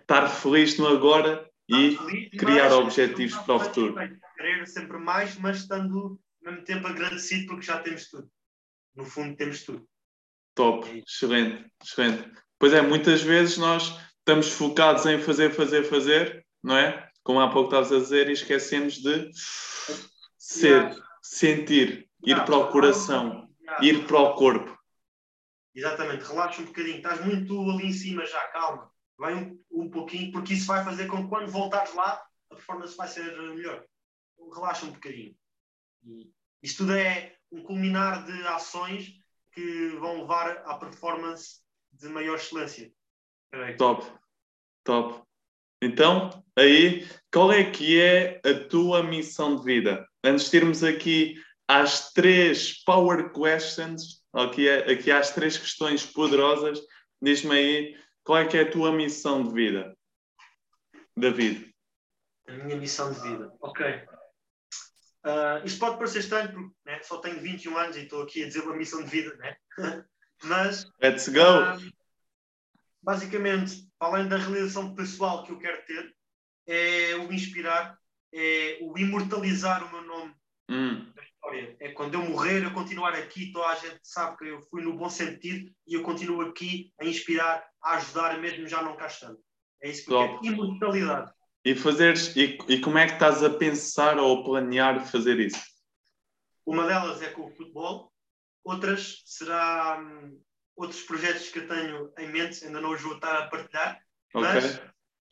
Estar 0.00 0.26
feliz 0.28 0.78
no 0.78 0.88
agora 0.88 1.46
e 1.68 1.96
feliz, 1.96 2.30
criar 2.30 2.72
objetivos 2.72 3.36
para 3.42 3.54
o 3.54 3.60
futuro. 3.60 3.94
Querer 4.36 4.66
sempre 4.66 4.96
mais, 4.96 5.36
mas 5.36 5.58
estando 5.58 6.18
ao 6.44 6.50
mesmo 6.52 6.64
tempo 6.64 6.86
agradecido 6.86 7.46
porque 7.46 7.66
já 7.66 7.78
temos 7.80 8.08
tudo. 8.08 8.28
No 8.96 9.04
fundo, 9.04 9.36
temos 9.36 9.64
tudo. 9.64 9.86
Top, 10.54 10.88
é 10.88 11.02
excelente, 11.06 11.70
excelente. 11.82 12.32
Pois 12.58 12.72
é, 12.72 12.82
muitas 12.82 13.22
vezes 13.22 13.56
nós 13.56 13.98
estamos 14.18 14.50
focados 14.50 15.06
em 15.06 15.20
fazer, 15.20 15.50
fazer, 15.50 15.84
fazer, 15.84 16.46
não 16.62 16.76
é? 16.76 17.08
Como 17.22 17.40
há 17.40 17.50
pouco 17.50 17.68
estavas 17.68 17.92
a 17.92 17.98
dizer, 17.98 18.28
e 18.28 18.32
esquecemos 18.32 18.94
de 18.94 19.30
ser, 20.36 20.96
sentir, 21.22 22.08
ir 22.24 22.44
para 22.44 22.56
o 22.56 22.70
coração 22.70 23.48
ir 23.82 24.06
para 24.06 24.20
o 24.20 24.34
corpo. 24.34 24.78
Exatamente, 25.74 26.24
relaxa 26.24 26.62
um 26.62 26.66
bocadinho. 26.66 26.96
Estás 26.96 27.24
muito 27.24 27.60
ali 27.70 27.86
em 27.86 27.92
cima 27.92 28.24
já, 28.26 28.40
calma. 28.48 28.90
Vai 29.16 29.34
um, 29.34 29.60
um 29.70 29.90
pouquinho, 29.90 30.32
porque 30.32 30.54
isso 30.54 30.66
vai 30.66 30.84
fazer 30.84 31.06
com 31.06 31.22
que 31.22 31.28
quando 31.28 31.50
voltares 31.50 31.94
lá, 31.94 32.24
a 32.50 32.54
performance 32.54 32.96
vai 32.96 33.08
ser 33.08 33.36
melhor. 33.54 33.84
Então, 34.34 34.50
relaxa 34.50 34.86
um 34.86 34.92
bocadinho. 34.92 35.36
E 36.04 36.32
isto 36.62 36.78
tudo 36.78 36.96
é 36.96 37.36
um 37.52 37.62
culminar 37.62 38.24
de 38.24 38.46
ações 38.46 39.12
que 39.52 39.88
vão 40.00 40.22
levar 40.22 40.58
à 40.66 40.74
performance 40.74 41.60
de 41.92 42.08
maior 42.08 42.36
excelência. 42.36 42.92
Top, 43.76 44.06
top. 44.84 45.22
Então, 45.80 46.44
aí, 46.56 47.08
qual 47.32 47.52
é 47.52 47.70
que 47.70 48.00
é 48.00 48.40
a 48.44 48.68
tua 48.68 49.02
missão 49.02 49.56
de 49.56 49.64
vida? 49.64 50.06
Antes 50.24 50.50
de 50.50 50.56
irmos 50.56 50.82
aqui 50.82 51.40
às 51.68 52.12
três 52.12 52.82
power 52.84 53.32
questions, 53.32 54.24
aqui, 54.32 54.68
é, 54.68 54.90
aqui 54.90 55.10
às 55.10 55.30
três 55.32 55.56
questões 55.56 56.04
poderosas. 56.04 56.80
Diz-me 57.20 57.56
aí 57.56 57.98
qual 58.24 58.38
é 58.38 58.46
que 58.46 58.56
é 58.56 58.62
a 58.62 58.70
tua 58.70 58.92
missão 58.92 59.42
de 59.42 59.52
vida, 59.52 59.96
David. 61.16 61.74
A 62.46 62.52
minha 62.52 62.76
missão 62.76 63.12
de 63.12 63.20
vida, 63.20 63.52
ok. 63.60 63.86
Uh, 65.24 65.64
isto 65.64 65.80
pode 65.80 65.96
parecer 65.96 66.20
estranho 66.20 66.52
porque 66.52 66.74
né, 66.86 67.02
só 67.02 67.18
tenho 67.18 67.40
21 67.40 67.76
anos 67.76 67.96
e 67.96 68.02
estou 68.02 68.22
aqui 68.22 68.42
a 68.42 68.46
dizer 68.46 68.60
uma 68.60 68.76
missão 68.76 69.02
de 69.02 69.10
vida, 69.10 69.36
né? 69.36 69.56
mas. 70.44 70.90
Let's 71.02 71.28
go! 71.28 71.40
Uh, 71.40 71.92
basicamente, 73.02 73.88
além 73.98 74.28
da 74.28 74.36
realização 74.36 74.94
pessoal 74.94 75.44
que 75.44 75.52
eu 75.52 75.58
quero 75.58 75.84
ter, 75.86 76.14
é 76.66 77.16
o 77.16 77.32
inspirar, 77.32 77.98
é 78.32 78.78
o 78.82 78.98
imortalizar 78.98 79.84
o 79.84 79.90
meu 79.90 80.02
nome 80.06 80.34
hum 80.70 81.12
história. 81.48 81.76
É 81.80 81.90
quando 81.92 82.14
eu 82.14 82.22
morrer, 82.22 82.64
eu 82.64 82.72
continuar 82.72 83.14
aqui, 83.14 83.52
toda 83.52 83.68
a 83.68 83.74
gente 83.74 84.00
sabe 84.02 84.36
que 84.36 84.44
eu 84.46 84.60
fui 84.62 84.82
no 84.82 84.96
bom 84.96 85.08
sentido 85.08 85.70
e 85.86 85.94
eu 85.94 86.02
continuo 86.02 86.42
aqui 86.42 86.92
a 87.00 87.04
inspirar, 87.04 87.64
a 87.82 87.96
ajudar, 87.96 88.38
mesmo 88.38 88.66
já 88.66 88.82
não 88.82 88.96
cá 88.96 89.06
estando. 89.06 89.38
É 89.82 89.90
isso 89.90 90.04
que 90.04 90.10
Top. 90.10 90.34
eu 90.34 90.40
quero. 90.40 90.54
Imortalidade. 90.54 91.32
E, 91.64 91.74
fazeres, 91.74 92.34
e, 92.36 92.58
e 92.68 92.80
como 92.80 92.98
é 92.98 93.06
que 93.06 93.14
estás 93.14 93.42
a 93.42 93.50
pensar 93.50 94.18
ou 94.18 94.40
a 94.40 94.44
planear 94.44 95.06
fazer 95.06 95.38
isso? 95.38 95.60
Uma 96.64 96.86
delas 96.86 97.22
é 97.22 97.30
com 97.30 97.46
o 97.46 97.50
futebol, 97.50 98.12
outras 98.64 99.22
será 99.24 99.98
hum, 100.00 100.40
outros 100.76 101.02
projetos 101.02 101.48
que 101.48 101.60
eu 101.60 101.68
tenho 101.68 102.12
em 102.18 102.28
mente, 102.28 102.64
ainda 102.64 102.80
não 102.80 102.92
os 102.92 103.02
vou 103.02 103.14
estar 103.14 103.36
a 103.36 103.48
partilhar, 103.48 104.00
okay. 104.34 104.40
mas 104.40 104.76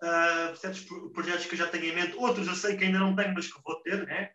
uh, 0.03 0.57
certos 0.57 0.87
projetos 1.13 1.47
que 1.47 1.55
eu 1.55 1.59
já 1.59 1.69
tenho 1.69 1.85
em 1.85 1.95
mente, 1.95 2.17
outros 2.17 2.47
eu 2.47 2.55
sei 2.55 2.77
que 2.77 2.85
ainda 2.85 2.99
não 2.99 3.15
tenho, 3.15 3.35
mas 3.35 3.53
que 3.53 3.63
vou 3.63 3.81
ter, 3.83 4.07
né? 4.07 4.31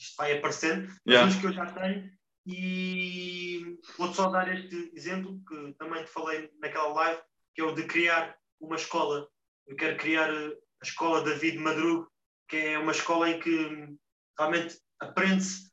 isto 0.00 0.16
vai 0.16 0.38
aparecendo, 0.38 0.90
yeah. 1.06 1.26
mas 1.26 1.38
que 1.38 1.46
eu 1.46 1.52
já 1.52 1.66
tenho. 1.66 2.10
E 2.46 3.78
vou-te 3.98 4.16
só 4.16 4.30
dar 4.30 4.52
este 4.52 4.90
exemplo 4.94 5.38
que 5.46 5.74
também 5.74 6.02
te 6.02 6.10
falei 6.10 6.50
naquela 6.58 6.88
live, 6.88 7.20
que 7.54 7.60
é 7.60 7.64
o 7.64 7.74
de 7.74 7.84
criar 7.84 8.34
uma 8.58 8.76
escola. 8.76 9.28
Eu 9.66 9.76
quero 9.76 9.98
criar 9.98 10.30
a 10.30 10.52
escola 10.82 11.22
David 11.22 11.58
Madruga, 11.58 12.08
que 12.48 12.56
é 12.56 12.78
uma 12.78 12.92
escola 12.92 13.28
em 13.28 13.38
que 13.38 13.94
realmente 14.38 14.80
aprende-se 14.98 15.70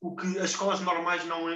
o 0.00 0.14
que 0.14 0.38
as 0.38 0.50
escolas 0.50 0.80
normais 0.80 1.24
não, 1.24 1.48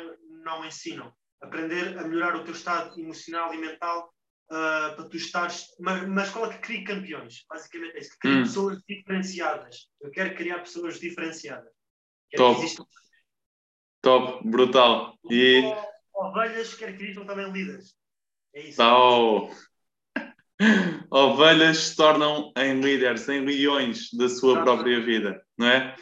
não 0.47 0.65
ensinam. 0.65 1.13
Aprender 1.43 1.99
a 1.99 2.09
melhorar 2.09 2.37
o 2.37 2.45
teu 2.45 2.55
estado 2.55 2.99
emocional 2.99 3.53
e 3.53 3.59
mental 3.59 4.11
uh, 4.47 4.97
para 4.97 5.09
tu 5.09 5.17
estares. 5.17 5.67
Uma, 5.79 6.03
uma 6.05 6.23
escola 6.23 6.53
que 6.55 6.61
crie 6.61 6.85
campeões, 6.85 7.45
basicamente 7.51 7.97
é 7.97 8.01
isso, 8.01 8.11
que 8.13 8.19
crie 8.21 8.37
hum. 8.37 8.43
pessoas 8.45 8.83
diferenciadas. 8.89 9.89
Eu 10.01 10.11
quero 10.11 10.35
criar 10.35 10.61
pessoas 10.61 10.99
diferenciadas. 10.99 11.71
Top. 12.35 12.61
Top, 14.01 14.49
brutal. 14.49 15.19
E... 15.31 15.63
Ovelhas 16.15 16.75
quer 16.75 16.97
que 16.97 17.03
existam 17.03 17.27
também 17.27 17.51
líderes. 17.51 17.95
É 18.55 18.61
isso. 18.63 18.77
Tal. 18.79 19.51
Ovelhas 21.11 21.79
se 21.79 21.97
tornam 21.97 22.53
em 22.57 22.81
líderes, 22.81 23.29
em 23.29 23.45
leões 23.45 24.09
da 24.13 24.29
sua 24.29 24.63
própria 24.63 25.01
vida, 25.01 25.43
não 25.57 25.67
é? 25.69 25.95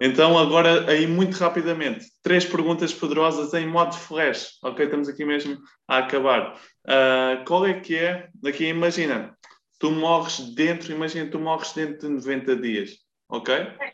Então, 0.00 0.38
agora, 0.38 0.90
aí 0.90 1.06
muito 1.06 1.36
rapidamente, 1.36 2.06
três 2.22 2.44
perguntas 2.44 2.92
poderosas 2.92 3.52
em 3.54 3.66
modo 3.66 3.94
flash, 3.94 4.58
ok? 4.62 4.84
Estamos 4.84 5.08
aqui 5.08 5.24
mesmo 5.24 5.58
a 5.86 5.98
acabar. 5.98 6.54
Uh, 6.86 7.44
qual 7.46 7.66
é 7.66 7.80
que 7.80 7.96
é? 7.96 8.28
Aqui, 8.46 8.66
imagina, 8.66 9.36
tu 9.78 9.90
morres 9.90 10.38
dentro, 10.54 10.92
imagina, 10.92 11.30
tu 11.30 11.38
morres 11.38 11.72
dentro 11.72 12.08
de 12.08 12.14
90 12.14 12.56
dias, 12.56 12.90
ok? 13.28 13.54
É 13.54 13.92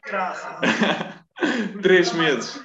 três 1.83 2.13
meses. 2.13 2.63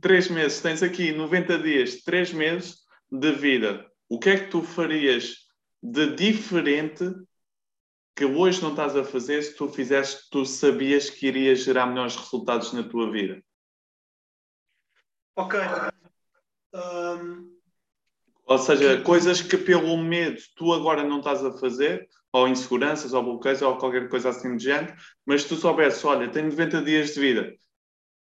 Três 0.00 0.28
meses. 0.28 0.60
Tens 0.60 0.82
aqui 0.82 1.12
90 1.12 1.58
dias, 1.58 2.02
três 2.02 2.32
meses 2.32 2.76
de 3.10 3.32
vida. 3.32 3.84
O 4.08 4.18
que 4.18 4.30
é 4.30 4.38
que 4.38 4.50
tu 4.50 4.62
farias 4.62 5.47
de 5.82 6.14
diferente 6.14 7.04
que 8.14 8.24
hoje 8.24 8.60
não 8.62 8.70
estás 8.70 8.96
a 8.96 9.04
fazer 9.04 9.42
se 9.42 9.54
tu 9.54 9.68
fizeste, 9.68 10.28
tu 10.30 10.44
sabias 10.44 11.08
que 11.08 11.28
irias 11.28 11.60
gerar 11.60 11.86
melhores 11.86 12.16
resultados 12.16 12.72
na 12.72 12.82
tua 12.82 13.10
vida? 13.12 13.42
Ok. 15.36 15.60
Um... 16.74 17.56
Ou 18.44 18.58
seja, 18.58 19.00
coisas 19.02 19.42
que 19.42 19.58
pelo 19.58 19.96
medo 19.98 20.40
tu 20.56 20.72
agora 20.72 21.04
não 21.04 21.18
estás 21.18 21.44
a 21.44 21.52
fazer, 21.58 22.08
ou 22.32 22.48
inseguranças, 22.48 23.12
ou 23.12 23.22
bloqueios, 23.22 23.62
ou 23.62 23.76
qualquer 23.76 24.08
coisa 24.08 24.30
assim 24.30 24.56
de 24.56 24.64
género, 24.64 24.96
mas 25.24 25.42
se 25.42 25.48
tu 25.48 25.56
soubesses, 25.56 26.04
olha, 26.04 26.30
tenho 26.30 26.46
90 26.46 26.82
dias 26.82 27.14
de 27.14 27.20
vida, 27.20 27.54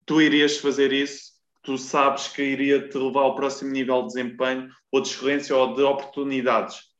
tu 0.05 0.21
irias 0.21 0.57
fazer 0.57 0.91
isso, 0.91 1.33
tu 1.61 1.77
sabes 1.77 2.27
que 2.27 2.43
iria 2.43 2.89
te 2.89 2.97
levar 2.97 3.21
ao 3.21 3.35
próximo 3.35 3.71
nível 3.71 4.01
de 4.01 4.07
desempenho, 4.07 4.69
ou 4.91 4.99
de 4.99 5.09
excelência, 5.09 5.55
ou 5.55 5.73
de 5.73 5.83
oportunidades. 5.83 6.94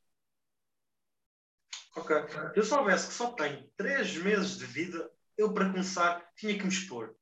Ok. 1.95 2.15
Se 2.53 2.59
eu 2.59 2.63
soubesse 2.63 3.07
que 3.07 3.13
só 3.13 3.31
tenho 3.31 3.69
3 3.77 4.17
meses 4.17 4.57
de 4.57 4.65
vida, 4.65 5.09
eu 5.37 5.53
para 5.53 5.69
começar 5.69 6.25
tinha 6.35 6.57
que 6.57 6.63
me 6.63 6.69
expor. 6.69 7.15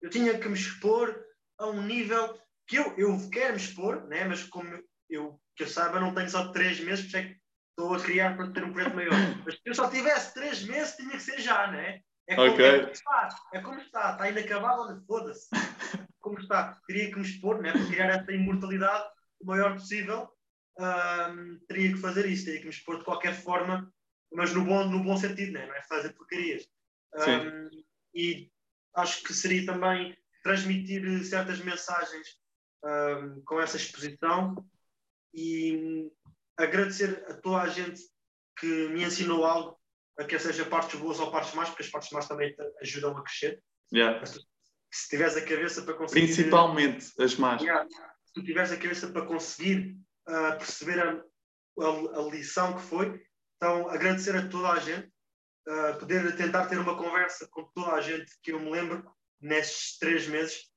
Eu 0.00 0.08
tinha 0.08 0.38
que 0.38 0.48
me 0.48 0.54
expor 0.54 1.14
a 1.58 1.66
um 1.66 1.82
nível 1.82 2.38
que 2.66 2.76
eu, 2.76 2.94
eu 2.96 3.30
quero 3.30 3.54
me 3.54 3.60
expor, 3.60 4.06
né? 4.06 4.24
mas 4.24 4.44
como 4.44 4.82
eu, 5.08 5.40
que 5.56 5.64
eu 5.64 5.68
saiba, 5.68 6.00
não 6.00 6.14
tenho 6.14 6.30
só 6.30 6.52
3 6.52 6.80
meses, 6.80 7.04
por 7.04 7.08
isso 7.08 7.16
é 7.16 7.22
que 7.24 7.40
estou 7.70 7.94
a 7.94 8.00
criar 8.00 8.36
para 8.36 8.50
ter 8.52 8.64
um 8.64 8.72
projeto 8.72 8.94
maior. 8.94 9.12
Mas 9.44 9.54
se 9.54 9.60
eu 9.66 9.74
só 9.74 9.90
tivesse 9.90 10.32
3 10.34 10.64
meses, 10.64 10.96
tinha 10.96 11.10
que 11.10 11.20
ser 11.20 11.40
já, 11.40 11.66
né? 11.66 12.00
É 12.28 12.36
como, 12.36 12.52
okay. 12.52 12.66
é 12.66 12.78
como 12.78 12.92
está, 12.92 13.28
é 13.52 13.60
como 13.60 13.80
está, 13.80 14.12
está 14.12 14.28
inacabado, 14.30 15.04
foda-se. 15.04 15.48
Como 16.20 16.38
está, 16.38 16.80
teria 16.86 17.10
que 17.10 17.16
me 17.16 17.26
expor, 17.26 17.60
né? 17.60 17.72
para 17.72 17.86
criar 17.86 18.10
essa 18.10 18.32
imortalidade 18.32 19.08
o 19.40 19.46
maior 19.46 19.72
possível. 19.72 20.30
Teria 21.66 21.92
que 21.92 21.98
fazer 21.98 22.26
isso, 22.26 22.44
teria 22.44 22.60
que 22.60 22.66
me 22.66 22.72
expor 22.72 22.98
de 22.98 23.04
qualquer 23.04 23.34
forma, 23.34 23.92
mas 24.32 24.52
no 24.52 24.64
bom, 24.64 24.84
no 24.88 25.02
bom 25.02 25.16
sentido, 25.16 25.52
né? 25.52 25.66
não 25.66 25.74
é 25.74 25.82
fazer 25.82 26.12
porcarias. 26.12 26.68
Um, 27.14 27.70
e 28.14 28.50
acho 28.94 29.22
que 29.22 29.34
seria 29.34 29.66
também 29.66 30.16
transmitir 30.42 31.24
certas 31.24 31.58
mensagens 31.60 32.38
um, 32.84 33.42
com 33.44 33.60
essa 33.60 33.76
exposição 33.76 34.54
e 35.34 36.10
agradecer 36.56 37.24
a 37.28 37.34
toda 37.34 37.62
a 37.62 37.68
gente 37.68 38.00
que 38.58 38.88
me 38.88 39.04
ensinou 39.04 39.44
algo, 39.44 39.78
a 40.18 40.24
quer 40.24 40.40
seja 40.40 40.64
partes 40.64 41.00
boas 41.00 41.18
ou 41.18 41.30
partes 41.30 41.54
más, 41.54 41.68
porque 41.68 41.82
as 41.82 41.88
partes 41.88 42.10
más 42.10 42.28
também 42.28 42.54
ajudam 42.82 43.16
a 43.16 43.22
crescer. 43.22 43.62
Yeah. 43.92 44.24
Se 44.92 45.08
tiveres 45.08 45.36
a 45.36 45.44
cabeça 45.44 45.82
para 45.82 45.94
conseguir. 45.94 46.26
Principalmente 46.26 47.12
as 47.18 47.36
más. 47.36 47.62
Yeah. 47.62 47.88
Se 48.34 48.42
tiveres 48.44 48.72
a 48.72 48.76
cabeça 48.76 49.08
para 49.08 49.26
conseguir 49.26 49.96
uh, 50.28 50.58
perceber 50.58 51.00
a, 51.00 51.24
a, 51.80 52.20
a, 52.20 52.30
lição 52.30 52.74
que 52.74 52.82
foi, 52.82 53.22
então 53.60 53.90
agradecer 53.90 54.34
a 54.34 54.48
toda 54.48 54.70
a 54.70 54.78
gente, 54.78 55.06
uh, 55.68 55.98
poder 55.98 56.34
tentar 56.34 56.64
ter 56.64 56.78
uma 56.78 56.96
conversa 56.96 57.46
com 57.50 57.64
toda 57.74 57.92
a 57.92 58.00
gente 58.00 58.32
que 58.42 58.52
eu 58.52 58.58
me 58.58 58.70
lembro 58.70 59.04
nestes 59.38 59.98
três 59.98 60.26
meses, 60.26 60.70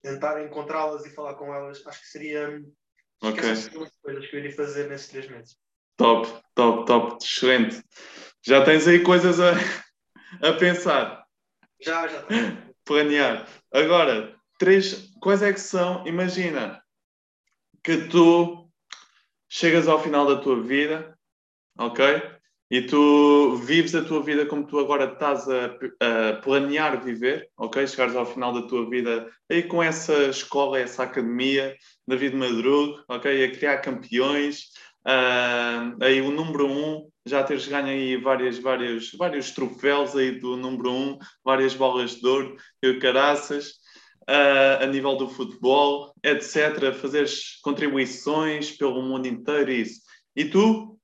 tentar 0.00 0.40
encontrá-las 0.40 1.04
e 1.04 1.10
falar 1.10 1.34
com 1.34 1.52
elas, 1.52 1.84
acho 1.84 2.00
que 2.00 2.06
seria. 2.06 2.62
Ok. 3.20 3.50
Acho 3.50 3.68
que 3.68 3.76
coisas 4.00 4.26
que 4.28 4.36
eu 4.36 4.38
iria 4.38 4.54
fazer 4.54 4.88
nesses 4.88 5.08
três 5.08 5.28
meses. 5.28 5.56
Top, 5.96 6.28
top, 6.54 6.86
top, 6.86 7.24
excelente. 7.24 7.82
Já 8.46 8.64
tens 8.64 8.86
aí 8.86 9.02
coisas 9.02 9.40
a, 9.40 9.50
a 10.48 10.52
pensar. 10.52 11.24
Já, 11.80 12.06
já 12.06 12.24
Planear. 12.86 13.48
Agora, 13.72 14.32
três, 14.60 15.10
quais 15.20 15.42
é 15.42 15.52
que 15.52 15.60
são? 15.60 16.06
Imagina 16.06 16.80
que 17.82 18.06
tu 18.06 18.70
chegas 19.48 19.88
ao 19.88 20.00
final 20.00 20.24
da 20.24 20.40
tua 20.40 20.62
vida, 20.62 21.17
ok? 21.78 22.22
E 22.70 22.82
tu 22.82 23.56
vives 23.56 23.94
a 23.94 24.04
tua 24.04 24.22
vida 24.22 24.44
como 24.44 24.66
tu 24.66 24.78
agora 24.78 25.10
estás 25.10 25.48
a, 25.48 25.74
a, 26.00 26.34
planear 26.42 27.02
viver, 27.02 27.48
ok? 27.56 27.86
Chegares 27.86 28.14
ao 28.14 28.26
final 28.26 28.52
da 28.52 28.66
tua 28.66 28.88
vida 28.90 29.26
aí 29.50 29.62
com 29.62 29.82
essa 29.82 30.24
escola, 30.24 30.78
essa 30.78 31.04
academia, 31.04 31.74
David 32.06 32.36
Madruga, 32.36 33.02
ok? 33.08 33.44
A 33.44 33.50
criar 33.52 33.78
campeões, 33.78 34.64
uh, 35.06 35.96
aí 36.02 36.20
o 36.20 36.30
número 36.30 36.66
um, 36.66 37.08
já 37.24 37.42
teres 37.42 37.66
ganho 37.66 37.86
aí 37.86 38.16
várias, 38.18 38.58
várias, 38.58 39.12
vários 39.12 39.50
troféus 39.52 40.14
aí 40.14 40.38
do 40.38 40.54
número 40.54 40.90
um, 40.92 41.18
várias 41.42 41.74
bolas 41.74 42.16
de 42.16 42.26
ouro 42.26 42.54
e 42.82 42.94
caraças, 42.98 43.78
uh, 44.28 44.82
a 44.82 44.86
nível 44.86 45.16
do 45.16 45.26
futebol, 45.26 46.12
etc. 46.22 46.92
Fazeres 46.92 47.58
contribuições 47.62 48.72
pelo 48.72 49.02
mundo 49.02 49.26
inteiro, 49.26 49.70
isso. 49.70 50.02
E 50.36 50.44
tu, 50.44 50.97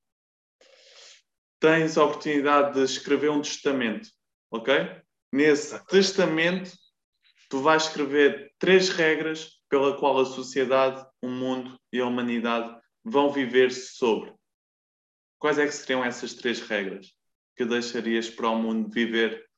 tens 1.65 1.97
a 1.97 2.05
oportunidade 2.05 2.75
de 2.75 2.85
escrever 2.85 3.31
um 3.31 3.41
testamento, 3.41 4.11
ok? 4.51 5.01
Nesse 5.33 5.83
testamento, 5.87 6.71
tu 7.49 7.63
vais 7.63 7.85
escrever 7.85 8.53
três 8.59 8.91
regras 8.91 9.63
pela 9.71 9.99
qual 9.99 10.21
a 10.21 10.27
sociedade, 10.27 11.03
o 11.23 11.29
mundo 11.29 11.81
e 11.91 12.01
a 12.01 12.07
humanidade 12.07 12.79
vão 13.03 13.33
viver 13.33 13.73
sobre. 13.73 14.35
Quais 15.39 15.59
é 15.59 15.65
que 15.65 15.73
seriam 15.73 16.05
essas 16.05 16.35
três 16.35 16.61
regras 16.61 17.17
que 17.57 17.65
deixarias 17.65 18.29
para 18.29 18.51
o 18.51 18.61
mundo 18.61 18.91
viver 18.91 19.49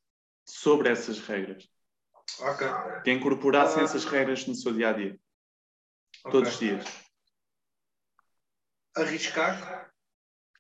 sobre 0.49 0.89
essas 0.89 1.19
regras? 1.19 1.69
Ok. 2.39 2.69
Que 3.03 3.11
incorporassem 3.11 3.83
uh... 3.83 3.85
essas 3.85 4.05
regras 4.05 4.47
no 4.47 4.55
seu 4.55 4.73
dia 4.73 4.91
a 4.91 4.93
dia. 4.93 5.19
Okay. 6.21 6.31
Todos 6.31 6.53
os 6.53 6.59
dias. 6.61 6.85
Arriscar. 8.95 9.93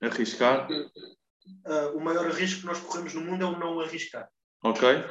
Arriscar 0.03 0.69
uh, 1.67 1.97
o 1.97 2.01
maior 2.01 2.31
risco 2.31 2.61
que 2.61 2.67
nós 2.67 2.81
corremos 2.81 3.15
no 3.15 3.21
mundo 3.21 3.45
é 3.45 3.47
o 3.47 3.59
não 3.59 3.81
arriscar. 3.81 4.29
Ok. 4.63 4.89
Uh, 4.89 5.05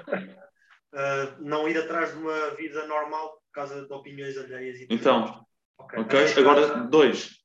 não 1.40 1.68
ir 1.68 1.78
atrás 1.78 2.12
de 2.12 2.18
uma 2.18 2.56
vida 2.56 2.86
normal 2.88 3.34
por 3.34 3.52
causa 3.53 3.86
de 3.86 3.94
opiniões 3.94 4.38
alheias. 4.38 4.80
E 4.80 4.88
então, 4.90 5.45
ok. 5.78 5.99
okay. 5.99 6.34
Agora, 6.38 6.84
dois. 6.88 7.36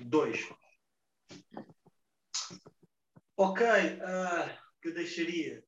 Dois. 0.00 0.48
Ok, 3.36 3.64
uh, 3.64 4.50
que 4.82 4.88
eu 4.88 4.94
deixaria, 4.94 5.62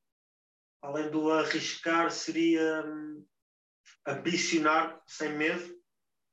além 0.81 1.09
do 1.09 1.31
arriscar, 1.31 2.11
seria 2.11 2.83
um, 2.85 3.25
ambicionar 4.05 5.01
sem 5.07 5.37
medo. 5.37 5.73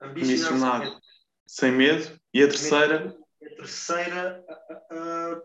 Ambicionar, 0.01 0.83
ambicionar 0.83 1.01
sem, 1.47 1.73
medo. 1.73 1.99
sem 2.01 2.07
medo. 2.09 2.21
E 2.35 2.43
a 2.43 2.49
terceira? 2.49 3.19
A 3.41 3.49
terceira, 3.57 4.45
uh, 4.91 5.43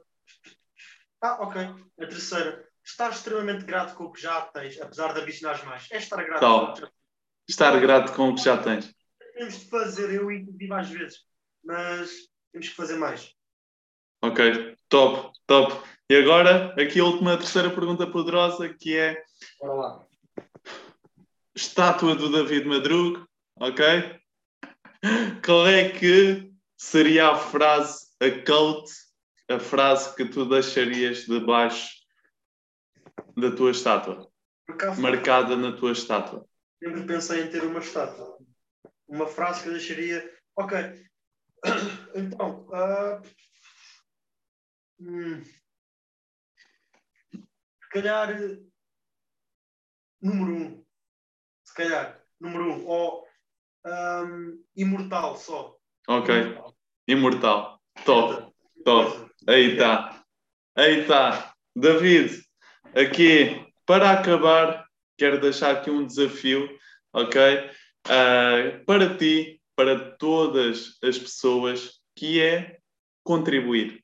ah, 1.23 1.37
ok. 1.41 1.61
A 1.61 2.05
terceira. 2.05 2.67
Estar 2.85 3.11
extremamente 3.11 3.63
grato 3.63 3.95
com 3.95 4.03
o 4.03 4.11
que 4.11 4.21
já 4.21 4.41
tens, 4.41 4.79
apesar 4.81 5.13
de 5.13 5.21
ambicionares 5.21 5.63
mais. 5.63 5.87
É 5.89 5.97
estar 5.97 6.21
grato 6.21 6.41
com 6.41 6.47
o 6.47 6.73
que 6.73 6.81
já 6.81 6.87
tens. 6.87 6.93
Estar 7.49 7.79
grato 7.79 8.13
com 8.13 8.29
o 8.29 8.35
que 8.35 8.43
já 8.43 8.57
tens. 8.57 8.93
Temos 9.33 9.59
de 9.59 9.69
fazer, 9.69 10.13
eu 10.13 10.29
inclusive 10.29 10.73
às 10.73 10.89
vezes, 10.89 11.19
mas 11.63 12.11
temos 12.51 12.67
que 12.67 12.75
fazer 12.75 12.97
mais. 12.97 13.33
Ok, 14.21 14.75
top, 14.89 15.31
top. 15.47 15.89
E 16.09 16.15
agora, 16.15 16.73
aqui 16.81 16.99
a 16.99 17.05
última, 17.05 17.33
a 17.33 17.37
terceira 17.37 17.69
pergunta 17.69 18.05
poderosa, 18.05 18.67
que 18.73 18.97
é... 18.97 19.23
Bora 19.59 19.73
lá. 19.73 20.05
Estátua 21.55 22.15
do 22.15 22.31
David 22.31 22.65
Madruga, 22.65 23.25
ok? 23.59 24.19
Qual 25.45 25.67
é 25.67 25.89
que 25.89 26.51
seria 26.77 27.29
a 27.29 27.35
frase, 27.35 28.07
a 28.19 28.29
quote 28.45 28.91
a 29.49 29.59
frase 29.59 30.15
que 30.15 30.25
tu 30.25 30.45
deixarias 30.45 31.25
debaixo 31.25 32.03
da 33.35 33.55
tua 33.55 33.71
estátua? 33.71 34.31
Marcada 34.99 35.55
na 35.55 35.75
tua 35.75 35.91
estátua. 35.91 36.47
Sempre 36.81 37.05
pensei 37.05 37.43
em 37.43 37.49
ter 37.49 37.63
uma 37.63 37.79
estátua. 37.79 38.37
Uma 39.07 39.27
frase 39.27 39.63
que 39.63 39.69
eu 39.69 39.73
deixaria. 39.73 40.37
Ok. 40.55 40.77
Então. 42.15 42.67
Uh... 42.67 43.21
Hum. 44.99 45.43
Se 47.33 47.89
calhar. 47.91 48.29
Número 50.21 50.55
um. 50.55 50.85
Se 51.65 51.73
calhar. 51.73 52.23
Número 52.39 52.71
um. 52.71 52.85
Ou. 52.85 53.27
Um, 53.85 54.63
imortal 54.75 55.35
só. 55.35 55.77
Ok. 56.07 56.33
Imortal. 56.33 56.77
imortal. 57.07 57.81
Top. 58.05 58.52
Top. 58.83 59.29
Aí 59.47 59.71
está. 59.71 60.23
Aí 60.75 61.01
está. 61.01 61.53
David, 61.75 62.43
aqui, 62.95 63.65
para 63.85 64.11
acabar, 64.11 64.85
quero 65.17 65.39
deixar 65.39 65.71
aqui 65.71 65.89
um 65.89 66.05
desafio, 66.05 66.69
ok? 67.13 67.69
Uh, 68.05 68.83
para 68.85 69.17
ti, 69.17 69.61
para 69.75 70.11
todas 70.17 70.97
as 71.01 71.17
pessoas, 71.17 71.99
que 72.15 72.41
é 72.41 72.77
contribuir. 73.23 74.03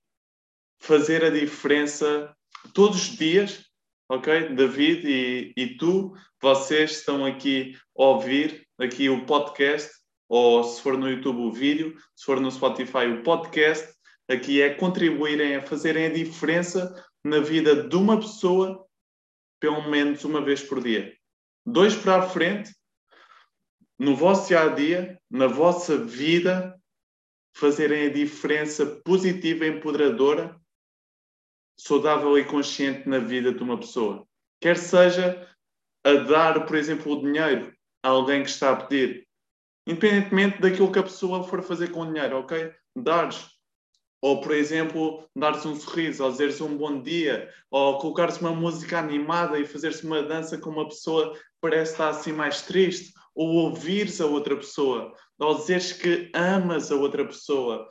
Fazer 0.80 1.24
a 1.24 1.30
diferença 1.30 2.34
todos 2.74 3.10
os 3.10 3.18
dias, 3.18 3.66
ok? 4.10 4.50
David 4.50 5.06
e, 5.06 5.54
e 5.56 5.78
tu, 5.78 6.14
vocês 6.42 6.92
estão 6.92 7.26
aqui 7.26 7.78
a 7.98 8.04
ouvir 8.04 8.66
aqui 8.80 9.10
o 9.10 9.26
podcast, 9.26 9.92
ou 10.30 10.64
se 10.64 10.82
for 10.82 10.98
no 10.98 11.10
YouTube 11.10 11.42
o 11.42 11.52
vídeo, 11.52 11.96
se 12.16 12.26
for 12.26 12.40
no 12.40 12.50
Spotify 12.50 13.08
o 13.08 13.24
podcast, 13.24 13.94
aqui 14.30 14.62
é 14.62 14.74
contribuírem 14.74 15.56
a 15.56 15.62
fazerem 15.62 16.06
a 16.06 16.14
diferença 16.14 17.04
na 17.24 17.40
vida 17.40 17.88
de 17.88 17.96
uma 17.96 18.20
pessoa 18.20 18.86
pelo 19.60 19.90
menos 19.90 20.24
uma 20.24 20.42
vez 20.42 20.64
por 20.64 20.82
dia. 20.82 21.14
Dois 21.66 21.96
para 21.96 22.18
a 22.18 22.22
frente, 22.22 22.74
no 23.98 24.16
vosso 24.16 24.48
dia 24.48 24.62
a 24.62 24.70
dia, 24.70 25.22
na 25.30 25.48
vossa 25.48 25.98
vida, 25.98 26.80
fazerem 27.54 28.08
a 28.08 28.14
diferença 28.14 28.86
positiva, 29.04 29.66
empoderadora, 29.66 30.58
saudável 31.78 32.38
e 32.38 32.46
consciente 32.46 33.08
na 33.10 33.20
vida 33.20 33.54
de 33.54 33.62
uma 33.62 33.78
pessoa. 33.78 34.26
Quer 34.62 34.78
seja 34.78 35.48
a 36.04 36.14
dar, 36.14 36.66
por 36.66 36.78
exemplo, 36.78 37.12
o 37.12 37.22
dinheiro 37.22 37.74
a 38.02 38.10
alguém 38.10 38.44
que 38.44 38.50
está 38.50 38.72
a 38.72 38.76
pedir, 38.76 39.28
independentemente 39.86 40.62
daquilo 40.62 40.92
que 40.92 41.00
a 41.00 41.04
pessoa 41.04 41.44
for 41.44 41.62
fazer 41.62 41.92
com 41.92 42.02
o 42.02 42.06
dinheiro, 42.06 42.38
ok? 42.38 42.74
Dares 42.96 43.59
ou, 44.22 44.42
por 44.42 44.54
exemplo, 44.54 45.24
dar-se 45.36 45.68
um 45.68 45.76
sorriso, 45.76 46.24
ou 46.24 46.32
dizer-se 46.32 46.62
um 46.62 46.78
bom 46.78 47.02
dia, 47.02 47.50
ou 47.72 47.98
colocar-se 48.00 48.42
uma 48.42 48.54
música 48.54 49.00
animada 49.00 49.60
e 49.60 49.66
fazer-se 49.66 50.06
uma 50.06 50.22
dança 50.22 50.58
com 50.58 50.70
uma 50.70 50.88
pessoa 50.88 51.34
que 51.34 51.40
parece 51.62 51.94
estar 51.94 52.10
assim 52.10 52.34
mais 52.34 52.62
triste, 52.62 53.14
ou 53.34 53.48
ouvires 53.48 54.20
a 54.20 54.26
outra 54.26 54.56
pessoa, 54.56 55.14
ou 55.40 55.56
dizeres 55.56 55.94
que 55.94 56.30
amas 56.34 56.92
a 56.92 56.96
outra 56.96 57.26
pessoa. 57.26 57.88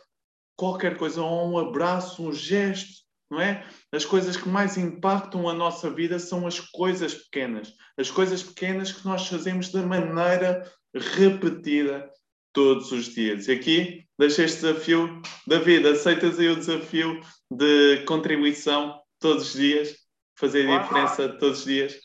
Qualquer 0.56 0.96
coisa, 0.98 1.22
ou 1.22 1.52
um 1.52 1.58
abraço, 1.58 2.22
um 2.22 2.32
gesto, 2.32 2.98
não 3.30 3.40
é? 3.40 3.66
As 3.92 4.04
coisas 4.04 4.36
que 4.36 4.48
mais 4.48 4.76
impactam 4.76 5.48
a 5.48 5.54
nossa 5.54 5.90
vida 5.90 6.18
são 6.18 6.46
as 6.46 6.60
coisas 6.60 7.14
pequenas. 7.14 7.72
As 7.96 8.10
coisas 8.10 8.42
pequenas 8.42 8.92
que 8.92 9.04
nós 9.04 9.26
fazemos 9.26 9.70
de 9.70 9.78
maneira 9.78 10.70
repetida 10.94 12.10
todos 12.58 12.90
os 12.90 13.14
dias. 13.14 13.46
E 13.46 13.52
aqui 13.52 14.04
deixo 14.18 14.42
este 14.42 14.62
desafio. 14.62 15.22
David, 15.46 15.86
aceitas 15.86 16.40
aí 16.40 16.48
o 16.48 16.56
desafio 16.56 17.20
de 17.48 18.02
contribuição 18.04 19.00
todos 19.20 19.46
os 19.46 19.52
dias? 19.52 19.96
Fazer 20.36 20.64
claro, 20.66 20.82
diferença 20.82 21.16
claro. 21.16 21.38
todos 21.38 21.58
os 21.60 21.64
dias? 21.64 22.00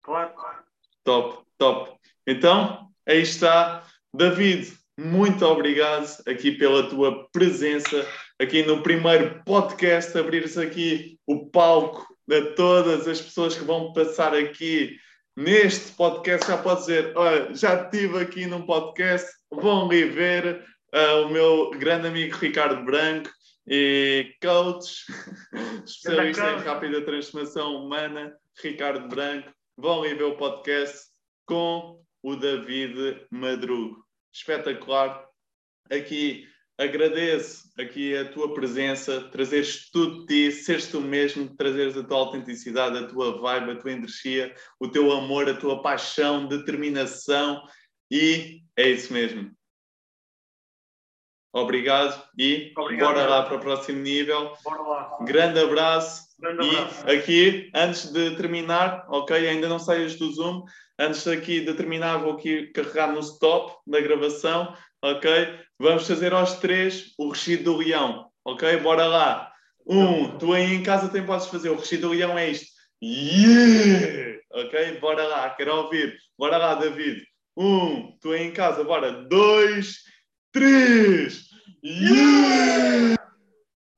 Claro, 0.00 0.32
claro. 0.32 0.62
Top, 1.02 1.44
top. 1.58 1.98
Então, 2.24 2.88
aí 3.04 3.22
está. 3.22 3.84
David, 4.14 4.72
muito 4.96 5.44
obrigado 5.44 6.06
aqui 6.24 6.52
pela 6.52 6.88
tua 6.88 7.28
presença 7.32 8.06
aqui 8.40 8.62
no 8.62 8.84
primeiro 8.84 9.42
podcast, 9.44 10.16
abrires 10.16 10.56
aqui 10.56 11.18
o 11.26 11.50
palco 11.50 12.06
a 12.30 12.54
todas 12.54 13.08
as 13.08 13.20
pessoas 13.20 13.56
que 13.56 13.64
vão 13.64 13.92
passar 13.92 14.36
aqui 14.36 14.96
neste 15.36 15.90
podcast. 15.96 16.46
Já 16.46 16.58
pode 16.58 16.80
dizer, 16.80 17.12
olha, 17.16 17.52
já 17.54 17.82
estive 17.82 18.18
aqui 18.18 18.46
num 18.46 18.64
podcast, 18.64 19.39
vão 19.50 19.88
rever 19.88 20.64
uh, 20.94 21.26
o 21.26 21.30
meu 21.30 21.70
grande 21.70 22.08
amigo 22.08 22.36
Ricardo 22.36 22.84
Branco 22.84 23.30
e 23.66 24.34
coach, 24.40 25.04
especialista 25.84 26.52
em 26.52 26.58
rápida 26.58 27.04
transformação 27.04 27.76
humana, 27.76 28.34
Ricardo 28.62 29.08
Branco. 29.08 29.50
Vão 29.76 30.02
rever 30.02 30.26
o 30.26 30.36
podcast 30.36 31.08
com 31.46 32.02
o 32.22 32.36
David 32.36 33.26
Madrugo. 33.30 34.04
Espetacular. 34.32 35.26
Aqui 35.90 36.46
agradeço 36.78 37.70
aqui 37.78 38.16
a 38.16 38.30
tua 38.30 38.54
presença, 38.54 39.20
trazeres 39.30 39.90
tudo 39.90 40.24
de 40.24 40.50
ti, 40.50 40.52
seres 40.52 40.86
tu 40.86 41.00
mesmo, 41.00 41.54
trazeres 41.54 41.94
a 41.96 42.02
tua 42.02 42.16
autenticidade, 42.18 42.96
a 42.96 43.06
tua 43.06 43.38
vibe, 43.38 43.72
a 43.72 43.76
tua 43.76 43.92
energia, 43.92 44.54
o 44.78 44.88
teu 44.88 45.12
amor, 45.12 45.48
a 45.48 45.54
tua 45.54 45.82
paixão, 45.82 46.48
determinação 46.48 47.62
e 48.10 48.62
é 48.76 48.88
isso 48.88 49.12
mesmo. 49.12 49.50
Obrigado 51.52 52.22
e 52.38 52.72
Obrigado, 52.76 53.08
bora 53.08 53.26
lá 53.26 53.42
para 53.42 53.56
o 53.56 53.60
próximo 53.60 54.00
nível. 54.00 54.52
Bora 54.62 54.82
lá. 54.82 55.18
Grande 55.22 55.58
abraço. 55.58 56.28
Grande 56.38 56.68
abraço. 56.68 57.04
E 57.06 57.10
aqui, 57.10 57.70
antes 57.74 58.12
de 58.12 58.36
terminar, 58.36 59.04
ok? 59.08 59.48
Ainda 59.48 59.68
não 59.68 59.78
saias 59.78 60.14
do 60.14 60.32
Zoom. 60.32 60.64
Antes 60.98 61.26
aqui 61.26 61.60
de 61.60 61.74
terminar, 61.74 62.18
vou 62.18 62.34
aqui 62.34 62.68
carregar 62.68 63.12
no 63.12 63.20
stop 63.20 63.74
da 63.86 64.00
gravação, 64.00 64.76
ok? 65.02 65.58
Vamos 65.78 66.06
fazer 66.06 66.32
aos 66.32 66.54
três 66.54 67.12
o 67.18 67.30
rechido 67.30 67.64
do 67.64 67.78
leão, 67.78 68.30
ok? 68.44 68.76
Bora 68.76 69.06
lá. 69.06 69.50
Um, 69.86 70.38
tu 70.38 70.52
aí 70.52 70.74
em 70.74 70.82
casa 70.82 71.08
também 71.08 71.26
podes 71.26 71.46
fazer. 71.46 71.70
O 71.70 71.76
rechido 71.76 72.08
do 72.08 72.14
leão 72.14 72.38
é 72.38 72.50
isto. 72.50 72.66
Yeah! 73.02 74.40
Ok? 74.52 74.98
Bora 75.00 75.26
lá, 75.26 75.50
quero 75.50 75.74
ouvir. 75.74 76.16
Bora 76.38 76.58
lá, 76.58 76.74
David. 76.74 77.24
Um, 77.62 78.16
tu 78.22 78.32
aí 78.32 78.44
em 78.44 78.52
casa, 78.54 78.82
bora. 78.82 79.12
Dois, 79.12 79.98
três. 80.50 81.44
Yeah! 81.84 83.16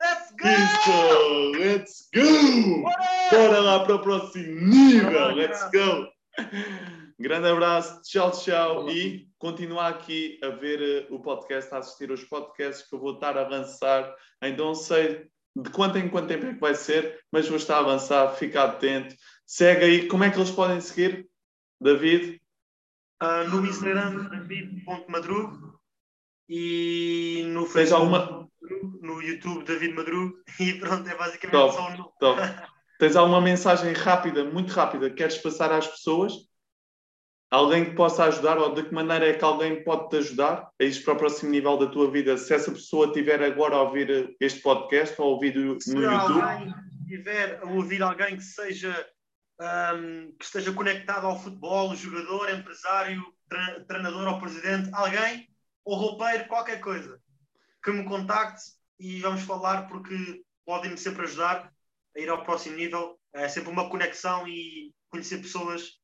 Let's 0.02 0.32
go! 0.32 0.48
Isso, 0.48 1.52
let's 1.52 2.08
go! 2.12 2.82
Bora 3.30 3.60
lá 3.60 3.84
para 3.84 3.94
o 3.94 4.02
próximo 4.02 4.60
nível, 4.66 5.36
let's 5.36 5.62
go! 5.70 6.08
Grande 7.20 7.50
abraço, 7.50 8.02
tchau, 8.02 8.32
tchau 8.32 8.90
e 8.90 9.28
continuar 9.38 9.90
aqui 9.90 10.40
a 10.42 10.48
ver 10.48 11.06
uh, 11.08 11.14
o 11.14 11.20
podcast, 11.20 11.72
a 11.72 11.78
assistir 11.78 12.10
os 12.10 12.24
podcasts 12.24 12.88
que 12.88 12.96
eu 12.96 12.98
vou 12.98 13.14
estar 13.14 13.38
a 13.38 13.42
avançar. 13.42 14.12
Ainda 14.40 14.60
não 14.60 14.74
sei 14.74 15.28
de 15.54 15.70
quanto 15.70 15.98
em 15.98 16.08
quanto 16.08 16.26
tempo 16.26 16.46
é 16.46 16.54
que 16.54 16.60
vai 16.60 16.74
ser, 16.74 17.20
mas 17.30 17.46
vou 17.46 17.58
estar 17.58 17.76
a 17.76 17.80
avançar, 17.80 18.34
fica 18.34 18.64
atento. 18.64 19.14
Segue 19.46 19.84
aí, 19.84 20.08
como 20.08 20.24
é 20.24 20.32
que 20.32 20.38
eles 20.38 20.50
podem 20.50 20.80
seguir? 20.80 21.28
David? 21.80 22.41
Uh, 23.22 23.48
no 23.48 23.64
Instagram, 23.64 24.28
david.madrugo 24.30 25.78
e 26.48 27.44
no 27.46 27.64
Facebook, 27.66 28.02
alguma... 28.02 28.48
no 29.00 29.22
YouTube, 29.22 29.64
David 29.64 29.94
Madrugo 29.94 30.34
e 30.58 30.72
pronto, 30.72 31.08
é 31.08 31.14
basicamente 31.14 31.52
top, 31.52 31.74
só 31.76 31.88
um 31.88 32.02
top. 32.18 32.40
Tens 32.98 33.14
alguma 33.14 33.40
mensagem 33.40 33.92
rápida, 33.92 34.44
muito 34.44 34.72
rápida, 34.72 35.08
que 35.08 35.16
queres 35.16 35.38
passar 35.38 35.70
às 35.70 35.86
pessoas? 35.86 36.32
Alguém 37.48 37.84
que 37.84 37.92
possa 37.92 38.24
ajudar 38.24 38.58
ou 38.58 38.74
de 38.74 38.82
que 38.82 38.92
maneira 38.92 39.28
é 39.28 39.34
que 39.34 39.44
alguém 39.44 39.84
pode 39.84 40.08
te 40.08 40.16
ajudar 40.16 40.68
a 40.80 40.84
ir 40.84 41.04
para 41.04 41.14
o 41.14 41.16
próximo 41.16 41.50
nível 41.50 41.76
da 41.76 41.86
tua 41.86 42.10
vida? 42.10 42.36
Se 42.36 42.52
essa 42.52 42.72
pessoa 42.72 43.06
estiver 43.06 43.40
agora 43.40 43.76
a 43.76 43.82
ouvir 43.82 44.34
este 44.40 44.60
podcast 44.62 45.14
ou 45.20 45.28
a 45.28 45.30
ouvir 45.30 45.54
no 45.54 45.80
Se 45.80 45.94
YouTube. 45.94 46.34
Se 46.34 46.40
alguém 46.40 46.74
estiver 47.02 47.60
a 47.62 47.66
ouvir 47.70 48.02
alguém 48.02 48.36
que 48.36 48.42
seja 48.42 49.06
um, 49.62 50.32
que 50.38 50.44
esteja 50.44 50.72
conectado 50.72 51.26
ao 51.26 51.38
futebol, 51.38 51.94
jogador, 51.94 52.50
empresário, 52.50 53.22
tre 53.48 53.84
treinador 53.84 54.28
ou 54.28 54.40
presidente, 54.40 54.90
alguém, 54.92 55.48
ou 55.84 55.96
roupeiro, 55.96 56.48
qualquer 56.48 56.80
coisa, 56.80 57.20
que 57.82 57.92
me 57.92 58.04
contacte 58.04 58.62
e 58.98 59.20
vamos 59.20 59.42
falar 59.42 59.86
porque 59.86 60.42
podem-me 60.64 60.98
sempre 60.98 61.22
ajudar 61.22 61.72
a 62.16 62.20
ir 62.20 62.28
ao 62.28 62.44
próximo 62.44 62.76
nível. 62.76 63.18
É 63.32 63.48
sempre 63.48 63.70
uma 63.70 63.88
conexão 63.88 64.46
e 64.46 64.92
conhecer 65.08 65.38
pessoas 65.38 65.98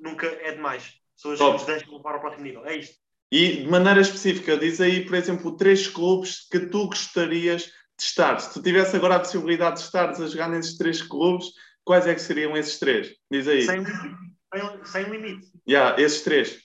nunca 0.00 0.26
é 0.26 0.52
demais. 0.52 0.94
Pessoas 1.16 1.38
Top. 1.38 1.52
que 1.52 1.58
nos 1.58 1.66
deixam 1.66 1.96
levar 1.96 2.14
ao 2.14 2.20
próximo 2.20 2.44
nível. 2.44 2.66
É 2.66 2.76
isto. 2.76 2.96
E 3.30 3.62
de 3.62 3.68
maneira 3.68 4.00
específica, 4.00 4.58
diz 4.58 4.80
aí, 4.80 5.06
por 5.06 5.14
exemplo, 5.14 5.56
três 5.56 5.86
clubes 5.86 6.46
que 6.50 6.60
tu 6.60 6.86
gostarias 6.86 7.64
de 7.64 8.04
estar. 8.04 8.38
Se 8.38 8.52
tu 8.52 8.62
tivesse 8.62 8.96
agora 8.96 9.16
a 9.16 9.20
possibilidade 9.20 9.76
de 9.76 9.84
estar 9.84 10.10
a 10.10 10.26
jogar 10.26 10.50
nesses 10.50 10.76
três 10.76 11.00
clubes, 11.00 11.46
quais 11.84 12.06
é 12.06 12.14
que 12.14 12.20
seriam 12.20 12.56
esses 12.56 12.78
três? 12.78 13.14
Diz 13.30 13.48
aí. 13.48 13.62
Sem 13.62 13.82
limite. 13.82 14.16
Sem, 14.54 14.84
sem 14.84 15.04
limite. 15.04 15.52
Yeah, 15.68 16.00
esses 16.00 16.22
três. 16.22 16.60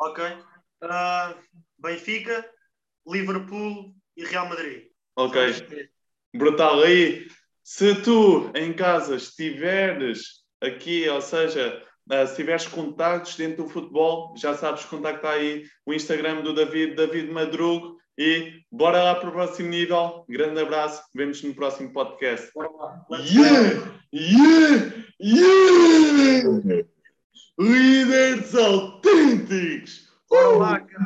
Ok. 0.00 0.24
Uh, 0.82 1.34
Benfica, 1.78 2.44
Liverpool 3.06 3.94
e 4.16 4.24
Real 4.24 4.48
Madrid. 4.48 4.88
Ok. 5.16 5.40
Brutal. 6.34 6.82
Aí, 6.82 7.26
se 7.62 8.02
tu 8.02 8.50
em 8.54 8.72
casa 8.72 9.16
estiveres 9.16 10.44
aqui, 10.60 11.08
ou 11.08 11.20
seja, 11.20 11.82
uh, 12.10 12.26
se 12.26 12.36
tiveres 12.36 12.66
contactos 12.66 13.36
dentro 13.36 13.64
do 13.64 13.70
futebol, 13.70 14.34
já 14.36 14.54
sabes 14.54 14.84
contactar 14.84 15.34
aí 15.34 15.64
o 15.86 15.94
Instagram 15.94 16.42
do 16.42 16.54
David, 16.54 16.94
David 16.96 17.30
Madrugo, 17.30 17.96
e 18.18 18.60
bora 18.70 19.02
lá 19.02 19.14
para 19.16 19.28
o 19.28 19.32
próximo 19.32 19.68
nível. 19.68 20.24
Grande 20.28 20.60
abraço, 20.60 21.02
vemos 21.14 21.42
no 21.42 21.54
próximo 21.54 21.92
podcast. 21.92 22.50
Yeah! 23.10 23.98
Yeah! 24.12 24.94
Yeah! 25.20 26.84
Líderes 27.58 28.54
autênticos! 28.54 30.08
Bora 30.28 30.56
lá, 30.56 30.80
cara. 30.80 31.04